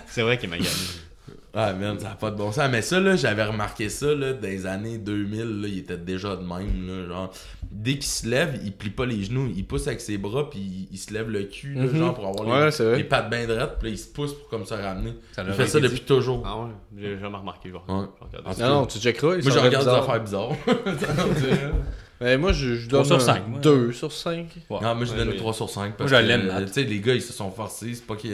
C'est 0.06 0.22
vrai 0.22 0.38
qu'il 0.38 0.48
m'a 0.48 0.56
gagné. 0.56 0.68
Ah, 1.52 1.72
man, 1.72 1.98
ça 1.98 2.10
n'a 2.10 2.14
pas 2.14 2.30
de 2.30 2.36
bon 2.36 2.52
sens. 2.52 2.68
Mais 2.70 2.80
ça, 2.80 3.00
là, 3.00 3.16
j'avais 3.16 3.42
remarqué 3.44 3.88
ça, 3.88 4.14
là, 4.14 4.32
dans 4.34 4.46
les 4.48 4.66
années 4.66 4.98
2000, 4.98 5.62
là, 5.62 5.68
il 5.68 5.78
était 5.78 5.96
déjà 5.96 6.36
de 6.36 6.42
même, 6.42 6.86
là, 6.86 7.06
genre. 7.08 7.32
Dès 7.72 7.94
qu'il 7.94 8.04
se 8.04 8.26
lève, 8.28 8.60
il 8.64 8.72
plie 8.72 8.90
pas 8.90 9.04
les 9.06 9.24
genoux, 9.24 9.50
il 9.56 9.64
pousse 9.66 9.86
avec 9.88 10.00
ses 10.00 10.16
bras, 10.16 10.48
puis 10.48 10.60
il, 10.60 10.88
il 10.92 10.98
se 10.98 11.12
lève 11.12 11.28
le 11.28 11.42
cul, 11.44 11.74
là, 11.74 11.82
Mhm. 11.86 11.96
genre, 11.96 12.14
pour 12.14 12.26
avoir 12.28 12.46
Ouais, 12.46 12.64
les, 12.66 12.70
c'est 12.70 12.84
vrai. 12.84 12.96
les 12.98 13.04
pattes 13.04 13.30
bien 13.30 13.46
drettes, 13.46 13.78
puis 13.80 13.88
là, 13.88 13.94
il 13.94 13.98
se 13.98 14.08
pousse 14.08 14.32
pour 14.34 14.48
comme 14.48 14.64
ça 14.64 14.76
ramener. 14.76 15.14
Ça 15.32 15.42
il 15.46 15.52
fait 15.54 15.66
ça 15.66 15.80
depuis 15.80 16.00
toujours. 16.02 16.42
Ah 16.46 16.56
ouais, 16.60 16.70
j'ai 16.96 17.18
jamais 17.18 17.36
remarqué. 17.38 17.72
Ouais. 17.72 17.78
vais 17.88 17.94
regarder 18.38 18.62
Ah. 18.62 18.68
Non, 18.68 18.74
non, 18.80 18.86
tu 18.86 18.98
checkeras. 19.00 19.36
il 19.36 19.42
Moi, 19.42 19.52
je 19.52 19.58
regarde 19.58 19.84
des 19.84 19.90
affaires 19.92 20.20
bizarres. 20.22 20.52
Ben, 22.20 22.38
moi, 22.38 22.52
je, 22.52 22.86
donne 22.86 23.04
sur 23.06 23.16
un 23.16 23.18
cinq, 23.18 23.48
moi. 23.48 23.60
2 23.60 23.92
sur 23.92 24.12
5. 24.12 24.46
Ouais. 24.68 24.78
Non, 24.82 24.94
moi, 24.94 25.06
je 25.06 25.12
Ouais, 25.12 25.16
donne 25.16 25.30
je- 25.32 25.38
3 25.38 25.54
sur 25.54 25.70
5. 25.70 25.96
Parce 25.96 26.10
Moi, 26.10 26.20
je 26.20 26.22
que, 26.22 26.28
l'aime, 26.28 26.46
Matt. 26.48 26.66
Tu 26.66 26.72
sais, 26.74 26.82
les 26.82 27.00
gars, 27.00 27.14
ils 27.14 27.22
se 27.22 27.32
sont 27.32 27.50
forcés. 27.50 27.94
C'est 27.94 28.06
pas 28.06 28.16
que. 28.16 28.28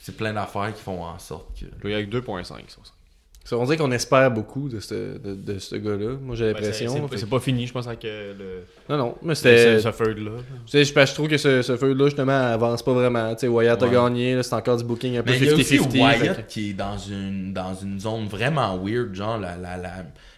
C'est 0.00 0.16
plein 0.16 0.32
d'affaires 0.32 0.72
qui 0.74 0.82
font 0.82 1.02
en 1.04 1.18
sorte 1.18 1.48
que. 1.58 1.66
Vais 1.82 1.90
y 1.90 1.94
aller 1.94 2.04
avec 2.04 2.10
2.5 2.10 2.44
sur 2.68 2.84
5. 2.86 2.94
Ça, 3.42 3.56
on 3.56 3.64
dirait 3.64 3.78
qu'on 3.78 3.90
espère 3.90 4.30
beaucoup 4.30 4.68
de 4.68 4.80
ce, 4.80 5.16
de, 5.18 5.34
de 5.34 5.58
ce 5.58 5.74
gars-là. 5.74 6.14
Moi, 6.20 6.36
j'ai 6.36 6.46
l'impression. 6.48 7.08
C'est- 7.10 7.18
fait 7.18 7.26
pas 7.26 7.40
fini, 7.40 7.66
je 7.66 7.72
pense, 7.72 7.86
avec 7.86 8.04
euh, 8.04 8.32
le. 8.38 8.38
que- 8.86 8.92
Non, 8.92 8.98
non. 8.98 9.14
Mais 9.22 9.34
C'est 9.34 9.56
c'était. 9.56 9.80
ce 9.80 9.92
feud-là. 9.92 10.30
Tu 10.66 10.70
sais, 10.72 10.84
je, 10.84 10.92
que 10.92 11.14
trouve 11.14 11.26
que 11.26 11.38
ce, 11.38 11.62
ce 11.62 11.76
feu-là, 11.76 12.04
justement, 12.04 12.32
avance 12.52 12.82
pas 12.82 12.92
vraiment. 12.92 13.32
Tu 13.34 13.40
sais, 13.40 13.48
Wyatt 13.48 13.82
a 13.82 13.88
gagné, 13.88 14.36
là, 14.36 14.42
c'est 14.42 14.54
encore 14.54 14.76
du 14.76 14.84
booking 14.84 15.16
un 15.16 15.22
peu 15.22 15.30
Mais 15.32 15.38
il 15.38 15.46
y 15.46 15.50
a 15.50 15.54
aussi 15.54 15.78
50-50. 15.78 15.90
fait 15.90 15.98
Wyatt 16.22 16.36
que- 16.46 16.52
qui 16.52 16.70
est 16.70 16.74
dans 16.74 16.98
une, 16.98 17.52
dans 17.54 17.74
une 17.74 17.98
zone 17.98 18.26
vraiment 18.28 18.76
weird. 18.78 19.14
Genre, 19.14 19.38
la, 19.38 19.56
la, 19.56 19.76
la, 19.78 19.92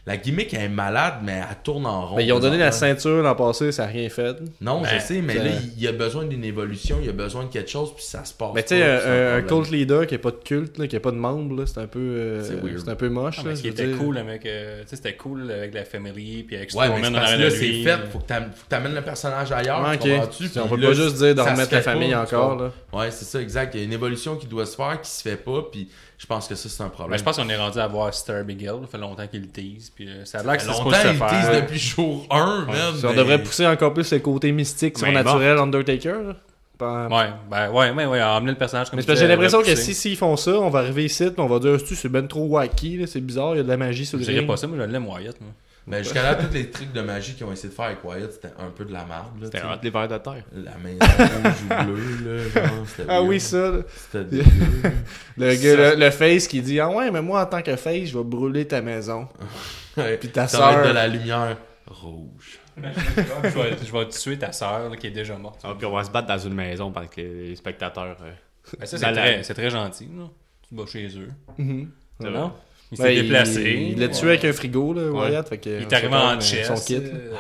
la 0.05 0.17
gimmick 0.17 0.53
elle 0.53 0.63
est 0.63 0.69
malade, 0.69 1.15
mais 1.23 1.41
elle 1.49 1.57
tourne 1.63 1.87
en 1.87 2.07
rond. 2.07 2.17
Mais 2.17 2.25
ils 2.27 2.33
ont 2.33 2.41
donné 2.41 2.59
la 2.59 2.73
ceinture 2.73 3.23
l'an 3.23 3.37
passé, 3.37 3.71
ça 3.71 3.87
n'a 3.87 3.93
rien 3.93 4.09
fait. 4.09 4.37
Non, 4.61 4.81
Ben, 4.83 4.89
je 4.95 4.99
sais, 5.01 5.23
mais 5.23 5.35
là, 5.35 5.51
il 5.77 5.81
y 5.83 5.87
a 5.87 5.93
besoin 5.93 6.25
d'une 6.25 6.45
évolution, 6.45 6.97
il 7.01 7.07
y 7.07 7.09
a 7.09 7.13
besoin 7.13 7.45
de 7.45 7.51
quelque 7.51 7.71
chose, 7.71 7.95
puis 7.95 8.05
ça 8.05 8.25
se 8.25 8.35
passe. 8.35 8.51
Mais 8.55 8.65
tu 8.65 8.71
sais, 8.71 8.83
un, 8.83 9.37
un- 9.37 9.43
cult 9.43 9.71
leader 9.71 10.07
qui 10.09 10.17
a 10.17 10.19
pas 10.19 10.33
de 10.33 10.41
culte, 10.45 10.79
là, 10.79 10.89
qui 10.89 10.97
a 10.97 11.01
pas 11.01 11.13
de 11.13 11.17
membre, 11.17 11.61
là, 11.61 11.67
c'est 11.67 11.79
un 11.79 11.87
peu, 11.87 12.01
euh, 12.01 12.43
C'est 12.43 12.89
un 12.91 12.97
peu 12.97 13.09
moche. 13.11 13.37
Ah, 13.39 13.43
là, 13.45 13.51
mais 13.51 13.57
ce 13.57 13.63
qui 13.63 13.69
je 13.69 13.73
veux 13.75 13.81
était 13.81 13.93
dire. 13.93 13.99
cool, 13.99 14.19
euh, 14.19 14.83
tu 14.83 14.89
sais, 14.89 14.97
c'était 14.97 15.15
cool 15.15 15.51
avec 15.51 15.73
la 15.73 15.85
family, 15.85 16.43
puis 16.43 16.57
avec 16.57 16.73
Ouais, 16.75 16.89
mais 16.89 17.11
parce 17.13 17.35
que 17.35 17.39
là, 17.41 17.51
c'est 17.51 17.73
fait. 17.85 17.99
Faut 18.11 18.19
que 18.19 18.25
que 18.27 18.35
t'amènes 18.69 18.95
le 18.95 19.03
personnage 19.03 19.53
ailleurs. 19.53 19.83
Ouais, 19.89 19.99
tu 19.99 20.11
ok. 20.11 20.17
comprends-tu? 20.21 20.59
on 20.59 20.69
peut 20.69 20.77
là, 20.81 20.89
pas 20.89 20.95
juste 20.95 21.17
dire 21.17 21.35
de 21.37 21.41
remettre 21.41 21.73
la 21.73 21.83
famille 21.83 22.09
tu 22.09 22.15
encore. 22.17 22.57
Là. 22.57 22.73
Ouais, 22.93 23.11
c'est 23.11 23.25
ça, 23.25 23.41
exact. 23.41 23.75
Il 23.75 23.79
y 23.81 23.83
a 23.83 23.87
une 23.87 23.93
évolution 23.93 24.35
qui 24.37 24.47
doit 24.47 24.67
se 24.67 24.75
faire, 24.75 25.01
qui 25.01 25.11
se 25.11 25.23
fait 25.23 25.37
pas, 25.37 25.63
puis 25.71 25.89
je 26.23 26.27
pense 26.29 26.47
que 26.47 26.55
ça, 26.55 26.69
c'est 26.69 26.83
un 26.85 26.89
problème. 26.89 27.11
Ben, 27.11 27.19
je 27.19 27.25
pense 27.25 27.37
qu'on 27.37 27.49
est 27.49 27.57
rendu 27.57 27.79
à 27.81 27.87
voir 27.89 28.15
Star 28.15 28.45
Miguel, 28.45 28.75
ça 28.83 28.87
fait 28.93 28.99
longtemps 28.99 29.27
qu'il 29.27 29.41
le 29.41 29.49
tease, 29.49 29.91
puis 29.93 30.09
euh, 30.09 30.25
ça 30.25 30.39
a 30.39 30.43
l'air 30.45 30.57
que 30.57 30.63
Ça 30.63 30.73
c'est 30.73 30.79
longtemps, 30.85 30.97
se 30.97 31.09
il 31.09 31.15
faire. 31.17 31.29
tease 31.29 31.61
depuis 31.63 31.79
jour 31.81 32.27
1, 32.31 32.65
man. 32.67 32.77
Si 32.97 33.05
on 33.05 33.11
mais- 33.11 33.17
devrait 33.17 33.43
pousser 33.43 33.67
encore 33.67 33.93
plus 33.93 34.13
le 34.13 34.21
côté 34.21 34.53
mystique, 34.53 34.95
Mais 35.03 35.07
surnaturel, 35.13 35.59
Undertaker. 35.59 36.23
là. 36.29 36.37
Pas- 36.79 37.07
Ouais, 37.09 37.31
ben 37.51 37.71
ouais, 37.71 37.91
ouais, 37.91 38.07
ouais, 38.07 38.23
emmener 38.23 38.53
le 38.53 38.57
personnage 38.59 38.89
comme 38.91 38.99
Mais 39.01 39.05
que 39.05 39.15
j'ai 39.17 39.27
l'impression 39.27 39.63
que 39.63 39.75
si 39.75 39.95
s'ils 39.95 40.17
font 40.17 40.37
ça, 40.37 40.53
on 40.53 40.71
va 40.71 40.79
arriver 40.81 41.05
ici, 41.05 41.25
puis 41.25 41.35
on 41.41 41.47
va 41.47 41.59
dire, 41.59 41.77
c'est 41.85 42.09
ben 42.09 42.27
trop 42.29 42.45
wacky, 42.47 43.05
c'est 43.07 43.21
bizarre, 43.21 43.55
il 43.55 43.59
y 43.59 43.61
a 43.61 43.65
de 43.65 43.69
la 43.69 43.77
magie 43.77 44.07
sur 44.07 44.17
le 44.17 44.23
Je 44.25 44.29
dirais 44.29 44.39
ring. 44.41 44.49
pas 44.49 44.57
ça, 44.57 44.67
moi 44.67 44.79
je 44.79 44.85
l'aime 44.91 45.07
Wyatt, 45.09 45.41
moi. 45.41 45.51
Ben, 45.87 46.03
jusqu'à 46.03 46.23
là, 46.23 46.37
tous 46.37 46.53
les 46.55 46.71
trucs 46.71 46.93
de 46.93 47.01
magie 47.01 47.35
qu'ils 47.35 47.45
ont 47.45 47.53
essayé 47.53 47.69
de 47.69 47.75
faire 47.75 47.87
avec 47.87 48.05
Wyatt, 48.05 48.33
c'était 48.33 48.53
un 48.59 48.71
peu 48.71 48.85
de 48.85 48.93
la 48.93 49.05
merde. 49.05 49.33
là, 49.41 49.47
C'était 49.47 49.63
entre 49.63 49.83
les 49.83 49.91
verres 49.91 50.07
de 50.09 50.19
terre. 50.19 50.45
La 50.53 50.77
maison 50.79 50.99
rouge 51.01 51.63
ou 51.65 51.85
bleue, 51.85 52.53
là. 52.55 52.67
genre, 52.67 53.07
Ah 53.09 53.23
oui, 53.23 53.41
ça. 53.41 53.71
là. 53.71 53.79
C'était. 54.13 54.43
Le, 55.39 55.55
gars, 55.63 55.95
le, 55.95 56.01
le 56.01 56.11
face 56.11 56.47
qui 56.47 56.61
dit 56.63 56.79
Ah 56.79 56.89
ouais, 56.89 57.11
mais 57.11 57.21
moi 57.23 57.43
en 57.43 57.47
tant 57.47 57.63
que 57.63 57.75
face, 57.77 58.05
je 58.11 58.17
vais 58.19 58.25
brûler 58.25 58.67
ta 58.67 58.81
maison. 58.83 59.29
Ouais. 59.97 60.17
Puis 60.17 60.31
ta 60.31 60.49
sœur. 60.49 60.87
de 60.87 60.93
la 60.93 61.07
lumière 61.07 61.59
rouge. 61.87 62.59
je, 62.79 63.49
vais, 63.49 63.77
je 63.85 63.93
vais 63.93 64.09
tuer 64.09 64.39
ta 64.39 64.51
soeur 64.51 64.97
qui 64.97 65.09
est 65.09 65.11
déjà 65.11 65.37
morte. 65.37 65.61
Ah, 65.65 65.75
puis 65.77 65.85
on 65.85 65.93
va 65.95 66.03
se 66.03 66.11
battre 66.11 66.29
dans 66.29 66.39
une 66.39 66.55
maison 66.55 66.91
pendant 66.91 67.07
que 67.09 67.21
les 67.21 67.55
spectateurs. 67.57 68.17
euh, 68.23 68.31
Ben, 68.79 68.87
c'est 68.87 68.99
très, 68.99 69.43
c'est 69.43 69.53
très 69.53 69.69
gentil, 69.69 70.09
là. 70.17 70.25
Tu 70.67 70.75
vas 70.75 70.87
chez 70.87 71.09
eux. 71.19 71.29
C'est 71.59 72.31
Non? 72.31 72.49
vrai. 72.49 72.51
Il 72.93 72.97
s'est 72.99 73.03
Ouais, 73.05 73.23
déplacé. 73.23 73.89
Il 73.93 73.99
l'a 73.99 74.09
tué 74.09 74.29
avec 74.29 74.45
un 74.45 74.53
frigo, 74.53 74.93
là, 74.93 75.11
Wyatt. 75.11 75.49
Fait 75.49 75.59
que, 75.59 75.69
Il 75.71 75.83
est 75.83 75.93
arrivé 75.93 76.15
en 76.15 76.39
chest. 76.41 76.67
Son 76.77 76.85
kit. 76.85 76.97
euh, 77.03 77.33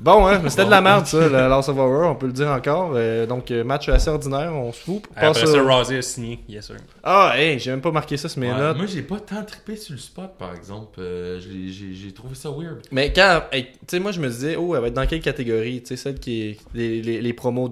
Bon, 0.00 0.28
hein, 0.28 0.38
mais 0.40 0.48
c'était 0.48 0.64
de 0.64 0.70
la 0.70 0.80
merde, 0.80 1.06
ça, 1.06 1.18
le 1.26 1.32
Last 1.32 1.68
of 1.70 1.76
Horror, 1.76 2.12
on 2.12 2.14
peut 2.14 2.28
le 2.28 2.32
dire 2.32 2.46
encore. 2.46 2.92
Euh, 2.94 3.26
donc, 3.26 3.50
euh, 3.50 3.64
match 3.64 3.88
assez 3.88 4.08
ordinaire, 4.08 4.52
on 4.54 4.72
se 4.72 4.80
fout. 4.84 5.02
Après 5.16 5.34
ça, 5.44 5.60
Rousey 5.60 5.98
a 5.98 6.02
signé. 6.02 6.38
Yes, 6.48 6.66
sir. 6.68 6.76
Ah, 7.02 7.32
hey, 7.36 7.58
j'ai 7.58 7.72
même 7.72 7.80
pas 7.80 7.90
marqué 7.90 8.16
ça 8.16 8.28
sur 8.28 8.40
mes 8.40 8.52
Ouais, 8.52 8.56
notes. 8.58 8.76
Moi, 8.76 8.86
j'ai 8.86 9.02
pas 9.02 9.18
tant 9.18 9.42
trippé 9.42 9.74
sur 9.74 9.94
le 9.94 9.98
spot, 9.98 10.30
par 10.38 10.54
exemple. 10.54 11.00
Euh, 11.00 11.40
j'ai- 11.40 12.12
trouvé 12.12 12.36
ça 12.36 12.48
weird. 12.50 12.78
Mais 12.92 13.12
quand, 13.12 13.42
hey, 13.50 13.64
tu 13.72 13.78
sais, 13.88 13.98
moi 13.98 14.12
je 14.12 14.20
me 14.20 14.28
disais, 14.28 14.54
oh, 14.54 14.76
elle 14.76 14.82
va 14.82 14.86
être 14.86 14.94
dans 14.94 15.06
quelle 15.06 15.20
catégorie? 15.20 15.80
Tu 15.82 15.88
sais, 15.88 15.96
celle 15.96 16.20
qui 16.20 16.42
est. 16.42 16.56
Les, 16.74 17.02
les, 17.02 17.20
les 17.20 17.32
promos 17.32 17.68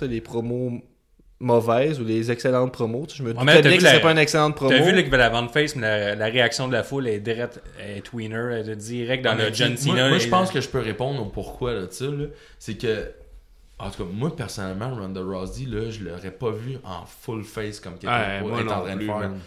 sais, 0.00 0.06
les 0.06 0.20
promos 0.20 0.80
mauvaises 1.44 2.00
ou 2.00 2.04
les 2.04 2.30
excellentes 2.30 2.72
promos. 2.72 3.06
Tu 3.06 3.12
sais, 3.12 3.18
Je 3.18 3.22
me 3.22 3.28
Ouais, 3.32 3.44
doutais 3.56 3.68
bien 3.68 3.78
que 3.78 3.82
la- 3.84 3.90
c'était 3.90 4.02
pas 4.02 4.12
une 4.12 4.18
excellente 4.18 4.56
promo. 4.56 4.70
T'as 4.70 4.82
vu 4.82 4.92
là, 4.92 5.02
qu'il 5.02 5.10
veut 5.10 5.18
la 5.18 5.28
vendre 5.28 5.50
face, 5.50 5.76
mais 5.76 5.82
la, 5.82 6.14
la 6.16 6.26
réaction 6.26 6.66
de 6.68 6.72
la 6.72 6.82
foule 6.82 7.06
est 7.08 7.20
direct, 7.20 7.60
est 7.78 8.00
tweener, 8.00 8.58
elle 8.60 8.70
est 8.70 8.76
direct 8.76 9.22
dans 9.24 9.30
Ouais, 9.32 9.36
mais 9.36 9.48
le 9.50 9.54
John 9.54 9.68
moi- 9.70 9.76
Cena. 9.78 10.08
Moi, 10.08 10.18
je 10.18 10.28
pense 10.28 10.50
que 10.50 10.60
je 10.60 10.68
peux 10.68 10.80
répondre 10.80 11.20
au 11.22 11.26
pourquoi 11.26 11.74
de 11.74 11.86
ça. 11.90 12.06
là. 12.06 12.24
C'est 12.58 12.74
que, 12.74 13.10
en 13.78 13.90
tout 13.90 14.04
cas, 14.04 14.10
moi, 14.12 14.34
personnellement, 14.34 14.94
Ronda 14.94 15.20
Rousey, 15.20 15.66
là, 15.66 15.90
je 15.90 16.02
l'aurais 16.04 16.30
pas 16.30 16.50
vu 16.50 16.78
en 16.84 17.04
full 17.06 17.44
face 17.44 17.80
comme 17.80 17.94
quelqu'un 17.98 18.40
Ouais, 18.42 18.48
moi 18.48 18.60
est 18.60 18.62
en 18.64 18.80
train 18.82 18.96
plus, 18.96 19.06
de 19.06 19.12
faire. 19.12 19.18
man. 19.18 19.38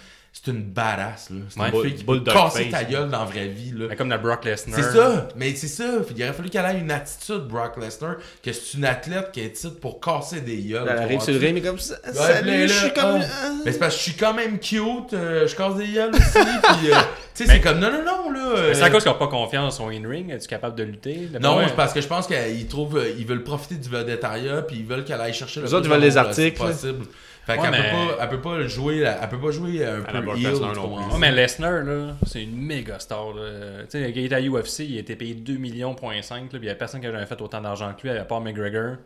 C'est 0.44 0.52
une 0.52 0.62
badass. 0.64 1.30
là. 1.32 1.38
C'est 1.50 1.60
Ouais. 1.60 1.70
une 1.74 1.82
fille 1.82 1.96
qui 1.96 2.04
peut 2.04 2.20
casser 2.22 2.64
face, 2.66 2.72
ta 2.72 2.84
gueule 2.84 3.10
dans 3.10 3.20
la 3.20 3.26
vraie 3.26 3.48
vie. 3.48 3.72
là. 3.76 3.96
Comme 3.96 4.10
la 4.10 4.18
Brock 4.20 4.46
Lesnar. 4.46 4.76
C'est 4.80 4.92
ça, 4.98 5.28
mais 5.36 5.56
c'est 5.56 5.68
ça. 5.68 5.84
Il 6.16 6.24
aurait 6.24 6.34
fallu 6.34 6.50
qu'elle 6.50 6.66
ait 6.66 6.80
une 6.80 6.92
attitude, 6.92 7.48
Brock 7.48 7.78
Lesnar, 7.78 8.18
que 8.44 8.54
c'est 8.54 8.78
une 8.78 8.86
athlète 8.86 9.32
qui 9.32 9.42
est 9.42 9.52
titre 9.52 9.80
pour 9.80 10.00
casser 10.00 10.42
des 10.42 10.58
gueules. 10.58 10.88
Elle 10.90 10.98
arrive 10.98 11.20
sur 11.22 11.34
le 11.34 11.40
comprends-tu? 11.40 11.46
ring, 11.46 11.56
mais 11.56 11.62
comme 11.62 11.80
ça. 11.80 11.96
Ouais, 12.06 12.14
Salut, 12.14 12.52
là, 12.52 12.68
je 12.68 12.74
suis 12.74 12.94
comme. 12.94 13.22
ah. 13.22 13.50
Mais 13.66 13.72
c'est 13.72 13.80
parce 13.80 13.94
que 13.96 14.00
je 14.00 14.04
suis 14.10 14.14
quand 14.18 14.34
même 14.34 14.60
cute, 14.60 15.14
euh, 15.14 15.48
je 15.48 15.56
casse 15.56 15.76
des 15.76 15.88
gueules 15.88 16.12
aussi, 16.16 16.22
puis 16.80 16.92
euh, 16.92 16.96
tu 17.36 17.46
sais, 17.46 17.52
c'est 17.52 17.62
comme 17.62 17.80
non, 17.80 17.92
non, 17.92 18.04
non, 18.06 18.32
là. 18.32 18.54
Mais 18.68 18.74
C'est 18.76 18.84
à 18.84 18.86
euh, 18.86 18.90
cause 18.90 19.04
qu'ils 19.04 19.12
n'ont 19.12 19.18
pas 19.18 19.28
confiance 19.28 19.74
en 19.74 19.78
son 19.86 19.90
in-ring. 19.90 20.32
Es-tu 20.32 20.48
capable 20.48 20.76
de 20.76 20.84
lutter? 20.84 21.30
Non, 21.42 21.60
c'est 21.68 21.76
parce 21.76 21.94
que 21.94 22.02
je 22.02 22.08
pense 22.08 22.28
qu'ils 22.28 22.68
trouvent, 22.68 22.98
euh, 22.98 23.10
ils 23.18 23.26
veulent 23.26 23.44
profiter 23.44 23.76
du 23.76 23.90
vedettariat, 23.90 24.62
puis 24.62 24.78
ils 24.78 24.86
veulent 24.86 25.04
qu'elle 25.04 25.20
aille 25.22 25.34
chercher 25.34 25.62
le 25.62 25.66
Les 25.66 25.70
plus 25.72 25.78
autres, 25.78 25.88
ils 25.88 25.92
veulent 25.92 26.02
les 26.02 26.18
articles. 26.18 26.58
possible. 26.58 27.06
Fait 27.48 27.54
Ouais, 27.54 27.60
qu'elle 27.62 27.72
mais- 27.72 27.78
peut 27.78 28.16
pas, 28.18 28.24
elle 28.24 28.30
peut 28.30 28.42
pas 28.42 28.68
jouer, 28.68 29.00
la- 29.00 29.24
elle 29.24 29.30
peut 29.30 29.40
pas 29.40 29.52
jouer 29.52 29.86
un 29.86 30.02
À 30.04 30.22
peu 30.22 30.38
heel, 30.38 30.52
non 30.60 30.74
plus. 30.74 31.14
Ouais, 31.14 31.18
mais 31.18 31.32
Lesnar, 31.32 31.82
là, 31.84 32.16
c'est 32.26 32.44
une 32.44 32.58
méga 32.58 33.00
star. 33.00 33.34
là. 33.34 33.84
Tu 33.90 33.98
sais, 34.00 34.12
il 34.14 34.26
était 34.26 34.36
à 34.36 34.42
UFC, 34.42 34.84
il 34.84 34.98
a 34.98 35.00
été 35.00 35.16
payé 35.16 35.34
2 35.34 35.56
millions, 35.56 35.96
point 35.96 36.22
5, 36.22 36.42
là, 36.44 36.48
puis 36.52 36.60
il 36.64 36.66
y 36.66 36.70
a 36.70 36.76
personne 36.76 37.00
qui 37.00 37.08
a 37.08 37.12
jamais 37.14 37.26
fait 37.26 37.42
autant 37.42 37.62
d'argent 37.62 37.94
que 37.98 38.06
lui, 38.06 38.18
à 38.18 38.26
part 38.26 38.42
McGregor. 38.42 38.98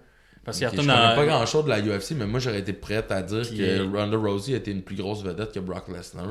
Parce 0.44 0.58
qu'il 0.58 0.66
Ok, 0.66 0.74
je 0.74 0.80
retourne 0.82 0.98
dans. 0.98 1.16
pas 1.16 1.26
grand 1.28 1.46
chose 1.46 1.66
de 1.66 1.70
la 1.70 1.80
UFC, 1.82 2.16
mais 2.16 2.26
moi 2.26 2.40
j'aurais 2.40 2.62
été 2.62 2.74
prête 2.74 3.12
à 3.12 3.22
dire 3.22 3.48
que 3.48 3.62
euh, 3.62 3.86
Ronda 3.94 4.18
Rousey 4.18 4.54
était 4.54 4.72
une 4.72 4.82
plus 4.82 4.96
grosse 4.96 5.24
vedette 5.24 5.52
que 5.54 5.60
Brock 5.60 5.88
Lesnar. 5.88 6.26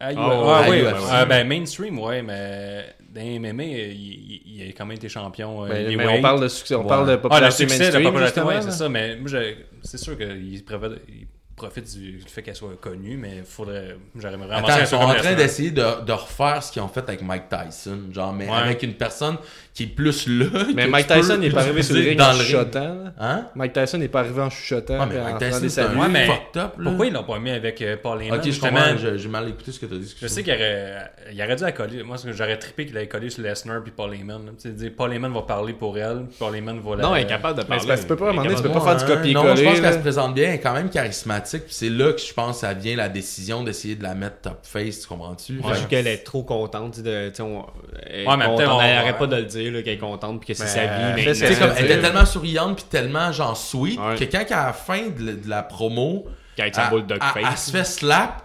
Ah, 0.00 0.10
il- 0.10 0.18
Ah, 0.18 0.26
ouais, 0.28 0.34
ouais, 0.36 0.70
ouais, 0.70 0.70
ouais, 0.70 0.86
ouais. 0.86 0.92
ouais. 1.00 1.08
Ah, 1.10 1.24
ben, 1.26 1.46
mainstream, 1.46 1.98
ouais, 1.98 2.22
mais 2.22 2.86
dans 3.10 3.20
MMA, 3.20 3.62
il, 3.64 3.92
il- 3.92 4.42
il 4.46 4.62
a 4.62 4.72
quand 4.72 4.86
même 4.86 4.96
été 4.96 5.10
champion. 5.10 5.66
euh, 5.66 5.68
Ben, 5.68 5.96
mais 5.98 6.08
on 6.08 6.22
parle 6.22 6.40
de 6.40 6.48
succès, 6.48 6.74
on 6.74 6.80
Ouais. 6.82 6.88
parle 6.88 7.06
de 7.06 7.12
Ah, 7.12 7.16
le 7.16 7.20
popularité 7.20 7.56
succès, 7.68 7.78
la 7.78 7.84
mainstream. 7.84 8.04
popularité, 8.06 8.40
ouais, 8.40 8.62
c'est 8.62 8.70
ça. 8.78 8.88
Mais 8.88 9.16
moi, 9.16 9.28
je- 9.28 9.54
c'est 9.82 9.98
sûr 9.98 10.16
qu'il 10.16 10.64
préfère- 10.64 10.90
il 11.08 11.26
profite 11.56 11.92
du, 11.96 12.20
fait 12.26 12.42
qu'elle 12.42 12.56
soit 12.56 12.74
connue, 12.80 13.16
mais 13.16 13.42
faudrait. 13.44 13.96
J'aurais 14.14 14.36
vraiment 14.36 14.66
Attends, 14.66 14.80
ils 14.80 14.86
sont 14.86 14.96
en 14.96 15.14
train 15.14 15.34
d'essayer 15.34 15.70
de, 15.70 16.04
de 16.04 16.12
refaire 16.12 16.62
ce 16.62 16.72
qu'ils 16.72 16.82
ont 16.82 16.88
fait 16.88 17.00
avec 17.08 17.22
Mike 17.22 17.44
Tyson, 17.48 17.98
genre, 18.12 18.32
mais 18.32 18.48
Ouais. 18.48 18.56
avec 18.56 18.82
une 18.82 18.94
personne 18.94 19.36
qui 19.74 19.84
est 19.84 19.86
plus 19.86 20.26
là. 20.28 20.46
Mais 20.74 20.86
Mike 20.86 21.06
tu 21.06 21.14
Tyson 21.14 21.38
n'est 21.38 21.48
pas 21.48 21.62
arrivé 21.62 21.82
sur 21.82 21.94
le 21.96 22.02
ring 22.02 22.20
en 22.20 22.24
dans 22.24 22.32
le 22.32 22.38
ring. 22.38 22.46
chuchotant. 22.46 22.94
Hein? 23.18 23.46
Mike 23.54 23.72
Tyson 23.72 23.98
n'est 23.98 24.08
pas 24.08 24.20
arrivé 24.20 24.42
en 24.42 24.50
chuchotant. 24.50 25.00
Ouais, 25.00 25.06
mais 25.08 25.20
Mike 25.22 25.38
Tyson, 25.38 25.66
c'est 25.68 25.80
un 25.80 26.08
mais 26.08 26.26
fucked 26.26 26.62
up, 26.62 26.72
là. 26.78 26.84
Pourquoi 26.84 27.06
ils 27.06 27.12
l'ont 27.12 27.24
pas 27.24 27.38
mis 27.38 27.50
avec 27.50 27.80
euh, 27.80 27.96
Paul 28.02 28.20
Heyman? 28.22 28.38
Ok, 28.38 28.44
je 28.44 28.50
justement? 28.50 28.78
comprends, 28.80 29.16
j'ai 29.16 29.28
mal 29.28 29.48
écouté 29.48 29.72
ce 29.72 29.80
que 29.80 29.86
t'as 29.86 29.96
dit. 29.96 30.14
Je 30.20 30.26
sais 30.26 30.42
qu'il 30.42 30.52
aurait, 30.52 31.10
il 31.32 31.42
aurait 31.42 31.56
dû 31.56 31.62
la 31.62 31.72
coller. 31.72 32.02
Moi, 32.02 32.16
j'aurais 32.32 32.58
trippé 32.58 32.84
qu'il 32.84 32.96
ait 32.98 33.08
collé 33.08 33.30
sur 33.30 33.42
Lesnar 33.42 33.82
puis 33.82 33.92
Paul 33.96 34.12
Heyman. 34.14 34.44
là. 34.44 34.52
Tu 34.60 34.68
sais, 34.68 34.74
dire 34.74 34.90
Paul 34.94 35.12
Heyman 35.12 35.32
va 35.32 35.42
parler 35.42 35.72
pour 35.72 35.96
elle, 35.96 36.26
Paul 36.38 36.54
Heyman 36.54 36.78
va 36.80 36.96
la. 36.96 37.02
Non, 37.02 37.16
elle 37.16 37.22
est 37.22 37.26
capable 37.26 37.58
de 37.58 37.64
parler. 37.64 37.82
tu 37.98 38.06
peux 38.06 38.16
pas, 38.16 38.32
tu 38.32 38.62
peux 38.62 38.68
pas 38.68 38.80
faire 38.80 38.96
du 38.96 39.04
copier-coller. 39.06 39.48
Non, 39.48 39.56
je 39.56 39.64
pense 39.64 39.80
qu'elle 39.80 39.94
se 39.94 39.98
présente 40.00 40.34
bien, 40.34 40.48
elle 40.50 40.54
est 40.56 40.60
quand 40.60 40.74
même 40.74 40.90
charismatique. 40.90 41.64
puis 41.64 41.74
c'est 41.74 41.88
là 41.88 42.12
que 42.12 42.20
je 42.20 42.34
pense 42.34 42.56
que 42.56 42.66
ça 42.66 42.74
vient 42.74 42.96
la 42.96 43.08
décision 43.08 43.64
d'essayer 43.64 43.94
de 43.94 44.02
la 44.02 44.14
mettre 44.14 44.36
top 44.42 44.58
face, 44.64 45.00
tu 45.00 45.06
comprends-tu? 45.06 45.54
Moi, 45.54 45.72
je 45.74 45.86
qu'elle 45.86 46.06
est 46.06 46.18
trop 46.18 46.42
contente. 46.42 47.00
De, 47.00 47.30
tu 47.30 47.42
Ouais, 47.42 48.36
mais 48.36 48.44
peut-être 48.46 48.70
on- 48.74 48.80
elle 48.80 48.98
arrête 48.98 49.18
pas 49.18 49.26
de 49.26 49.36
le 49.36 49.44
dire 49.44 49.61
là, 49.70 49.82
qu'elle 49.82 49.94
est 49.94 49.98
contente 49.98 50.40
puis 50.40 50.48
que 50.48 50.54
c'est 50.54 50.64
Mais 50.64 50.70
sa 50.70 50.80
vie. 50.82 50.88
elle 50.88 51.14
Mais 51.14 51.22
comme, 51.58 51.70
elle 51.76 51.86
dire. 51.86 51.96
était 51.96 52.00
tellement 52.00 52.26
souriante 52.26 52.76
puis 52.76 52.84
tellement 52.90 53.32
genre 53.32 53.56
sweet 53.56 53.98
Ouais. 54.00 54.14
que 54.16 54.24
quand 54.24 54.44
à 54.50 54.66
la 54.66 54.72
fin 54.72 55.02
de, 55.08 55.24
la- 55.26 55.32
de 55.32 55.48
la 55.48 55.62
promo, 55.62 56.24
elle, 56.58 56.72
elle- 56.74 57.44
elle 57.50 57.56
se 57.58 57.70
fait 57.70 57.84
slap, 57.84 58.42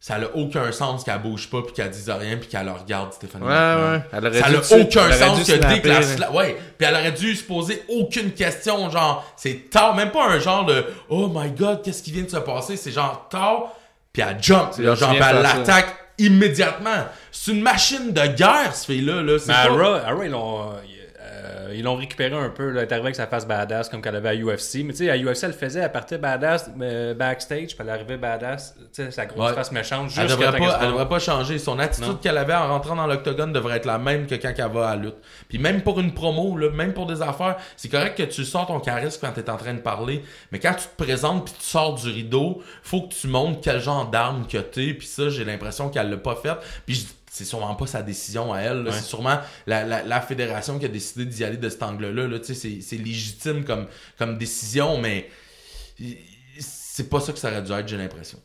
ça 0.00 0.18
n'a 0.18 0.26
aucun 0.34 0.72
sens 0.72 1.04
qu'elle 1.04 1.20
bouge 1.20 1.48
pas 1.48 1.62
puis 1.62 1.72
qu'elle 1.74 1.90
dise 1.90 2.10
rien 2.10 2.36
puis 2.36 2.48
qu'elle 2.48 2.66
le 2.66 2.72
regarde 2.72 3.12
Stéphanie. 3.12 3.44
Ouais, 3.44 3.50
ouais. 3.50 4.00
Elle 4.12 4.26
aurait 4.26 4.40
Ça 4.40 4.50
n'a 4.50 4.58
aucun 4.58 5.06
elle 5.08 5.14
sens 5.14 5.46
que 5.46 5.52
dès 5.68 5.80
que 5.80 5.88
la 5.88 6.00
sla- 6.00 6.32
Ouais, 6.32 6.56
puis 6.76 6.88
elle 6.88 6.94
aurait 6.94 7.12
dû 7.12 7.34
se 7.36 7.44
poser 7.44 7.82
aucune 7.88 8.32
question, 8.32 8.90
genre, 8.90 9.24
c'est 9.36 9.70
tard, 9.70 9.94
même 9.94 10.10
pas 10.10 10.26
un 10.28 10.40
genre 10.40 10.64
de 10.64 10.84
Oh 11.08 11.30
my 11.32 11.50
god, 11.52 11.82
qu'est-ce 11.82 12.02
qui 12.02 12.10
vient 12.10 12.24
de 12.24 12.30
se 12.30 12.36
passer? 12.38 12.76
C'est 12.76 12.90
genre 12.90 13.28
tard, 13.30 13.74
puis 14.12 14.22
elle 14.26 14.42
jump, 14.42 14.72
genre, 14.76 15.12
elle 15.12 15.42
l'attaque 15.42 15.94
immédiatement. 16.18 17.06
C'est 17.30 17.52
une 17.52 17.62
machine 17.62 18.12
de 18.12 18.26
guerre, 18.26 18.74
ce 18.74 18.86
fille-là. 18.86 19.22
Là. 19.22 19.38
C'est 19.38 19.48
Mais 19.48 19.54
pas- 19.54 20.04
à 20.06 20.12
Raw, 20.12 20.22
ils 20.24 20.30
l'ont. 20.30 20.72
Euh, 21.72 21.76
ils 21.76 21.82
l'ont 21.82 21.96
récupéré 21.96 22.34
un 22.36 22.50
peu. 22.50 22.70
Là, 22.70 22.82
elle 22.82 22.88
est 22.88 22.92
arrivée 22.92 23.06
avec 23.06 23.16
sa 23.16 23.26
face 23.26 23.46
badass 23.46 23.88
comme 23.88 24.02
qu'elle 24.02 24.16
avait 24.16 24.28
à 24.28 24.34
UFC. 24.34 24.82
Mais 24.84 24.92
tu 24.92 24.98
sais, 25.06 25.10
à 25.10 25.16
UFC, 25.16 25.44
elle 25.44 25.52
faisait, 25.52 25.80
elle 25.80 25.92
partait 25.92 26.18
badass 26.18 26.70
euh, 26.80 27.14
backstage, 27.14 27.68
puis 27.68 27.76
elle 27.80 27.90
arrivait 27.90 28.16
badass, 28.16 28.74
tu 28.76 28.84
sais, 29.04 29.10
sa 29.10 29.26
grosse 29.26 29.50
Ouais. 29.50 29.54
face 29.54 29.72
méchante. 29.72 30.10
Elle 30.16 30.28
devrait, 30.28 30.56
pas, 30.58 30.78
elle 30.82 30.88
devrait 30.88 31.08
pas 31.08 31.18
changer. 31.18 31.58
Son 31.58 31.78
attitude 31.78 32.20
qu'elle 32.20 32.38
avait 32.38 32.54
en 32.54 32.68
rentrant 32.68 32.94
dans 32.96 33.06
l'octogone 33.06 33.52
devrait 33.52 33.76
être 33.78 33.86
la 33.86 33.98
même 33.98 34.26
que 34.26 34.34
quand 34.34 34.52
elle 34.56 34.70
va 34.70 34.88
à 34.90 34.96
la 34.96 35.02
lutte. 35.02 35.16
Puis 35.48 35.58
même 35.58 35.82
pour 35.82 35.98
une 36.00 36.12
promo, 36.14 36.56
là, 36.56 36.70
même 36.70 36.92
pour 36.92 37.06
des 37.06 37.22
affaires, 37.22 37.56
c'est 37.76 37.88
correct 37.88 38.16
que 38.16 38.22
tu 38.24 38.44
sors 38.44 38.66
ton 38.66 38.80
charisme 38.80 39.18
quand 39.26 39.32
t'es 39.32 39.48
en 39.50 39.56
train 39.56 39.74
de 39.74 39.80
parler, 39.80 40.22
mais 40.50 40.58
quand 40.58 40.74
tu 40.74 40.86
te 40.86 41.02
présentes 41.02 41.44
puis 41.46 41.54
tu 41.58 41.64
sors 41.66 41.94
du 41.94 42.08
rideau, 42.08 42.62
faut 42.82 43.02
que 43.02 43.14
tu 43.14 43.26
montres 43.28 43.60
quel 43.62 43.80
genre 43.80 44.08
d'arme 44.10 44.46
que 44.46 44.58
t'es. 44.58 44.94
Puis 44.94 45.06
ça, 45.06 45.28
j'ai 45.28 45.44
l'impression 45.44 45.88
qu'elle 45.88 46.10
l'a 46.10 46.16
pas 46.16 46.36
fait. 46.36 46.54
Puis 46.86 46.94
je- 46.96 47.06
c'est 47.34 47.46
sûrement 47.46 47.74
pas 47.74 47.86
sa 47.86 48.02
décision 48.02 48.52
à 48.52 48.60
elle. 48.60 48.82
Ouais. 48.84 48.92
C'est 48.92 49.04
sûrement 49.04 49.38
la, 49.66 49.84
la, 49.84 50.02
la 50.02 50.20
fédération 50.20 50.78
qui 50.78 50.84
a 50.84 50.88
décidé 50.88 51.24
d'y 51.24 51.42
aller 51.44 51.56
de 51.56 51.68
cet 51.70 51.82
angle-là. 51.82 52.26
Là. 52.28 52.38
Tu 52.38 52.46
sais, 52.46 52.54
C'est 52.54 52.80
c'est 52.82 52.96
légitime 52.98 53.64
comme, 53.64 53.86
comme 54.18 54.36
décision, 54.36 54.98
mais 54.98 55.30
c'est 56.58 57.08
pas 57.08 57.20
ça 57.20 57.32
que 57.32 57.38
ça 57.38 57.50
aurait 57.50 57.62
dû 57.62 57.72
être, 57.72 57.88
j'ai 57.88 57.96
l'impression. 57.96 58.38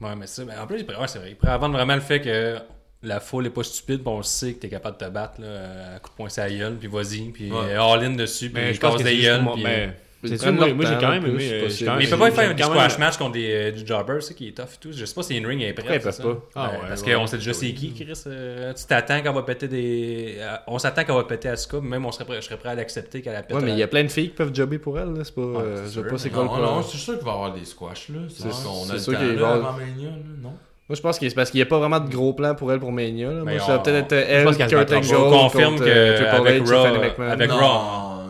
Ouais, 0.00 0.14
mais 0.16 0.26
ça, 0.26 0.44
ben, 0.44 0.54
en 0.60 0.66
plus, 0.66 0.78
il 0.78 0.86
pourrait- 0.86 0.98
ouais, 1.00 1.08
c'est 1.08 1.18
vrai. 1.18 1.30
Il 1.30 1.36
pourrait 1.36 1.58
vendre 1.58 1.74
vraiment 1.76 1.94
le 1.94 2.00
fait 2.00 2.20
que 2.20 2.58
la 3.02 3.18
foule 3.20 3.46
est 3.46 3.50
pas 3.50 3.64
stupide, 3.64 3.98
puis 4.02 4.08
on 4.08 4.22
sait 4.22 4.54
que 4.54 4.60
t'es 4.60 4.68
capable 4.68 4.98
de 4.98 5.04
te 5.04 5.10
battre 5.10 5.40
là, 5.40 5.94
à 5.96 5.98
coup 5.98 6.10
de 6.10 6.14
poing 6.14 6.28
sur 6.28 6.42
la 6.44 6.50
gueule, 6.50 6.76
puis 6.76 6.88
vas-y, 6.88 7.22
puis 7.30 7.50
Ouais. 7.50 7.74
all-in 7.74 8.10
dessus, 8.10 8.50
puis 8.50 8.74
je 8.74 8.80
pense 8.80 9.02
des 9.02 9.18
gueules. 9.20 9.44
puis, 9.54 9.64
mais- 9.64 9.88
euh, 9.88 9.90
C'est 10.24 10.36
ça, 10.36 10.44
prennent 10.46 10.54
moi, 10.56 10.72
moi, 10.72 10.84
j'ai 10.86 10.98
quand 10.98 11.10
même 11.10 11.26
aimé. 11.26 11.48
euh, 11.52 11.68
Mais 11.98 12.04
il 12.04 12.10
peut 12.10 12.16
pas 12.16 12.28
y 12.28 12.32
faire 12.32 12.48
même- 12.48 12.58
squash 12.58 12.98
match 12.98 13.16
contre 13.16 13.32
des, 13.32 13.50
euh, 13.50 13.70
du 13.72 13.86
jobber, 13.86 14.18
c'est 14.20 14.34
qui 14.34 14.48
est 14.48 14.52
tough 14.56 14.64
et 14.74 14.78
tout. 14.80 14.92
Je 14.92 15.04
sais 15.04 15.14
pas 15.14 15.22
si 15.22 15.36
une 15.36 15.46
ring 15.46 15.60
est 15.62 15.72
prête. 15.72 15.76
Pourquoi 15.76 15.96
ils 15.96 16.00
peuvent 16.00 16.12
ça? 16.12 16.22
pas? 16.22 16.38
Ah 16.54 16.62
Ouais, 16.62 16.72
ouais, 16.76 16.78
parce 16.88 17.02
ouais, 17.02 17.14
qu'on 17.14 17.26
sait 17.26 17.36
déjà 17.38 17.52
c'est 17.52 17.72
qui, 17.72 17.92
Chris. 17.92 18.12
euh, 18.28 18.72
tu 18.72 18.84
t'attends 18.86 19.20
qu'elle 19.20 19.34
va 19.34 19.42
péter 19.42 19.66
des. 19.68 20.36
euh, 20.38 20.56
On 20.68 20.78
s'attend 20.78 21.04
qu'elle 21.04 21.14
va 21.16 21.24
péter 21.24 21.48
Asuka, 21.48 21.78
mais 21.82 21.88
même 21.90 22.06
on 22.06 22.12
serait 22.12 22.24
prêt, 22.24 22.36
je 22.36 22.42
serais 22.46 22.56
prêt 22.56 22.68
à 22.70 22.74
l'accepter 22.74 23.20
qu'elle 23.20 23.32
la 23.32 23.42
pète. 23.42 23.56
Ouais, 23.56 23.62
mais 23.64 23.72
il 23.72 23.78
y 23.78 23.82
a 23.82 23.88
plein 23.88 24.04
de 24.04 24.08
filles 24.08 24.28
qui 24.28 24.34
peuvent 24.36 24.54
jobber 24.54 24.78
pour 24.78 24.98
elle. 24.98 25.12
là. 25.12 25.24
C'est 25.24 25.34
pas, 25.34 25.40
euh, 25.40 25.82
je 25.82 25.86
sais 25.88 25.92
sûr, 25.94 26.06
pas 26.06 26.18
c'est 26.18 26.30
quoi 26.30 26.42
le 26.42 26.48
Non, 26.48 26.52
problème. 26.54 26.74
non, 26.76 26.82
c'est 26.82 26.98
sûr 26.98 27.14
qu'il 27.16 27.24
va 27.24 27.30
y 27.30 27.34
avoir 27.34 27.52
des 27.54 27.64
squash, 27.64 28.08
là. 28.10 28.18
C'est 28.28 28.42
qu'on 28.44 28.52
sûr 28.52 29.12
temps, 29.14 29.18
qu'il 29.18 29.26
va 29.28 29.32
y 29.32 29.32
avoir- 29.52 29.78
non? 30.42 30.52
Moi, 30.88 30.96
je 30.96 31.00
pense 31.00 31.18
que 31.18 31.26
c'est 31.28 31.34
parce 31.34 31.50
qu'il 31.50 31.58
n'y 31.58 31.62
a 31.62 31.66
pas 31.66 31.78
vraiment 31.78 32.00
de 32.00 32.10
gros 32.10 32.34
plan 32.34 32.54
pour 32.54 32.70
elle 32.72 32.80
pour 32.80 32.92
Mania. 32.92 33.28
là. 33.28 33.34
Moi, 33.36 33.44
Mais 33.44 33.58
ça 33.60 33.68
va 33.68 33.78
peut-être 33.78 34.12
être 34.12 34.26
elle, 34.28 34.44
Kurt 34.68 34.92
Angle. 34.92 35.16
On 35.16 35.30
confirme 35.30 35.76
euh, 35.80 36.16
Triple 36.16 36.48
avec 36.48 36.68
Raw, 36.68 36.84
avec. 36.84 37.16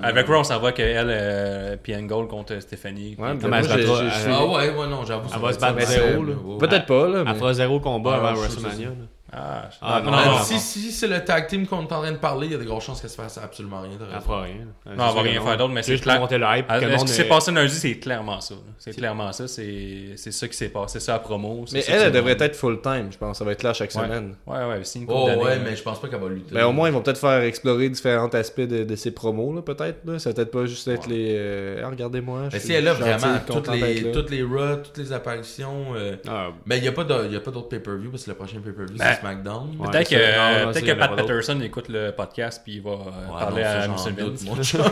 Avec 0.02 0.26
Raw, 0.26 0.36
on 0.36 0.44
s'en 0.44 0.58
va 0.60 0.72
qu'elle, 0.72 1.08
euh, 1.10 1.76
puis 1.82 1.94
Angle 1.94 2.26
contre 2.28 2.58
Stéphanie. 2.60 3.16
Ouais, 3.18 3.34
puis- 3.34 3.38
mais 3.38 3.42
elle 3.44 3.48
moi, 3.48 3.62
se 3.62 3.68
j'ai- 3.68 3.86
battra, 3.86 3.96
j'ai- 4.10 4.24
elle- 4.30 4.34
Ah 4.34 4.44
ouais, 4.46 4.70
ouais, 4.70 4.86
non, 4.88 5.04
j'avoue. 5.04 5.28
ça 5.28 5.38
va 5.38 5.48
se 5.50 5.54
être 5.56 5.60
battre 5.60 5.80
ça. 5.82 5.86
zéro, 5.92 6.24
là. 6.24 6.32
Peut-être 6.58 6.86
pas, 6.86 7.08
là. 7.08 7.18
Elle 7.20 7.32
mais- 7.32 7.38
fera 7.38 7.54
zéro 7.54 7.80
combat 7.80 8.12
Ah, 8.14 8.16
avant 8.28 8.34
je 8.36 8.40
WrestleMania. 8.40 8.88
là. 8.88 8.94
Ah, 9.34 9.68
je- 9.70 9.76
Ah, 9.80 10.00
non, 10.04 10.10
non, 10.10 10.16
non, 10.18 10.22
Ben, 10.24 10.30
non, 10.32 10.38
si 10.42 10.58
si 10.60 10.92
c'est 10.92 11.08
le 11.08 11.24
tag 11.24 11.46
team 11.46 11.66
qu'on 11.66 11.80
est 11.86 11.92
en 11.92 12.00
train 12.02 12.12
de 12.12 12.16
parler, 12.18 12.48
il 12.48 12.52
y 12.52 12.54
a 12.54 12.58
des 12.58 12.66
grosses 12.66 12.84
chances 12.84 13.00
qu'elle 13.00 13.08
se 13.08 13.16
fasse 13.16 13.38
absolument 13.38 13.80
rien. 13.80 13.92
Elle 14.14 14.20
fera 14.20 14.42
rien. 14.42 14.54
là. 14.86 14.94
Non, 14.94 15.08
elle 15.08 15.14
va 15.14 15.22
rien 15.22 15.40
faire 15.40 15.56
d'autre, 15.56 15.72
mais 15.72 15.82
c'est 15.82 15.92
juste 15.92 16.04
clair. 16.04 16.20
monter 16.20 16.36
le 16.36 16.44
hype. 16.48 16.66
Ah, 16.68 16.78
Ce 16.80 17.04
qui 17.04 17.08
s'est 17.12 17.22
est- 17.22 17.28
passé 17.28 17.50
lundi, 17.50 17.74
c'est 17.74 17.94
clairement 17.98 18.40
ça. 18.42 18.54
C'est 18.78 18.94
clairement 18.94 19.32
ça. 19.32 19.48
C'est 19.48 20.12
c'est 20.16 20.32
ça 20.32 20.46
qui 20.48 20.56
s'est 20.56 20.68
passé. 20.68 20.98
C'est 20.98 21.06
ça 21.06 21.12
la 21.14 21.18
promo. 21.20 21.64
Mais 21.72 21.80
ça 21.80 21.92
elle, 21.94 22.02
elle 22.02 22.12
devrait 22.12 22.36
être 22.40 22.54
full-time, 22.56 23.08
je 23.10 23.16
pense. 23.16 23.38
Ça 23.38 23.44
va 23.44 23.52
être 23.52 23.62
là 23.62 23.72
chaque 23.72 23.94
Ouais. 23.94 24.02
semaine. 24.02 24.34
Ouais, 24.46 24.64
ouais, 24.66 24.80
c'est 24.82 24.98
une 24.98 25.06
Oh 25.08 25.28
ouais, 25.42 25.58
mais 25.60 25.76
je 25.76 25.82
pense 25.82 25.98
pas 26.00 26.08
qu'elle 26.08 26.20
va 26.20 26.28
lutter. 26.28 26.54
Mais 26.54 26.62
au 26.62 26.72
moins, 26.72 26.88
ils 26.88 26.92
vont 26.92 27.00
peut-être 27.00 27.18
faire 27.20 27.40
explorer 27.42 27.88
différents 27.88 28.28
aspects 28.28 28.60
de, 28.60 28.84
de 28.84 28.96
ses 28.96 29.12
promos, 29.12 29.54
là, 29.54 29.62
peut-être. 29.62 30.00
là. 30.04 30.18
Ça 30.18 30.30
va 30.30 30.34
peut-être 30.34 30.50
pas 30.50 30.66
juste 30.66 30.86
être 30.88 31.06
les. 31.08 31.34
euh, 31.38 31.82
Ah, 31.84 31.88
regardez-moi. 31.88 32.48
je 32.50 32.52
Mais 32.54 32.58
suis 32.60 32.68
si 32.68 32.74
elle 32.74 32.86
a 32.88 32.92
vraiment 32.94 33.38
toutes 33.46 33.68
les, 33.68 34.12
toutes 34.12 34.30
les 34.30 34.42
Raw, 34.42 34.76
toutes 34.84 34.98
les 34.98 35.12
apparitions. 35.12 35.94
euh, 35.94 36.16
Ah, 36.28 36.48
Ben, 36.66 36.76
il 36.76 36.82
n'y 36.82 36.88
a 36.88 36.92
pas 36.92 37.04
de- 37.04 37.26
il 37.26 37.32
y 37.32 37.36
a 37.36 37.40
pas 37.40 37.50
d'autres 37.50 37.68
pay-per-view 37.68 38.10
parce 38.10 38.24
que 38.24 38.30
le 38.30 38.36
prochain 38.36 38.58
pay-per-view 38.62 38.98
Ben, 38.98 39.14
c'est 39.14 39.21
SmackDown. 39.22 39.76
Ouais. 39.78 39.90
Peut-être 39.90 40.08
que, 40.10 40.14
peut-être 40.16 40.74
ça, 40.74 40.80
que 40.82 40.92
Pat. 40.92 41.16
Patterson 41.16 41.60
écoute 41.62 41.88
le 41.88 42.10
podcast 42.12 42.60
puis 42.64 42.74
il 42.74 42.82
va 42.82 42.90
euh, 42.90 42.94
Ouais, 42.94 43.38
parler 43.40 43.62
non, 43.62 43.68
à 43.68 44.10
doute, 44.10 44.32
Vince. 44.32 44.44
mon 44.44 44.56
chum. 44.62 44.82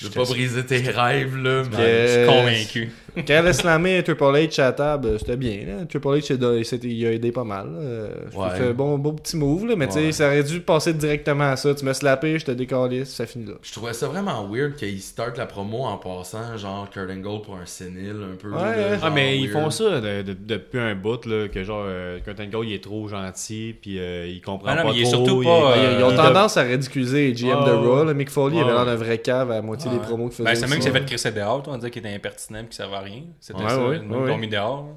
Je 0.00 0.06
veux 0.08 0.10
pas 0.10 0.24
briser 0.24 0.64
tes 0.66 0.78
rêves, 0.90 1.36
là. 1.36 1.62
mais- 1.70 2.06
Je 2.06 2.12
suis 2.12 2.20
Euh, 2.20 2.26
convaincu. 2.26 2.92
Quand 3.14 3.22
elle 3.28 3.46
a 3.46 3.52
slamé 3.52 4.02
Triple 4.02 4.22
H 4.24 4.60
à 4.60 4.64
la 4.66 4.72
table, 4.72 5.18
c'était 5.18 5.36
bien. 5.36 5.58
Là. 5.66 5.84
Triple 5.88 6.08
H, 6.08 6.34
il 6.34 6.44
a- 6.44 6.88
il 6.88 7.04
aidé 7.14 7.30
pas 7.32 7.44
mal. 7.44 7.66
Euh, 7.74 8.08
Ouais. 8.34 8.48
que 8.50 8.56
c'est 8.56 8.68
un 8.68 8.72
bon, 8.72 8.96
beau 8.98 9.12
petit 9.12 9.36
move, 9.36 9.66
là, 9.66 9.76
mais 9.76 9.86
tu 9.86 9.94
sais, 9.94 10.04
Ouais. 10.06 10.12
ça 10.12 10.26
aurait 10.28 10.42
dû 10.42 10.60
passer 10.60 10.92
directement 10.94 11.50
à 11.50 11.56
ça. 11.56 11.74
Tu 11.74 11.84
me 11.84 11.92
slappé, 11.92 12.38
je 12.38 12.44
te 12.46 12.50
décalisse, 12.52 13.10
ça 13.14 13.26
finit 13.26 13.46
là. 13.46 13.52
Je 13.62 13.72
trouvais 13.72 13.92
ça 13.92 14.08
vraiment 14.08 14.46
weird 14.50 14.76
qu'ils 14.76 15.00
start 15.00 15.36
la 15.36 15.46
promo 15.46 15.84
en 15.84 15.96
passant, 15.98 16.56
genre 16.56 16.88
Kurt 16.90 17.10
Angle 17.10 17.42
pour 17.42 17.56
un 17.56 17.66
sénile, 17.66 18.16
un 18.32 18.36
peu. 18.36 18.48
Ouais, 18.48 18.56
là, 18.60 18.70
ouais. 18.70 18.88
genre 18.94 18.98
Ah, 19.02 19.10
mais 19.10 19.38
ils 19.38 19.48
font 19.50 19.70
ça 19.70 20.00
de- 20.00 20.22
de- 20.22 20.32
depuis 20.38 20.78
un 20.78 20.94
bout, 20.94 21.26
là, 21.26 21.48
que 21.48 21.62
genre, 21.64 21.84
euh, 21.86 22.18
Kurt 22.24 22.40
Angle, 22.40 22.66
il 22.66 22.72
est 22.74 22.82
trop 22.82 23.08
gentil, 23.08 23.74
puis 23.80 23.98
euh, 23.98 24.26
il 24.26 24.40
comprend 24.40 24.68
Ah 24.70 24.76
non, 24.76 24.82
pas 24.84 24.88
mais 24.90 24.96
il 24.96 25.00
est 25.02 25.10
trop. 25.12 25.24
surtout 25.26 25.42
il 25.42 25.46
pas, 25.46 25.76
est- 25.76 25.78
euh, 25.86 25.96
Ils 25.98 26.04
ont 26.04 26.10
il- 26.10 26.16
tendance 26.16 26.56
à 26.56 26.62
ridiculiser 26.62 27.32
GM 27.34 27.58
Ouais, 27.60 27.66
de 27.66 27.72
ouais. 27.72 28.02
Raw. 28.04 28.14
Mick 28.14 28.30
Foley 28.30 28.56
Ouais, 28.56 28.62
avait 28.62 28.72
l'air 28.72 28.86
d'un 28.86 28.96
vrai 28.96 29.18
cave 29.18 29.50
à 29.50 29.54
la 29.56 29.62
moitié 29.62 29.90
des 29.90 29.98
promos 29.98 30.28
qu'il 30.28 30.36
faisait. 30.38 30.44
Ben, 30.48 30.54
c'est 30.54 30.62
même 30.62 30.74
qu'il 30.80 30.82
s'est 30.82 30.90
fait 30.98 31.04
crisser 31.04 31.30
dehors, 31.30 31.62
toi, 31.62 31.74
on 31.74 31.76
disait 31.76 31.90
qu'il 31.90 32.04
était 32.04 32.14
impertinent 32.14 32.60
et 32.60 32.64
qu'il 32.64 32.72
servait 32.74 32.96
à 33.02 33.04
rien. 33.04 33.22
C'était 33.40 33.62
Ouais, 33.62 33.68
ça, 33.68 33.86
ouais, 33.86 34.00
ils 34.02 34.10
ouais, 34.10 34.28
l'ont 34.28 34.38
mis 34.38 34.48
dehors. 34.48 34.88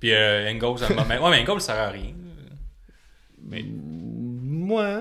Puis 0.00 0.12
euh, 0.12 0.50
Angle, 0.50 0.78
ça 0.78 0.92
m'a- 0.94 1.04
mais- 1.08 1.18
ouais, 1.18 1.30
mais 1.30 1.40
Angle, 1.40 1.60
ça 1.60 1.72
sert 1.74 1.82
à 1.82 1.88
rien. 1.90 2.12
Moi. 3.46 4.98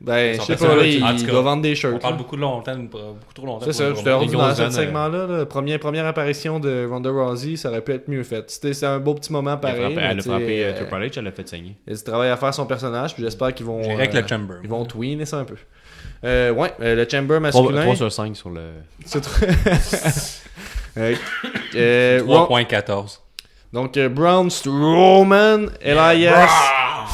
Ben, 0.00 0.34
je 0.38 0.42
sais 0.42 0.56
pas, 0.56 0.74
là, 0.74 0.82
en 0.82 0.84
il 0.84 1.24
cas, 1.24 1.30
doit 1.32 1.40
vendre 1.42 1.62
des 1.62 1.70
On 1.72 1.74
shirts. 1.74 1.98
parle 2.00 2.14
là. 2.14 2.18
beaucoup, 2.18 2.36
de 2.36 2.40
longtemps, 2.42 2.76
beaucoup 2.76 3.32
trop 3.32 3.46
longtemps. 3.46 3.64
C'est 3.64 3.72
ça, 3.72 3.90
promo. 3.92 4.10
rendu 4.18 4.26
Des 4.32 4.36
dans 4.36 4.54
ce 4.54 4.68
segment-là. 4.70 5.26
là. 5.26 5.46
Première, 5.46 5.78
première 5.78 6.04
apparition 6.06 6.60
de 6.60 6.86
Ronda 6.90 7.10
Rousey, 7.10 7.56
ça 7.56 7.70
aurait 7.70 7.80
pu 7.80 7.92
être 7.92 8.08
mieux 8.08 8.22
fait. 8.22 8.50
C'était 8.50 8.74
c'est 8.74 8.84
un 8.86 8.98
beau 8.98 9.14
petit 9.14 9.32
moment 9.32 9.52
Elle 9.52 9.56
a 9.56 9.58
pareil. 9.58 9.80
frappé, 9.80 9.94
mais 9.94 10.02
elle 10.02 10.18
a 10.18 10.22
frappé 10.22 10.64
euh, 10.64 10.68
euh, 10.72 10.74
Triple 10.76 10.94
H, 10.96 11.12
elle 11.16 11.24
l'a 11.24 11.32
fait 11.32 11.48
saigner. 11.48 11.76
Il 11.86 11.90
y 11.90 11.94
a 11.94 11.96
du 11.96 12.02
travail 12.04 12.28
à 12.30 12.36
faire 12.36 12.52
son 12.52 12.66
personnage, 12.66 13.14
puis 13.14 13.22
j'espère 13.22 13.54
qu'ils 13.54 13.64
vont. 13.66 13.82
J'irai 13.82 14.08
euh, 14.14 14.20
le 14.20 14.26
Chamber. 14.28 14.54
Ils 14.62 14.68
vont 14.68 14.84
tweener 14.84 15.24
ça 15.24 15.38
un 15.38 15.44
peu. 15.44 15.56
Euh, 16.24 16.50
ouais, 16.52 16.72
euh, 16.80 16.96
le 16.96 17.08
Chamber 17.08 17.40
masculin. 17.40 17.82
3, 17.82 17.96
sur 17.96 18.12
5 18.12 18.36
sur 18.36 18.50
le. 18.50 18.60
Euh, 21.76 22.20
Ro- 22.26 22.46
3.14. 22.46 23.20
Donc, 23.72 23.96
euh, 23.96 24.08
Braun 24.08 24.48
Strowman, 24.50 25.70
Elias, 25.80 26.48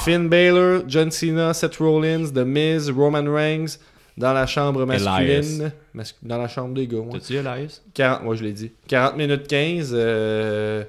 Finn 0.05 0.29
Balor, 0.29 0.83
John 0.87 1.11
Cena, 1.11 1.55
Seth 1.55 1.77
Rollins, 1.77 2.31
The 2.35 2.45
Miz, 2.45 2.91
Roman 2.91 3.25
Reigns 3.33 3.79
dans 4.17 4.33
la 4.35 4.47
chambre 4.47 4.85
masculine. 4.85 5.73
Mas- 5.95 6.15
dans 6.23 6.37
la 6.39 6.49
chambre 6.49 6.75
des 6.75 6.87
gars. 6.87 6.99
ouais. 6.99 7.13
T'as-tu 7.15 7.37
Elias? 7.37 7.81
40, 7.95 8.23
moi 8.25 8.35
je 8.35 8.45
l'ai 8.45 8.53
dit. 8.53 8.73
40 8.89 9.17
minutes 9.17 9.47
15. 9.47 9.93
euh, 9.95 10.85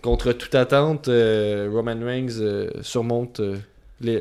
contre 0.00 0.32
toute 0.32 0.54
attente, 0.54 1.08
euh, 1.08 1.68
Roman 1.72 1.94
Reigns 2.04 2.40
euh, 2.40 2.70
surmonte 2.80 3.38
euh, 3.40 3.56
les, 4.00 4.16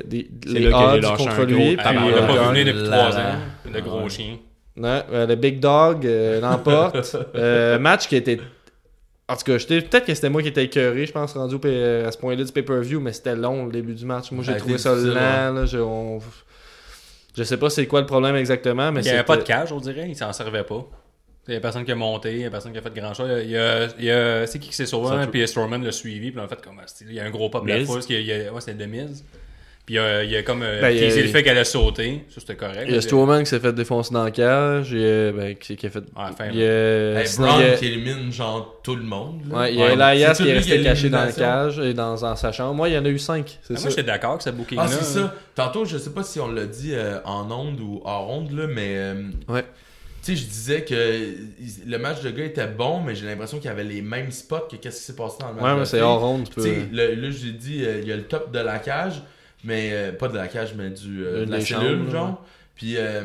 odds 0.74 1.02
contre 1.18 1.44
lui. 1.46 1.76
gros 1.76 1.84
puis, 1.90 1.98
on 1.98 2.08
euh, 2.08 2.16
l'a 2.16 2.28
pas 2.28 2.54
depuis 2.54 2.74
là 2.74 2.98
3 3.10 3.10
là. 3.18 3.30
ans. 3.32 3.40
Le 3.74 3.82
gros 3.82 4.02
Ouais. 4.04 4.10
chien. 4.10 4.38
Euh, 4.84 5.26
le 5.26 5.36
Big 5.36 5.60
Dog 5.60 6.06
euh, 6.06 6.40
l'emporte. 6.42 7.16
Euh, 7.36 7.80
match 7.80 8.08
qui 8.08 8.16
était. 8.16 8.40
En 9.32 9.36
tout 9.38 9.44
cas, 9.46 9.58
j'étais- 9.58 9.82
peut-être 9.82 10.06
que 10.06 10.14
c'était 10.14 10.30
moi 10.30 10.42
qui 10.42 10.50
étais 10.50 10.66
écœuré, 10.66 11.06
je 11.06 11.12
pense, 11.12 11.34
rendu 11.34 11.56
au 11.56 11.60
pay- 11.60 12.04
à 12.06 12.12
ce 12.12 12.18
point-là 12.18 12.44
du 12.44 12.52
pay-per-view, 12.52 13.00
mais 13.00 13.14
c'était 13.14 13.36
long 13.36 13.66
le 13.66 13.72
début 13.72 13.94
du 13.94 14.06
match. 14.06 14.32
Moi, 14.32 14.44
j'ai 14.44 14.52
trouvé 14.58 14.78
ça 14.78 14.94
lent. 15.50 15.54
là, 15.54 15.66
je, 15.66 15.78
on- 15.78 16.20
je 17.38 17.44
sais 17.44 17.58
pas 17.58 17.70
c'est 17.70 17.88
quoi 17.88 18.02
le 18.02 18.06
problème 18.08 18.36
exactement, 18.36 18.92
mais 18.92 19.02
Il 19.02 19.04
n'y 19.06 19.10
avait 19.12 19.24
pas 19.24 19.38
de 19.38 19.44
cage, 19.44 19.72
on 19.72 19.80
dirait. 19.80 20.10
Il 20.10 20.16
s'en 20.16 20.34
servait 20.34 20.64
pas. 20.64 20.86
Il 21.48 21.52
n'y 21.52 21.58
a 21.58 21.60
personne 21.62 21.84
qui 21.86 21.92
a 21.92 21.96
monté, 21.96 22.34
il 22.34 22.38
n'y 22.40 22.46
a 22.46 22.52
personne 22.52 22.72
qui 22.72 22.78
a 22.78 22.82
fait 22.82 22.94
grand 22.94 23.14
chose. 23.16 23.30
Il 23.44 23.50
y 23.50 23.58
a, 23.58 23.88
il 23.98 24.06
y 24.06 24.12
a- 24.12 24.46
c'est 24.46 24.60
qui 24.60 24.70
qui 24.70 24.76
s'est 24.76 24.86
sauvé, 24.86 25.08
hein, 25.16 25.28
puis 25.32 25.48
Strowman 25.48 25.84
l'a 25.84 25.92
suivi, 25.92 26.30
puis 26.32 26.40
en 26.40 26.48
fait, 26.48 26.62
comme, 26.62 26.80
il 27.08 27.14
y 27.14 27.20
a 27.20 27.26
un 27.26 27.32
gros 27.32 27.50
pop 27.50 27.64
de 27.64 27.70
la 27.70 27.86
foule, 27.86 28.02
ouais, 28.10 28.62
c'est 28.62 28.78
de 28.78 28.86
mise. 28.86 29.24
Puis 29.86 29.96
il 29.96 29.98
y 29.98 30.00
a, 30.00 30.24
il 30.24 30.30
y 30.30 30.36
a 30.38 30.44
comme 30.44 30.62
euh, 30.62 30.80
Ben, 30.80 30.94
le 30.96 31.28
fait 31.28 31.42
qu'elle 31.42 31.58
a 31.58 31.66
sauté, 31.66 32.24
ça 32.30 32.40
c'était 32.40 32.56
correct. 32.56 32.86
Il 32.88 32.94
y 32.94 32.98
a 32.98 33.02
Strowman 33.02 33.40
qui 33.44 33.50
s'est 33.50 33.60
fait 33.60 33.74
défoncer 33.74 34.14
dans 34.14 34.24
le 34.24 34.30
cage, 34.32 34.92
il 34.92 35.00
y 35.00 35.06
a, 35.06 35.32
ben, 35.32 35.56
qui, 35.56 35.76
qui 35.76 35.88
a 35.88 35.90
fait. 35.90 36.00
Ouais, 36.00 36.32
fin, 36.38 36.46
il 36.52 36.60
y 36.60 36.64
a, 36.64 37.20
Hey, 37.20 37.28
il 37.28 37.44
a- 37.44 37.76
qui 37.78 37.86
élimine 37.88 38.32
genre 38.32 38.80
tout 38.84 38.96
le 38.96 39.02
monde. 39.04 39.42
là. 39.50 39.58
ouais, 39.62 39.74
il 39.74 39.80
y 39.80 39.84
a. 39.84 39.92
Elias 39.94 40.36
qui 40.36 40.48
est 40.50 40.54
resté 40.54 40.82
caché 40.84 41.10
dans 41.10 41.22
le 41.22 41.26
l'élimination. 41.28 41.44
cage 41.44 41.80
et 41.80 41.94
dans, 41.96 42.16
dans 42.16 42.36
sa 42.36 42.52
chambre. 42.52 42.76
Moi, 42.76 42.90
il 42.90 42.94
y 42.94 42.98
en 42.98 43.06
a 43.06 43.10
eu 43.10 43.18
5, 43.20 43.60
c'est 43.64 43.74
Ah, 43.74 43.78
ça. 43.78 43.82
moi 43.82 43.90
j'étais 43.90 44.04
d'accord 44.04 44.38
que 44.38 44.44
ce 44.44 44.50
booking-là. 44.52 44.84
Ah, 44.86 44.88
c'est 44.88 45.04
ça. 45.20 45.34
Tantôt, 45.56 45.84
je 45.86 45.98
sais 45.98 46.12
pas 46.12 46.24
si 46.24 46.40
on 46.40 46.52
l'a 46.52 46.66
dit 46.68 46.92
euh, 46.94 47.18
en 47.26 47.50
onde 47.52 47.80
ou 47.80 48.02
hors 48.06 48.30
onde, 48.30 48.52
là, 48.52 48.68
mais. 48.68 48.94
euh, 48.98 49.24
Ouais. 49.50 49.66
Tu 50.24 50.36
sais, 50.36 50.44
je 50.44 50.48
disais 50.48 50.82
que 50.86 51.34
le 51.88 51.98
match 51.98 52.22
de 52.22 52.30
gars 52.30 52.46
était 52.46 52.68
bon, 52.68 53.02
mais 53.02 53.16
j'ai 53.16 53.26
l'impression 53.26 53.58
qu'il 53.58 53.66
y 53.66 53.70
avait 53.74 53.84
les 53.84 54.04
mêmes 54.04 54.30
spots 54.30 54.68
que 54.70 54.76
qu'est-ce 54.76 55.00
qui 55.00 55.04
s'est 55.06 55.16
passé 55.16 55.38
dans 55.40 55.48
le 55.48 55.56
match 55.56 55.64
Ouais, 55.64 55.80
mais 55.80 55.86
c'est 55.86 56.00
hors 56.02 56.20
ronde, 56.22 56.48
tu 56.48 56.54
Tu 56.54 56.62
sais, 56.62 56.76
là, 56.92 57.06
j'ai 57.32 57.52
dit, 57.54 57.84
euh, 57.84 58.02
il 58.04 58.08
y 58.08 58.12
a 58.12 58.16
le 58.16 58.22
top 58.26 58.52
de 58.54 58.60
la 58.60 58.78
cage, 58.78 59.24
mais 59.64 59.90
euh, 59.94 60.12
pas 60.12 60.28
de 60.28 60.36
la 60.36 60.48
cage, 60.48 60.74
mais 60.76 60.90
du, 60.90 61.26
euh, 61.26 61.46
de 61.46 61.52
la 61.52 61.62
cellule, 61.62 61.98
chambres, 62.00 62.12
genre. 62.12 62.46
Puis, 62.76 62.96
euh, 62.98 63.24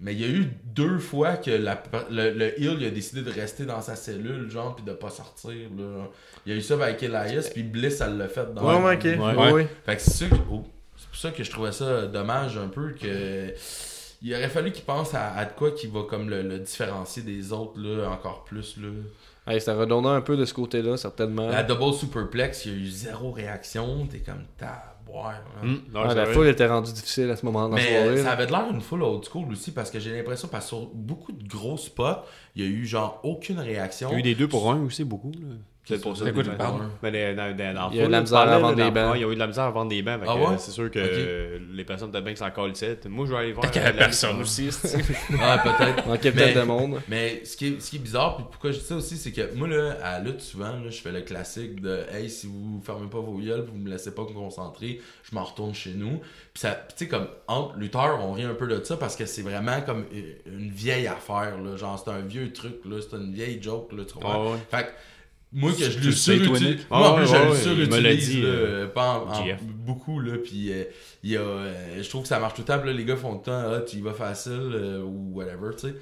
mais 0.00 0.12
il 0.14 0.20
y 0.20 0.24
a 0.24 0.28
eu 0.28 0.50
deux 0.64 0.98
fois 0.98 1.36
que 1.36 1.50
la, 1.50 1.82
le, 2.10 2.30
le 2.32 2.60
heel 2.60 2.76
il 2.80 2.86
a 2.86 2.90
décidé 2.90 3.22
de 3.22 3.30
rester 3.30 3.64
dans 3.64 3.80
sa 3.80 3.96
cellule, 3.96 4.50
genre, 4.50 4.74
puis 4.76 4.84
de 4.84 4.92
pas 4.92 5.10
sortir. 5.10 5.54
Là. 5.76 6.08
Il 6.44 6.52
y 6.52 6.54
a 6.54 6.58
eu 6.58 6.62
ça 6.62 6.74
avec 6.74 7.02
Elias, 7.02 7.50
puis 7.52 7.62
Bliss, 7.62 8.00
elle 8.00 8.18
l'a 8.18 8.28
fait 8.28 8.52
dans 8.54 8.62
Ouais, 8.62 8.82
ouais, 8.84 8.96
ok. 8.96 9.04
Ouais. 9.04 9.34
Ouais, 9.46 9.52
ouais. 9.52 9.68
Fait 9.86 9.96
que 9.96 10.02
c'est 10.02 10.10
ça 10.24 10.28
que- 10.28 10.34
oh, 10.50 10.64
c'est 10.96 11.08
pour 11.08 11.16
ça 11.18 11.30
que 11.30 11.42
je 11.44 11.50
trouvais 11.50 11.72
ça 11.72 12.06
dommage 12.06 12.56
un 12.58 12.68
peu 12.68 12.90
que 12.92 13.52
il 14.22 14.34
aurait 14.34 14.48
fallu 14.48 14.72
qu'il 14.72 14.84
pense 14.84 15.12
à, 15.14 15.32
à 15.34 15.44
de 15.44 15.52
quoi 15.52 15.70
qui 15.72 15.86
va 15.88 16.02
comme 16.08 16.30
le, 16.30 16.42
le 16.42 16.58
différencier 16.58 17.22
des 17.22 17.52
autres, 17.52 17.78
là, 17.78 18.08
encore 18.10 18.44
plus, 18.44 18.76
là. 18.78 18.88
Hey, 19.46 19.60
c'est 19.60 19.72
redondant 19.72 20.10
un 20.10 20.22
peu 20.22 20.36
de 20.36 20.44
ce 20.44 20.52
côté-là, 20.54 20.96
certainement. 20.96 21.48
La 21.48 21.62
double 21.62 21.92
superplex, 21.94 22.64
il 22.64 22.72
y 22.72 22.74
a 22.74 22.78
eu 22.78 22.86
zéro 22.88 23.30
réaction, 23.30 24.06
t'es 24.06 24.18
comme. 24.18 24.42
Non, 25.92 26.02
Ouais, 26.02 26.08
c'est 26.08 26.14
la 26.14 26.24
vrai. 26.24 26.34
foule 26.34 26.48
était 26.48 26.66
rendue 26.66 26.92
difficile 26.92 27.30
à 27.30 27.36
ce 27.36 27.44
moment 27.46 27.68
dans 27.68 27.76
la 27.76 27.82
soirée. 27.82 28.10
Mais 28.10 28.16
ça 28.18 28.22
là. 28.24 28.30
avait 28.32 28.46
de 28.46 28.50
l'air 28.52 28.66
une 28.70 28.80
foule 28.80 29.02
old 29.02 29.24
school 29.24 29.50
aussi 29.52 29.70
parce 29.72 29.90
que 29.90 29.98
j'ai 30.00 30.12
l'impression 30.16 30.48
parce 30.48 30.64
que 30.64 30.68
sur 30.70 30.86
beaucoup 30.92 31.32
de 31.32 31.46
gros 31.48 31.76
spots, 31.76 32.24
il 32.54 32.64
y 32.64 32.66
a 32.66 32.70
eu 32.70 32.84
genre 32.86 33.20
aucune 33.22 33.58
réaction. 33.60 34.08
Il 34.10 34.12
y 34.12 34.16
a 34.16 34.18
eu 34.18 34.22
des 34.22 34.34
deux 34.34 34.48
pour 34.48 34.70
un 34.70 34.80
aussi, 34.82 35.04
beaucoup. 35.04 35.30
là. 35.32 35.54
C'est 35.88 36.00
pour 36.00 36.16
ça. 36.16 36.24
Des. 36.24 36.32
Mais 37.02 37.34
dans, 37.34 37.56
dans, 37.56 37.74
dans 37.74 37.90
Il 37.90 37.96
y 37.98 38.00
a 38.00 38.06
de 38.06 38.12
la 38.12 38.20
misère 38.20 38.38
à 38.40 38.58
vendre 38.58 38.74
des 38.74 38.90
bancs. 38.90 39.14
Ils 39.16 39.24
ont 39.24 39.30
eu 39.30 39.34
de 39.34 39.38
la 39.38 39.46
misère 39.46 39.64
à 39.64 39.70
vendre 39.70 39.90
des 39.90 40.02
bancs. 40.02 40.20
Ah 40.26 40.56
C'est 40.58 40.72
sûr 40.72 40.90
que 40.90 41.60
les 41.72 41.84
personnes 41.84 42.10
de 42.10 42.20
bien 42.20 42.32
qui 42.32 42.38
s'en 42.38 42.50
collent 42.50 42.72
Moi, 43.08 43.26
je 43.26 43.32
vais 43.32 43.38
aller 43.38 43.52
voir. 43.52 43.62
Peut-être 43.62 43.72
qu'il 43.72 43.82
y 43.82 43.84
avait 43.84 43.96
euh, 43.96 44.00
la- 44.00 44.06
personne 44.06 44.40
aussi. 44.40 44.72
c'est- 44.72 44.98
Ah, 45.40 45.58
peut-être. 45.58 46.06
Mais- 46.08 46.18
peut-être 46.18 46.56
de 46.60 46.62
monde. 46.62 47.00
Mais 47.08 47.44
ce 47.44 47.56
qui 47.56 47.68
est, 47.68 47.80
ce 47.80 47.90
qui 47.90 47.96
est 47.96 48.00
bizarre, 48.00 48.36
puis 48.36 48.46
pourquoi 48.50 48.72
je 48.72 48.78
dis 48.78 48.84
ça 48.84 48.96
aussi, 48.96 49.16
c'est 49.16 49.30
que 49.32 49.54
moi, 49.54 49.68
là, 49.68 49.96
à 50.02 50.18
lutte, 50.20 50.40
souvent, 50.40 50.70
là, 50.72 50.90
je 50.90 51.00
fais 51.00 51.12
le 51.12 51.20
classique 51.20 51.80
de 51.80 52.00
Hey, 52.12 52.28
si 52.30 52.46
vous 52.48 52.82
fermez 52.84 53.08
pas 53.08 53.20
vos 53.20 53.38
gueules, 53.38 53.64
vous 53.70 53.78
me 53.78 53.88
laissez 53.88 54.12
pas 54.14 54.22
me 54.22 54.32
concentrer, 54.34 55.00
je 55.22 55.34
m'en 55.34 55.44
retourne 55.44 55.74
chez 55.74 55.92
nous. 55.92 56.18
Puis 56.52 56.62
ça, 56.62 56.70
tu 56.88 57.04
sais, 57.04 57.08
comme 57.08 57.28
entre 57.46 57.76
lutteurs, 57.76 58.18
on 58.24 58.32
rit 58.32 58.42
un 58.44 58.54
peu 58.54 58.66
de 58.66 58.82
ça 58.82 58.96
parce 58.96 59.14
que 59.14 59.24
c'est 59.26 59.42
vraiment 59.42 59.80
comme 59.82 60.06
une 60.46 60.70
vieille 60.70 61.06
affaire, 61.06 61.58
là. 61.62 61.76
Genre, 61.76 62.02
c'est 62.02 62.10
un 62.10 62.20
vieux 62.20 62.52
truc, 62.52 62.76
là. 62.84 62.96
C'est 63.00 63.16
une 63.16 63.32
vieille 63.32 63.62
joke, 63.62 63.92
là, 63.92 64.04
tu 64.04 64.14
comprends? 64.14 64.48
Ah 64.48 64.50
ouais. 64.52 64.58
Fait 64.70 64.84
que, 64.86 64.90
moi, 65.56 65.72
que 65.72 65.90
je 65.90 65.98
le 65.98 66.06
le 66.06 66.12
surutilise. 66.12 66.86
Moi, 66.90 66.98
en 67.10 67.14
Ah 67.14 67.16
plus, 67.16 67.30
ouais, 67.32 67.38
je 67.38 67.44
le 67.44 67.50
ouais, 67.50 67.56
surutilise, 67.56 68.28
dit, 68.30 68.42
là, 68.42 68.48
euh, 68.48 68.86
pas 68.86 69.24
en, 69.26 69.28
en- 69.30 69.44
GF. 69.44 69.60
beaucoup, 69.62 70.20
là. 70.20 70.34
Puis, 70.44 70.70
euh, 70.72 70.84
il 71.24 71.30
y 71.30 71.36
a, 71.36 71.40
euh, 71.40 72.02
je 72.02 72.08
trouve 72.08 72.22
que 72.22 72.28
ça 72.28 72.38
marche 72.38 72.54
tout 72.54 72.60
le 72.62 72.66
temps. 72.66 72.84
là, 72.84 72.92
les 72.92 73.04
gars 73.04 73.16
font 73.16 73.32
le 73.34 73.40
temps, 73.42 73.62
ah, 73.72 73.80
tu 73.80 73.96
y 73.96 74.00
vas 74.00 74.12
facile, 74.14 74.70
euh, 74.74 75.00
ou 75.02 75.32
whatever, 75.34 75.70
tu 75.76 75.88
sais. 75.88 75.94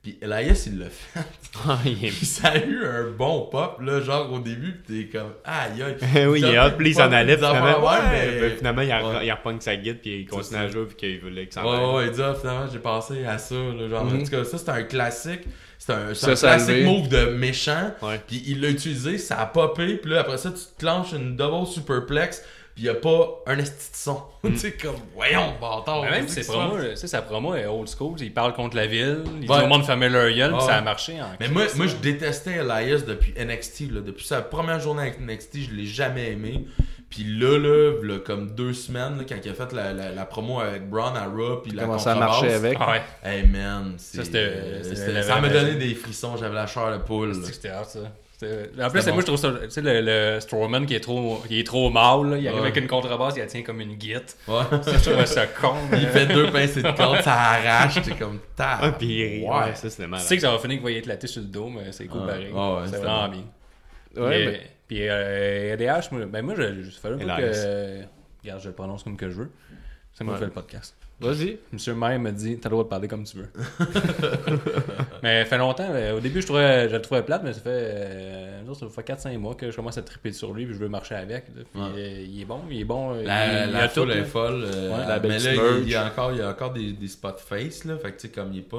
Puis 0.00 0.16
Elias, 0.22 0.62
il 0.70 0.78
l'a 0.78 0.90
fait. 0.90 1.20
Ah, 1.66 1.78
il 1.84 2.04
est- 2.04 2.10
Puis 2.10 2.24
ça 2.26 2.48
a 2.50 2.58
eu 2.58 2.84
un 2.84 3.10
bon 3.10 3.48
pop, 3.50 3.80
là, 3.82 4.00
genre 4.00 4.30
au 4.32 4.38
début, 4.38 4.72
pis 4.86 5.06
t'es 5.10 5.18
comme, 5.18 5.32
aïe 5.44 5.82
aïe. 5.82 5.96
oui, 6.28 6.40
il 6.40 6.44
est 6.44 6.76
puis 6.76 6.90
il 6.90 6.94
s'en 6.94 7.10
allait, 7.10 7.36
finalement, 7.36 7.80
ouais, 7.80 7.88
ouais, 7.88 7.98
mais- 8.12 8.40
ben, 8.40 8.56
finalement, 8.58 8.82
il, 8.82 8.92
a, 8.92 9.08
Ouais. 9.08 9.26
il 9.26 9.32
repogne 9.32 9.60
sa 9.60 9.74
guide, 9.76 9.98
puis 10.00 10.20
il 10.20 10.26
continue 10.28 10.60
à 10.60 10.68
jouer, 10.68 10.84
puis 10.84 10.96
qu'il 10.96 11.20
voulait 11.20 11.46
que 11.46 11.54
ça 11.54 11.66
Ouais, 11.66 11.94
ouais, 11.96 12.06
il 12.06 12.12
dit, 12.12 12.20
ah, 12.22 12.34
finalement, 12.38 12.66
j'ai 12.72 12.78
pensé 12.78 13.24
à 13.24 13.38
ça, 13.38 13.54
là, 13.56 13.88
genre, 13.88 14.04
Mhm. 14.04 14.20
en 14.20 14.24
tout 14.24 14.30
cas, 14.30 14.44
ça, 14.44 14.58
c'est 14.58 14.68
un 14.68 14.82
classique. 14.84 15.40
C'est 15.88 15.94
un, 15.94 16.08
c'est 16.14 16.26
Ça, 16.26 16.30
un 16.32 16.36
ça 16.36 16.50
a 16.52 16.56
classique 16.56 16.84
move 16.84 17.08
de 17.08 17.24
méchant. 17.30 17.92
Puis 18.26 18.42
il 18.46 18.60
l'a 18.60 18.68
utilisé, 18.68 19.16
ça 19.16 19.40
a 19.40 19.46
popé, 19.46 19.96
puis 19.96 20.10
là, 20.10 20.20
après 20.20 20.36
ça, 20.36 20.50
tu 20.50 20.58
te 20.58 20.78
clenches 20.78 21.12
une 21.12 21.34
double 21.34 21.66
superplex, 21.66 22.42
puis 22.74 22.84
y 22.84 22.88
a 22.90 22.94
pas 22.94 23.42
un 23.46 23.58
esti 23.58 23.90
de 23.90 23.96
son. 23.96 24.22
Mm. 24.42 24.48
tu 24.52 24.58
sais, 24.58 24.72
comme, 24.72 24.96
voyons, 25.14 25.54
bâtard. 25.60 26.02
Mais 26.02 26.10
même 26.10 26.28
ses 26.28 26.44
promos, 26.46 26.78
sais, 26.94 27.06
sa 27.06 27.22
promo 27.22 27.54
est 27.54 27.64
old 27.66 27.88
school. 27.88 28.16
Il 28.20 28.34
parle 28.34 28.52
contre 28.52 28.76
la 28.76 28.86
ville, 28.86 29.22
il 29.40 29.50
Ouais. 29.50 29.58
dit 29.58 29.64
au 29.64 29.66
monde 29.66 29.80
de 29.80 29.86
fermer 29.86 30.10
leur 30.10 30.30
gueule, 30.30 30.52
puis 30.52 30.60
ça 30.66 30.76
a 30.76 30.80
marché. 30.82 31.20
En 31.22 31.26
Mais 31.40 31.48
moi, 31.48 31.64
moi, 31.76 31.86
je 31.86 31.96
détestais 31.96 32.56
Elias 32.56 33.02
depuis 33.06 33.32
NXT. 33.42 33.90
Là. 33.90 34.00
Depuis 34.02 34.26
sa 34.26 34.42
première 34.42 34.80
journée 34.80 35.02
avec 35.02 35.20
NXT, 35.20 35.70
je 35.70 35.74
l'ai 35.74 35.86
jamais 35.86 36.32
aimé. 36.32 36.66
Puis 37.10 37.24
là, 37.24 37.58
là, 37.58 37.92
là, 38.02 38.18
comme 38.18 38.50
deux 38.54 38.74
semaines, 38.74 39.16
là, 39.18 39.24
quand 39.26 39.36
il 39.42 39.50
a 39.50 39.54
fait 39.54 39.72
la, 39.72 39.92
la, 39.94 40.10
la 40.10 40.24
promo 40.26 40.60
avec 40.60 40.88
Braun 40.90 41.14
à 41.16 41.24
Raw, 41.24 41.56
puis 41.62 41.72
la 41.72 41.84
Comment 41.84 41.98
ça 41.98 42.14
marché 42.14 42.52
avec. 42.52 42.76
Ah 42.80 42.90
ouais, 42.92 43.02
Hey 43.24 43.46
man, 43.46 43.94
c'est- 43.96 44.18
Ça, 44.18 44.24
c'était- 44.24 44.38
euh, 44.38 45.22
ça 45.22 45.40
m'a 45.40 45.48
donné 45.48 45.76
des 45.76 45.94
frissons, 45.94 46.36
j'avais 46.36 46.54
la 46.54 46.66
chair 46.66 46.92
de 46.92 46.98
poule. 46.98 47.34
c'est 47.34 47.52
c'était 47.54 47.70
hard, 47.70 47.86
ça. 47.86 48.00
En 48.80 48.90
plus, 48.90 49.04
moi, 49.08 49.20
je 49.20 49.26
trouve 49.26 49.36
ça. 49.38 49.50
Tu 49.64 49.70
sais, 49.70 49.80
le, 49.80 50.00
le 50.34 50.38
Strowman 50.40 50.86
qui 50.86 50.94
est 50.94 51.00
trop, 51.00 51.42
qui 51.48 51.58
est 51.58 51.64
trop 51.66 51.90
mâle, 51.90 52.30
là, 52.30 52.36
il 52.36 52.46
arrive 52.46 52.60
Ouais. 52.60 52.66
avec 52.68 52.76
une 52.76 52.86
contrebasse, 52.86 53.34
il 53.36 53.40
la 53.40 53.46
tient 53.46 53.62
comme 53.62 53.80
une 53.80 53.94
guite. 53.94 54.36
Ouais. 54.46 54.62
Ça, 54.82 54.96
je 54.96 55.10
trouvais 55.10 55.26
ça 55.26 55.46
con. 55.48 55.74
il 55.92 56.06
fait 56.06 56.26
deux 56.26 56.48
pincées 56.52 56.82
de 56.82 56.90
corde, 56.96 57.20
ça 57.22 57.32
arrache, 57.34 58.00
t'es 58.02 58.12
comme 58.12 58.38
ta. 58.54 58.78
Ah, 58.82 58.92
puis 58.92 59.06
il 59.08 59.24
rit. 59.24 59.42
Ouais. 59.44 59.48
Ouais, 59.70 59.74
ça, 59.74 59.90
c'était 59.90 60.06
Tu 60.08 60.18
sais 60.20 60.36
que 60.36 60.42
ça 60.42 60.52
va 60.52 60.58
finir 60.58 60.76
qu'il 60.76 60.84
va 60.84 60.90
y 60.92 60.96
éclater 60.98 61.26
sur 61.26 61.40
le 61.40 61.48
dos, 61.48 61.68
mais 61.68 61.90
c'est 61.90 62.04
cool 62.06 62.26
pareil. 62.26 62.52
C'est 62.90 62.98
vraiment 62.98 63.28
bien. 63.28 63.42
Ouais, 64.16 64.60
puis, 64.88 65.08
euh, 65.08 65.74
EDH, 65.74 66.10
moi, 66.12 66.26
ben 66.26 66.42
moi, 66.44 66.54
je, 66.56 66.82
je 66.82 66.90
fais 66.90 67.08
un 67.08 67.16
peu 67.18 67.22
Elias. 67.22 67.36
que. 67.38 68.02
Regarde, 68.42 68.62
je 68.62 68.68
le 68.68 68.74
prononce 68.74 69.02
comme 69.04 69.16
que 69.16 69.28
je 69.30 69.36
veux. 69.36 69.50
C'est 70.14 70.24
moi 70.24 70.34
qui 70.34 70.40
fais 70.40 70.46
le 70.46 70.52
podcast. 70.52 70.96
Vas-y. 71.20 71.58
Monsieur 71.72 71.94
maire 71.94 72.18
me 72.20 72.30
dit 72.30 72.58
T'as 72.60 72.68
le 72.68 72.72
droit 72.74 72.84
de 72.84 72.88
parler 72.88 73.08
comme 73.08 73.24
tu 73.24 73.38
veux. 73.38 73.48
mais 75.22 75.42
ça 75.44 75.50
fait 75.50 75.58
longtemps. 75.58 75.88
euh, 75.90 76.16
au 76.16 76.20
début, 76.20 76.40
je, 76.40 76.46
trouvais, 76.46 76.88
je 76.88 76.94
le 76.96 77.02
trouvais 77.02 77.22
plate, 77.22 77.42
mais 77.42 77.52
ça 77.52 77.60
fait, 77.60 77.70
euh, 77.72 78.74
ça 78.74 78.86
fait 78.88 79.12
4-5 79.12 79.36
mois 79.38 79.54
que 79.54 79.70
je 79.70 79.76
commence 79.76 79.98
à 79.98 80.02
triper 80.02 80.32
sur 80.32 80.52
lui 80.54 80.64
puis 80.64 80.74
je 80.74 80.78
veux 80.78 80.88
marcher 80.88 81.16
avec. 81.16 81.48
là. 81.48 81.62
Puis, 81.72 81.80
Ouais. 81.82 81.88
euh, 81.96 82.24
il 82.26 82.40
est 82.40 82.44
bon, 82.44 82.60
il 82.70 82.80
est 82.80 82.84
bon. 82.84 83.14
La, 83.22 83.64
il, 83.64 83.70
il 83.70 83.88
tout. 83.92 84.02
est 84.08 84.14
là. 84.18 84.24
folle. 84.24 84.64
euh, 84.64 84.90
Ouais, 84.92 85.06
la 85.08 85.20
mais 85.20 85.38
là, 85.40 85.52
il, 85.78 85.82
il 85.84 85.88
y 85.90 85.94
a 85.96 86.06
encore, 86.06 86.32
il 86.32 86.38
y 86.38 86.42
a 86.42 86.48
encore 86.50 86.72
des, 86.72 86.92
des 86.92 87.08
spots 87.08 87.36
face, 87.38 87.84
là. 87.84 87.96
Fait 87.98 88.12
que, 88.12 88.20
tu 88.20 88.28
sais, 88.28 88.32
comme 88.32 88.52
il 88.52 88.60
est 88.60 88.62
pas. 88.62 88.76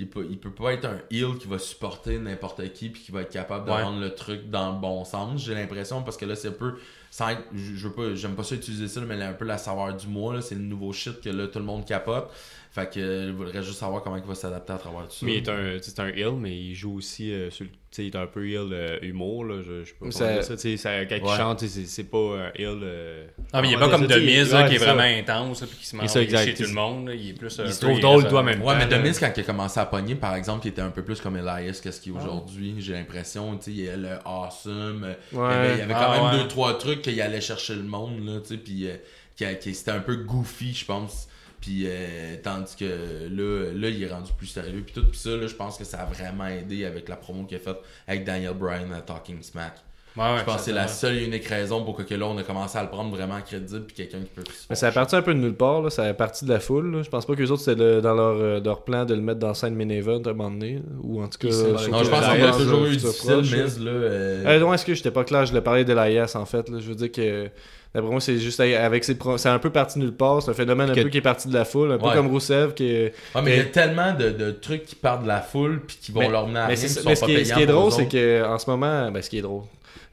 Il, 0.00 0.08
pas- 0.10 0.20
il 0.28 0.38
peut 0.38 0.50
pas 0.52 0.72
être 0.72 0.84
un 0.86 0.98
heel 1.10 1.36
qui 1.38 1.46
va 1.48 1.58
supporter 1.58 2.18
n'importe 2.18 2.72
qui 2.72 2.88
puis 2.88 3.02
qui 3.02 3.12
va 3.12 3.22
être 3.22 3.30
capable 3.30 3.66
de 3.66 3.70
Ouais. 3.70 3.82
rendre 3.82 4.00
le 4.00 4.14
truc 4.14 4.50
dans 4.50 4.72
le 4.72 4.78
bon 4.80 5.04
sens. 5.04 5.40
J'ai 5.44 5.54
l'impression 5.54 6.02
parce 6.02 6.16
que 6.16 6.24
là, 6.26 6.34
c'est 6.34 6.48
un 6.48 6.52
peu. 6.52 6.74
Sans 7.12 7.28
être- 7.30 7.42
je, 7.54 7.74
je 7.74 7.88
veux 7.88 7.92
pas, 7.94 8.14
j'aime 8.14 8.34
pas 8.36 8.44
ça 8.44 8.54
utiliser 8.54 8.86
ça, 8.88 9.00
mais 9.00 9.20
un 9.22 9.32
peu 9.32 9.44
la 9.44 9.58
saveur 9.58 9.94
du 9.96 10.06
mois, 10.06 10.34
là. 10.34 10.40
C'est 10.42 10.54
le 10.54 10.60
nouveau 10.62 10.92
shit 10.92 11.20
que 11.20 11.28
là, 11.28 11.46
tout 11.48 11.58
le 11.58 11.64
monde 11.64 11.84
capote. 11.84 12.30
Fait 12.72 12.88
que, 12.88 13.00
euh, 13.00 13.26
je 13.26 13.32
voudrais 13.32 13.64
juste 13.64 13.80
savoir 13.80 14.00
comment 14.00 14.16
il 14.16 14.22
va 14.22 14.36
s'adapter 14.36 14.72
à 14.72 14.78
travers 14.78 15.02
tout 15.08 15.14
ça. 15.16 15.26
Mais 15.26 15.32
il 15.32 15.36
est 15.38 15.48
un, 15.48 15.78
c'est 15.82 15.98
un 15.98 16.06
heel, 16.06 16.34
mais 16.38 16.56
il 16.56 16.72
joue 16.76 16.94
aussi 16.98 17.32
euh, 17.32 17.50
sur 17.50 17.64
le- 17.64 17.70
tu 17.70 17.76
sais, 17.90 18.04
il 18.06 18.14
est 18.14 18.16
un 18.16 18.28
peu 18.28 18.46
heel 18.48 18.68
euh, 18.72 18.96
humour, 19.02 19.44
là, 19.44 19.56
je, 19.60 19.82
je 19.82 19.92
peux 19.94 20.04
pas 20.06 20.12
Ça- 20.12 20.32
dire 20.34 20.44
ça. 20.44 20.54
tu 20.54 20.60
sais, 20.62 20.76
ça- 20.76 21.04
quand 21.04 21.16
il 21.16 21.22
Ouais. 21.24 21.36
chante, 21.36 21.60
c'est 21.66 21.84
c'est 21.86 22.04
pas 22.04 22.18
un 22.18 22.52
heel. 22.54 22.78
euh, 22.84 23.26
Ah, 23.52 23.60
mais 23.60 23.70
il 23.70 23.74
est 23.74 23.76
pas 23.76 23.88
comme 23.88 24.02
ça, 24.02 24.06
de 24.06 24.20
tu 24.20 24.20
sais, 24.20 24.38
mise 24.44 24.54
ouais, 24.54 24.68
qui 24.68 24.74
est 24.76 24.78
vraiment 24.78 25.00
intense 25.00 25.62
là, 25.62 25.66
puis 25.66 25.78
qui 25.78 25.86
se 25.86 26.18
exact. 26.20 26.44
chez 26.44 26.54
tout 26.54 26.62
le 26.68 26.74
monde. 26.74 27.08
là. 27.08 27.14
Il 27.16 27.30
est 27.30 27.32
plus. 27.32 27.60
Il 27.66 27.72
se 27.72 27.80
peu 27.80 27.86
trouve 27.88 27.98
drôle, 28.00 28.20
irréférent. 28.20 28.30
toi, 28.30 28.40
en 28.40 28.44
même 28.44 28.62
Ouais, 28.62 28.74
mais 28.76 28.84
temps, 28.88 28.90
là. 28.96 29.02
Demis, 29.02 29.16
quand 29.18 29.32
il 29.36 29.40
a 29.40 29.42
commencé 29.42 29.80
à 29.80 29.86
pogner, 29.86 30.14
par 30.14 30.36
exemple, 30.36 30.64
il 30.66 30.70
était 30.70 30.82
un 30.82 30.90
peu 30.90 31.02
plus 31.02 31.20
comme 31.20 31.36
Elias 31.38 31.80
que 31.82 31.90
ce 31.90 32.00
qu'il 32.00 32.12
est 32.12 32.16
aujourd'hui. 32.16 32.76
J'ai 32.78 32.92
l'impression, 32.92 33.56
tu 33.56 33.64
sais, 33.64 33.70
il 33.72 34.00
le 34.00 34.16
awesome. 34.24 35.02
euh, 35.02 35.14
il 35.32 35.38
y 35.38 35.40
avait, 35.42 35.82
avait 35.82 35.94
Ah, 35.96 36.04
quand 36.16 36.22
même 36.30 36.34
ouais. 36.36 36.42
deux, 36.44 36.48
trois 36.48 36.78
trucs 36.78 37.02
qu'il 37.02 37.20
allait 37.20 37.40
chercher 37.40 37.74
le 37.74 37.82
monde, 37.82 38.24
là, 38.24 38.38
tu 38.40 38.50
sais, 38.54 38.56
puis 38.58 38.86
euh, 38.86 38.94
qui- 39.36 39.58
qui- 39.58 39.74
c'était 39.74 39.90
un 39.90 39.98
peu 40.00 40.14
goofy, 40.14 40.72
je 40.72 40.84
pense. 40.84 41.26
Puis, 41.60 41.82
euh, 41.86 42.36
tandis 42.42 42.74
que 42.76 42.84
là, 42.84 43.72
là, 43.74 43.88
il 43.88 44.02
est 44.02 44.08
rendu 44.10 44.30
plus 44.36 44.46
sérieux. 44.46 44.82
Puis 44.84 44.94
tout 44.94 45.06
puis 45.06 45.18
ça, 45.18 45.30
là, 45.30 45.46
je 45.46 45.54
pense 45.54 45.76
que 45.76 45.84
ça 45.84 45.98
a 46.00 46.04
vraiment 46.06 46.46
aidé 46.46 46.84
avec 46.86 47.08
la 47.08 47.16
promo 47.16 47.44
qu'il 47.44 47.58
a 47.58 47.60
faite 47.60 47.76
avec 48.08 48.24
Daniel 48.24 48.54
Bryan 48.54 48.90
à 48.96 49.00
Talking 49.02 49.42
Smack. 49.42 49.74
Ouais, 50.16 50.24
ouais, 50.24 50.38
je 50.40 50.44
pense 50.44 50.56
que 50.56 50.62
c'est 50.62 50.72
la 50.72 50.88
seule 50.88 51.18
et 51.18 51.24
unique 51.24 51.44
raison 51.46 51.84
pour 51.84 52.04
que 52.04 52.14
là, 52.14 52.26
on 52.26 52.36
a 52.36 52.42
commencé 52.42 52.76
à 52.76 52.82
le 52.82 52.88
prendre 52.88 53.14
vraiment 53.14 53.40
crédible. 53.42 53.84
Puis 53.86 53.94
quelqu'un 53.94 54.18
qui 54.18 54.30
peut. 54.34 54.42
Mais 54.68 54.74
ça 54.74 54.88
a 54.88 54.90
parti 54.92 55.14
un 55.14 55.22
peu 55.22 55.32
de 55.32 55.38
nulle 55.38 55.54
part, 55.54 55.82
là. 55.82 55.90
ça 55.90 56.02
a 56.02 56.12
parti 56.14 56.44
de 56.44 56.50
la 56.50 56.58
foule. 56.58 56.90
là. 56.96 57.02
Je 57.04 57.08
pense 57.10 57.24
pas 57.26 57.36
que 57.36 57.40
les 57.42 57.50
autres, 57.52 57.62
c'était 57.62 57.80
le- 57.80 58.00
dans 58.00 58.14
leur, 58.14 58.36
euh, 58.36 58.60
leur 58.60 58.82
plan 58.82 59.04
de 59.04 59.14
le 59.14 59.20
mettre 59.20 59.38
dans 59.38 59.54
scène 59.54 59.76
main 59.76 59.88
event 59.88 60.20
à 60.26 60.30
un 60.30 60.32
moment 60.32 60.50
donné. 60.50 60.80
Ou 61.04 61.22
en 61.22 61.28
tout 61.28 61.38
cas, 61.38 61.48
Non, 61.48 62.02
je 62.02 62.10
pense 62.10 62.26
qu'on 62.26 62.42
a 62.42 62.52
toujours 62.52 62.86
eu 62.86 62.96
difficile, 62.96 63.30
proche, 63.30 63.50
là. 63.52 63.90
Euh, 63.90 64.44
Euh, 64.46 64.58
non, 64.58 64.74
est-ce 64.74 64.84
que 64.84 64.94
j'étais 64.94 65.12
pas 65.12 65.22
clair? 65.22 65.46
Je 65.46 65.54
l'ai 65.54 65.60
parlé 65.60 65.84
de 65.84 65.92
l'AIS 65.92 66.34
en 66.34 66.44
fait. 66.44 66.68
là. 66.68 66.78
Je 66.80 66.88
veux 66.88 66.96
dire 66.96 67.12
que 67.12 67.48
d'après 67.94 68.10
moi, 68.10 68.20
c'est 68.20 68.38
juste 68.38 68.60
avec 68.60 69.04
ses 69.04 69.16
c'est 69.36 69.48
un 69.48 69.58
peu 69.58 69.70
parti 69.70 69.98
de 69.98 70.04
nulle 70.04 70.14
part. 70.14 70.42
C'est 70.42 70.50
un 70.50 70.54
phénomène 70.54 70.90
un 70.90 70.94
Que- 70.94 71.02
peu 71.02 71.08
qui 71.08 71.18
est 71.18 71.22
parti 71.22 71.48
de 71.48 71.54
la 71.54 71.64
foule, 71.64 71.92
un 71.92 71.98
peu 71.98 72.06
Ouais. 72.06 72.14
comme 72.14 72.28
Rousseff 72.28 72.74
qui 72.74 72.86
est- 72.86 73.14
Ah, 73.34 73.42
mais 73.42 73.52
il 73.52 73.56
y 73.58 73.60
a 73.60 73.64
tellement 73.64 74.12
de, 74.14 74.30
de 74.30 74.50
trucs 74.50 74.84
qui 74.84 74.94
partent 74.94 75.22
de 75.22 75.28
la 75.28 75.40
foule 75.40 75.80
puis 75.86 75.98
qui 76.00 76.12
vont 76.12 76.20
Mais- 76.20 76.28
leur 76.28 76.46
mener 76.46 76.60
à 76.60 76.68
Mais, 76.68 76.74
rien, 76.74 76.82
mais 76.82 76.88
ce, 76.88 77.00
pas 77.02 77.02
qui 77.02 77.10
est, 77.12 77.16
ce 77.16 77.24
payants 77.26 77.56
qui 77.56 77.62
est 77.62 77.66
pour 77.66 77.74
drôle, 77.74 77.92
c'est 77.92 78.02
autres. 78.02 78.10
que 78.12 78.44
en 78.46 78.58
ce 78.58 78.70
moment, 78.70 79.10
ben, 79.10 79.22
ce 79.22 79.30
qui 79.30 79.38
est 79.38 79.42
drôle. 79.42 79.62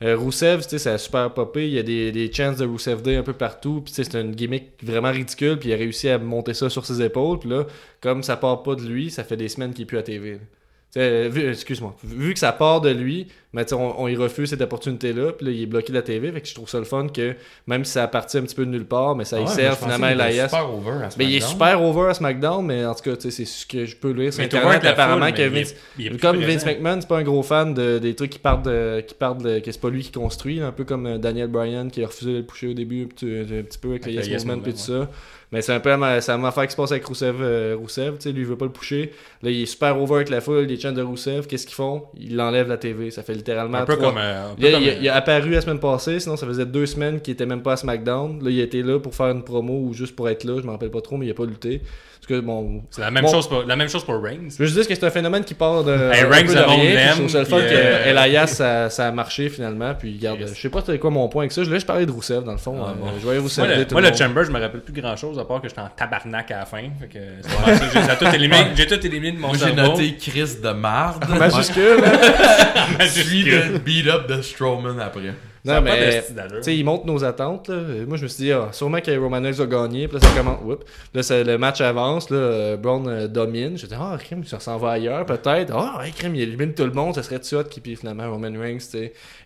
Euh, 0.04 0.16
Rousseff, 0.16 0.62
tu 0.64 0.70
sais, 0.70 0.78
ça 0.78 0.94
a 0.94 0.98
super 1.00 1.32
popé. 1.34 1.68
Il 1.68 1.74
y 1.74 1.80
a 1.80 1.84
des, 1.84 2.12
des 2.12 2.32
chances 2.32 2.58
de 2.58 2.66
Rousseff 2.68 3.02
Day 3.02 3.16
un 3.16 3.24
peu 3.24 3.34
partout. 3.34 3.82
Puis 3.84 3.92
tu 3.94 4.04
sais, 4.04 4.10
c'est 4.12 4.22
une 4.22 4.32
gimmick 4.36 4.66
vraiment 4.84 5.10
ridicule. 5.12 5.58
Puis 5.58 5.70
il 5.70 5.74
a 5.74 5.76
réussi 5.76 6.08
à 6.10 6.20
monter 6.20 6.54
ça 6.54 6.70
sur 6.70 6.86
ses 6.86 7.02
épaules. 7.02 7.40
Puis 7.40 7.50
là, 7.50 7.66
comme 8.00 8.22
ça 8.22 8.38
part 8.38 8.62
pas 8.62 8.76
de 8.76 8.82
lui, 8.84 9.10
ça 9.10 9.24
fait 9.24 9.38
des 9.38 9.50
semaines 9.50 9.74
qu'il 9.74 9.84
est 9.84 9.86
plus 9.88 9.98
à 9.98 10.04
TV. 10.04 10.34
là. 10.34 10.38
Vu- 11.30 11.50
excuse-moi. 11.50 11.96
Vu 12.04 12.34
que 12.34 12.40
ça 12.40 12.52
part 12.52 12.82
de 12.82 12.90
lui, 12.90 13.28
mais 13.54 13.66
sais, 13.66 13.74
on, 13.76 14.02
on 14.02 14.08
y 14.08 14.16
refuse 14.16 14.50
cette 14.50 14.62
opportunité-là. 14.62 15.32
Puis 15.34 15.46
là, 15.46 15.52
il 15.52 15.64
est 15.64 15.66
bloqué 15.66 15.90
de 15.90 15.98
la 15.98 16.02
TV. 16.02 16.32
Fait 16.32 16.42
que 16.42 16.48
je 16.48 16.54
trouve 16.54 16.70
ça 16.70 16.80
le 16.80 16.84
fun 16.86 17.08
que 17.08 17.36
même 17.66 17.86
si 17.86 17.94
ça 17.94 18.04
a 18.04 18.08
parti 18.08 18.38
un 18.38 18.42
petit 18.42 18.56
peu 18.56 18.66
de 18.66 18.72
nulle 18.72 18.86
part, 18.86 19.16
mais 19.16 19.24
ça 19.26 19.40
y 19.40 19.44
ouais, 19.44 19.48
sert 19.48 19.78
finalement 19.78 20.08
super 20.48 20.74
over 20.74 21.04
à 21.06 21.10
Mais 21.18 21.26
il 21.26 21.36
est 21.36 21.40
super 21.48 21.82
over 21.84 22.10
à 22.10 22.14
SmackDown, 22.14 22.66
mais 22.66 22.86
en 22.86 22.94
tout 22.96 23.04
cas, 23.04 23.16
c'est 23.20 23.32
ce 23.32 23.66
que 23.66 23.86
je 23.86 23.96
peux 23.96 24.12
lire 24.12 24.34
sur 24.34 24.42
Mais 24.42 24.46
Internet. 24.46 24.86
Apparemment, 24.86 25.32
que 25.32 25.38
il 25.38 25.42
est- 25.42 25.50
Vince, 25.50 25.76
il 26.00 26.08
est 26.08 26.18
comme. 26.22 26.38
Vince 26.38 26.66
McMahon, 26.66 27.02
c'est 27.02 27.08
pas 27.08 27.18
un 27.20 27.24
gros 27.24 27.44
fan 27.44 27.74
de, 27.74 28.00
des 28.00 28.16
trucs 28.16 28.32
qui 28.32 28.40
partent 28.40 28.66
de, 28.66 29.02
qui 29.02 29.14
partent 29.16 29.42
de, 29.44 29.60
que 29.60 29.72
c'est 29.72 29.82
pas 29.82 29.90
lui 29.90 30.04
qui 30.04 30.12
construit, 30.12 30.62
un 30.62 30.72
peu 30.72 30.84
comme 30.84 31.06
euh, 31.06 31.18
Daniel 31.18 31.48
Bryan 31.48 31.90
qui 31.90 32.04
a 32.04 32.08
refusé 32.08 32.32
de 32.34 32.38
le 32.38 32.44
pusher 32.44 32.68
au 32.68 32.74
début, 32.74 33.04
un 33.04 33.08
petit, 33.08 33.26
un 33.26 33.64
petit 33.64 33.78
peu 33.78 33.90
avec, 33.92 34.04
Avec 34.08 34.18
le 34.26 34.32
Yes 34.32 34.46
Movement, 34.46 34.64
et 34.66 34.72
tout 34.72 34.78
ça. 34.78 35.10
Mais 35.52 35.62
c'est 35.62 35.72
un 35.74 35.80
peu 35.80 35.90
c'est 36.20 36.32
la 36.32 36.38
même 36.38 36.46
affaire 36.46 36.66
qui 36.66 36.72
se 36.74 36.76
passe 36.76 36.92
avec 36.92 37.06
Rousseff, 37.06 37.36
euh, 37.40 37.76
Rousseff, 37.80 38.16
tu 38.18 38.24
sais, 38.24 38.32
lui 38.34 38.42
il 38.42 38.46
veut 38.48 38.58
pas 38.58 38.66
le 38.66 38.72
pusher. 38.72 39.14
Là, 39.42 39.50
il 39.50 39.62
est 39.62 39.66
super 39.66 39.98
over 40.02 40.16
avec 40.16 40.30
la 40.30 40.42
foule, 40.42 40.66
les 40.66 40.78
chants 40.78 40.92
de 40.92 41.02
Rousseff, 41.02 41.48
qu'est-ce 41.48 41.66
qu'ils 41.66 41.76
font? 41.76 42.04
Ils 42.20 42.36
l'enlèvent 42.36 42.68
la 42.68 42.76
TV. 42.78 43.12
Ça 43.12 43.24
fait 43.24 43.34
littéralement 43.34 43.78
Un 43.78 43.86
peu 43.86 43.96
comme. 43.96 44.18
euh, 44.18 44.52
un 44.52 44.56
peu 44.56 44.62
Il 44.62 44.68
a, 44.68 44.72
comme, 44.72 44.82
il 44.84 44.90
a- 44.90 44.94
euh, 44.94 44.98
il 45.04 45.10
a 45.10 45.16
apparu 45.16 45.52
la 45.52 45.62
semaine 45.62 45.80
passée, 45.80 46.20
sinon 46.20 46.36
ça 46.36 46.46
faisait 46.46 46.66
deux 46.66 46.86
semaines 46.86 47.22
qu'il 47.22 47.34
était 47.34 47.46
même 47.46 47.62
pas 47.62 47.74
à 47.74 47.78
SmackDown. 47.78 48.44
Là, 48.44 48.50
il 48.50 48.60
était 48.60 48.82
là 48.82 49.00
pour 49.00 49.16
faire 49.16 49.28
une 49.30 49.44
promo 49.44 49.74
ou 49.86 49.94
juste 49.94 50.16
pour 50.18 50.28
être 50.28 50.44
là, 50.44 50.60
je 50.60 50.66
me 50.66 50.72
rappelle 50.72 50.92
pas 50.92 51.02
trop, 51.02 51.16
mais 51.16 51.26
il 51.28 51.32
a 51.32 51.34
pas 51.34 51.46
lutté. 51.46 51.82
Parce 52.20 52.42
que 52.42 52.46
bon. 52.46 52.82
C'est 52.90 53.02
la 53.02 53.12
même, 53.12 53.24
Bon. 53.24 53.32
chose 53.32 53.48
pour, 53.48 53.64
la 53.64 53.76
même 53.76 53.88
chose 53.90 54.04
pour 54.04 54.22
Reigns. 54.22 54.50
Je 54.50 54.58
veux 54.58 54.66
juste 54.66 54.76
dire 54.80 54.88
que 54.88 54.96
c'est 54.96 55.06
un 55.06 55.12
phénomène 55.12 55.44
qui 55.46 55.54
part 55.54 55.84
de. 55.84 55.92
Hey, 55.94 56.24
un 56.24 56.28
Reigns, 56.30 56.48
peu 56.48 56.56
de 56.56 56.60
rien, 56.60 57.14
Je 57.14 57.22
trouve 57.22 57.38
le 57.38 57.46
fun 57.46 57.58
puis, 57.60 57.68
que 57.68 57.74
euh, 57.76 58.26
Elias, 58.26 58.48
ça, 58.48 58.90
ça 58.90 59.08
a 59.08 59.12
marché 59.12 59.48
finalement. 59.50 59.94
Puis 59.94 60.18
regarde, 60.18 60.40
Yes. 60.40 60.56
je 60.56 60.60
sais 60.62 60.70
pas 60.70 60.82
c'était 60.82 60.98
quoi 60.98 61.12
mon 61.12 61.30
point 61.30 61.44
avec 61.44 61.52
ça. 61.54 61.62
Je 61.62 61.68
voulais 61.68 61.78
juste 61.78 61.88
parler 61.88 62.06
de 62.08 62.12
Rousseff 62.12 62.44
dans 62.44 62.52
le 62.54 62.58
fond. 62.58 62.76
Ah, 62.84 62.90
Euh, 62.90 62.94
bon. 63.00 63.08
Je 63.20 63.24
voyais 63.24 63.40
Rousseff. 63.40 63.64
Moi, 63.66 63.76
le, 63.76 63.86
moi, 63.92 64.02
le. 64.02 64.14
Chamber, 64.18 64.44
je 64.44 64.52
me 64.52 64.60
rappelle 64.60 64.82
plus 64.82 65.00
grand 65.00 65.16
chose 65.38 65.46
à 65.46 65.48
part 65.48 65.62
que 65.62 65.68
j'étais 65.70 65.82
en 65.82 65.90
tabarnak 65.90 66.52
à 66.52 66.60
la 66.60 66.66
fin. 66.66 66.84
Fait 67.00 67.08
que. 67.08 67.20
J'ai- 67.20 68.18
tout 68.18 68.36
éliminé, 68.36 68.66
j'ai 68.76 68.88
tout 68.88 69.06
éliminé 69.06 69.32
de 69.34 69.40
mon 69.40 69.50
Moi, 69.50 69.58
j'ai 69.58 69.74
noté 69.74 70.16
Chris 70.18 70.58
de 70.64 70.70
marde. 70.72 71.26
Majuscule. 71.38 72.04
hein? 72.06 73.08
Suivi 73.08 73.44
de 73.46 73.78
beat 73.78 74.08
up 74.08 74.28
de 74.28 74.42
Strowman 74.42 75.00
après. 75.00 75.34
Non, 75.68 75.82
mais. 75.82 76.24
Tu 76.24 76.34
sais, 76.64 76.76
ils 76.76 76.84
montent 76.84 77.06
nos 77.06 77.24
attentes. 77.24 77.68
Là. 77.68 77.76
Moi, 78.08 78.18
je 78.18 78.24
me 78.24 78.28
suis 78.28 78.46
dit, 78.46 78.52
ah, 78.52 78.70
sûrement 78.72 79.00
que 79.02 79.12
Roman 79.18 79.42
Reigns 79.42 79.52
va 79.52 79.66
gagner. 79.66 80.08
Puis 80.08 80.18
là, 80.20 80.28
ça 80.28 80.36
commence. 80.36 80.60
Oups. 80.66 80.86
Là, 81.14 81.24
ça- 81.24 81.44
le 81.44 81.58
match 81.58 81.82
avance. 81.82 82.30
Là, 82.30 82.38
euh, 82.38 82.78
Braun 82.78 83.08
euh, 83.08 83.28
domine. 83.28 83.78
J'ai 83.78 83.88
dit, 83.88 83.96
ah, 83.98 84.18
crime, 84.20 84.44
ça 84.46 84.60
s'en 84.60 84.78
va 84.78 84.92
ailleurs, 84.92 85.26
peut-être. 85.26 85.74
Ah, 85.76 86.00
ouais, 86.00 86.12
crime, 86.12 86.36
il 86.36 86.42
élimine 86.42 86.74
tout 86.74 86.86
le 86.86 86.92
monde. 86.94 87.16
Ça 87.16 87.24
serait 87.24 87.40
tout 87.40 87.64
qui 87.70 87.82
Puis 87.82 87.96
finalement, 87.96 88.30
Roman 88.32 88.52
Reigns, 88.60 88.78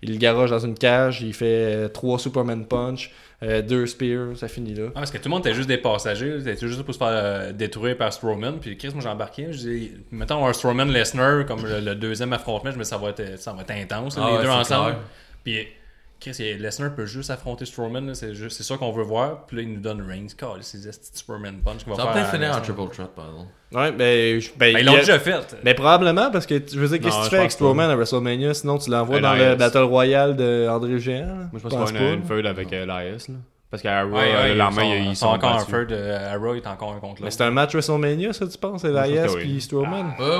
il 0.01 0.11
le 0.13 0.17
garoche 0.17 0.49
dans 0.51 0.59
une 0.59 0.75
cage. 0.77 1.21
Il 1.21 1.33
fait 1.33 1.45
euh, 1.75 1.87
trois 1.87 2.19
Superman 2.19 2.65
Punch, 2.65 3.11
euh, 3.43 3.61
deux 3.61 3.85
Spears. 3.87 4.35
Ça 4.37 4.47
finit 4.47 4.73
là. 4.75 4.85
Ah, 4.89 4.99
parce 4.99 5.11
que 5.11 5.17
tout 5.17 5.25
le 5.25 5.31
monde 5.31 5.45
était 5.45 5.55
juste 5.55 5.67
des 5.67 5.77
passagers, 5.77 6.37
était 6.39 6.55
juste 6.67 6.83
pour 6.83 6.93
se 6.93 6.99
faire 6.99 7.07
euh, 7.11 7.51
détruire 7.51 7.97
par 7.97 8.13
Strowman. 8.13 8.59
Puis 8.61 8.77
Chris, 8.77 8.89
moi 8.93 9.01
j'ai 9.01 9.09
embarqué. 9.09 9.47
Je 9.51 9.57
dis, 9.57 9.91
mettons 10.11 10.45
un 10.45 10.53
Strowman 10.53 10.85
Lesnar 10.91 11.45
comme 11.45 11.65
le, 11.65 11.79
le 11.79 11.95
deuxième 11.95 12.33
affrontement, 12.33 12.71
je 12.71 12.77
me 12.77 12.83
dis 12.83 12.89
ça 12.89 12.97
va 12.97 13.09
être, 13.09 13.39
ça 13.39 13.53
va 13.53 13.61
être 13.61 13.71
intense, 13.71 14.17
Ah 14.19 14.27
les 14.31 14.37
ouais, 14.37 14.43
deux 14.43 14.49
ensemble. 14.49 14.91
clair. 14.91 14.99
Puis 15.43 15.67
Lesnar 16.29 16.93
peut 16.95 17.05
juste 17.05 17.29
affronter 17.31 17.65
Strowman, 17.65 18.13
c'est 18.13 18.33
juste- 18.35 18.57
c'est 18.57 18.63
ça 18.63 18.77
qu'on 18.77 18.91
veut 18.91 19.03
voir. 19.03 19.45
Puis 19.47 19.57
là, 19.57 19.63
il 19.63 19.73
nous 19.73 19.79
donne 19.79 20.01
Reigns. 20.07 20.27
C'est 20.61 20.77
Superman 21.15 21.55
Punch 21.65 21.79
qu'il 21.83 21.89
va 21.89 21.95
Ça 21.95 22.05
va 22.05 22.13
faire. 22.13 22.21
peut-être 22.21 22.31
finir 22.33 22.53
à 22.53 22.57
en 22.57 22.61
triple 22.61 22.87
threat, 22.93 23.09
par 23.15 23.25
exemple. 23.29 23.49
Ouais, 23.73 23.91
ben. 23.91 24.39
je- 24.39 24.49
ben, 24.49 24.55
Ben, 24.59 24.67
ils 24.73 24.79
il 24.81 24.85
l'ont 24.85 24.93
a- 24.95 24.99
déjà 24.99 25.19
fait. 25.19 25.57
Mais 25.63 25.73
probablement, 25.73 26.29
parce 26.31 26.45
que 26.45 26.55
je 26.55 26.77
veux 26.79 26.87
dire, 26.89 26.99
qu'est-ce 26.99 27.17
que 27.17 27.23
tu 27.23 27.29
fais 27.31 27.37
avec. 27.39 27.51
Strowman 27.51 27.89
à 27.89 27.95
WrestleMania? 27.95 28.53
Sinon, 28.53 28.77
tu 28.77 28.91
l'envoies 28.91 29.19
dans 29.19 29.33
le. 29.33 29.55
Battle 29.55 29.79
Royale 29.79 30.35
de 30.35 30.67
André 30.69 30.99
Géant. 30.99 31.25
là? 31.25 31.33
Moi, 31.33 31.47
je 31.55 31.59
pense 31.59 31.71
Pense 31.73 31.89
avoir 31.89 31.93
pas, 31.93 32.13
une 32.13 32.23
feud 32.23 32.45
avec 32.45 32.71
euh, 32.73 32.83
Elias, 32.83 33.25
là. 33.29 33.35
Parce 33.71 33.81
qu'à 33.81 34.03
Raw, 34.03 34.09
Ouais, 34.09 34.17
ouais, 34.17 34.51
ils, 34.51 35.01
ils 35.05 35.09
ils 35.11 35.15
sont 35.15 35.27
sont 35.27 35.31
encore 35.33 35.51
un 35.51 35.57
battus. 35.59 35.69
feu 35.71 35.85
de 35.85 35.95
Arrow, 35.95 36.55
il 36.55 36.57
est 36.57 36.67
encore 36.67 36.91
un 36.91 36.99
contre 36.99 37.21
Mais 37.23 37.31
c'est 37.31 37.43
un 37.43 37.51
match 37.51 37.71
WrestleMania, 37.71 38.33
ça, 38.33 38.45
tu 38.45 38.57
penses 38.57 38.83
Elias 38.83 39.33
puis 39.39 39.61
Strowman? 39.61 40.13
Euh, 40.19 40.39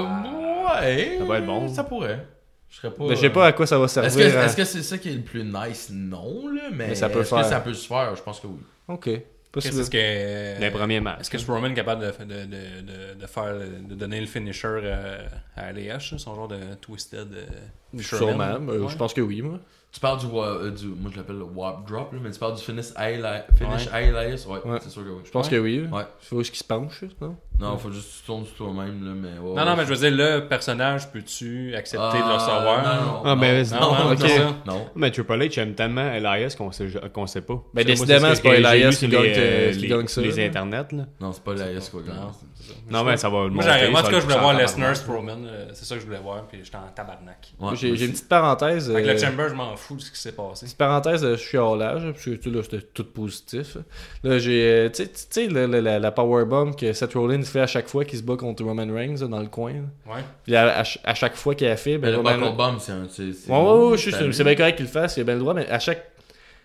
ouais. 0.82 1.16
Ça 1.18 1.24
va 1.26 1.38
être 1.38 1.46
bon. 1.46 1.68
Ça 1.70 1.86
pourrait. 1.86 2.26
Je 2.72 2.78
serais 2.78 2.92
pas. 2.94 3.04
Ben, 3.08 3.16
Je 3.16 3.20
sais 3.22 3.30
pas 3.30 3.46
à 3.48 3.52
quoi 3.52 3.68
ça 3.68 3.78
va 3.78 3.86
Est-ce 3.86 4.00
que 4.00 4.10
servir. 4.10 4.40
hein. 4.40 4.46
est-ce 4.46 4.56
que 4.56 4.64
c'est 4.64 4.82
ça 4.82 4.98
qui 4.98 5.10
est 5.10 5.14
le 5.16 5.22
plus 5.22 5.44
nice? 5.44 5.90
Non, 5.94 6.48
là, 6.48 6.70
mais, 6.72 6.88
Mais 6.88 6.96
ça 6.96 7.10
peut 7.10 7.22
faire. 7.24 7.42
que 7.44 7.46
ça 7.50 7.60
peut 7.60 7.74
se 7.74 7.88
faire? 7.88 8.16
Je 8.16 8.24
pense 8.24 8.40
que 8.40 8.48
oui. 8.48 8.60
Ok. 8.88 9.10
Qu'est-ce 9.54 9.90
que. 9.92 10.60
Les 10.62 10.72
premiers 10.72 11.02
matchs. 11.02 11.20
Est-ce 11.22 11.30
que 11.30 11.38
Strowman 11.38 11.72
est 11.72 11.76
capable 11.76 12.06
de, 12.06 12.24
de, 12.24 12.46
de, 12.46 12.46
de, 12.46 13.20
de 13.20 13.28
faire, 13.28 13.54
de 13.54 13.96
donner 13.96 14.22
le 14.22 14.26
finisher 14.28 14.68
euh, 14.82 15.28
à 15.58 15.66
ALH, 15.68 16.16
son 16.18 16.34
genre 16.36 16.48
de 16.48 16.58
twisted 16.80 17.28
euh, 17.34 18.00
Sûrement. 18.02 18.44
Euh, 18.44 18.60
Ouais. 18.80 18.90
Je 18.90 18.96
pense 18.96 19.14
que 19.14 19.20
oui, 19.22 19.42
moi. 19.42 19.60
Tu 19.92 20.00
parles 20.00 20.20
du, 20.22 20.26
euh, 20.28 20.72
moi 20.98 21.12
je 21.12 21.18
l'appelle 21.18 21.36
le 21.36 21.44
Wap 21.44 21.86
Drop, 21.86 22.14
là, 22.14 22.20
mais 22.24 22.32
tu 22.32 22.40
parles 22.40 22.56
du 22.56 22.62
finish 22.62 22.92
Elias, 22.98 23.44
finish 23.58 23.88
Ouais. 23.92 24.06
Elias, 24.08 24.46
ouais, 24.48 24.60
Ouais. 24.72 24.80
c'est 24.82 24.90
sûr 24.90 25.04
que 25.04 25.10
oui. 25.10 25.22
Je 25.26 25.32
pense 25.32 25.48
Ouais. 25.48 25.52
que 25.52 25.60
oui. 25.62 25.86
Ouais. 25.92 26.04
Faut 26.22 26.38
qu'il 26.42 26.56
se 26.56 26.64
penche, 26.64 27.04
non? 27.20 27.36
Non, 27.62 27.78
faut 27.78 27.92
juste 27.92 28.08
que 28.12 28.18
tu 28.20 28.26
tournes 28.26 28.46
sur 28.46 28.56
toi-même, 28.56 29.06
là, 29.06 29.12
mais 29.16 29.38
ouais, 29.40 29.56
Non, 29.56 29.66
non, 29.66 29.76
mais 29.78 29.84
je 29.86 29.94
veux 29.94 29.96
dire, 29.96 30.12
le 30.12 30.48
personnage, 30.48 31.12
peux-tu 31.12 31.76
accepter 31.76 32.18
de 32.18 32.24
le 32.24 32.30
Ah, 32.30 32.34
recevoir? 32.36 32.84
Non, 32.84 33.06
non, 33.06 33.22
Ah, 33.24 33.36
mais 33.36 33.64
Non, 33.64 33.80
non, 33.80 33.92
non, 34.04 34.10
non, 34.10 34.18
ça. 34.18 34.56
non. 34.66 34.86
Mais 34.96 35.12
Triple 35.12 35.34
H 35.34 35.60
aime 35.60 35.76
tellement 35.76 36.12
Elias 36.12 36.56
qu'on 36.58 36.72
sait, 36.72 36.88
qu'on 37.14 37.28
sait 37.28 37.42
pas. 37.42 37.54
Ben, 37.54 37.60
Ça, 37.62 37.72
moi, 37.74 37.84
décidément, 37.84 38.30
ce 38.30 38.36
c'est 38.36 38.42
pas 38.42 38.56
Elias 38.56 38.96
qui 39.00 39.08
gagne, 39.08 39.22
les, 39.24 39.30
euh, 39.38 39.42
euh, 39.42 39.72
les- 39.74 39.88
gagne 39.88 40.08
ça, 40.08 40.22
Les 40.22 40.46
internets, 40.46 40.92
là. 40.92 41.06
Non, 41.20 41.32
c'est 41.32 41.44
pas 41.44 41.52
Elias 41.54 41.88
qui 41.92 41.98
va 41.98 42.04
gagner. 42.04 42.20
Non. 42.20 42.32
c'est 42.56 42.68
ça. 42.68 42.74
Non, 42.90 43.04
mais 43.04 43.18
ça 43.18 43.30
va 43.30 43.36
le 43.44 43.50
Moi, 43.50 43.64
montrer, 43.64 43.72
j'aurais- 43.80 43.90
moi, 43.92 44.00
en 44.00 44.04
tout 44.04 44.10
cas, 44.12 44.20
je 44.20 44.24
voulais 44.26 44.38
voir 44.40 44.56
en 44.56 44.58
Lesnar. 44.58 44.96
Strowman, 44.96 45.46
euh, 45.46 45.66
c'est 45.74 45.86
ça 45.86 45.96
que 45.96 46.02
je 46.02 46.06
voulais 46.06 46.20
voir, 46.20 46.48
puis 46.48 46.60
j'étais 46.64 46.78
en 46.78 46.88
tabarnak. 46.96 47.54
J'ai 47.76 47.90
une 47.90 47.96
petite 48.12 48.28
parenthèse. 48.28 48.90
Avec 48.90 49.06
euh, 49.06 49.14
le 49.14 49.20
Chamber, 49.20 49.50
je 49.50 49.54
m'en 49.56 49.76
fous 49.76 49.96
de 49.98 50.02
ce 50.02 50.12
qui 50.12 50.20
s'est 50.20 50.32
passé. 50.32 50.66
Petite 50.66 50.78
parenthèse 50.78 51.22
de 51.22 51.36
chiolage, 51.36 52.04
parce 52.12 52.24
que 52.26 52.32
tu 52.32 52.50
sais, 52.50 52.56
là, 52.56 52.64
c'était 52.64 52.82
tout 52.94 53.04
positif. 53.06 53.78
Là, 54.24 54.40
j'ai. 54.40 54.64
euh, 54.64 54.90
Tu 54.90 55.06
sais- 55.14 55.48
la 55.52 56.12
powerbomb 56.12 56.72
que 56.74 56.94
Seth 56.94 57.14
Rollins 57.14 57.44
fait 57.52 57.62
à 57.62 57.68
chaque 57.68 57.88
fois 57.88 58.04
qu'il 58.06 58.18
se 58.18 58.24
bat 58.24 58.36
contre 58.38 58.64
Roman 58.64 58.88
Reigns 58.94 59.18
là, 59.22 59.28
dans 59.28 59.40
le 59.40 59.48
coin. 59.48 59.74
là. 59.74 60.14
Ouais. 60.16 60.22
Puis 60.44 60.56
à, 60.56 60.78
à 60.80 60.84
ch- 60.84 61.00
à 61.04 61.14
chaque 61.14 61.36
fois 61.36 61.54
qu'il 61.56 61.68
a 61.68 61.76
fait, 61.78 61.98
ben, 61.98 62.08
Mais 62.24 62.38
le 62.38 62.46
Roman 62.46 62.80
c'est 62.80 62.92
un. 62.92 63.08
c'est- 63.10 63.34
c'est- 63.34 63.52
Ouais, 63.52 64.32
c'est 64.32 64.44
bien 64.44 64.56
correct 64.56 64.76
qu'il 64.78 64.86
le 64.86 64.92
fasse, 64.92 65.18
il 65.18 65.22
a 65.22 65.24
bien 65.24 65.36
le 65.36 65.40
droit, 65.42 65.54
mais 65.54 65.68
à 65.70 65.80
chaque. 65.80 66.08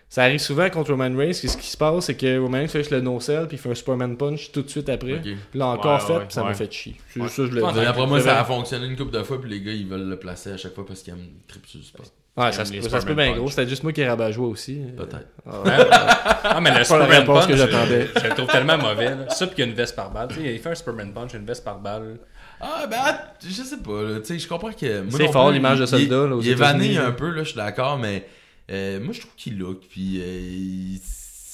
Ça 0.09 0.23
arrive 0.23 0.39
souvent 0.39 0.69
contre 0.69 0.91
Roman 0.91 1.13
Reigns, 1.17 1.33
ce 1.33 1.57
qui 1.57 1.67
se 1.67 1.75
passe, 1.75 2.05
c'est 2.05 2.15
que 2.15 2.39
Roman 2.39 2.59
Reigns 2.59 2.69
fait 2.69 2.79
juste 2.79 2.91
le 2.91 3.01
no-sell, 3.01 3.45
puis 3.49 3.57
il 3.57 3.59
fait 3.59 3.69
un 3.71 3.75
Superman 3.75 4.15
Punch 4.15 4.53
tout 4.53 4.61
de 4.61 4.69
suite 4.69 4.87
après. 4.87 5.15
Ok. 5.15 5.21
Puis 5.23 5.59
là, 5.59 5.67
encore 5.67 5.95
Ouais, 5.95 5.99
fait, 6.07 6.13
ouais, 6.13 6.19
puis 6.25 6.33
ça 6.33 6.43
m'a 6.45 6.53
fait 6.53 6.71
chier. 6.71 6.95
C'est 7.09 7.19
Ouais. 7.19 7.25
juste 7.25 7.35
ça 7.35 7.45
je 7.45 7.51
le 7.51 7.73
dis. 7.73 7.79
Après 7.85 8.07
moi, 8.07 8.21
ça 8.21 8.39
a 8.39 8.45
fonctionné 8.45 8.85
une 8.87 8.95
couple 8.95 9.11
de 9.11 9.21
fois, 9.23 9.41
puis 9.41 9.49
les 9.49 9.59
gars, 9.59 9.73
ils 9.73 9.85
veulent 9.85 10.07
le 10.07 10.17
placer 10.17 10.51
à 10.51 10.55
chaque 10.57 10.73
fois 10.75 10.85
parce 10.85 11.01
qu'ils 11.01 11.11
aiment 11.11 11.27
triper 11.45 11.67
sur 11.67 11.79
le 11.79 11.83
spot. 11.85 12.13
Ouais, 12.37 12.51
ça, 12.51 12.65
se 12.65 12.81
ça 12.81 13.01
se 13.01 13.05
peut 13.05 13.15
bien 13.15 13.35
gros. 13.35 13.49
C'était 13.49 13.67
juste 13.67 13.81
moi 13.83 13.91
qui 13.91 14.05
rabat 14.05 14.31
joie 14.31 14.47
aussi. 14.47 14.79
Peut-être. 14.95 15.27
Ah, 15.45 15.61
ouais. 15.61 15.71
Ah, 16.49 16.61
mais 16.61 16.69
le 16.69 16.75
la 16.77 16.83
Superman 16.85 17.09
réponse 17.19 17.39
Punch, 17.39 17.47
que 17.47 17.55
je, 17.57 17.57
j'attendais. 17.67 18.07
je 18.15 18.23
le 18.27 18.29
trouve 18.35 18.47
tellement 18.47 18.77
mauvais. 18.77 19.09
Là. 19.09 19.29
Ça, 19.29 19.47
puis 19.47 19.55
qu'il 19.55 19.65
y 19.65 19.67
a 19.67 19.71
une 19.71 19.75
veste 19.77 19.95
par 19.95 20.11
balle. 20.11 20.27
Tu 20.29 20.35
sais, 20.35 20.53
il 20.53 20.59
fait 20.59 20.69
un 20.69 20.75
Superman 20.75 21.11
Punch, 21.13 21.33
une 21.33 21.45
veste 21.45 21.63
par 21.63 21.79
balle. 21.79 22.19
Ah, 22.61 22.85
ben, 22.89 22.97
att- 22.97 23.35
je 23.43 23.49
sais 23.63 23.77
pas, 23.77 24.01
là. 24.03 24.19
Tu 24.19 24.25
sais, 24.27 24.39
je 24.39 24.47
comprends 24.47 24.71
que. 24.71 25.01
moi 25.01 25.11
C'est 25.17 25.31
fort, 25.31 25.51
l'image 25.51 25.79
de 25.79 25.85
soldat, 25.85 26.03
il- 26.05 26.09
là, 26.29 26.35
aux 26.35 26.41
Il 26.41 26.49
est 26.49 26.53
vanné 26.55 26.97
un 26.97 27.11
peu, 27.11 27.29
là, 27.31 27.43
je 27.43 27.49
suis 27.49 27.57
d'accord, 27.57 27.97
mais. 27.97 28.25
euh, 28.71 28.99
moi, 28.99 29.13
je 29.13 29.19
trouve 29.21 29.33
qu'il 29.35 29.57
look, 29.57 29.81
puis. 29.89 30.21
euh, 30.23 30.97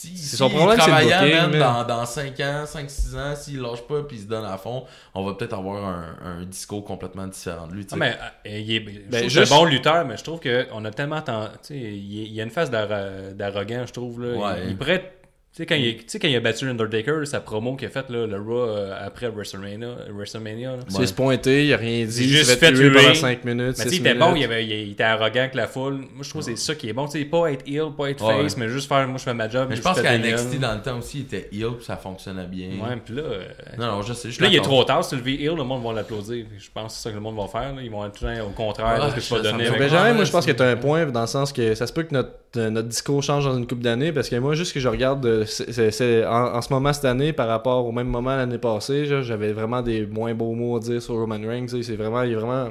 si, 0.08 0.18
C'est 0.18 0.30
si 0.32 0.36
son 0.38 0.50
problème, 0.50 0.78
il 0.80 0.84
c'est 0.84 0.90
le 0.90 0.96
booking, 1.32 1.52
mais- 1.54 1.60
dans, 1.60 1.84
dans 1.86 2.06
5 2.06 2.40
ans, 2.42 2.64
5-6 2.66 3.16
ans, 3.18 3.36
s'il 3.36 3.60
lâche 3.62 3.82
pas 3.88 4.02
puis 4.04 4.18
il 4.18 4.24
se 4.24 4.28
donne 4.28 4.46
à 4.46 4.58
fond, 4.58 4.84
on 5.14 5.24
va 5.26 5.34
peut-être 5.34 5.54
avoir 5.54 5.86
un, 5.86 6.16
un 6.24 6.44
discours 6.46 6.84
complètement 6.84 7.28
différent 7.28 7.68
de 7.68 7.74
lui. 7.74 7.88
Ah, 7.92 7.96
mais 7.96 8.16
euh, 8.48 8.60
il 8.60 8.72
est, 8.76 8.86
je 8.86 9.00
Ben, 9.10 9.30
juste- 9.30 9.52
un 9.52 9.56
bon 9.56 9.66
lutteur, 9.66 10.06
mais 10.06 10.18
je 10.18 10.24
trouve 10.24 10.40
qu'on 10.40 10.86
a 10.86 10.92
tellement. 10.92 11.22
sais, 11.62 11.76
il, 11.78 12.28
il 12.28 12.34
y 12.34 12.42
a 12.42 12.44
une 12.44 12.50
phase 12.52 12.70
d'arro- 12.70 13.32
d'arrogant, 13.34 13.86
je 13.86 13.94
trouve. 13.94 14.22
Là. 14.22 14.38
Ouais. 14.38 14.62
Il, 14.66 14.70
il 14.72 14.78
Tu 14.78 15.23
sais, 15.58 15.66
quand, 15.66 15.76
il, 15.76 15.98
tu 15.98 16.04
sais, 16.08 16.20
quand 16.20 16.28
il 16.28 16.36
a 16.36 16.40
battu 16.40 16.66
l'Undertaker, 16.66 17.26
sa 17.26 17.40
promo 17.40 17.76
qu'il 17.76 17.88
a 17.88 17.92
faite, 17.92 18.10
là, 18.10 18.26
le 18.26 18.38
Raw 18.38 18.58
euh, 18.70 18.94
après 19.06 19.30
WrestleMania, 19.30 19.88
WrestleMania 20.10 20.72
là. 20.72 20.84
C'est 20.88 21.06
se 21.06 21.14
pointer, 21.14 21.68
il 21.68 21.74
a 21.74 21.78
rien 21.78 22.06
dit. 22.06 22.24
Il 22.24 22.30
juste 22.30 22.50
s'est 22.50 22.58
fait 22.58 22.74
tuer 22.74 22.90
pendant 22.92 23.14
5 23.14 23.44
minutes. 23.46 23.76
Mais 23.78 23.86
tu 23.86 23.96
il 23.96 24.00
était 24.00 24.16
bon, 24.16 24.36
il, 24.36 24.44
avait, 24.44 24.66
il, 24.66 24.72
il 24.72 24.92
était 24.94 25.04
arrogant 25.04 25.42
avec 25.42 25.54
la 25.56 25.68
foule. 25.68 25.98
Moi, 25.98 26.24
je 26.24 26.30
trouve 26.30 26.44
que 26.44 26.52
c'est 26.52 26.58
ça 26.58 26.74
qui 26.76 26.90
est 26.90 26.94
bon. 26.94 27.06
Tu 27.06 27.20
sais, 27.20 27.26
pas 27.26 27.52
être 27.52 27.68
heel, 27.68 27.92
pas 27.96 28.10
être 28.10 28.26
Ouais, 28.26 28.44
face, 28.44 28.58
mais 28.58 28.70
juste 28.70 28.88
faire, 28.88 29.08
moi, 29.08 29.18
je 29.18 29.24
fais 29.24 29.34
ma 29.34 29.50
job. 29.50 29.68
Mais 29.70 29.76
je 29.76 29.82
je 29.82 29.84
pense 29.84 30.02
qu'à 30.02 30.18
NXT, 30.18 30.60
dans 30.60 30.74
le 30.74 30.82
temps 30.82 30.98
aussi, 30.98 31.20
il 31.20 31.22
était 31.24 31.50
heel, 31.52 31.76
puis 31.76 31.86
ça 31.86 31.98
fonctionnait 31.98 32.48
bien. 32.48 32.70
Ouais, 32.70 32.98
puis 33.04 33.16
là, 33.16 33.22
euh, 33.22 33.44
Non, 33.78 33.86
non, 33.98 34.02
je 34.02 34.14
sais. 34.14 34.32
Je 34.32 34.42
là, 34.42 34.48
il 34.48 34.56
est 34.56 34.62
trop 34.62 34.84
tard. 34.84 35.04
Si 35.04 35.12
tu 35.12 35.16
le 35.18 35.22
vis 35.22 35.44
heel, 35.44 35.56
le 35.56 35.64
monde 35.64 35.84
va 35.84 35.94
l'applaudir. 35.94 36.46
Je 36.58 36.70
pense 36.74 36.94
que 36.94 36.98
c'est 36.98 37.04
ça 37.04 37.10
que 37.12 37.16
le 37.16 37.22
monde 37.22 37.36
va 37.36 37.48
faire. 37.48 37.76
là. 37.76 37.82
Ils 37.82 37.92
vont 37.92 38.06
être 38.06 38.18
tout 38.18 38.26
le 38.26 38.36
temps 38.36 38.48
au 38.48 38.50
contraire 38.50 39.00
Ah, 39.00 39.12
de 39.12 39.20
ce 39.20 39.34
que 39.36 39.40
tu 39.42 39.48
fait 39.48 39.78
Benjamin, 39.78 40.04
Ouais, 40.04 40.14
moi 40.14 40.24
je 40.24 40.32
pense 40.32 40.46
que 40.46 40.52
tu 40.52 40.64
as 40.64 40.68
un 40.68 40.76
point 40.76 41.06
dans 41.06 41.22
le 41.22 41.28
sens 41.28 41.54
que 41.54 41.76
ça 41.76 41.86
se 41.88 41.94
peut 41.94 42.04
que 42.04 42.14
notre, 42.14 42.32
notre 42.56 42.88
discours 42.88 43.24
change 43.24 43.46
dans 43.46 43.58
une 43.58 43.66
coupe 43.68 43.80
d'années 43.82 44.12
parce 44.12 44.30
que 44.30 44.36
moi, 44.38 44.54
juste 44.56 44.74
que 44.74 44.80
je 44.80 44.88
regarde 44.88 45.26
euh, 45.26 45.46
c'est- 45.46 46.26
en, 46.26 46.56
en 46.56 46.62
ce 46.62 46.72
moment 46.74 46.94
cette 46.94 47.06
année 47.06 47.34
par 47.34 47.48
rapport 47.48 47.86
au 47.86 47.92
même 47.92 48.08
moment 48.08 48.36
l'année 48.36 48.58
passée, 48.60 49.06
j'avais 49.24 49.54
vraiment 49.54 49.82
des 49.82 50.06
moins 50.06 50.34
beaux 50.34 50.54
mots 50.54 50.78
à 50.78 50.80
dire 50.80 51.02
sur 51.02 51.16
Roman 51.16 51.40
Reigns. 51.46 51.68
C'est 51.68 51.96
vraiment, 51.96 52.22
il 52.24 52.32
est 52.34 52.36
vraiment. 52.36 52.70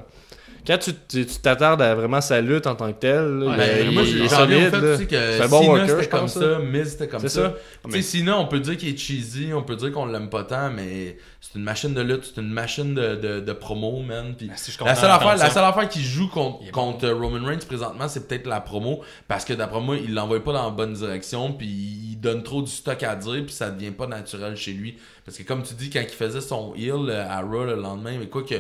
Quand 0.67 0.79
tu 0.79 0.93
tu- 1.09 1.27
tu 1.27 1.39
t'attardes 1.41 1.83
à 1.83 1.95
vraiment 1.95 2.21
sa 2.21 2.41
lutte 2.41 2.67
en 2.67 2.75
tant 2.77 2.93
que 2.93 2.99
tel, 3.01 3.39
là, 3.39 3.47
Ouais, 3.47 3.53
il- 3.81 3.87
ben, 3.87 3.95
moi, 3.95 4.03
il 4.05 4.09
j'ai 4.19 4.25
est 4.25 4.29
solide. 4.29 4.71
fait 4.71 4.81
là. 4.81 4.95
aussi 4.95 5.07
que 5.07 5.17
C'est 5.17 5.41
un 5.43 5.49
bon 5.49 5.67
worker, 5.67 6.03
je 6.03 6.09
comme 6.09 6.21
pense, 6.21 6.35
ça, 6.35 6.59
Miz 6.61 6.89
c'était 6.91 7.09
comme 7.09 7.21
C'est 7.21 7.29
ça. 7.29 7.43
ça. 7.51 7.55
Tu 7.85 7.91
sais, 7.93 8.03
sinon, 8.03 8.37
on 8.39 8.47
peut 8.47 8.61
dire 8.61 8.77
qu'il 8.77 8.91
est 8.91 8.97
cheesy, 8.97 9.49
on 9.55 9.63
peut 9.63 9.77
dire 9.77 9.91
qu'on 9.93 10.07
l'aime 10.07 10.29
pas 10.31 10.45
tant, 10.45 10.71
mais 10.71 11.17
c'est 11.41 11.57
une 11.59 11.65
machine 11.65 11.93
de 11.95 12.01
lutte, 12.01 12.31
c'est 12.35 12.41
une 12.41 12.51
machine 12.53 12.95
de, 12.95 13.17
de, 13.17 13.41
de 13.41 13.53
promo, 13.53 14.01
man. 14.03 14.35
Puis 14.39 14.51
si 14.57 14.71
je 14.71 14.77
suis 14.77 14.85
la 14.85 14.95
seule 14.95 15.11
affaire, 15.11 15.37
la 15.37 15.51
seule 15.51 15.65
affaire 15.65 15.89
qui 15.89 16.03
joue 16.03 16.29
contre, 16.29 16.71
contre 16.71 17.09
Roman 17.09 17.45
Reigns 17.47 17.59
présentement, 17.67 18.07
c'est 18.09 18.29
peut-être 18.29 18.47
la 18.47 18.61
promo, 18.61 19.01
parce 19.27 19.45
que 19.45 19.53
d'après 19.55 19.81
moi, 19.81 19.97
il 19.97 20.15
l'envoie 20.15 20.43
pas 20.45 20.53
dans 20.53 20.65
la 20.65 20.71
bonne 20.71 20.93
direction, 20.93 21.53
puis 21.53 21.67
il 21.67 22.17
donne 22.21 22.43
trop 22.45 22.63
du 22.63 22.71
stock 22.71 23.03
à 23.03 23.17
dire, 23.17 23.43
puis 23.45 23.53
ça 23.53 23.71
devient 23.71 23.91
pas 23.91 24.07
naturel 24.07 24.57
chez 24.57 24.73
lui. 24.73 24.97
Parce 25.25 25.37
que 25.39 25.43
comme 25.43 25.63
tu 25.63 25.75
dis, 25.75 25.91
quand 25.91 26.01
il 26.03 26.09
faisait 26.09 26.41
son 26.41 26.75
heel 26.77 27.09
euh, 27.09 27.25
à 27.29 27.41
Raw 27.43 27.65
le 27.65 27.75
lendemain, 27.77 28.13
mais 28.19 28.27
quoi 28.27 28.43
que 28.43 28.55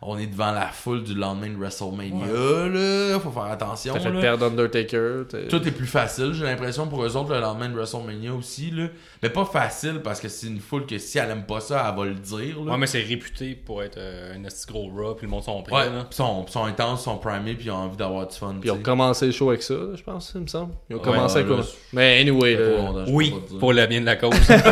on 0.00 0.16
est 0.16 0.26
devant 0.26 0.52
la 0.52 0.66
foule 0.66 1.02
du 1.02 1.14
lendemain 1.14 1.48
de 1.48 1.56
WrestleMania, 1.56 2.68
là, 2.68 3.18
faut 3.18 3.30
faire 3.30 3.44
attention. 3.44 3.94
T'as 3.94 4.00
fait 4.00 4.12
là. 4.12 4.20
perdre 4.20 4.46
Undertaker. 4.46 5.24
Tout 5.48 5.66
est 5.66 5.72
plus 5.72 5.86
facile, 5.86 6.32
j'ai 6.34 6.44
l'impression, 6.44 6.86
pour 6.86 7.04
eux 7.04 7.16
autres, 7.16 7.34
le 7.34 7.40
lendemain 7.40 7.68
de 7.68 7.74
WrestleMania 7.74 8.32
aussi. 8.32 8.70
Là. 8.70 8.88
Mais 9.22 9.28
pas 9.28 9.44
facile 9.44 10.00
parce 10.04 10.20
que 10.20 10.28
c'est 10.28 10.46
une 10.46 10.60
foule 10.60 10.86
que 10.86 10.98
si 10.98 11.18
elle 11.18 11.30
aime 11.30 11.46
pas 11.46 11.60
ça, 11.60 11.84
elle 11.88 11.98
va 11.98 12.04
le 12.04 12.14
dire. 12.14 12.60
Là. 12.64 12.72
Ouais, 12.72 12.78
mais 12.78 12.86
c'est 12.86 13.02
réputé 13.02 13.54
pour 13.56 13.82
être 13.82 13.98
euh, 13.98 14.36
un 14.36 14.44
esti 14.44 14.66
gros 14.66 14.88
raw, 14.88 15.14
puis 15.14 15.26
le 15.26 15.30
monde 15.30 15.42
sont 15.42 15.62
prêts. 15.62 15.74
Ouais, 15.74 15.90
là. 15.90 16.04
pis 16.08 16.16
sont, 16.16 16.44
pis 16.44 16.52
sont 16.52 16.64
intenses, 16.64 17.02
sont 17.02 17.18
primés, 17.18 17.54
puis 17.54 17.66
ils 17.66 17.70
ont 17.72 17.76
envie 17.76 17.96
d'avoir 17.96 18.28
du 18.28 18.36
fun. 18.36 18.54
Puis 18.60 18.68
ils 18.68 18.72
ont 18.72 18.78
commencé 18.78 19.26
le 19.26 19.32
show 19.32 19.48
avec 19.48 19.62
ça, 19.62 19.74
je 19.94 20.02
pense, 20.02 20.32
il 20.34 20.42
me 20.42 20.46
semble. 20.46 20.74
Ils 20.88 20.94
ont 20.96 20.98
Ouais, 21.00 21.04
commencé 21.04 21.38
avec 21.38 21.48
là, 21.48 21.56
quoi. 21.56 21.64
Mais 21.92 22.20
anyway, 22.20 22.56
Ça 22.56 23.04
je 23.06 23.12
Oui, 23.12 23.34
pour 23.58 23.72
le 23.72 23.86
bien 23.86 24.00
de 24.00 24.06
la 24.06 24.16
cause. 24.16 24.30
Toi, 24.46 24.62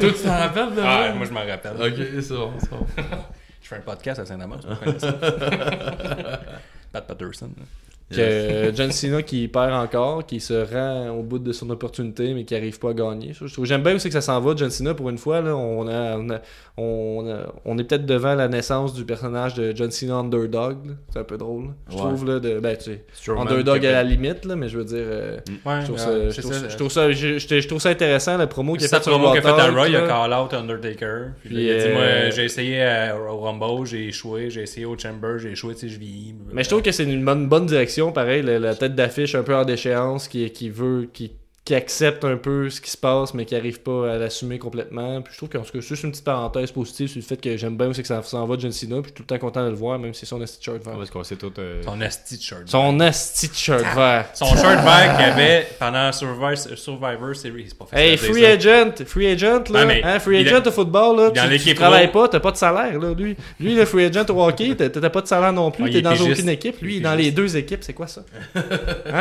tu 0.00 0.22
t'en 0.24 0.38
rappelles 0.38 0.74
de 0.74 0.80
ah, 0.82 1.12
moi, 1.14 1.26
je 1.26 1.32
m'en 1.32 1.46
rappelle. 1.46 1.74
Ok, 1.78 2.22
c'est 2.22 2.34
bon, 2.34 2.52
c'est 2.58 2.70
bon. 2.70 2.86
Je 3.64 3.68
fais 3.70 3.76
un 3.76 3.80
podcast 3.80 4.20
à 4.20 4.26
Saint-Amand, 4.26 4.58
tu 4.58 4.66
connais 4.76 4.98
ça. 4.98 5.10
Pat 6.92 7.06
Patterson. 7.06 7.48
Que 8.10 8.20
euh, 8.20 8.72
John 8.74 8.92
Cena 8.92 9.22
qui 9.22 9.48
perd 9.48 9.72
encore, 9.72 10.26
qui 10.26 10.38
se 10.38 10.52
rend 10.52 11.08
au 11.18 11.22
bout 11.22 11.38
de 11.38 11.52
son 11.52 11.68
opportunité, 11.70 12.34
mais 12.34 12.44
qui 12.44 12.54
arrive 12.54 12.78
pas 12.78 12.90
à 12.90 12.92
gagner. 12.94 13.32
Ça, 13.32 13.46
je 13.46 13.52
trouve- 13.52 13.64
J'aime 13.64 13.82
bien 13.82 13.94
aussi 13.94 14.08
que 14.08 14.12
ça 14.12 14.20
s'en 14.20 14.40
va, 14.40 14.54
John 14.54 14.70
Cena, 14.70 14.92
pour 14.94 15.08
une 15.10 15.16
fois. 15.18 15.40
Là, 15.40 15.56
on, 15.56 15.88
a, 15.88 16.16
on, 16.18 16.30
a- 16.30 16.40
on, 16.76 17.26
a- 17.30 17.52
on 17.64 17.78
est 17.78 17.84
peut-être 17.84 18.04
devant 18.06 18.34
la 18.34 18.46
naissance 18.48 18.92
du 18.94 19.04
personnage 19.06 19.54
de 19.54 19.72
John 19.74 19.90
Cena 19.90 20.16
Underdog. 20.16 20.76
C'est 21.12 21.18
un 21.18 21.24
peu 21.24 21.38
drôle. 21.38 21.70
Je 21.88 21.94
Ouais. 21.94 22.00
trouve, 22.02 22.26
là, 22.26 22.40
de, 22.40 22.60
ben, 22.60 22.76
tu 22.76 22.84
sais, 22.84 23.04
Strowman 23.14 23.48
Underdog 23.48 23.80
qui 23.80 23.86
à 23.86 23.90
a- 23.90 24.02
la 24.02 24.04
limite, 24.04 24.44
là, 24.44 24.54
mais 24.54 24.68
je 24.68 24.78
veux 24.78 24.84
dire, 24.84 24.96
euh, 25.00 25.36
Ouais, 25.64 25.80
je, 25.80 25.86
trouve 25.86 25.98
ça, 27.80 27.90
intéressant, 27.90 28.36
la 28.36 28.46
promo 28.46 28.74
qu'il 28.74 28.84
a 28.84 28.88
faite 28.88 29.02
sur 29.02 29.12
promo 29.12 29.30
qu'il 29.30 29.38
a 29.38 29.42
fait 29.42 29.48
à 29.48 29.70
Raw, 29.70 29.86
il 29.86 29.96
a 29.96 30.06
call 30.06 30.32
out 30.34 30.52
Undertaker. 30.54 31.30
Puis, 31.40 31.48
Puis, 31.54 31.64
il 31.64 31.70
a 31.70 31.78
dit, 31.78 31.84
euh, 31.88 31.94
moi, 31.94 32.30
j'ai 32.30 32.44
essayé 32.44 32.82
à- 32.82 33.16
au 33.18 33.40
Rumble, 33.40 33.86
j'ai 33.86 34.08
échoué, 34.08 34.50
j'ai 34.50 34.62
essayé 34.62 34.86
au 34.86 34.96
Chamber, 34.98 35.38
j'ai 35.38 35.52
échoué, 35.52 35.74
tu 35.74 35.80
sais, 35.80 35.88
je 35.88 35.98
vis. 35.98 36.34
Mais 36.52 36.62
je 36.64 36.68
trouve 36.68 36.82
que 36.82 36.92
c'est 36.92 37.04
une 37.04 37.24
bonne, 37.24 37.48
bonne 37.48 37.66
direction, 37.66 37.93
pareil, 38.12 38.42
la, 38.42 38.58
la 38.58 38.74
tête 38.74 38.94
d'affiche 38.94 39.34
un 39.34 39.42
peu 39.42 39.54
en 39.54 39.64
déchéance, 39.64 40.28
qui, 40.28 40.50
qui 40.50 40.70
veut, 40.70 41.08
qui, 41.12 41.32
qui 41.64 41.74
accepte 41.74 42.24
un 42.26 42.36
peu 42.36 42.68
ce 42.68 42.78
qui 42.78 42.90
se 42.90 42.96
passe, 42.98 43.32
mais 43.32 43.46
qui 43.46 43.56
arrive 43.56 43.80
pas 43.80 44.12
à 44.12 44.18
l'assumer 44.18 44.58
complètement. 44.58 45.22
Puis 45.22 45.32
je 45.32 45.38
trouve 45.38 45.48
que 45.48 45.58
c'est 45.64 45.80
juste 45.80 46.02
une 46.02 46.10
petite 46.10 46.24
parenthèse 46.24 46.70
positive 46.70 47.08
sur 47.08 47.18
le 47.18 47.24
fait 47.24 47.38
que 47.38 47.56
j'aime 47.56 47.74
bien 47.78 47.88
aussi 47.88 48.02
que 48.02 48.06
ça 48.08 48.22
s'en 48.22 48.44
va 48.46 48.56
de 48.56 48.60
John 48.60 48.70
Cena, 48.70 48.96
puis 48.96 49.04
je 49.04 49.06
suis 49.08 49.14
tout 49.14 49.22
le 49.22 49.26
temps 49.26 49.38
content 49.38 49.64
de 49.64 49.70
le 49.70 49.74
voir, 49.74 49.98
même 49.98 50.12
si 50.12 50.20
c'est 50.20 50.26
son 50.26 50.42
asti 50.42 50.58
shirt 50.62 50.84
vert. 50.84 50.98
Parce 50.98 51.08
qu'on 51.08 51.24
sait 51.24 51.36
tout. 51.36 51.50
euh, 51.58 51.80
Son 51.82 51.98
asti 52.02 52.38
shirt. 52.38 52.64
Son 52.66 53.00
asti 53.00 53.48
shirt 53.54 53.82
vert. 53.96 54.26
Son 54.34 54.44
shirt 54.44 54.84
vert 54.84 55.16
qu'il 55.16 55.24
avait 55.24 55.66
pendant 55.78 56.12
Survivor, 56.12 56.54
Survivor 56.76 57.34
Series. 57.34 57.64
C'est 57.68 57.78
pas 57.78 57.86
facile 57.86 58.08
Hey, 58.10 58.16
free 58.18 58.42
ça. 58.42 58.48
agent, 58.50 58.92
free 59.06 59.26
agent, 59.28 59.64
là, 59.72 59.86
hein, 60.04 60.18
free 60.20 60.46
agent 60.46 60.56
a- 60.62 60.68
au 60.68 60.70
football, 60.70 61.16
là, 61.16 61.30
dans 61.30 61.48
tu, 61.48 61.58
tu 61.60 61.74
travailles 61.74 62.08
pro. 62.10 62.24
pas, 62.24 62.28
t'as 62.28 62.40
pas 62.40 62.52
de 62.52 62.58
salaire, 62.58 62.98
là, 62.98 63.14
lui. 63.14 63.36
Lui, 63.58 63.74
le 63.74 63.86
free 63.86 64.04
agent 64.04 64.26
au 64.28 64.42
hockey, 64.46 64.74
t'as 64.76 64.90
pas 65.08 65.22
de 65.22 65.26
salaire 65.26 65.54
non 65.54 65.70
plus, 65.70 65.86
il 65.86 65.92
t'es 65.94 66.02
dans 66.02 66.10
pigiste. 66.12 66.32
aucune 66.32 66.50
équipe, 66.50 66.78
lui, 66.82 66.96
il 66.96 66.98
est 66.98 67.00
dans 67.00 67.14
les 67.14 67.30
deux 67.30 67.56
équipes, 67.56 67.82
c'est 67.82 67.94
quoi 67.94 68.06
ça? 68.06 68.22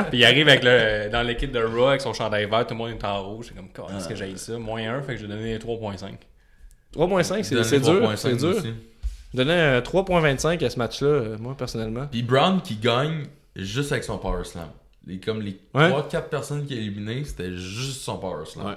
Puis 0.10 0.20
il 0.20 0.26
arrive 0.26 0.50
avec 0.50 0.62
le, 0.66 1.10
dans 1.10 1.22
l'équipe 1.22 1.50
de 1.54 1.64
Raw 1.64 1.88
avec 1.88 2.02
son 2.02 2.12
chandail 2.12 2.33
vert, 2.34 2.66
tout 2.68 2.74
le 2.74 2.78
monde 2.78 2.90
est 2.92 3.04
en 3.06 3.24
rouge. 3.24 3.48
C'est 3.50 3.56
comme, 3.56 3.70
Ah. 3.78 3.92
qu'est-ce 3.94 4.08
que 4.10 4.16
j'ai 4.16 4.36
ça? 4.38 4.58
Moins 4.58 4.82
1, 4.98 5.02
fait 5.02 5.16
que 5.16 5.22
j'ai 5.22 5.28
donné 5.28 5.58
3.5. 5.58 6.18
3.5, 6.94 7.44
c'est 7.44 7.80
dur, 7.80 8.02
3.5 8.02 8.18
c'est 8.18 8.36
dur. 8.36 8.56
Donner 9.34 9.54
un 9.54 9.82
3.25 9.82 10.62
à 10.64 10.70
ce 10.70 10.78
match-là, 10.78 11.08
euh, 11.08 11.38
moi, 11.40 11.56
personnellement. 11.58 12.06
Puis 12.12 12.22
Brown 12.22 12.62
qui 12.62 12.76
gagne 12.76 13.24
juste 13.56 13.92
avec 13.92 14.04
son 14.04 14.18
Power 14.20 14.44
Slam. 14.44 14.68
Les, 15.08 15.20
comme 15.20 15.42
les 15.42 15.60
Ouais. 15.74 15.90
3-4 15.90 16.30
personnes 16.30 16.66
qui 16.66 16.76
a 16.76 16.78
éliminées, 16.78 17.24
c'était 17.26 17.56
juste 17.56 18.02
son 18.02 18.18
Power 18.18 18.46
Slam. 18.46 18.68
Ouais. 18.68 18.74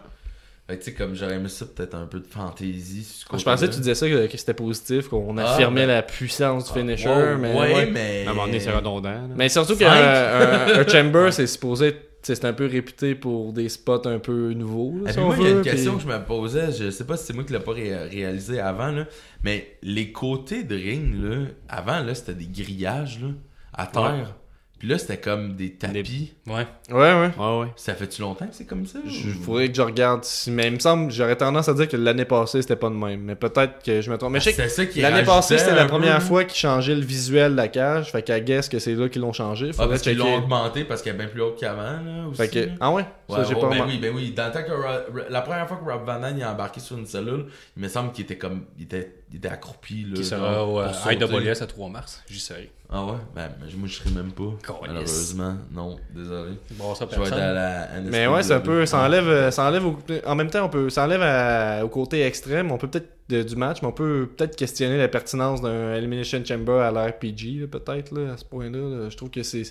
Fait 0.66 0.78
que 0.78 0.82
tu 0.82 0.90
sais, 0.90 0.96
comme 0.96 1.14
j'aurais 1.14 1.34
aimé 1.36 1.48
ça, 1.48 1.64
peut-être 1.66 1.94
un 1.94 2.06
peu 2.06 2.18
de 2.18 2.26
fantaisie. 2.26 3.22
Je 3.32 3.44
pensais 3.44 3.68
que 3.68 3.72
tu 3.72 3.78
disais 3.80 3.94
ça, 3.94 4.08
que, 4.08 4.26
que 4.26 4.36
c'était 4.36 4.54
positif, 4.54 5.06
qu'on 5.08 5.36
Ah, 5.38 5.52
affirmait 5.52 5.82
ben- 5.86 5.94
la 5.94 6.02
puissance 6.02 6.64
du 6.64 6.70
Ah, 6.74 6.78
finisher, 6.80 7.08
ouais, 7.08 7.36
mais... 7.36 7.52
ouais, 7.54 7.74
ouais. 7.74 7.86
mais. 7.92 8.24
À 8.26 8.30
un 8.30 8.32
moment 8.32 8.46
donné, 8.46 8.58
c'est 8.58 8.72
redondant. 8.72 9.10
là. 9.10 9.20
Mais 9.36 9.48
surtout 9.48 9.76
qu'un 9.76 9.92
un, 9.92 10.80
un 10.80 10.88
Chamber, 10.88 11.32
c'est 11.32 11.46
supposé... 11.46 11.90
sais, 11.90 12.05
C'est 12.34 12.44
un 12.44 12.52
peu 12.52 12.66
réputé 12.66 13.14
pour 13.14 13.52
des 13.52 13.68
spots 13.68 14.06
un 14.08 14.18
peu 14.18 14.52
nouveaux, 14.52 14.94
là, 15.04 15.10
Et 15.10 15.12
si 15.12 15.20
moi, 15.20 15.34
il 15.38 15.42
y 15.44 15.46
a 15.46 15.50
une 15.50 15.62
question 15.62 15.96
puis- 15.96 16.04
que 16.06 16.12
je 16.12 16.18
me 16.18 16.24
posais, 16.24 16.72
je 16.72 16.90
sais 16.90 17.04
pas 17.04 17.16
si 17.16 17.26
c'est 17.26 17.32
moi 17.34 17.44
qui 17.44 17.52
l'ai 17.52 17.60
pas 17.60 17.72
ré- 17.72 18.08
réalisé 18.08 18.58
avant, 18.58 18.90
là, 18.90 19.06
mais 19.44 19.76
les 19.82 20.10
côtés 20.12 20.64
de 20.64 20.74
ring, 20.74 21.14
là, 21.22 21.46
avant, 21.68 22.00
là, 22.02 22.14
c'était 22.14 22.34
des 22.34 22.46
grillages, 22.46 23.20
là, 23.22 23.28
à 23.72 23.86
terre. 23.86 24.34
Puis 24.78 24.88
là, 24.88 24.98
c'était 24.98 25.16
comme 25.16 25.56
des 25.56 25.72
tapis. 25.72 26.34
Ouais. 26.46 26.66
Ouais, 26.90 26.94
ouais. 26.94 27.30
Ouais, 27.38 27.60
ouais. 27.60 27.66
Ça 27.76 27.94
fait-tu 27.94 28.20
longtemps 28.20 28.46
que 28.46 28.54
c'est 28.54 28.66
comme 28.66 28.84
ça? 28.84 28.98
Il 29.06 29.10
ou- 29.30 29.42
faudrait 29.42 29.68
que 29.70 29.74
je 29.74 29.80
regarde 29.80 30.22
si... 30.24 30.50
Mais 30.50 30.66
il 30.66 30.74
me 30.74 30.78
semble, 30.78 31.10
j'aurais 31.10 31.36
tendance 31.36 31.66
à 31.70 31.72
dire 31.74 31.88
que 31.88 31.96
l'année 31.96 32.26
passée, 32.26 32.60
c'était 32.60 32.76
pas 32.76 32.90
de 32.90 32.94
même. 32.94 33.20
Mais 33.22 33.36
peut-être 33.36 33.82
que 33.82 34.02
je 34.02 34.10
me 34.10 34.18
trompe. 34.18 34.32
Mais 34.32 34.40
je 34.40 34.44
sais 34.44 34.52
que 34.54 34.62
C'est 34.64 34.68
ça 34.68 34.84
qui 34.84 35.00
l'année 35.00 35.22
passée, 35.24 35.56
c'était 35.56 35.74
la 35.74 35.86
première 35.86 36.22
fois 36.22 36.44
qu'ils 36.44 36.58
changeaient 36.58 36.94
le 36.94 37.00
visuel 37.00 37.52
de 37.52 37.56
la 37.56 37.68
cage. 37.68 38.12
Fait 38.12 38.20
qu'à 38.22 38.38
guess 38.40 38.68
que 38.68 38.78
c'est 38.78 38.94
là 38.94 39.08
qu'ils 39.08 39.22
l'ont 39.22 39.32
changé. 39.32 39.68
Ah, 39.70 39.72
Faudrait 39.72 39.88
parce 39.90 40.02
qu'ils 40.02 40.18
l'ont 40.18 40.36
augmenté 40.36 40.84
parce 40.84 41.00
qu'elle 41.00 41.14
est 41.14 41.18
bien 41.18 41.28
plus 41.28 41.40
haute 41.40 41.58
qu'avant, 41.58 41.80
là, 41.82 42.26
aussi. 42.28 42.36
Fait 42.42 42.48
que... 42.48 42.68
Ah 42.78 42.90
ouais? 42.92 43.06
Ouais, 43.30 43.36
ça, 43.36 43.44
j'ai 43.44 43.54
pas 43.54 43.60
ben 43.62 43.66
remarqué. 43.70 43.92
oui, 43.94 43.98
ben 43.98 44.12
oui. 44.14 44.32
Dans 44.36 44.46
le 44.46 44.52
temps 44.52 44.62
que 44.62 44.72
Rob- 44.72 45.24
la 45.30 45.40
première 45.40 45.66
fois 45.66 45.78
que 45.78 45.90
Rob 45.90 46.04
Van 46.04 46.20
Dam 46.20 46.34
il 46.36 46.42
a 46.42 46.52
embarqué 46.52 46.80
sur 46.80 46.98
une 46.98 47.06
cellule, 47.06 47.46
il 47.78 47.82
me 47.82 47.88
semble 47.88 48.12
qu'il 48.12 48.24
était 48.24 48.36
comme. 48.36 48.66
Il 48.78 48.84
était, 48.84 49.15
il 49.30 49.36
était 49.38 49.48
accroupi. 49.48 50.04
Là, 50.04 50.14
Qui 50.16 50.24
sera 50.24 50.64
au. 50.66 50.80
IWS 50.82 51.62
à 51.62 51.66
3 51.66 51.88
mars. 51.88 52.22
J'y 52.28 52.38
serai. 52.40 52.70
Ah 52.88 53.04
ouais? 53.04 53.12
Ben, 53.34 53.50
moi 53.76 53.88
je 53.88 53.94
serai 53.94 54.10
même 54.10 54.30
pas. 54.30 54.52
Malheureusement. 54.86 55.56
Non, 55.72 55.96
désolé. 56.14 56.52
Bon, 56.72 56.94
ça, 56.94 57.06
Je 57.10 57.16
vais 57.20 57.26
être 57.26 57.32
à 57.32 57.52
la. 57.52 57.88
Mais 58.02 58.26
ouais, 58.28 58.42
c'est 58.44 58.54
un 58.54 58.60
peu. 58.60 58.86
Ça 58.86 58.98
enlève, 59.04 59.26
euh, 59.28 59.50
ça 59.50 59.64
enlève 59.66 59.84
au- 59.84 59.98
en 60.24 60.34
même 60.36 60.48
temps, 60.50 60.64
on 60.64 60.68
peut, 60.68 60.88
ça 60.90 61.04
enlève 61.04 61.22
à- 61.22 61.84
au 61.84 61.88
côté 61.88 62.22
extrême. 62.22 62.70
On 62.70 62.78
peut 62.78 62.86
peut-être 62.88 63.08
de- 63.28 63.42
du 63.42 63.56
match, 63.56 63.78
mais 63.82 63.88
on 63.88 63.92
peut 63.92 64.28
peut-être 64.36 64.54
questionner 64.54 64.98
la 64.98 65.08
pertinence 65.08 65.60
d'un 65.60 65.94
Elimination 65.94 66.44
Chamber 66.44 66.80
à 66.80 66.92
l'ère 66.92 67.18
PG, 67.18 67.58
là, 67.62 67.66
peut-être, 67.66 68.12
là, 68.16 68.34
à 68.34 68.36
ce 68.36 68.44
point-là. 68.44 68.78
là. 68.78 69.08
Je 69.10 69.16
trouve 69.16 69.30
que 69.30 69.42
c'est. 69.42 69.64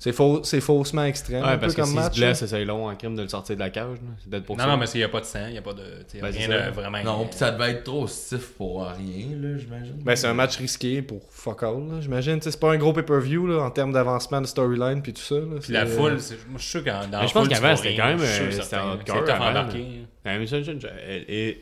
C'est 0.00 0.12
faux, 0.12 0.44
c'est 0.44 0.60
faussement 0.60 1.02
extrême, 1.04 1.42
Ouais, 1.42 1.48
un 1.50 1.58
parce 1.58 1.74
peu 1.74 1.82
que 1.82 1.86
comme 1.86 1.90
se 1.90 2.00
match. 2.00 2.18
là. 2.20 2.26
blesse, 2.28 2.46
c'est 2.46 2.64
long 2.64 2.88
en 2.88 2.94
crime 2.94 3.16
de 3.16 3.22
le 3.22 3.28
sortir 3.28 3.56
de 3.56 3.60
la 3.60 3.70
cage. 3.70 3.98
là. 4.30 4.40
Pour 4.42 4.56
Non, 4.56 4.62
ça. 4.62 4.70
non, 4.70 4.76
mais 4.76 4.86
s'il 4.86 5.00
n'y 5.00 5.04
a 5.04 5.08
pas 5.08 5.18
de 5.20 5.24
sang, 5.24 5.46
il 5.48 5.52
n'y 5.52 5.58
a 5.58 5.62
pas 5.62 5.72
de. 5.72 5.82
Ben, 6.20 6.26
rien 6.30 6.48
de 6.68 6.70
vraiment. 6.70 7.02
Non, 7.02 7.26
pis 7.26 7.36
ça 7.36 7.50
devait 7.50 7.70
être 7.72 7.82
trop 7.82 8.06
stiff 8.06 8.52
pour 8.56 8.82
rien, 8.86 9.26
là, 9.36 9.58
j'imagine. 9.58 9.96
Ben, 10.04 10.14
c'est 10.14 10.28
un 10.28 10.34
match 10.34 10.56
risqué 10.56 11.02
pour 11.02 11.20
fuck 11.30 11.64
all, 11.64 11.74
là, 11.90 12.00
j'imagine. 12.00 12.38
C'est 12.40 12.60
pas 12.60 12.70
un 12.72 12.76
gros 12.76 12.92
pay-per-view 12.92 13.48
là, 13.48 13.62
en 13.64 13.70
termes 13.72 13.92
d'avancement 13.92 14.40
de 14.40 14.46
storyline 14.46 15.02
puis 15.02 15.12
tout 15.12 15.20
ça. 15.22 15.34
là. 15.34 15.58
Puis 15.60 15.72
la 15.72 15.82
euh, 15.82 15.86
foule, 15.86 16.20
c'est- 16.20 16.34
moi 16.48 16.58
je 16.58 16.62
suis 16.62 16.70
sûr 16.70 16.84
qu'en 16.84 17.00
dans 17.08 17.10
la 17.18 17.20
Mais 17.22 17.28
je 17.28 17.32
pense 17.32 17.48
qu'avant, 17.48 17.74
c'était 17.76 17.96
quand 17.96 18.06
même, 18.06 18.20
euh, 18.20 18.50
c'était 18.50 18.62
certain. 18.62 18.98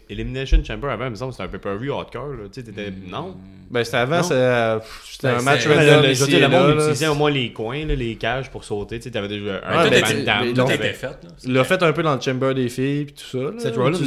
Elimination, 0.08 0.62
Chamber 0.64 0.88
avant, 0.90 1.06
il 1.06 1.10
me 1.10 1.14
semble 1.16 1.30
que 1.32 1.36
c'était 1.36 1.48
un 1.48 1.58
pay-per-view 1.58 1.92
hardcore. 1.94 2.28
Là. 2.28 2.44
Tu 2.52 2.60
sais, 2.60 2.62
t'étais- 2.66 2.92
Non. 3.10 3.36
Ben, 3.68 3.82
c'était 3.82 3.96
avant, 3.96 4.22
euh, 4.30 4.78
c'était 5.10 5.26
Ben, 5.28 5.38
un 5.38 5.42
match 5.42 5.66
random. 5.66 6.02
le, 6.40 6.48
monde 6.48 6.74
utilisait 6.82 7.08
au 7.08 7.14
moins 7.16 7.30
les 7.32 7.52
coins, 7.52 7.84
là, 7.84 7.94
les 7.96 8.14
cages 8.14 8.48
pour 8.50 8.62
sauter. 8.62 8.98
Tu 8.98 9.04
sais, 9.04 9.10
t'avais 9.10 9.26
déjà 9.26 9.60
un 9.66 9.84
mais 10.68 10.76
mais 10.78 10.92
fait. 10.92 11.06
là. 11.06 11.14
Il 11.44 11.52
l'a 11.52 11.64
fait 11.64 11.82
un 11.82 11.92
peu 11.92 12.02
dans 12.04 12.14
le 12.14 12.20
chamber 12.20 12.54
des 12.54 12.68
filles 12.68 13.06
puis 13.06 13.14
tout 13.14 13.26
ça. 13.38 13.44
Là. 13.44 13.58
Seth 13.58 13.76
Rollins, 13.76 13.98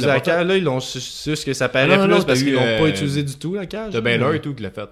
là, 0.44 0.56
ils 0.56 0.64
l'ont 0.64 0.80
su- 0.80 1.00
su 1.00 1.36
ce 1.36 1.44
que 1.44 1.52
ça 1.52 1.68
paraît 1.68 1.88
Ah 1.92 1.98
plus 1.98 2.08
non, 2.08 2.22
parce 2.22 2.42
qu'ils 2.42 2.54
l'ont 2.54 2.60
pas 2.60 2.84
euh, 2.84 2.88
utilisé 2.88 3.22
du 3.22 3.34
tout 3.36 3.54
la 3.54 3.66
cage. 3.66 3.90
T'as 3.92 3.98
là. 3.98 4.00
Baylor 4.00 4.32
et 4.34 4.40
tout 4.40 4.54
qui 4.54 4.62
l'a 4.62 4.70
fait. 4.70 4.88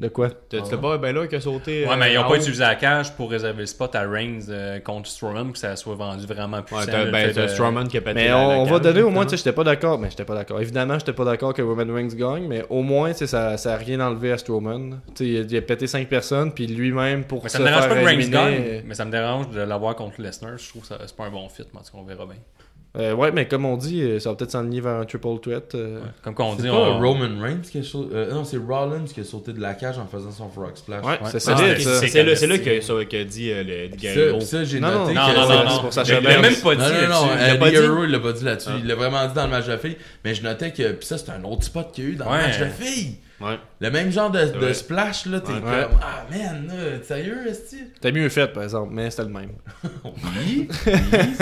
De 0.00 0.08
quoi? 0.08 0.28
T'as- 0.28 0.64
C'était 0.64 0.76
pas 0.76 0.98
Baylor 0.98 1.28
qui 1.28 1.36
a 1.36 1.40
sauté. 1.40 1.86
Ouais, 1.86 1.96
mais 1.96 2.12
ils 2.12 2.16
euh, 2.16 2.20
n'ont 2.20 2.26
en 2.26 2.30
pas 2.30 2.36
utilisé 2.36 2.62
la 2.64 2.74
cage 2.74 3.12
pour 3.14 3.30
réserver 3.30 3.60
le 3.60 3.66
spot 3.66 3.94
à 3.94 4.00
Reigns 4.02 4.40
euh, 4.48 4.80
contre 4.80 5.08
Strowman 5.08 5.44
pour 5.44 5.52
que 5.52 5.58
ça 5.60 5.76
soit 5.76 5.94
vendu 5.94 6.26
vraiment 6.26 6.60
puissant. 6.62 6.80
Ouais, 6.80 6.86
t'as 6.86 7.04
ben, 7.12 7.32
de- 7.32 7.46
Strowman 7.46 7.86
qui 7.86 7.98
a 7.98 8.00
pété 8.00 8.14
Mais 8.14 8.32
on, 8.32 8.48
la 8.48 8.54
on 8.58 8.64
va 8.64 8.80
donner 8.80 9.02
au 9.02 9.10
moins, 9.10 9.24
tu 9.24 9.30
sais, 9.30 9.36
j'étais 9.36 9.52
pas 9.52 9.62
d'accord, 9.62 10.00
mais 10.00 10.10
j'étais 10.10 10.24
pas 10.24 10.34
d'accord. 10.34 10.60
Évidemment, 10.60 10.98
j'étais 10.98 11.12
pas 11.12 11.24
d'accord 11.24 11.54
que 11.54 11.62
Roman 11.62 11.94
Reigns 11.94 12.08
gagne, 12.08 12.48
mais 12.48 12.64
au 12.70 12.82
moins, 12.82 13.12
tu 13.12 13.18
sais, 13.18 13.26
ça, 13.28 13.56
ça 13.56 13.74
a 13.74 13.76
rien 13.76 14.00
enlevé 14.00 14.32
à 14.32 14.38
Strowman. 14.38 15.00
Tu 15.14 15.24
sais, 15.24 15.26
il, 15.30 15.36
a- 15.38 15.40
il 15.42 15.56
a 15.58 15.62
pété 15.62 15.86
5 15.86 16.08
personnes, 16.08 16.52
puis 16.52 16.66
lui-même 16.66 17.24
pour 17.24 17.44
Mais 17.44 17.48
se 17.48 17.52
ça 17.58 17.60
me 17.60 17.66
dérange 17.68 17.82
faire 17.84 17.90
pas 17.94 18.00
que 18.00 18.04
Reigns 18.04 18.30
gagne, 18.30 18.82
mais 18.84 18.94
ça 18.94 19.04
me 19.04 19.12
dérange 19.12 19.50
de 19.50 19.60
l'avoir 19.60 19.94
contre 19.94 20.20
Lesnar. 20.20 20.58
Je 20.58 20.68
trouve 20.70 20.82
que 20.82 20.88
ça- 20.88 20.98
c'est 21.06 21.14
pas 21.16 21.26
un 21.26 21.30
bon 21.30 21.48
fit, 21.48 21.62
mais 21.72 21.78
en 21.78 21.82
tout 21.84 21.92
cas, 21.92 21.98
on 21.98 22.04
verra 22.04 22.26
bien. 22.26 22.34
Euh, 22.96 23.12
ouais, 23.12 23.32
mais 23.32 23.48
comme 23.48 23.64
on 23.64 23.76
dit, 23.76 24.02
euh, 24.02 24.20
ça 24.20 24.30
va 24.30 24.36
peut-être 24.36 24.52
s'enligner 24.52 24.80
vers 24.80 24.92
un 25.00 25.04
triple 25.04 25.40
threat. 25.42 25.74
euh. 25.74 25.96
Ouais. 25.98 26.06
Comme 26.22 26.34
qu'on 26.34 26.54
C'est 26.56 26.62
dit, 26.62 26.68
pas 26.68 26.74
on... 26.74 27.00
Roman 27.00 27.40
Reigns 27.42 27.62
qui 27.68 27.78
a 27.78 27.82
sauté. 27.82 28.14
euh, 28.14 28.32
non, 28.32 28.44
c'est 28.44 28.56
Rollins 28.56 29.04
qui 29.12 29.18
a 29.20 29.24
sauté 29.24 29.52
de 29.52 29.60
la 29.60 29.74
cage 29.74 29.98
en 29.98 30.06
faisant 30.06 30.30
son 30.30 30.48
frog 30.48 30.70
splash. 30.76 31.02
Ouais, 31.04 31.10
Ouais. 31.10 31.16
c'est 31.24 31.26
Ah, 31.26 31.40
c'est- 31.40 31.40
ça. 31.40 31.56
c'est- 32.00 32.06
C'est 32.06 32.22
là, 32.22 32.36
c'est 32.36 32.46
là 32.46 32.58
que, 32.58 32.80
ça- 32.80 33.04
que 33.04 33.22
dit 33.24 33.50
euh, 33.50 33.64
le 33.64 33.96
Guerrero. 33.96 34.38
ça, 34.40 34.46
ça, 34.46 34.64
j'ai 34.64 34.78
Non, 34.78 34.88
noté 34.92 35.12
non, 35.14 35.20
Non, 35.22 35.26
que 35.32 35.36
non, 35.36 35.46
c'est- 35.48 35.64
non, 35.74 35.80
pour 35.80 35.92
Sacha 35.92 36.18
Il 36.20 36.24
l'a 36.24 36.40
même 36.40 36.54
pas 36.54 36.74
dit 36.76 36.80
Non, 36.82 36.86
non, 36.86 37.08
non, 37.08 37.28
Il 37.34 37.46
l'a 37.48 37.56
pas 37.56 37.70
Guerrero, 37.72 38.04
il 38.04 38.10
l'a 38.12 38.18
pas 38.20 38.32
dit 38.32 38.44
là-dessus. 38.44 38.70
Il 38.78 38.86
l'a 38.86 38.94
vraiment 38.94 39.26
dit 39.26 39.34
dans 39.34 39.44
le 39.44 39.50
match 39.50 39.66
de 39.66 39.76
filles. 39.76 39.96
Mais 40.24 40.34
je 40.36 40.42
notais 40.44 40.70
que. 40.70 40.92
Pis 40.92 41.06
ça, 41.06 41.18
c'est 41.18 41.30
un 41.30 41.42
autre 41.42 41.64
spot 41.64 41.90
qu'il 41.92 42.04
y 42.04 42.06
a 42.06 42.10
eu 42.10 42.14
dans 42.14 42.26
le 42.26 42.30
match 42.30 42.60
de 42.60 42.66
filles. 42.66 43.16
Ouais. 43.44 43.58
Le 43.80 43.90
même 43.90 44.10
genre 44.10 44.30
de, 44.30 44.72
splash, 44.72 45.26
là. 45.26 45.40
T'es 45.40 45.52
Ouais. 45.52 45.60
comme. 45.60 45.98
Ah, 46.00 46.24
man, 46.30 46.66
là, 46.68 47.02
sérieux, 47.02 47.46
est-ce 47.46 47.76
T'as 48.00 48.10
mieux 48.12 48.28
fait, 48.28 48.48
par 48.52 48.62
exemple, 48.62 48.92
mais 48.94 49.10
c'était 49.10 49.24
le 49.24 49.28
même. 49.28 49.52
Oui, 50.04 50.12
oui, 50.44 50.68
c'est 50.82 50.92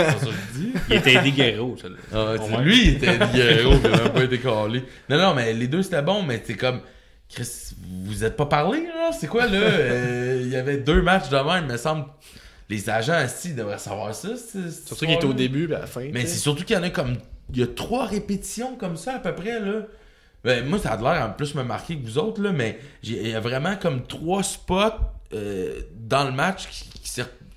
pas 0.04 0.12
ça 0.18 0.26
que 0.26 0.32
je 0.54 0.58
dis. 0.60 0.72
Il 0.90 0.96
était 0.96 1.14
Eddie 1.14 1.32
Guerrero, 1.32 1.76
ça. 1.80 1.88
Ah, 2.12 2.60
lui, 2.60 2.82
il 2.88 2.94
était 2.96 3.18
Guerrero, 3.18 3.74
il 3.82 3.86
a 3.86 3.96
même 4.04 4.12
pas 4.12 4.24
été 4.24 4.38
calé. 4.38 4.84
Non, 5.08 5.18
non, 5.18 5.34
mais 5.34 5.52
les 5.52 5.68
deux, 5.68 5.82
c'était 5.82 6.02
bon, 6.02 6.22
mais 6.22 6.42
c'est 6.44 6.54
comme. 6.56 6.80
Chris, 7.28 7.48
vous 8.04 8.24
êtes 8.24 8.36
pas 8.36 8.46
parlé, 8.46 8.82
là? 8.86 9.10
C'est 9.18 9.26
quoi, 9.26 9.46
là? 9.46 9.58
Euh, 9.58 10.40
Il 10.42 10.50
y 10.50 10.56
avait 10.56 10.76
deux 10.78 11.00
matchs 11.00 11.30
de 11.30 11.36
même, 11.36 11.64
il 11.66 11.72
me 11.72 11.76
semble. 11.78 12.04
Les 12.68 12.88
agents 12.90 13.12
assis 13.14 13.54
devraient 13.54 13.78
savoir 13.78 14.14
ça. 14.14 14.28
Surtout 14.86 15.06
qu'il 15.06 15.14
était 15.14 15.24
au 15.26 15.32
début, 15.32 15.66
puis 15.66 15.74
à 15.74 15.80
la 15.80 15.86
fin. 15.86 16.08
Mais 16.12 16.26
c'est 16.26 16.38
surtout 16.38 16.64
qu'il 16.64 16.76
y 16.76 16.78
en 16.78 16.82
a 16.82 16.90
comme. 16.90 17.16
Il 17.52 17.60
y 17.60 17.62
a 17.62 17.66
trois 17.66 18.06
répétitions 18.06 18.76
comme 18.76 18.96
ça, 18.96 19.14
à 19.14 19.18
peu 19.18 19.34
près, 19.34 19.60
là. 19.60 19.82
Ben, 20.44 20.68
moi, 20.68 20.78
ça 20.78 20.92
a 20.92 20.96
l'air 20.96 21.24
en 21.24 21.30
plus 21.30 21.54
me 21.54 21.62
marquer 21.62 21.96
que 21.96 22.04
vous 22.04 22.18
autres, 22.18 22.42
là, 22.42 22.52
mais 22.52 22.78
il 23.02 23.28
y 23.28 23.34
a 23.34 23.40
vraiment 23.40 23.76
comme 23.76 24.06
trois 24.06 24.42
spots 24.42 24.98
euh, 25.32 25.80
dans 25.94 26.24
le 26.24 26.32
match 26.32 26.68
qui, 26.68 26.91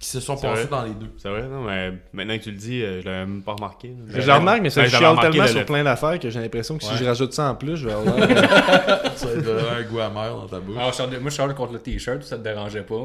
qui 0.05 0.11
se 0.11 0.19
sont 0.19 0.37
passés 0.37 0.67
dans 0.69 0.83
les 0.83 0.91
deux. 0.91 1.09
C'est 1.17 1.29
vrai, 1.29 1.43
non, 1.43 1.61
mais 1.61 1.91
maintenant 2.13 2.37
que 2.37 2.43
tu 2.43 2.51
le 2.51 2.57
dis, 2.57 2.81
euh, 2.83 3.01
je 3.01 3.05
l'avais 3.05 3.25
même 3.25 3.41
pas 3.41 3.53
remarqué. 3.53 3.93
Je 4.07 4.21
le 4.25 4.33
remarque, 4.33 4.61
mais 4.61 4.69
ça 4.69 4.81
Ben, 4.81 4.87
l'avais 4.87 4.97
chiale 4.97 5.19
tellement 5.19 5.43
le- 5.43 5.49
sur 5.49 5.59
le- 5.59 5.65
plein 5.65 5.83
d'affaires 5.83 6.19
que 6.19 6.29
j'ai 6.29 6.39
l'impression 6.39 6.77
que 6.77 6.83
si 6.83 6.95
je 6.95 7.03
rajoute 7.05 7.33
ça 7.33 7.49
en 7.49 7.55
plus, 7.55 7.75
je 7.77 7.87
vais 7.87 7.93
avoir 7.93 8.15
Ça 9.15 9.27
va 9.27 9.31
être 9.33 9.39
vraiment 9.39 9.69
un 9.77 9.81
goût 9.83 9.99
amer 9.99 10.29
dans 10.35 10.47
ta 10.47 10.59
bouche. 10.59 10.75
Charle- 10.95 11.17
moi, 11.19 11.29
je 11.29 11.35
charle 11.35 11.53
contre 11.55 11.73
le 11.73 11.79
t-shirt, 11.79 12.21
ça 12.23 12.37
te 12.37 12.43
dérangeait 12.43 12.81
pas. 12.83 12.95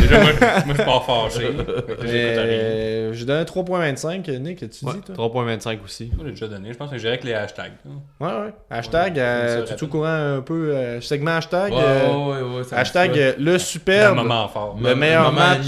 Déjà, 0.00 0.20
moi, 0.20 0.30
je 0.32 0.74
suis 0.74 0.84
pas 0.84 1.00
fâché. 1.00 1.48
J'ai 3.12 3.24
donné 3.24 3.44
3.25, 3.44 4.28
Nick, 4.40 4.62
Ouais, 4.62 4.68
dit, 4.68 4.80
toi? 5.14 5.14
3.25 5.28 5.78
aussi. 5.84 6.10
Moi, 6.16 6.24
j'ai 6.26 6.30
déjà 6.32 6.48
donné. 6.48 6.72
Je 6.72 6.78
pense 6.78 6.90
que 6.90 6.98
j'irais 6.98 7.12
avec 7.12 7.24
les 7.24 7.34
hashtags. 7.34 7.72
hein. 7.86 7.90
Ouais, 8.20 8.26
ouais. 8.46 8.54
Hashtag, 8.70 9.18
euh, 9.18 9.64
tu 9.64 9.72
es 9.74 9.82
au 9.82 9.86
courant 9.86 10.06
un 10.36 10.40
peu, 10.40 10.74
euh, 10.74 11.00
segment 11.00 11.32
hashtag. 11.36 11.72
Ouais, 11.72 11.78
euh, 11.82 12.08
ouais, 12.08 12.56
ouais, 12.58 12.64
ça 12.64 12.76
me 12.76 12.80
hashtag 12.80 13.34
le 13.38 13.54
Un 13.54 13.58
superbe. 13.58 14.16
moment 14.16 14.48
fort. 14.48 14.78
le 14.82 14.94
meilleur 14.94 15.32
Maman, 15.32 15.50
match. 15.50 15.62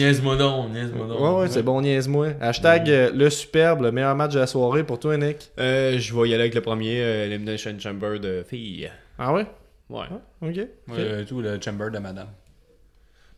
Niaise-moi 0.69 1.07
donc, 1.07 1.09
niaise-moi 1.11 1.29
donc. 1.29 1.37
Ouais, 1.37 1.41
ouais, 1.43 1.49
c'est 1.49 1.63
bon, 1.63 1.81
niaise-moi. 1.81 2.29
Hashtag 2.41 2.89
euh, 2.91 3.11
le 3.15 3.31
superbe, 3.31 3.83
le 3.83 3.93
meilleur 3.93 4.15
match 4.15 4.33
de 4.35 4.39
la 4.41 4.47
soirée 4.47 4.85
pour 4.85 4.99
toi, 4.99 5.17
Nick. 5.17 5.51
Euh, 5.59 5.99
je 5.99 6.15
vais 6.15 6.29
y 6.29 6.35
aller 6.35 6.43
avec 6.45 6.55
le 6.55 6.61
premier, 6.61 7.01
euh, 7.03 7.27
Elimination 7.27 7.77
Chamber 7.79 8.19
de 8.21 8.45
filles. 8.49 8.91
Ah 9.19 9.33
ouais? 9.33 9.47
Ouais. 9.91 10.07
Ok. 10.43 10.57
Moi, 10.87 10.97
euh, 10.99 11.25
tout 11.25 11.41
le 11.41 11.61
chamber 11.61 11.91
de 11.91 11.99
madame. 11.99 12.29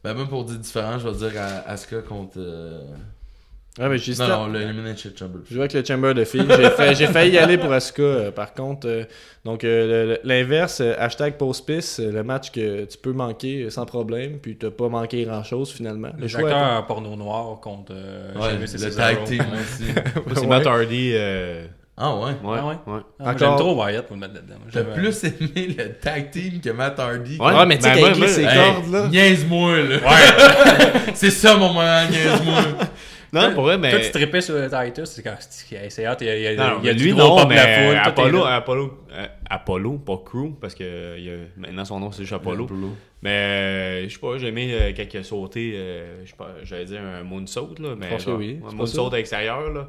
Ben, 0.05 0.15
même 0.15 0.29
pour 0.29 0.45
dire 0.45 0.59
différent, 0.59 0.99
je 0.99 1.09
vais 1.09 1.31
dire 1.31 1.41
à 1.41 1.69
Asuka 1.71 2.01
contre. 2.03 2.39
euh, 2.39 2.81
Ouais, 3.79 3.89
mais 3.91 3.99
j'ai 3.99 4.15
Non, 4.15 4.27
non, 4.29 4.47
le 4.47 4.63
Elimination 4.63 5.11
Chamber. 5.19 5.41
Je 5.49 5.55
joue 5.55 5.61
avec 5.61 5.75
le 5.75 5.85
Chamber 5.85 6.15
de 6.15 6.25
filles. 6.25 6.47
J'ai 6.49 6.71
fait- 6.71 6.95
j'ai 6.95 7.07
failli 7.09 7.33
y 7.35 7.39
aller 7.39 7.59
pour 7.59 7.71
Asuka, 7.73 8.03
euh, 8.03 8.31
par 8.31 8.55
contre. 8.55 8.87
euh, 8.89 9.05
donc, 9.45 9.65
euh, 9.65 10.15
le- 10.15 10.19
l'inverse, 10.25 10.81
euh, 10.81 10.95
hashtag 10.99 11.35
post-piss, 11.37 12.01
euh, 12.01 12.11
le 12.11 12.23
match 12.23 12.51
que 12.51 12.85
tu 12.87 12.97
peux 12.97 13.13
manquer 13.13 13.65
euh, 13.65 13.71
sans 13.71 13.85
problème, 13.85 14.39
puis 14.39 14.57
t'as 14.57 14.71
pas 14.71 14.89
manqué 14.89 15.25
grand-chose 15.25 15.73
finalement. 15.73 16.09
Le 16.19 16.27
choix 16.27 16.51
en 16.53 16.83
porno 16.85 17.15
noir 17.17 17.61
contre 17.61 17.93
euh, 17.95 18.33
Ouais, 18.35 18.53
le 18.59 18.95
tag 18.95 19.25
team 19.25 19.45
aussi. 19.61 19.85
Ouais. 20.41 20.47
Matt 20.47 20.67
Hardy. 20.67 21.11
euh, 21.15 21.67
Ah 21.99 22.15
ouais. 22.15 22.25
Ouais, 22.45 22.59
Ah 22.61 22.67
ouais? 22.67 22.75
ouais. 22.95 23.01
Ah. 23.25 23.35
J'aime 23.39 23.57
trop 23.57 23.75
Wyatt 23.75 24.07
pour 24.07 24.17
le 24.17 24.21
mettre 24.21 24.35
là-dedans. 24.35 24.55
J'aime- 24.73 24.93
plus 24.95 25.25
aimé 25.25 25.75
le 25.79 25.93
tag 25.95 26.31
team 26.31 26.61
que 26.63 26.71
Matt 26.71 26.99
Hardy? 26.99 27.39
Ouais, 27.39 27.53
Ouais, 27.55 27.67
mais 27.67 27.77
tu 27.79 27.85
sais, 27.85 27.95
ben, 27.95 28.17
moi, 28.19 28.29
ses 28.29 28.45
Hey, 28.45 28.55
cordes, 28.55 28.91
là. 28.93 29.09
Niaise-moi, 29.09 29.77
là. 29.83 29.97
c'est 31.15 31.31
ça 31.31 31.57
mon 31.57 31.69
moment, 31.69 32.03
niaise-moi. 32.11 32.63
Non, 33.43 33.55
pour 33.55 33.63
vrai, 33.65 33.75
Toi, 33.79 33.89
mais. 33.93 34.01
tu 34.01 34.11
trippais 34.11 34.41
sur 34.41 34.55
le 34.55 34.69
Titus, 34.69 35.09
c'est 35.11 35.23
quand 35.23 35.35
c'est 35.41 35.91
c'est 35.91 36.07
hâte, 36.07 36.21
il 36.23 36.27
y 36.27 36.31
a, 36.31 36.37
il 36.37 36.43
y 36.43 36.47
a, 36.47 36.55
Non, 36.55 36.79
il 36.81 36.87
y 36.87 36.89
a 36.89 36.93
mais 36.93 36.95
du 36.95 37.05
lui, 37.05 37.13
gros 37.13 37.21
non, 37.29 37.37
pop 37.37 37.49
mais 37.49 37.55
la 37.57 37.69
foule. 37.69 37.97
Apollo. 38.03 38.45
Apollo, 38.45 38.99
euh, 39.13 39.27
Apollo, 39.49 39.93
pas 39.99 40.23
Crew, 40.25 40.55
parce 40.61 40.75
que 40.75 40.85
euh, 40.85 41.15
il 41.19 41.25
y 41.25 41.31
a- 41.31 41.37
maintenant 41.57 41.85
son 41.85 42.01
nom 42.01 42.13
c'est 42.13 42.23
juste 42.23 42.33
Apollo. 42.33 42.67
Mais 43.23 43.31
euh, 43.31 44.09
je 44.09 44.13
sais 44.15 44.21
pas, 44.21 44.39
j'ai 44.39 44.49
aimé 44.49 44.69
euh, 44.73 44.93
quand 44.97 45.05
il 45.13 45.17
a 45.19 45.23
sauté, 45.25 45.73
euh, 45.75 46.25
je 46.25 46.31
sais 46.31 46.37
pas, 46.37 46.49
j'allais 46.63 46.85
dire 46.85 47.01
un 47.01 47.23
moonsault, 47.25 47.75
là, 47.81 47.95
mais 47.99 48.19
genre, 48.19 48.39
oui, 48.39 48.61
un 48.69 48.73
moonsaut 48.75 49.11
pas 49.11 49.19
extérieur, 49.19 49.71
là. 49.73 49.89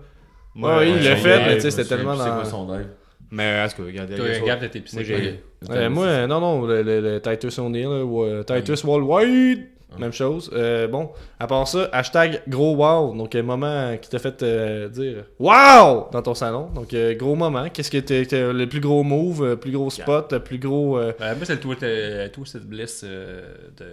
Ouais, 0.56 0.86
oui, 0.90 0.94
il 0.98 1.04
l'a 1.04 1.16
fait, 1.18 1.40
mais 1.46 1.56
tu 1.56 1.62
sais, 1.62 1.72
c'était 1.72 1.96
tellement 1.96 2.16
C'est 2.16 2.30
quoi 2.30 2.46
son 2.46 2.66
dive? 2.66 2.88
Mais 3.30 3.44
est-ce 3.66 3.76
que, 3.76 3.82
regardez, 3.82 4.16
Toi, 4.16 4.26
ça. 4.34 4.70
t'es. 4.70 4.84
Moi, 4.94 5.04
j'ai- 5.04 5.90
moi, 5.90 6.28
non, 6.28 6.40
non, 6.40 6.66
le, 6.66 7.20
Titus 7.20 7.60
O'Neill, 7.60 7.84
là, 7.90 8.06
ou, 8.06 8.24
euh, 8.24 8.44
Titus 8.44 8.84
Worldwide, 8.86 9.68
même 9.98 10.12
chose. 10.14 10.50
Euh, 10.54 10.88
bon, 10.88 11.10
à 11.40 11.48
part 11.48 11.68
ça, 11.68 11.90
hashtag 11.94 12.42
gros 12.48 12.76
wow, 12.76 13.16
donc 13.16 13.34
un 13.36 13.42
moment 13.42 13.96
qui 14.02 14.10
t'a 14.10 14.20
fait 14.20 14.44
euh, 14.44 14.90
dire 14.90 15.24
wow 15.40 16.10
dans 16.12 16.22
ton 16.22 16.34
salon. 16.36 16.70
Donc, 16.76 16.94
euh, 16.94 17.16
gros 17.16 17.36
moment. 17.36 17.68
Qu'est-ce 17.70 17.90
que 17.90 17.98
t'es 17.98 18.26
t'es 18.26 18.52
le 18.54 18.68
plus 18.68 18.80
gros 18.82 19.04
move, 19.04 19.46
le 19.46 19.56
plus 19.58 19.72
gros 19.72 19.90
spot, 19.90 20.34
le 20.34 20.40
plus 20.40 20.60
gros. 20.60 20.98
euh, 20.98 21.14
Euh, 21.22 21.36
moi, 21.36 21.46
c'est 21.46 21.54
le 21.56 21.60
Twisted 21.60 21.88
euh, 21.90 22.28
Twisted 22.30 22.64
Bliss 22.64 23.02
euh, 23.06 23.42
de, 23.78 23.86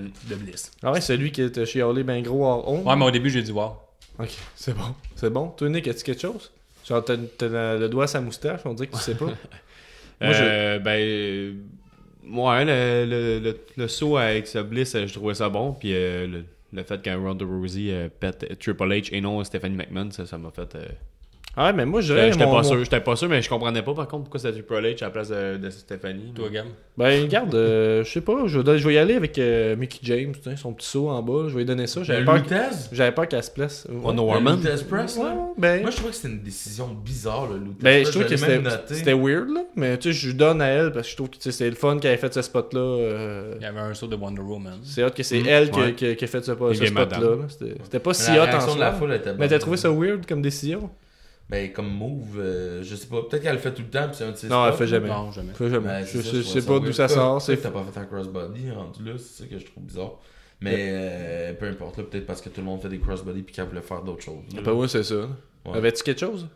Mm. 0.00 0.10
de 0.30 0.34
Bliss. 0.36 0.70
Ah 0.82 0.90
ouais, 0.92 1.00
celui 1.02 1.30
qui 1.32 1.50
t'a 1.50 1.64
chialé 1.66 2.02
ben 2.02 2.22
gros 2.22 2.44
hors 2.46 2.66
honte. 2.68 2.86
Ouais, 2.86 2.96
mais 2.96 3.04
au 3.04 3.10
début, 3.10 3.28
j'ai 3.30 3.42
dit 3.42 3.52
wow. 3.52 3.72
Ok, 4.18 4.30
c'est 4.56 4.74
bon. 4.74 4.94
C'est 5.16 5.30
bon. 5.30 5.48
Toi, 5.48 5.68
Nick, 5.68 5.86
as-tu 5.88 6.02
quelque 6.04 6.20
chose? 6.22 6.50
Genre, 6.88 7.04
t'as 7.04 7.16
t'as 7.38 7.76
le 7.76 7.88
doigt 7.88 8.04
à 8.04 8.06
sa 8.08 8.20
moustache, 8.20 8.60
on 8.64 8.74
dirait 8.74 8.88
que 8.88 8.96
tu 8.96 9.02
sais 9.02 9.14
pas. 9.14 9.26
Moi, 9.26 9.34
je- 10.20 10.42
Euh, 10.42 10.78
ben, 10.78 11.56
ouais, 12.26 12.64
le, 12.64 13.06
le, 13.08 13.38
le, 13.40 13.58
le 13.76 13.88
saut 13.88 14.16
avec 14.16 14.46
sa 14.46 14.62
Bliss, 14.62 14.94
euh, 14.94 15.06
je 15.06 15.14
trouvais 15.14 15.34
ça 15.34 15.48
bon. 15.48 15.72
Puis 15.72 15.92
euh, 15.94 16.26
le, 16.26 16.44
le 16.72 16.82
fait 16.82 17.00
qu'un 17.02 17.18
Ronda 17.18 17.44
Rousey 17.44 17.90
euh, 17.92 18.08
pète 18.08 18.58
Triple 18.58 18.84
H 18.88 19.08
et 19.12 19.20
non 19.20 19.42
Stephanie 19.44 19.76
McMahon, 19.76 20.10
ça 20.10 20.26
ça 20.26 20.38
m'a 20.38 20.50
fait. 20.50 20.76
Euh, 21.52 21.60
Ah 21.60 21.66
ouais, 21.66 21.72
mais 21.74 21.84
moi, 21.86 22.00
je 22.00 22.12
dirais. 22.12 22.32
J'étais 22.32 22.44
mon- 22.46 22.50
pas 22.52 22.62
mon- 22.62 22.68
sûr, 22.68 22.82
j'étais 22.84 23.00
pas 23.00 23.14
sûr, 23.16 23.28
mais 23.28 23.42
je 23.42 23.48
comprenais 23.48 23.82
pas 23.82 23.94
par 23.94 24.08
contre 24.08 24.24
pourquoi 24.24 24.40
c'était 24.40 24.52
Triple 24.62 24.74
H 24.84 25.02
à 25.02 25.06
la 25.06 25.10
place 25.10 25.28
de, 25.28 25.56
de 25.58 25.70
Stephanie. 25.70 26.32
Toi, 26.34 26.48
Gab? 26.50 26.66
Ben, 26.96 27.22
regarde, 27.22 27.54
euh, 27.54 28.04
je 28.04 28.10
sais 28.10 28.20
pas, 28.20 28.46
je 28.46 28.58
vais, 28.58 28.78
je 28.78 28.86
vais 28.88 28.94
y 28.94 28.98
aller 28.98 29.14
avec 29.14 29.38
euh, 29.38 29.76
Mickey 29.76 29.98
James, 30.02 30.34
son 30.56 30.72
petit 30.74 30.86
saut 30.86 31.08
en 31.08 31.22
bas, 31.22 31.44
je 31.48 31.52
vais 31.54 31.60
lui 31.60 31.64
donner 31.64 31.86
ça. 31.86 32.02
J'avais 32.02 32.24
peur, 32.24 32.42
j'avais 32.92 33.12
peur 33.12 33.28
qu'elle 33.28 33.42
se 33.42 33.50
place. 33.50 33.86
Ouais. 33.90 33.96
On 34.04 34.18
Warman. 34.18 34.56
Lutez 34.56 34.84
Press, 34.88 35.16
Ouais, 35.16 35.24
ben, 35.58 35.82
Moi, 35.82 35.90
je 35.90 35.96
trouvais 35.96 36.10
que 36.10 36.16
c'était 36.16 36.28
une 36.34 36.42
décision 36.42 36.88
bizarre, 36.88 37.48
le 37.50 37.58
Lutez 37.58 37.76
ben, 37.80 38.02
Press. 38.02 38.06
je 38.06 38.12
trouve 38.18 38.30
que 38.30 38.36
c'était, 38.36 38.52
même 38.52 38.62
noté. 38.64 38.94
c'était 38.94 39.12
weird, 39.14 39.48
là, 39.50 39.62
mais 39.76 39.98
tu 39.98 40.12
sais, 40.12 40.18
je 40.18 40.26
lui 40.28 40.34
donne 40.34 40.60
à 40.62 40.66
elle 40.68 40.92
parce 40.92 41.06
que 41.06 41.10
je 41.12 41.16
trouve 41.16 41.30
que 41.30 41.36
tu 41.36 41.42
sais, 41.42 41.52
c'est 41.52 41.68
le 41.68 41.76
fun 41.76 41.98
qu'elle 41.98 42.12
ait 42.12 42.16
fait 42.18 42.32
ce 42.32 42.42
spot-là. 42.42 42.80
euh, 42.80 43.54
Il 43.58 43.62
y 43.62 43.66
avait 43.66 43.80
un 43.80 43.94
saut 43.94 44.06
de 44.06 44.16
Wonder 44.16 44.42
Woman. 44.42 44.78
c'est 44.84 45.02
hot 45.04 45.10
que 45.10 45.22
c'est 45.22 45.40
Mm, 45.40 45.46
elle 45.48 45.70
qui, 45.70 45.80
ouais. 45.80 45.92
qui- 45.94 46.16
qui 46.16 46.24
a 46.24 46.26
fait 46.28 46.44
ce, 46.44 46.52
spot-là. 46.54 47.36
C'était, 47.48 47.98
pas 47.98 48.14
si 48.14 48.30
la 48.30 48.36
hot 48.36 48.40
en 48.42 48.50
réaction 48.50 48.74
de 48.74 48.80
la 48.80 48.90
soi. 48.90 48.98
foule 48.98 49.12
était 49.14 49.30
bonne. 49.30 49.36
Mais 49.38 49.48
t'as 49.48 49.58
trouvé 49.58 49.76
ça 49.76 49.90
weird 49.90 50.26
comme 50.26 50.42
décision? 50.42 50.90
Ben, 51.52 51.70
comme 51.72 51.88
move, 51.90 52.38
euh, 52.40 52.82
je 52.82 52.96
sais 52.96 53.06
pas. 53.06 53.22
Peut-être 53.22 53.42
qu'elle 53.42 53.52
le 53.52 53.58
fait 53.60 53.72
tout 53.72 53.82
le 53.82 53.88
temps, 53.90 54.06
puis 54.08 54.16
c'est 54.16 54.24
un 54.24 54.30
de 54.32 54.36
ses 54.36 54.48
Non, 54.48 54.66
elle 54.66 54.72
fait 54.72 54.86
jamais. 54.86 55.08
Non, 55.08 55.30
jamais. 55.30 55.52
Faut 55.52 55.68
jamais. 55.68 55.86
Ben, 55.86 56.04
je 56.06 56.20
ça, 56.20 56.42
sais 56.60 56.66
pas 56.66 56.78
d'où 56.80 56.92
ça 56.92 57.08
sort. 57.08 57.40
C'est 57.42 57.58
T'as 57.58 57.70
pas 57.70 57.84
fait 57.84 58.00
un 58.00 58.06
crossbody 58.06 58.70
rendu 58.70 59.04
là, 59.04 59.12
c'est 59.18 59.42
ça 59.42 59.48
que 59.48 59.58
je 59.58 59.66
trouve 59.66 59.84
bizarre. 59.84 60.12
Mais 60.62 60.88
euh, 60.92 61.52
peu 61.54 61.66
importe, 61.66 61.98
là, 61.98 62.04
peut-être 62.04 62.24
parce 62.26 62.40
que 62.40 62.48
tout 62.48 62.60
le 62.60 62.66
monde 62.66 62.80
fait 62.80 62.88
des 62.88 62.98
crossbody 62.98 63.42
puis 63.42 63.54
qu'elle 63.54 63.66
voulait 63.66 63.82
faire 63.82 64.02
d'autres 64.02 64.22
choses. 64.22 64.42
là. 64.54 64.62
Ben 64.62 64.72
ouais, 64.72 64.88
c'est 64.88 65.02
ça. 65.02 65.28
Ouais. 65.66 65.76
Avais-tu 65.76 66.02
quelque 66.02 66.20
chose? 66.20 66.48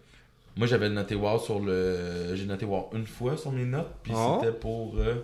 Moi 0.57 0.67
j'avais 0.67 0.89
noté 0.89 1.15
wow 1.15 1.39
sur 1.39 1.61
le. 1.61 2.35
J'ai 2.35 2.47
noté 2.47 2.65
wow 2.65 2.89
une 2.95 3.07
fois 3.07 3.37
sur 3.37 3.53
mes 3.53 3.65
notes, 3.67 3.91
puis 4.03 4.13
Oh. 4.17 4.39
c'était 4.41 4.55
pour. 4.57 4.97
euh, 4.99 5.17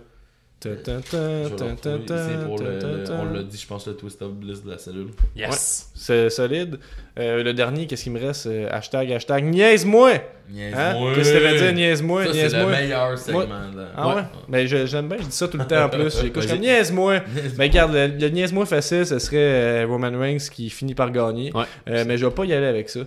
On 3.21 3.33
l'a 3.33 3.43
dit, 3.43 3.59
je 3.59 3.67
pense, 3.67 3.87
le 3.87 3.95
twist 3.97 4.21
of 4.23 4.33
bliss 4.33 4.63
de 4.65 4.71
la 4.71 4.79
cellule. 4.79 5.09
Yes. 5.37 5.91
C'est 5.95 6.31
solide. 6.31 6.79
Euh, 7.19 7.43
le 7.43 7.53
dernier, 7.55 7.87
qu'est-ce 7.87 8.05
qu'il 8.05 8.13
me 8.13 8.21
reste? 8.21 8.47
Euh, 8.47 8.69
Hashtag, 8.71 9.13
hashtag, 9.13 9.45
niaise-moi 9.45 10.11
Hein? 10.13 10.19
Niaise-moi. 10.51 11.13
Qu'est-ce 11.15 11.33
que 11.33 11.41
ça 11.41 11.51
veut 11.53 11.59
dire, 11.59 11.73
niaise-moi 11.73 12.23
c'est 12.25 12.29
le 12.29 12.35
Niaise-moi 12.35 12.71
meilleur 12.71 13.19
segment. 13.19 13.41
là. 13.49 13.89
Ah 13.97 14.17
ouais, 14.17 14.23
Mais 14.49 14.67
je- 14.67 14.87
j'aime 14.87 15.09
bien, 15.09 15.19
je 15.21 15.25
dis 15.27 15.33
ça 15.37 15.49
tout 15.49 15.57
le 15.59 15.67
temps 15.67 15.85
en 15.85 15.89
plus. 15.89 16.21
J'écoute 16.23 16.47
comme 16.47 16.59
niaise-moi. 16.59 17.21
Mais 17.59 17.67
regarde, 17.69 17.93
le, 17.95 18.07
le 18.09 18.29
niaise-moi 18.29 18.67
facile, 18.67 19.07
ce 19.07 19.19
serait 19.19 19.37
euh, 19.39 19.87
Roman 19.89 20.11
Reigns 20.19 20.39
qui 20.53 20.69
finit 20.71 20.95
par 20.95 21.11
gagner. 21.11 21.53
Ouais. 21.55 21.65
Euh, 21.89 22.05
mais 22.07 22.17
je 22.19 22.27
vais 22.27 22.33
pas 22.33 22.45
y 22.45 22.53
aller 22.53 22.67
avec 22.67 22.89
ça. 22.91 23.01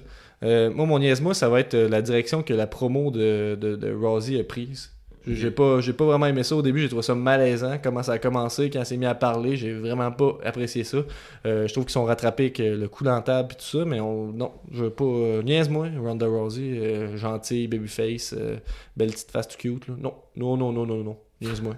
Euh, 0.43 0.69
moi, 0.71 0.85
mon 0.85 0.99
niaise-moi, 0.99 1.33
ça 1.33 1.49
va 1.49 1.59
être 1.59 1.75
la 1.75 2.01
direction 2.01 2.41
que 2.43 2.53
la 2.53 2.67
promo 2.67 3.09
de, 3.11 3.55
de, 3.59 3.75
de 3.75 3.93
Rousey 3.93 4.39
a 4.39 4.43
prise. 4.43 4.91
J'ai 5.27 5.49
pas, 5.49 5.81
j'ai 5.81 5.93
pas 5.93 6.05
vraiment 6.05 6.27
aimé 6.27 6.43
ça 6.43 6.55
au 6.55 6.61
début, 6.61 6.81
j'ai 6.81 6.87
trouvé 6.87 7.01
ça 7.01 7.15
malaisant, 7.15 7.77
comment 7.81 8.03
ça 8.03 8.13
a 8.13 8.19
commencé, 8.19 8.69
quand 8.69 8.83
s'est 8.85 8.97
mis 8.97 9.05
à 9.07 9.15
parler, 9.15 9.55
j'ai 9.55 9.73
vraiment 9.73 10.11
pas 10.11 10.37
apprécié 10.43 10.83
ça. 10.83 10.97
Euh, 11.45 11.67
je 11.67 11.73
trouve 11.73 11.85
qu'ils 11.85 11.93
sont 11.93 12.05
rattrapés 12.05 12.43
avec 12.43 12.59
euh, 12.59 12.75
le 12.77 12.87
coup 12.87 13.03
dans 13.03 13.15
la 13.15 13.21
table 13.21 13.49
et 13.53 13.55
tout 13.55 13.79
ça, 13.79 13.85
mais 13.85 13.99
on, 13.99 14.27
non, 14.27 14.51
je 14.71 14.83
veux 14.83 14.89
pas. 14.91 15.03
euh, 15.03 15.41
niaise-moi, 15.41 15.87
Ronda 15.99 16.27
Rousey, 16.27 16.61
euh, 16.77 17.17
gentille, 17.17 17.67
babyface, 17.67 18.35
euh, 18.37 18.57
belle 18.95 19.11
petite 19.11 19.31
face 19.31 19.47
tout 19.47 19.57
cute. 19.57 19.87
Là. 19.87 19.95
Non, 19.97 20.13
non, 20.35 20.57
non, 20.57 20.71
non, 20.71 20.85
non, 20.85 21.03
non, 21.03 21.17
niaise-moi. 21.41 21.75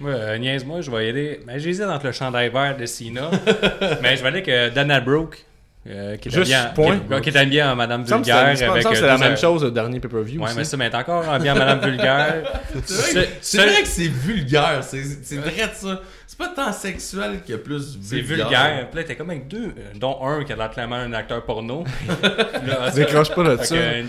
Ouais, 0.00 0.38
niaise-moi, 0.38 0.80
je 0.82 0.90
vais 0.90 1.06
y 1.06 1.08
aller. 1.08 1.40
Ben, 1.46 1.58
j'hésite 1.58 1.84
entre 1.84 2.06
le 2.06 2.12
chandail 2.12 2.50
vert 2.50 2.76
de 2.76 2.84
Cena. 2.84 3.30
mais 4.02 4.16
je 4.16 4.22
vais 4.22 4.28
aller 4.28 4.42
avec 4.50 4.74
Dana 4.74 5.00
Brooke. 5.00 5.46
Euh, 5.88 6.16
qui 6.16 6.28
est 6.28 6.32
Juste 6.32 6.52
en- 6.54 6.74
point. 6.74 6.98
Qui, 6.98 7.20
qui 7.22 7.28
est 7.30 7.36
habillée 7.38 7.62
en 7.62 7.76
Madame 7.76 8.04
Vulgaire. 8.04 8.36
avec, 8.36 8.62
euh, 8.62 8.80
c'est 8.94 9.00
la 9.06 9.18
même 9.18 9.36
chose 9.36 9.64
au 9.64 9.70
dernier 9.70 10.00
pay-per-view 10.00 10.40
Ouais, 10.40 10.48
aussi. 10.48 10.56
mais 10.56 10.64
ça, 10.64 10.76
mais 10.76 10.94
encore 10.94 11.28
habillée 11.28 11.50
en 11.52 11.56
Madame 11.56 11.80
Vulgaire. 11.80 12.34
C'est 12.84 13.12
vrai, 13.12 13.24
que- 13.26 13.30
c'est 13.40 13.58
vrai 13.58 13.82
que 13.82 13.88
c'est 13.88 14.08
vulgaire, 14.08 14.78
c'est 14.82 15.02
c'est 15.22 15.36
vrai 15.36 15.52
de 15.68 15.74
ça. 15.74 16.00
C'est 16.26 16.38
pas 16.38 16.48
tant 16.48 16.72
sexuel 16.72 17.40
que 17.46 17.54
plus 17.54 17.98
C'est 18.02 18.16
vulgaire. 18.20 18.46
vulgaire. 18.48 18.88
Puis 18.90 19.00
là, 19.00 19.04
t'es 19.06 19.16
comme 19.16 19.30
avec 19.30 19.48
deux, 19.48 19.68
euh, 19.68 19.92
dont 19.94 20.18
un 20.22 20.44
qui 20.44 20.52
a 20.52 20.56
l'air 20.56 20.70
clairement 20.70 20.96
un 20.96 21.12
acteur 21.14 21.42
porno. 21.44 21.84
Là, 22.66 22.90
Décroche 22.90 23.34
pas 23.34 23.42
là-dessus. 23.44 23.74
ouais, 23.74 24.04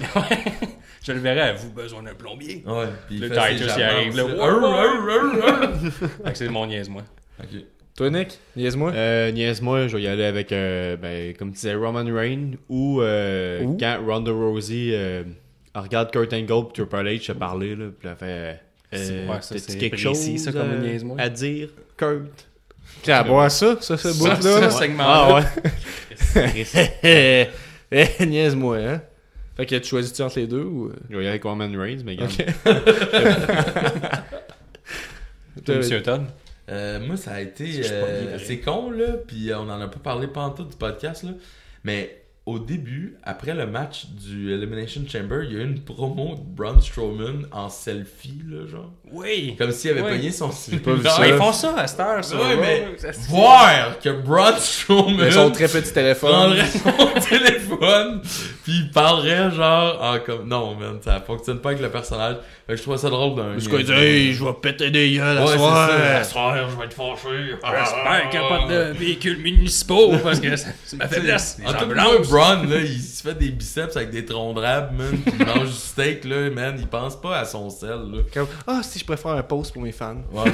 je 1.05 1.11
le 1.13 1.19
verrais, 1.19 1.41
avez-vous 1.49 1.69
besoin 1.71 2.03
d'un 2.03 2.13
plombier? 2.15 2.63
Ouais, 2.65 2.85
puis 3.07 3.19
Le 3.19 3.29
Titus, 3.29 3.71
il 3.77 3.83
arrive, 3.83 4.17
là. 4.17 4.23
c'est- 6.33 6.49
mon 6.49 6.65
niaise-moi. 6.65 7.03
Ok. 7.39 7.61
Toi, 7.97 8.11
Nick, 8.11 8.37
niaise-moi. 8.55 8.91
Euh, 8.93 9.31
niaise-moi, 9.31 9.87
je 9.87 9.97
vais 9.97 10.03
y 10.03 10.07
aller 10.07 10.25
avec, 10.25 10.51
euh, 10.51 10.95
ben, 10.97 11.33
comme 11.35 11.47
tu 11.49 11.55
disais, 11.55 11.73
Roman 11.73 12.05
Reigns 12.05 12.51
ou, 12.69 13.01
euh, 13.01 13.65
quand 13.79 13.97
Ronda 14.05 14.31
Rousey 14.31 14.91
euh, 14.93 15.23
regarde 15.73 16.11
Kurt 16.11 16.31
Angle 16.31 16.67
et 16.69 16.73
Triple 16.73 16.95
H 16.95 17.21
se 17.25 17.31
parler, 17.31 17.75
là, 17.75 17.85
puis 17.99 18.07
elle 18.07 18.15
fait 18.15 18.59
euh, 18.93 19.27
Ouais, 19.27 19.41
ça, 19.41 19.57
c'est 19.57 19.79
quelque 19.79 19.99
précis, 19.99 20.33
chose 20.37 20.43
ça, 20.43 20.51
comme 20.51 20.69
euh, 20.73 20.77
niaise-moi? 20.79 21.15
à 21.19 21.27
dire, 21.29 21.69
Kurt? 21.97 22.47
Tiens, 23.01 23.15
à 23.17 23.23
boire 23.23 23.49
ça, 23.49 23.77
ça, 23.81 23.97
ce 23.97 24.11
Ça, 24.13 24.35
bout-là. 24.35 24.41
ce 24.41 24.61
là? 24.61 24.69
segment 24.69 25.03
Ah 25.05 25.41
ouais. 27.91 28.09
Niaise-moi, 28.27 28.77
hein? 28.77 29.01
Fait 29.55 29.65
que 29.65 29.75
tu 29.75 29.87
choisis-tu 29.89 30.21
entre 30.21 30.37
les 30.39 30.45
deux 30.45 30.61
ou. 30.63 30.89
euh? 30.89 30.93
je 31.09 31.15
vais 31.17 31.23
y 31.23 31.25
aller 31.25 31.29
avec 31.29 31.41
Roman 31.43 31.67
Reigns, 31.75 32.03
mais. 32.05 32.15
Ok. 32.21 32.45
Toi, 35.65 35.75
Monsieur 35.77 36.03
Todd? 36.03 36.25
Euh, 36.69 36.99
moi, 37.05 37.17
ça 37.17 37.33
a 37.33 37.41
été. 37.41 37.81
Euh, 37.91 38.37
c'est 38.39 38.59
con, 38.59 38.91
là, 38.91 39.13
puis 39.25 39.51
euh, 39.51 39.59
on 39.59 39.69
en 39.69 39.79
a 39.79 39.87
pas 39.87 39.99
parlé 39.99 40.27
pendant 40.27 40.53
tout 40.53 40.65
du 40.65 40.75
podcast, 40.75 41.23
là. 41.23 41.31
Mais 41.83 42.26
au 42.47 42.59
début, 42.59 43.17
après 43.23 43.53
le 43.53 43.67
match 43.67 44.05
du 44.07 44.53
Elimination 44.53 45.01
Chamber, 45.07 45.43
il 45.43 45.51
y 45.53 45.55
a 45.57 45.59
eu 45.59 45.63
une 45.65 45.81
promo 45.81 46.35
de 46.35 46.41
Braun 46.55 46.79
Strowman 46.81 47.45
en 47.51 47.67
selfie, 47.69 48.41
là, 48.49 48.65
genre. 48.65 48.89
Oui! 49.11 49.55
Comme 49.57 49.71
s'il 49.71 49.91
avait 49.91 50.01
Oui. 50.01 50.11
pogné 50.11 50.31
son 50.31 50.47
pas 50.47 50.53
vu 50.71 50.79
cellulaire. 50.81 51.11
ça. 51.11 51.21
Ouais, 51.21 51.29
ils 51.29 51.35
font 51.35 51.51
ça 51.53 51.75
à 51.77 51.85
cette 51.87 51.99
heure, 51.99 52.23
ça. 52.23 52.35
Ouais, 52.37 52.55
mais 52.57 52.87
voir 53.29 53.99
que 53.99 54.09
Braun 54.09 54.55
Strowman 54.57 55.17
Mais 55.25 55.31
son 55.31 55.51
très 55.51 55.67
petit 55.67 55.91
téléphone. 55.93 56.31
prendrait 56.31 56.65
son 56.65 57.19
téléphone 57.29 58.21
puis 58.63 58.73
il 58.83 58.91
parlerait 58.91 59.51
genre 59.51 60.01
en 60.01 60.19
comme 60.19 60.47
non 60.47 60.75
man 60.75 60.97
ça 61.01 61.21
fonctionne 61.25 61.59
pas 61.59 61.69
avec 61.69 61.81
le 61.81 61.89
personnage 61.89 62.35
fait 62.65 62.73
que 62.73 62.77
je 62.77 62.83
trouve 62.83 62.97
ça 62.97 63.09
drôle 63.09 63.35
d'un 63.35 63.53
Parce 63.53 63.67
qu'il 63.67 63.83
dit, 63.85 63.91
hey, 63.93 64.33
je 64.33 64.43
vais 64.43 64.51
péter 64.61 64.91
des 64.91 65.13
gueules 65.15 65.37
à 65.37 65.45
Ouais, 65.45 65.57
soir. 65.57 65.89
ça. 65.89 66.23
soir, 66.25 66.69
je 66.69 66.75
vais 66.77 66.83
être 66.85 66.93
fâché. 66.93 67.55
J'espère 67.63 68.29
qu'il 68.29 68.39
n'y 68.41 68.45
a 68.45 68.49
pas 68.49 68.67
de 68.67 68.91
véhicules 68.97 69.37
municipaux 69.37 70.11
parce 70.21 70.41
que 70.41 70.53
c'est 70.57 70.97
ma 70.97 71.07
faiblesse. 71.07 71.59
en 71.65 71.71
tout. 71.71 71.85
Braun 72.37 72.67
là 72.67 72.79
il 72.81 73.01
se 73.01 73.21
fait 73.23 73.33
des 73.35 73.49
biceps 73.49 73.95
avec 73.97 74.09
des 74.11 74.25
troncs 74.25 74.55
de 74.55 74.61
rab 74.61 74.93
man 74.95 75.17
puis 75.17 75.33
il 75.39 75.45
mange 75.45 75.67
du 75.67 75.73
steak 75.73 76.23
là 76.25 76.49
man 76.49 76.75
il 76.77 76.87
pense 76.87 77.19
pas 77.19 77.39
à 77.39 77.45
son 77.45 77.69
sel 77.69 78.11
là 78.11 78.19
Comme, 78.33 78.47
ah, 78.65 78.81
si 78.83 78.99
je 78.99 79.05
préfère 79.05 79.31
un 79.31 79.43
post 79.43 79.73
pour 79.73 79.81
mes 79.81 79.91
fans. 79.91 80.17
Ouais. 80.31 80.51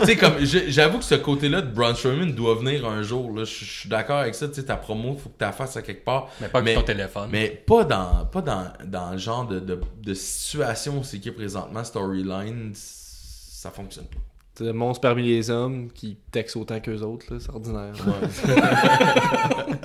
tu 0.00 0.06
sais, 0.06 0.16
comme, 0.16 0.34
j'avoue 0.40 0.98
que 0.98 1.04
ce 1.04 1.14
côté-là 1.14 1.62
de 1.62 1.70
Braun 1.70 1.94
Strowman 1.94 2.32
doit 2.32 2.54
venir 2.54 2.86
un 2.86 3.02
jour, 3.02 3.32
là. 3.32 3.44
Je 3.44 3.64
suis 3.64 3.88
d'accord 3.88 4.18
avec 4.18 4.34
ça, 4.34 4.48
tu 4.48 4.54
sais, 4.54 4.64
ta 4.64 4.76
promo, 4.76 5.16
faut 5.16 5.28
que 5.28 5.38
tu 5.38 5.44
la 5.44 5.52
fasses 5.52 5.76
à 5.76 5.82
quelque 5.82 6.04
part. 6.04 6.28
Mais 6.40 6.48
pas 6.48 6.58
avec 6.58 6.74
ton 6.74 6.82
téléphone. 6.82 7.28
Mais 7.32 7.48
pas 7.48 7.84
dans, 7.84 8.26
pas 8.26 8.42
dans, 8.42 8.72
dans 8.84 9.12
le 9.12 9.18
genre 9.18 9.46
de, 9.46 9.60
de, 9.60 9.80
de 10.02 10.14
situation 10.14 10.98
où 10.98 11.04
c'est 11.04 11.18
qui 11.18 11.28
est 11.28 11.32
présentement, 11.32 11.82
storyline, 11.84 12.72
ça 12.74 13.70
fonctionne 13.70 14.06
pas. 14.06 14.18
C'est 14.54 14.64
le 14.64 14.72
monstre 14.72 15.02
parmi 15.02 15.22
les 15.22 15.50
hommes 15.50 15.90
qui 15.92 16.16
texte 16.32 16.56
autant 16.56 16.80
qu'eux 16.80 17.00
autres, 17.00 17.26
là, 17.30 17.38
c'est 17.40 17.50
ordinaire. 17.50 17.92
Ouais, 18.06 18.54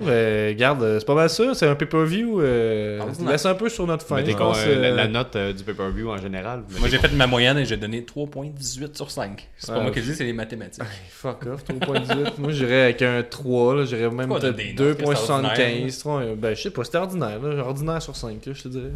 mais 0.00 0.48
regarde, 0.48 0.82
euh, 0.82 0.98
c'est 0.98 1.04
pas 1.06 1.14
mal 1.14 1.28
ça. 1.30 1.54
C'est 1.54 1.66
un 1.66 1.74
pay-per-view. 1.74 2.40
Euh, 2.40 3.00
Ordinaire. 3.00 3.32
laisse 3.32 3.46
un 3.46 3.54
peu 3.54 3.68
sur 3.68 3.86
notre 3.86 4.06
fin. 4.06 4.24
Je 4.24 4.30
quoi, 4.32 4.46
pense, 4.46 4.58
euh, 4.66 4.80
la, 4.80 4.88
euh, 4.88 4.94
la 4.96 5.08
note 5.08 5.34
euh, 5.36 5.52
du 5.52 5.62
pay-per-view 5.64 6.10
en 6.10 6.16
général. 6.18 6.62
Moi, 6.78 6.88
j'ai 6.88 6.98
fait 6.98 7.12
ma 7.12 7.26
moyenne 7.26 7.58
et 7.58 7.64
j'ai 7.64 7.76
donné 7.76 8.02
3.18 8.02 8.96
sur 8.96 9.10
5. 9.10 9.48
C'est 9.56 9.66
pas 9.72 9.78
Ah, 9.78 9.82
moi 9.82 9.90
qui 9.90 10.00
le 10.00 10.06
dis, 10.06 10.14
c'est 10.14 10.24
les 10.24 10.32
mathématiques. 10.32 10.84
Fuck 11.10 11.46
off, 11.46 11.64
3.18. 11.64 12.32
Moi, 12.38 12.52
j'irais 12.52 12.82
avec 12.82 13.02
un 13.02 13.22
3, 13.22 13.74
là. 13.74 13.84
J'irais 13.84 14.10
même 14.10 14.28
Quoi, 14.28 14.40
peut-être 14.40 14.56
des 14.56 14.72
notes, 14.74 14.96
c'est 14.98 15.04
2.75. 15.04 15.98
trois, 16.00 16.20
euh, 16.20 16.34
Ben, 16.36 16.54
je 16.54 16.62
sais 16.62 16.70
pas, 16.70 16.84
c'était 16.84 16.98
ordinaire, 16.98 17.40
là. 17.42 17.62
Ordinaire 17.64 18.02
sur 18.02 18.14
5, 18.16 18.44
là, 18.46 18.52
je 18.52 18.62
te 18.62 18.68
dirais. 18.68 18.92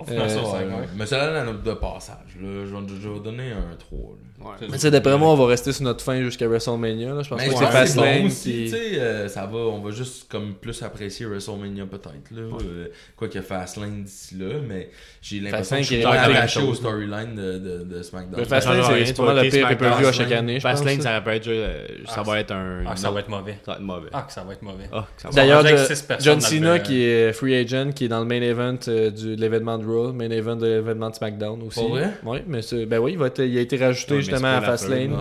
On 0.00 0.04
fait 0.04 0.18
ça 0.18 0.28
sur 0.28 0.44
Ouais, 0.44 0.60
5, 0.60 0.66
ouais. 0.68 0.88
Mais 0.96 1.06
c'est 1.06 1.16
là 1.18 1.30
la 1.30 1.44
note 1.44 1.62
de 1.62 1.72
passage, 1.74 2.16
là. 2.40 2.48
Je 2.66 2.74
vais, 2.74 3.00
je 3.02 3.08
vais 3.08 3.20
donner 3.20 3.50
un 3.52 3.76
3, 3.76 3.98
là. 4.00 4.06
Ouais. 4.44 4.50
Mais 4.62 4.72
tu 4.72 4.78
sais, 4.80 4.90
d'après 4.90 5.16
moi, 5.16 5.28
on 5.30 5.36
va 5.36 5.46
rester 5.46 5.72
sur 5.72 5.84
notre 5.84 6.02
fin 6.04 6.20
jusqu'à 6.20 6.48
WrestleMania, 6.48 7.14
là. 7.14 7.22
Je 7.22 7.28
pense 7.28 7.38
Mais 7.40 7.48
que 7.48 7.52
ouais, 7.54 7.58
c'est 7.60 7.70
Fastlane. 7.70 8.20
bon 8.22 8.26
aussi, 8.26 8.50
puis- 8.52 8.64
tu 8.64 8.70
sais, 8.70 8.98
euh, 9.00 9.28
ça 9.28 9.46
va, 9.46 9.56
on 9.58 9.80
va 9.80 9.90
juste 9.92 10.28
comme 10.28 10.54
plus 10.54 10.82
apprécier 10.82 11.26
WrestleMania 11.26 11.86
peut-être, 11.86 12.30
là. 12.32 12.42
Euh, 12.42 12.88
quoi 13.16 13.28
qu'il 13.28 13.40
y 13.40 13.44
a 13.44 13.46
Fastlane 13.46 14.02
d'ici 14.02 14.34
là, 14.36 14.56
mais 14.66 14.90
j'ai 15.20 15.38
l'impression 15.38 15.76
que 15.76 15.82
je 15.82 15.86
suis 15.94 16.04
attaché 16.04 16.60
au 16.60 16.74
storyline 16.74 17.36
de, 17.36 17.58
de, 17.58 17.84
de 17.84 18.02
SmackDown. 18.02 18.40
Le 18.40 18.46
Fastlane, 18.46 18.82
Ça 18.82 18.92
c'est 19.04 19.16
pas 19.16 19.34
le 19.42 19.48
pire 19.48 19.68
pay-per-view 19.68 20.06
à 20.08 20.12
chaque 20.12 20.32
année. 20.32 20.58
Fastlane, 20.58 21.00
ça 21.00 21.20
va 21.20 21.36
être, 21.36 21.46
euh, 21.48 21.86
ça 22.06 22.14
Ah, 22.18 22.22
va 22.24 22.40
être 22.40 22.50
un. 22.52 22.84
Ah, 22.86 22.94
que 22.94 22.98
ça 23.00 23.10
va 23.12 23.20
être 23.20 23.28
mauvais. 23.28 23.58
Ça 23.64 23.72
va 23.72 23.76
être 23.78 23.82
mauvais. 23.84 24.08
Ah, 24.12 24.22
que 24.26 24.32
ça 24.32 24.42
va 24.42 24.52
être 24.54 24.62
mauvais. 24.62 24.88
Ah, 24.92 25.06
que 25.16 25.22
ça 25.22 25.28
D'ailleurs, 25.30 25.62
que 25.62 25.76
John 26.20 26.40
Cena, 26.40 26.80
qui 26.80 27.02
est 27.04 27.32
free 27.32 27.54
agent, 27.54 27.92
qui 27.92 28.06
est 28.06 28.08
dans 28.08 28.20
le 28.20 28.26
main 28.26 28.42
event 28.42 28.76
euh, 28.88 29.10
de 29.10 29.34
l'événement 29.40 29.78
de 29.82 29.86
Raw, 29.86 30.12
main 30.12 30.30
event 30.30 30.56
de 30.56 30.66
l'événement 30.66 31.10
de 31.10 31.14
SmackDown 31.14 31.60
aussi. 31.66 31.78
Pour 31.80 31.90
vrai? 31.90 32.10
Oui, 32.24 32.38
mais 32.46 32.60
ben 32.86 32.98
oui, 32.98 33.12
il, 33.12 33.18
va 33.18 33.26
être- 33.26 33.42
il 33.44 33.58
a 33.58 33.60
été 33.60 33.76
rajouté 33.76 34.14
Ouais, 34.14 34.20
justement 34.22 34.56
à 34.56 34.60
Fastlane. 34.62 35.16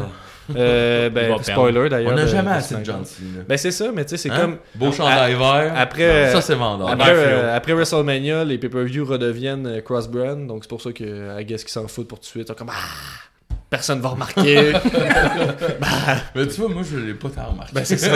Euh, 0.56 1.10
ben, 1.10 1.38
spoiler 1.44 1.88
d'ailleurs. 1.90 2.12
On 2.14 2.16
n'a 2.16 2.26
jamais 2.26 2.50
de 2.52 2.56
assez 2.56 2.76
de. 2.76 2.84
John 2.84 3.06
Cena. 3.06 3.44
Ben 3.48 3.58
c'est 3.58 3.72
ça, 3.72 3.92
mais 3.94 4.04
tu 4.06 4.12
sais, 4.12 4.18
c'est 4.18 4.32
Hein? 4.32 4.38
comme. 4.42 4.58
Beau 4.76 4.92
chandail 4.92 5.34
vert. 5.36 5.74
Après, 5.76 6.04
euh, 6.04 6.32
ça 6.32 6.42
c'est 6.42 6.56
vendeur. 6.56 6.90
Après, 6.90 7.14
euh, 7.16 7.56
après 7.56 7.74
WrestleMania, 7.74 8.44
les 8.44 8.58
pay-per-views 8.58 9.06
redeviennent 9.06 9.68
euh, 9.68 9.82
cross-brand, 9.82 10.48
donc 10.48 10.64
c'est 10.64 10.70
pour 10.70 10.82
ça 10.82 10.92
que 10.92 11.04
euh, 11.06 11.40
I 11.42 11.46
guess 11.46 11.64
qu'ils 11.64 11.72
s'en 11.72 11.88
foutent 11.88 12.08
pour 12.08 12.20
tout 12.20 12.24
de 12.24 12.28
suite. 12.28 12.44
Ils 12.44 12.48
sont 12.50 12.54
comme 12.56 12.70
Ah, 12.72 13.54
personne 13.70 14.02
va 14.02 14.10
remarquer. 14.10 14.74
Mais 16.36 16.48
tu 16.48 16.60
vois, 16.62 16.70
moi 16.70 16.82
je 16.90 16.98
l'ai 16.98 17.14
pas 17.14 17.30
tant 17.30 17.46
remarqué. 17.52 17.72
ben 17.74 17.86
c'est 17.86 17.98
ça. 17.98 18.10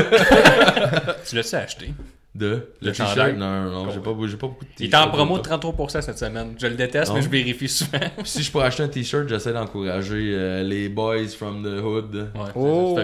Tu 1.28 1.36
l'as-tu 1.36 1.56
acheté? 1.56 1.94
De 2.36 2.48
le 2.48 2.68
Le 2.82 2.92
t-shirt 2.92 3.10
chandail. 3.12 3.38
Non, 3.38 3.64
non, 3.72 3.90
j'ai 3.92 4.00
pas, 4.02 4.12
beaucoup 4.12 4.26
de 4.28 4.32
t-shirts. 4.76 4.80
Il 4.80 4.90
est 4.92 4.96
en 4.96 5.08
promo 5.10 5.38
de 5.40 5.44
33% 5.44 6.02
cette 6.02 6.20
semaine. 6.20 6.54
Je 6.60 6.68
le 6.68 6.76
déteste, 6.76 7.10
Non. 7.12 7.16
mais 7.16 7.22
je 7.22 7.30
vérifie 7.30 7.70
souvent. 7.70 7.98
Si 8.26 8.44
je 8.44 8.52
pourrais 8.52 8.66
acheter 8.66 8.84
un 8.84 8.90
t-shirt, 8.90 9.28
j'essaie 9.30 9.54
d'encourager 9.54 10.32
euh, 10.34 10.62
les 10.64 10.90
boys 10.90 11.28
from 11.30 11.64
the 11.64 11.82
hood. 11.82 12.14
Ouais, 12.36 12.52
Oh, 12.56 13.00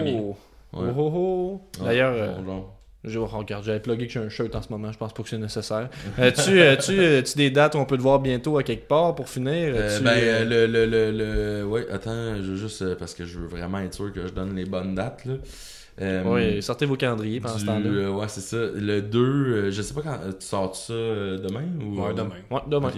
oh, 0.74 0.78
oh, 0.78 0.82
oh. 0.98 1.60
Ouais, 1.80 1.86
D'ailleurs, 1.86 2.12
euh, 2.14 2.60
je 3.04 3.18
oh, 3.18 3.26
regarde, 3.26 3.64
j'avais 3.64 3.80
plugué 3.80 4.06
que 4.06 4.12
j'ai 4.12 4.20
un 4.20 4.28
shirt 4.28 4.54
en 4.54 4.62
ce 4.62 4.68
moment, 4.68 4.92
je 4.92 4.98
pense 4.98 5.12
pas 5.14 5.22
que 5.22 5.28
c'est 5.28 5.38
nécessaire. 5.38 5.88
Euh, 6.18 6.30
tu, 6.30 6.60
euh, 6.60 6.76
tu, 6.76 6.92
euh, 7.00 7.20
tu 7.22 7.36
des 7.36 7.50
dates 7.50 7.74
où 7.74 7.78
on 7.78 7.84
peut 7.86 7.96
te 7.96 8.02
voir 8.02 8.20
bientôt 8.20 8.58
à 8.58 8.62
quelque 8.62 8.86
part 8.86 9.14
pour 9.14 9.28
finir? 9.28 9.72
Euh, 9.74 9.96
Tu, 9.98 10.04
ben, 10.04 10.48
le, 10.48 10.66
le, 10.66 10.86
le, 10.86 11.10
le- 11.10 11.64
Ouais, 11.66 11.86
attends, 11.90 12.36
je 12.36 12.42
veux 12.42 12.56
juste. 12.56 12.82
euh, 12.82 12.94
parce 12.96 13.14
que 13.14 13.24
je 13.24 13.38
veux 13.38 13.46
vraiment 13.48 13.78
être 13.80 13.94
sûr 13.94 14.12
que 14.12 14.26
je 14.26 14.32
donne 14.32 14.54
les 14.54 14.66
bonnes 14.66 14.94
dates, 14.94 15.24
là. 15.24 15.34
Euh, 16.00 16.24
ouais, 16.24 16.60
sortez 16.62 16.86
vos 16.86 16.96
calendriers 16.96 17.40
pendant 17.40 17.54
ce 17.54 17.60
du- 17.60 17.66
temps-là. 17.66 17.88
euh, 17.90 18.10
ouais, 18.10 18.28
c'est 18.28 18.40
ça. 18.40 18.56
Le 18.56 19.00
2, 19.02 19.18
euh, 19.20 19.70
je 19.70 19.82
sais 19.82 19.92
pas 19.94 20.00
quand. 20.02 20.18
euh, 20.24 20.32
tu 20.32 20.46
sors 20.46 20.74
ça 20.74 20.92
euh, 20.92 21.38
demain 21.38 21.64
ou? 21.80 22.00
Ouais, 22.00 22.14
demain. 22.14 22.30
Ouais, 22.50 22.60
demain. 22.66 22.90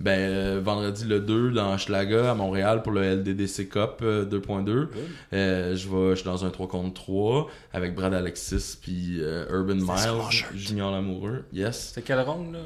Ben, 0.00 0.18
euh, 0.18 0.60
vendredi 0.64 1.04
le 1.04 1.20
2 1.20 1.50
dans 1.52 1.76
Schlaga 1.76 2.30
à 2.30 2.34
Montréal 2.34 2.82
pour 2.82 2.92
le 2.92 3.02
LDDC 3.02 3.68
Cup 3.68 3.98
euh, 4.02 4.24
2.2. 4.24 4.88
Euh, 5.34 5.76
je 5.76 5.88
je 5.88 6.14
suis 6.14 6.24
dans 6.24 6.44
un 6.44 6.48
3 6.50 6.68
contre 6.68 6.94
3 6.94 7.48
avec 7.74 7.94
Brad 7.94 8.14
Alexis 8.14 8.78
puis 8.80 9.18
euh, 9.20 9.44
Urban 9.50 9.74
Miles, 9.74 10.44
Junior 10.56 10.90
Lamoureux. 10.90 11.44
Yes. 11.52 11.92
C'est 11.94 12.02
quelle 12.02 12.20
ronde, 12.20 12.54
là? 12.54 12.60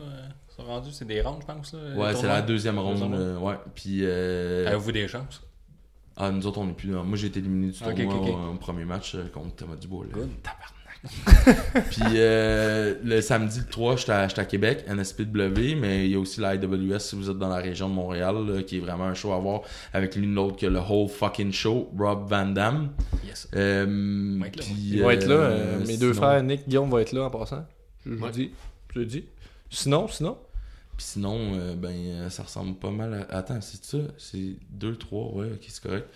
Ils 0.48 0.62
sont 0.62 0.68
rendus, 0.68 0.92
c'est 0.92 1.04
des 1.06 1.20
rondes, 1.20 1.40
je 1.40 1.46
pense, 1.52 1.72
là? 1.74 1.80
Ouais, 1.96 2.14
c'est 2.14 2.28
la 2.28 2.40
deuxième 2.40 2.78
ronde. 2.78 2.92
Deuxième 3.00 3.14
euh, 3.14 3.38
ouais. 3.38 3.56
Puis. 3.74 3.98
euh, 4.02 4.68
Avez-vous 4.68 4.92
des 4.92 5.08
chances? 5.08 5.42
Ah, 6.16 6.30
nous 6.30 6.46
autres, 6.46 6.58
on 6.58 6.68
est 6.68 6.72
plus 6.74 6.90
là. 6.92 7.02
Moi, 7.02 7.16
j'ai 7.16 7.26
été 7.28 7.40
éliminé 7.40 7.72
du 7.72 7.78
tournoi 7.78 8.04
ok, 8.04 8.14
ok. 8.22 8.28
Au, 8.28 8.52
au 8.52 8.56
premier 8.56 8.84
match 8.84 9.14
euh, 9.14 9.28
contre 9.32 9.54
Thomas 9.56 9.76
Dubois. 9.76 10.04
Là. 10.06 10.12
Good. 10.12 10.28
Tabarnak. 10.42 10.70
Puis 11.90 12.02
euh, 12.14 12.94
le 13.04 13.20
samedi 13.20 13.58
le 13.58 13.66
3, 13.66 13.96
j'étais 13.96 14.12
à, 14.12 14.22
à 14.22 14.44
Québec, 14.46 14.84
NSPW, 14.88 15.76
mais 15.78 16.06
il 16.06 16.12
y 16.12 16.14
a 16.14 16.18
aussi 16.18 16.40
la 16.40 16.54
IWS 16.54 16.98
si 16.98 17.16
vous 17.16 17.28
êtes 17.28 17.36
dans 17.36 17.48
la 17.50 17.56
région 17.58 17.90
de 17.90 17.94
Montréal, 17.94 18.36
là, 18.46 18.62
qui 18.62 18.78
est 18.78 18.80
vraiment 18.80 19.04
un 19.04 19.12
show 19.14 19.32
à 19.34 19.38
voir 19.38 19.60
avec 19.92 20.14
l'une 20.16 20.34
l'autre 20.34 20.56
que 20.56 20.64
le 20.66 20.78
whole 20.80 21.08
fucking 21.08 21.52
show, 21.52 21.90
Rob 21.98 22.26
Van 22.30 22.46
Damme. 22.46 22.92
Yes. 23.26 23.48
Euh, 23.54 23.84
va 24.40 25.02
vont 25.02 25.10
être 25.10 25.26
là. 25.26 25.34
euh, 25.34 25.80
euh, 25.82 25.86
mes 25.86 25.98
deux 25.98 26.14
frères, 26.14 26.42
Nick 26.42 26.66
Guillaume, 26.66 26.88
vont 26.88 26.98
être 26.98 27.12
là 27.12 27.24
en 27.24 27.30
passant. 27.30 27.66
Je 28.06 28.12
Ouais. 28.14 28.30
dis. 28.30 28.52
Je 28.94 29.00
dis. 29.02 29.24
Sinon, 29.68 30.08
sinon. 30.08 30.38
Puis 30.96 31.06
sinon, 31.06 31.54
euh, 31.54 31.74
ben, 31.74 31.92
euh, 31.94 32.30
ça 32.30 32.44
ressemble 32.44 32.76
pas 32.76 32.90
mal 32.90 33.26
à... 33.28 33.36
Attends, 33.38 33.60
c'est 33.60 33.84
ça? 33.84 33.98
C'est 34.18 34.56
2, 34.70 34.96
3, 34.96 35.32
ouais, 35.34 35.46
ok, 35.52 35.64
c'est 35.66 35.82
correct. 35.82 36.08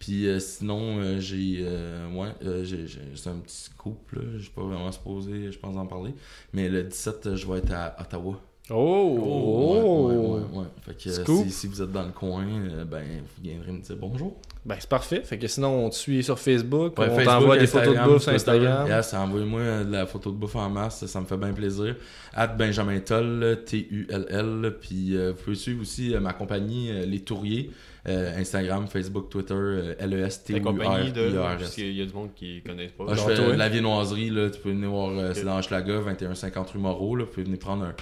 Puis 0.00 0.26
euh, 0.26 0.40
sinon, 0.40 0.98
euh, 0.98 1.20
j'ai... 1.20 1.58
euh, 1.62 2.10
ouais, 2.12 2.30
j'ai, 2.64 2.86
j'ai- 2.88 3.00
c'est 3.14 3.30
un 3.30 3.36
petit 3.38 3.70
couple, 3.78 4.18
là. 4.18 4.24
Je 4.36 4.42
suis 4.42 4.50
pas 4.50 4.62
vraiment 4.62 4.90
supposé, 4.90 5.52
je 5.52 5.58
pense, 5.58 5.76
en 5.76 5.86
parler. 5.86 6.14
Mais 6.52 6.68
le 6.68 6.82
17, 6.82 7.26
euh, 7.26 7.36
je 7.36 7.46
vais 7.46 7.58
être 7.58 7.72
à 7.72 7.96
Ottawa. 8.00 8.40
Oh! 8.70 9.76
Ouais, 10.08 10.16
ouais, 10.16 10.26
ouais, 10.40 10.58
ouais. 10.60 10.66
Fait 10.82 10.94
que 10.96 11.10
Scoop. 11.10 11.44
si, 11.44 11.50
si 11.52 11.66
vous 11.68 11.82
êtes 11.82 11.92
dans 11.92 12.04
le 12.06 12.12
coin, 12.12 12.44
ben, 12.90 13.04
vous 13.20 13.42
viendrez 13.42 13.72
me 13.72 13.80
dire 13.82 13.96
bonjour. 13.96 14.36
Ben, 14.64 14.76
c'est 14.78 14.88
parfait. 14.88 15.20
Fait 15.22 15.38
que 15.38 15.46
sinon, 15.46 15.84
on 15.84 15.90
te 15.90 15.94
suit 15.94 16.22
sur 16.24 16.38
Facebook. 16.38 16.98
Ouais, 16.98 17.08
on 17.10 17.22
t'envoie 17.22 17.58
des 17.58 17.66
photos 17.66 17.94
de 17.94 18.02
bouffe 18.02 18.22
sur. 18.22 18.32
Instagram. 18.32 18.88
Yes, 18.88 19.12
envoyez-moi 19.12 19.84
de 19.84 19.92
la 19.92 20.06
photo 20.06 20.30
de 20.30 20.36
bouffe 20.36 20.56
en 20.56 20.70
masse, 20.70 21.04
ça 21.04 21.20
me 21.20 21.26
fait 21.26 21.36
bien 21.36 21.52
plaisir. 21.52 21.96
At 22.32 22.48
Benjamin 22.48 23.00
Toll, 23.00 23.58
T-U-L-L. 23.66 24.76
Puis 24.80 25.16
euh, 25.16 25.32
vous 25.32 25.42
pouvez 25.42 25.56
suivre 25.56 25.82
aussi 25.82 26.14
euh, 26.14 26.20
ma 26.20 26.32
compagnie, 26.32 26.90
euh, 26.90 27.04
Les 27.04 27.20
Touriers, 27.20 27.70
euh, 28.08 28.38
Instagram, 28.38 28.86
Facebook, 28.86 29.30
Twitter, 29.30 29.54
euh, 29.54 29.94
La 29.98 30.60
compagnie 30.60 31.12
de. 31.12 31.30
Parce 31.30 31.62
L-E-S-T-U-R-I-S. 31.62 31.74
qu'il 31.74 31.92
y 31.96 32.02
a 32.02 32.06
du 32.06 32.12
monde 32.12 32.30
qui 32.34 32.62
connaissent 32.62 32.92
pas. 32.92 33.04
Ah, 33.08 33.14
je 33.14 33.20
fais 33.20 33.34
toi. 33.34 33.52
de 33.52 33.58
la 33.58 33.68
viennoiserie, 33.68 34.30
là, 34.30 34.50
tu 34.50 34.60
peux 34.60 34.70
venir 34.70 34.90
voir, 34.90 35.10
euh, 35.10 35.32
c'est 35.34 35.44
dans 35.44 35.60
Schlaga, 35.62 35.94
2150 36.00 36.70
rue 36.70 36.78
Moreau, 36.78 37.16
là, 37.16 37.24
vous 37.24 37.30
pouvez 37.30 37.44
venir 37.44 37.58
prendre 37.58 37.84
un, 37.84 37.94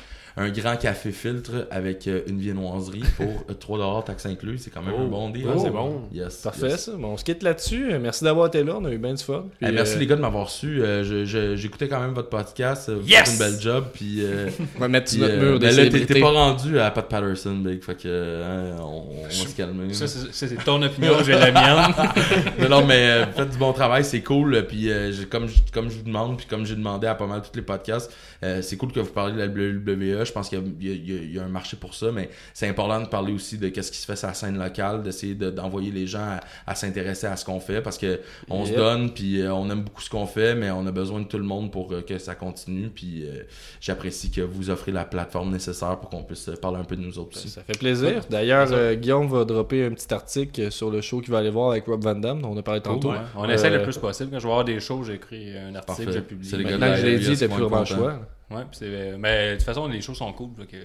un 0.44 0.48
grand 0.50 0.76
café 0.76 1.12
filtre 1.12 1.68
avec 1.70 2.08
euh, 2.08 2.22
une 2.26 2.38
viennoiserie 2.40 3.02
pour 3.16 3.44
euh, 3.50 3.54
3$ 4.00 4.04
taxes 4.04 4.26
inclus, 4.26 4.58
c'est 4.58 4.70
quand 4.70 4.82
même 4.82 4.94
Oh. 4.98 5.02
un 5.02 5.06
bon 5.08 5.30
deal. 5.30 5.46
Ah, 5.48 5.58
c'est 5.62 5.70
bon. 5.70 6.02
Yes, 6.12 6.36
Parfait, 6.38 6.70
yes. 6.70 6.84
ça. 6.86 6.92
Bon, 6.92 7.08
on 7.08 7.16
se 7.16 7.24
quitte 7.24 7.42
là-dessus. 7.42 7.92
Merci 8.00 8.24
d'avoir 8.24 8.46
été 8.48 8.64
là. 8.64 8.76
On 8.78 8.84
a 8.86 8.90
eu 8.90 8.98
bien 8.98 9.12
du 9.14 9.22
fun. 9.22 9.44
Puis, 9.58 9.66
Hey, 9.68 9.74
merci 9.74 9.96
euh, 9.96 9.98
les 10.00 10.06
gars 10.06 10.16
de 10.16 10.20
m'avoir 10.22 10.48
su. 10.50 10.82
Euh, 10.82 11.04
je- 11.04 11.24
je- 11.26 11.54
J'écoutais 11.56 11.86
quand 11.86 12.00
même 12.00 12.12
votre 12.14 12.30
podcast. 12.30 12.90
Vous 12.90 13.06
Yes! 13.06 13.20
faites 13.20 13.32
une 13.34 13.38
belle 13.38 13.60
job. 13.60 13.84
Puis, 13.92 14.24
euh, 14.24 14.48
On 14.76 14.80
va 14.80 14.88
mettre 14.88 15.10
puis, 15.12 15.20
notre 15.20 15.34
euh, 15.34 15.50
mur 15.50 15.58
ben 15.60 15.66
là, 15.68 15.76
t'es- 15.76 15.84
t'es 15.84 15.90
célébrités. 15.98 16.20
pas 16.20 16.30
rendu 16.30 16.78
à 16.80 16.90
Pat 16.90 17.06
Patterson, 17.08 17.54
Big. 17.56 17.82
Fait 17.82 17.94
que, 17.94 18.42
hein, 18.42 18.76
on, 18.80 19.04
on 19.20 19.22
va 19.24 19.30
se 19.30 19.54
calmer. 19.54 19.91
Ça, 19.94 20.06
c'est 20.32 20.64
ton 20.64 20.80
opinion, 20.82 21.14
j'ai 21.24 21.32
la 21.32 21.50
mienne. 21.52 21.94
non, 22.60 22.68
non, 22.68 22.86
mais 22.86 23.08
euh, 23.10 23.26
faites 23.32 23.50
du 23.50 23.58
bon 23.58 23.72
travail, 23.72 24.04
c'est 24.04 24.22
cool. 24.22 24.64
Puis 24.66 24.90
euh, 24.90 25.12
comme, 25.30 25.48
je- 25.48 25.60
comme 25.72 25.90
je 25.90 25.96
vous 25.98 26.02
demande, 26.04 26.36
puis 26.36 26.46
comme 26.46 26.64
j'ai 26.66 26.74
demandé 26.76 27.06
à 27.06 27.14
pas 27.14 27.26
mal 27.26 27.42
tous 27.42 27.54
les 27.56 27.62
podcasts, 27.62 28.12
euh, 28.44 28.62
c'est 28.62 28.76
cool 28.76 28.92
que 28.92 29.00
vous 29.00 29.10
parliez 29.12 29.34
de 29.34 29.38
la 29.38 29.46
WWE. 29.46 30.24
Je 30.24 30.32
pense 30.32 30.48
qu'il 30.48 30.58
y 30.58 30.62
a- 30.62 30.64
il 30.80 30.86
y, 30.86 30.90
a- 31.18 31.22
il 31.22 31.34
y 31.34 31.38
a- 31.38 31.42
un 31.44 31.48
marché 31.48 31.76
pour 31.76 31.94
ça, 31.94 32.10
mais 32.12 32.30
c'est 32.54 32.68
important 32.68 33.00
de 33.00 33.06
parler 33.06 33.32
aussi 33.32 33.58
de 33.58 33.68
qu'est-ce 33.68 33.90
qui 33.92 33.98
se 33.98 34.06
fait 34.06 34.16
sur 34.16 34.28
la 34.28 34.34
scène 34.34 34.58
locale, 34.58 35.02
d'essayer 35.02 35.34
de- 35.34 35.50
d'envoyer 35.50 35.90
les 35.90 36.06
gens 36.06 36.20
à, 36.20 36.40
à 36.66 36.74
s'intéresser 36.74 37.26
à 37.26 37.36
ce 37.36 37.44
qu'on 37.44 37.60
fait 37.60 37.80
parce 37.82 37.98
que 37.98 38.20
on 38.48 38.64
se 38.64 38.72
donne, 38.72 39.10
puis 39.12 39.40
euh, 39.40 39.52
on 39.54 39.68
aime 39.70 39.82
beaucoup 39.82 40.00
ce 40.02 40.10
qu'on 40.10 40.26
fait, 40.26 40.54
mais 40.54 40.70
on 40.70 40.86
a 40.86 40.92
besoin 40.92 41.20
de 41.20 41.26
tout 41.26 41.38
le 41.38 41.44
monde 41.44 41.70
pour 41.72 41.92
euh, 41.92 42.00
que 42.02 42.18
ça 42.18 42.34
continue. 42.34 42.88
Puis 42.94 43.24
euh, 43.24 43.42
j'apprécie 43.80 44.30
que 44.30 44.40
vous 44.40 44.70
offrez 44.70 44.92
la 44.92 45.04
plateforme 45.04 45.50
nécessaire 45.52 45.98
pour 45.98 46.10
qu'on 46.10 46.22
puisse 46.22 46.48
euh, 46.48 46.54
parler 46.56 46.78
un 46.78 46.84
peu 46.84 46.96
de 46.96 47.02
nous 47.02 47.18
autres 47.18 47.36
aussi. 47.36 47.48
Ça 47.48 47.62
fait 47.62 47.76
plaisir. 47.78 48.22
D'ailleurs, 48.30 48.68
euh, 48.72 48.94
Guillaume 48.94 49.28
va 49.28 49.44
dropper 49.44 49.81
un 49.86 49.90
petit 49.92 50.12
article 50.12 50.70
sur 50.72 50.90
le 50.90 51.00
show 51.00 51.20
qu'il 51.20 51.30
va 51.32 51.38
aller 51.38 51.50
voir 51.50 51.70
avec 51.72 51.86
Rob 51.86 52.02
Van 52.02 52.14
Damme, 52.14 52.42
dont 52.42 52.50
on 52.52 52.56
a 52.56 52.62
parlé 52.62 52.80
tantôt. 52.80 53.10
Ouais. 53.12 53.18
On 53.36 53.48
essaie 53.48 53.68
Euh, 53.72 53.78
le 53.78 53.82
plus 53.82 53.98
possible. 53.98 54.30
Quand 54.30 54.38
je 54.38 54.44
vais 54.44 54.50
avoir 54.50 54.64
des 54.64 54.80
shows, 54.80 55.02
j'écris 55.04 55.56
un 55.56 55.74
article, 55.74 55.86
Parfait. 55.86 56.04
je 56.06 56.18
le 56.18 56.24
publie. 56.24 56.48
C'est 56.48 56.56
les 56.56 56.64
gars 56.64 56.70
de 56.72 56.76
Maintenant 56.78 56.94
que 56.94 57.00
je 57.00 57.06
l'ai 57.06 57.18
dit, 57.18 57.36
qui 57.36 57.48
plus 57.48 57.62
vraiment 57.62 57.84
choix. 57.84 58.20
Ouais, 58.50 58.62
c'est- 58.72 59.16
mais 59.18 59.50
de 59.52 59.56
toute 59.56 59.64
façon, 59.64 59.86
les 59.88 60.00
shows 60.00 60.14
sont 60.14 60.32
cool. 60.32 60.50
fait 60.58 60.66
que, 60.66 60.76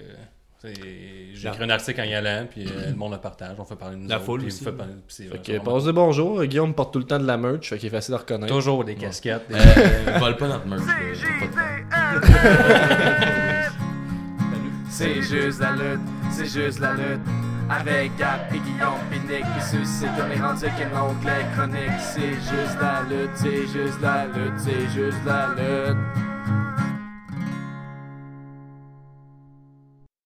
c'est- 0.60 0.72
J'écris 1.34 1.62
un 1.64 1.70
article 1.70 2.00
en 2.00 2.04
y 2.04 2.14
allant, 2.14 2.46
puis 2.50 2.64
euh, 2.66 2.88
le 2.90 2.96
monde 2.96 3.12
le 3.12 3.18
partage. 3.18 3.54
On 3.58 3.64
fait 3.64 3.76
parler 3.76 3.96
de 3.96 4.00
nous 4.02 4.08
La 4.08 4.16
autres, 4.16 4.24
foule 4.24 4.44
aussi. 4.46 4.64
faites 4.64 4.76
parler- 4.76 4.92
c'est 5.06 5.24
Fait 5.24 5.28
vraiment- 5.38 5.64
que 5.64 5.70
passe 5.74 5.84
de 5.84 5.92
bonjour. 5.92 6.44
Guillaume 6.44 6.74
porte 6.74 6.92
tout 6.94 6.98
le 6.98 7.04
temps 7.04 7.18
de 7.18 7.26
la 7.26 7.36
merch, 7.36 7.68
fait 7.68 7.78
qu'il 7.78 7.86
est 7.88 7.90
facile 7.90 8.14
à 8.14 8.18
reconnaître. 8.18 8.52
Toujours 8.54 8.84
des 8.84 8.94
casquettes. 8.94 9.48
des- 9.48 9.54
Euh, 9.54 10.18
vole 10.18 10.36
pas 10.36 10.48
notre 10.48 10.66
merch. 10.66 10.82
C'est 14.90 15.22
juste 15.22 15.60
la 15.60 15.72
lutte, 15.72 16.00
c'est 16.32 16.46
juste 16.46 16.80
la 16.80 16.92
lutte. 16.94 17.20
Avec 17.70 18.16
Gap 18.16 18.52
et 18.52 18.58
Guillaume 18.58 18.98
Pinique 19.10 19.44
qui 19.54 19.62
suscite 19.62 20.08
on 20.18 20.30
est 20.30 20.40
rendu 20.40 20.64
avec 20.64 20.86
un 20.86 21.00
onglet 21.00 21.46
chronique. 21.54 22.00
C'est 22.00 22.34
juste 22.34 22.78
la 22.80 23.02
lutte, 23.02 23.30
c'est 23.34 23.66
juste 23.66 24.00
la 24.00 24.26
lutte, 24.26 24.58
c'est 24.58 24.88
juste 24.88 25.24
la 25.26 25.48
lutte. 25.48 26.27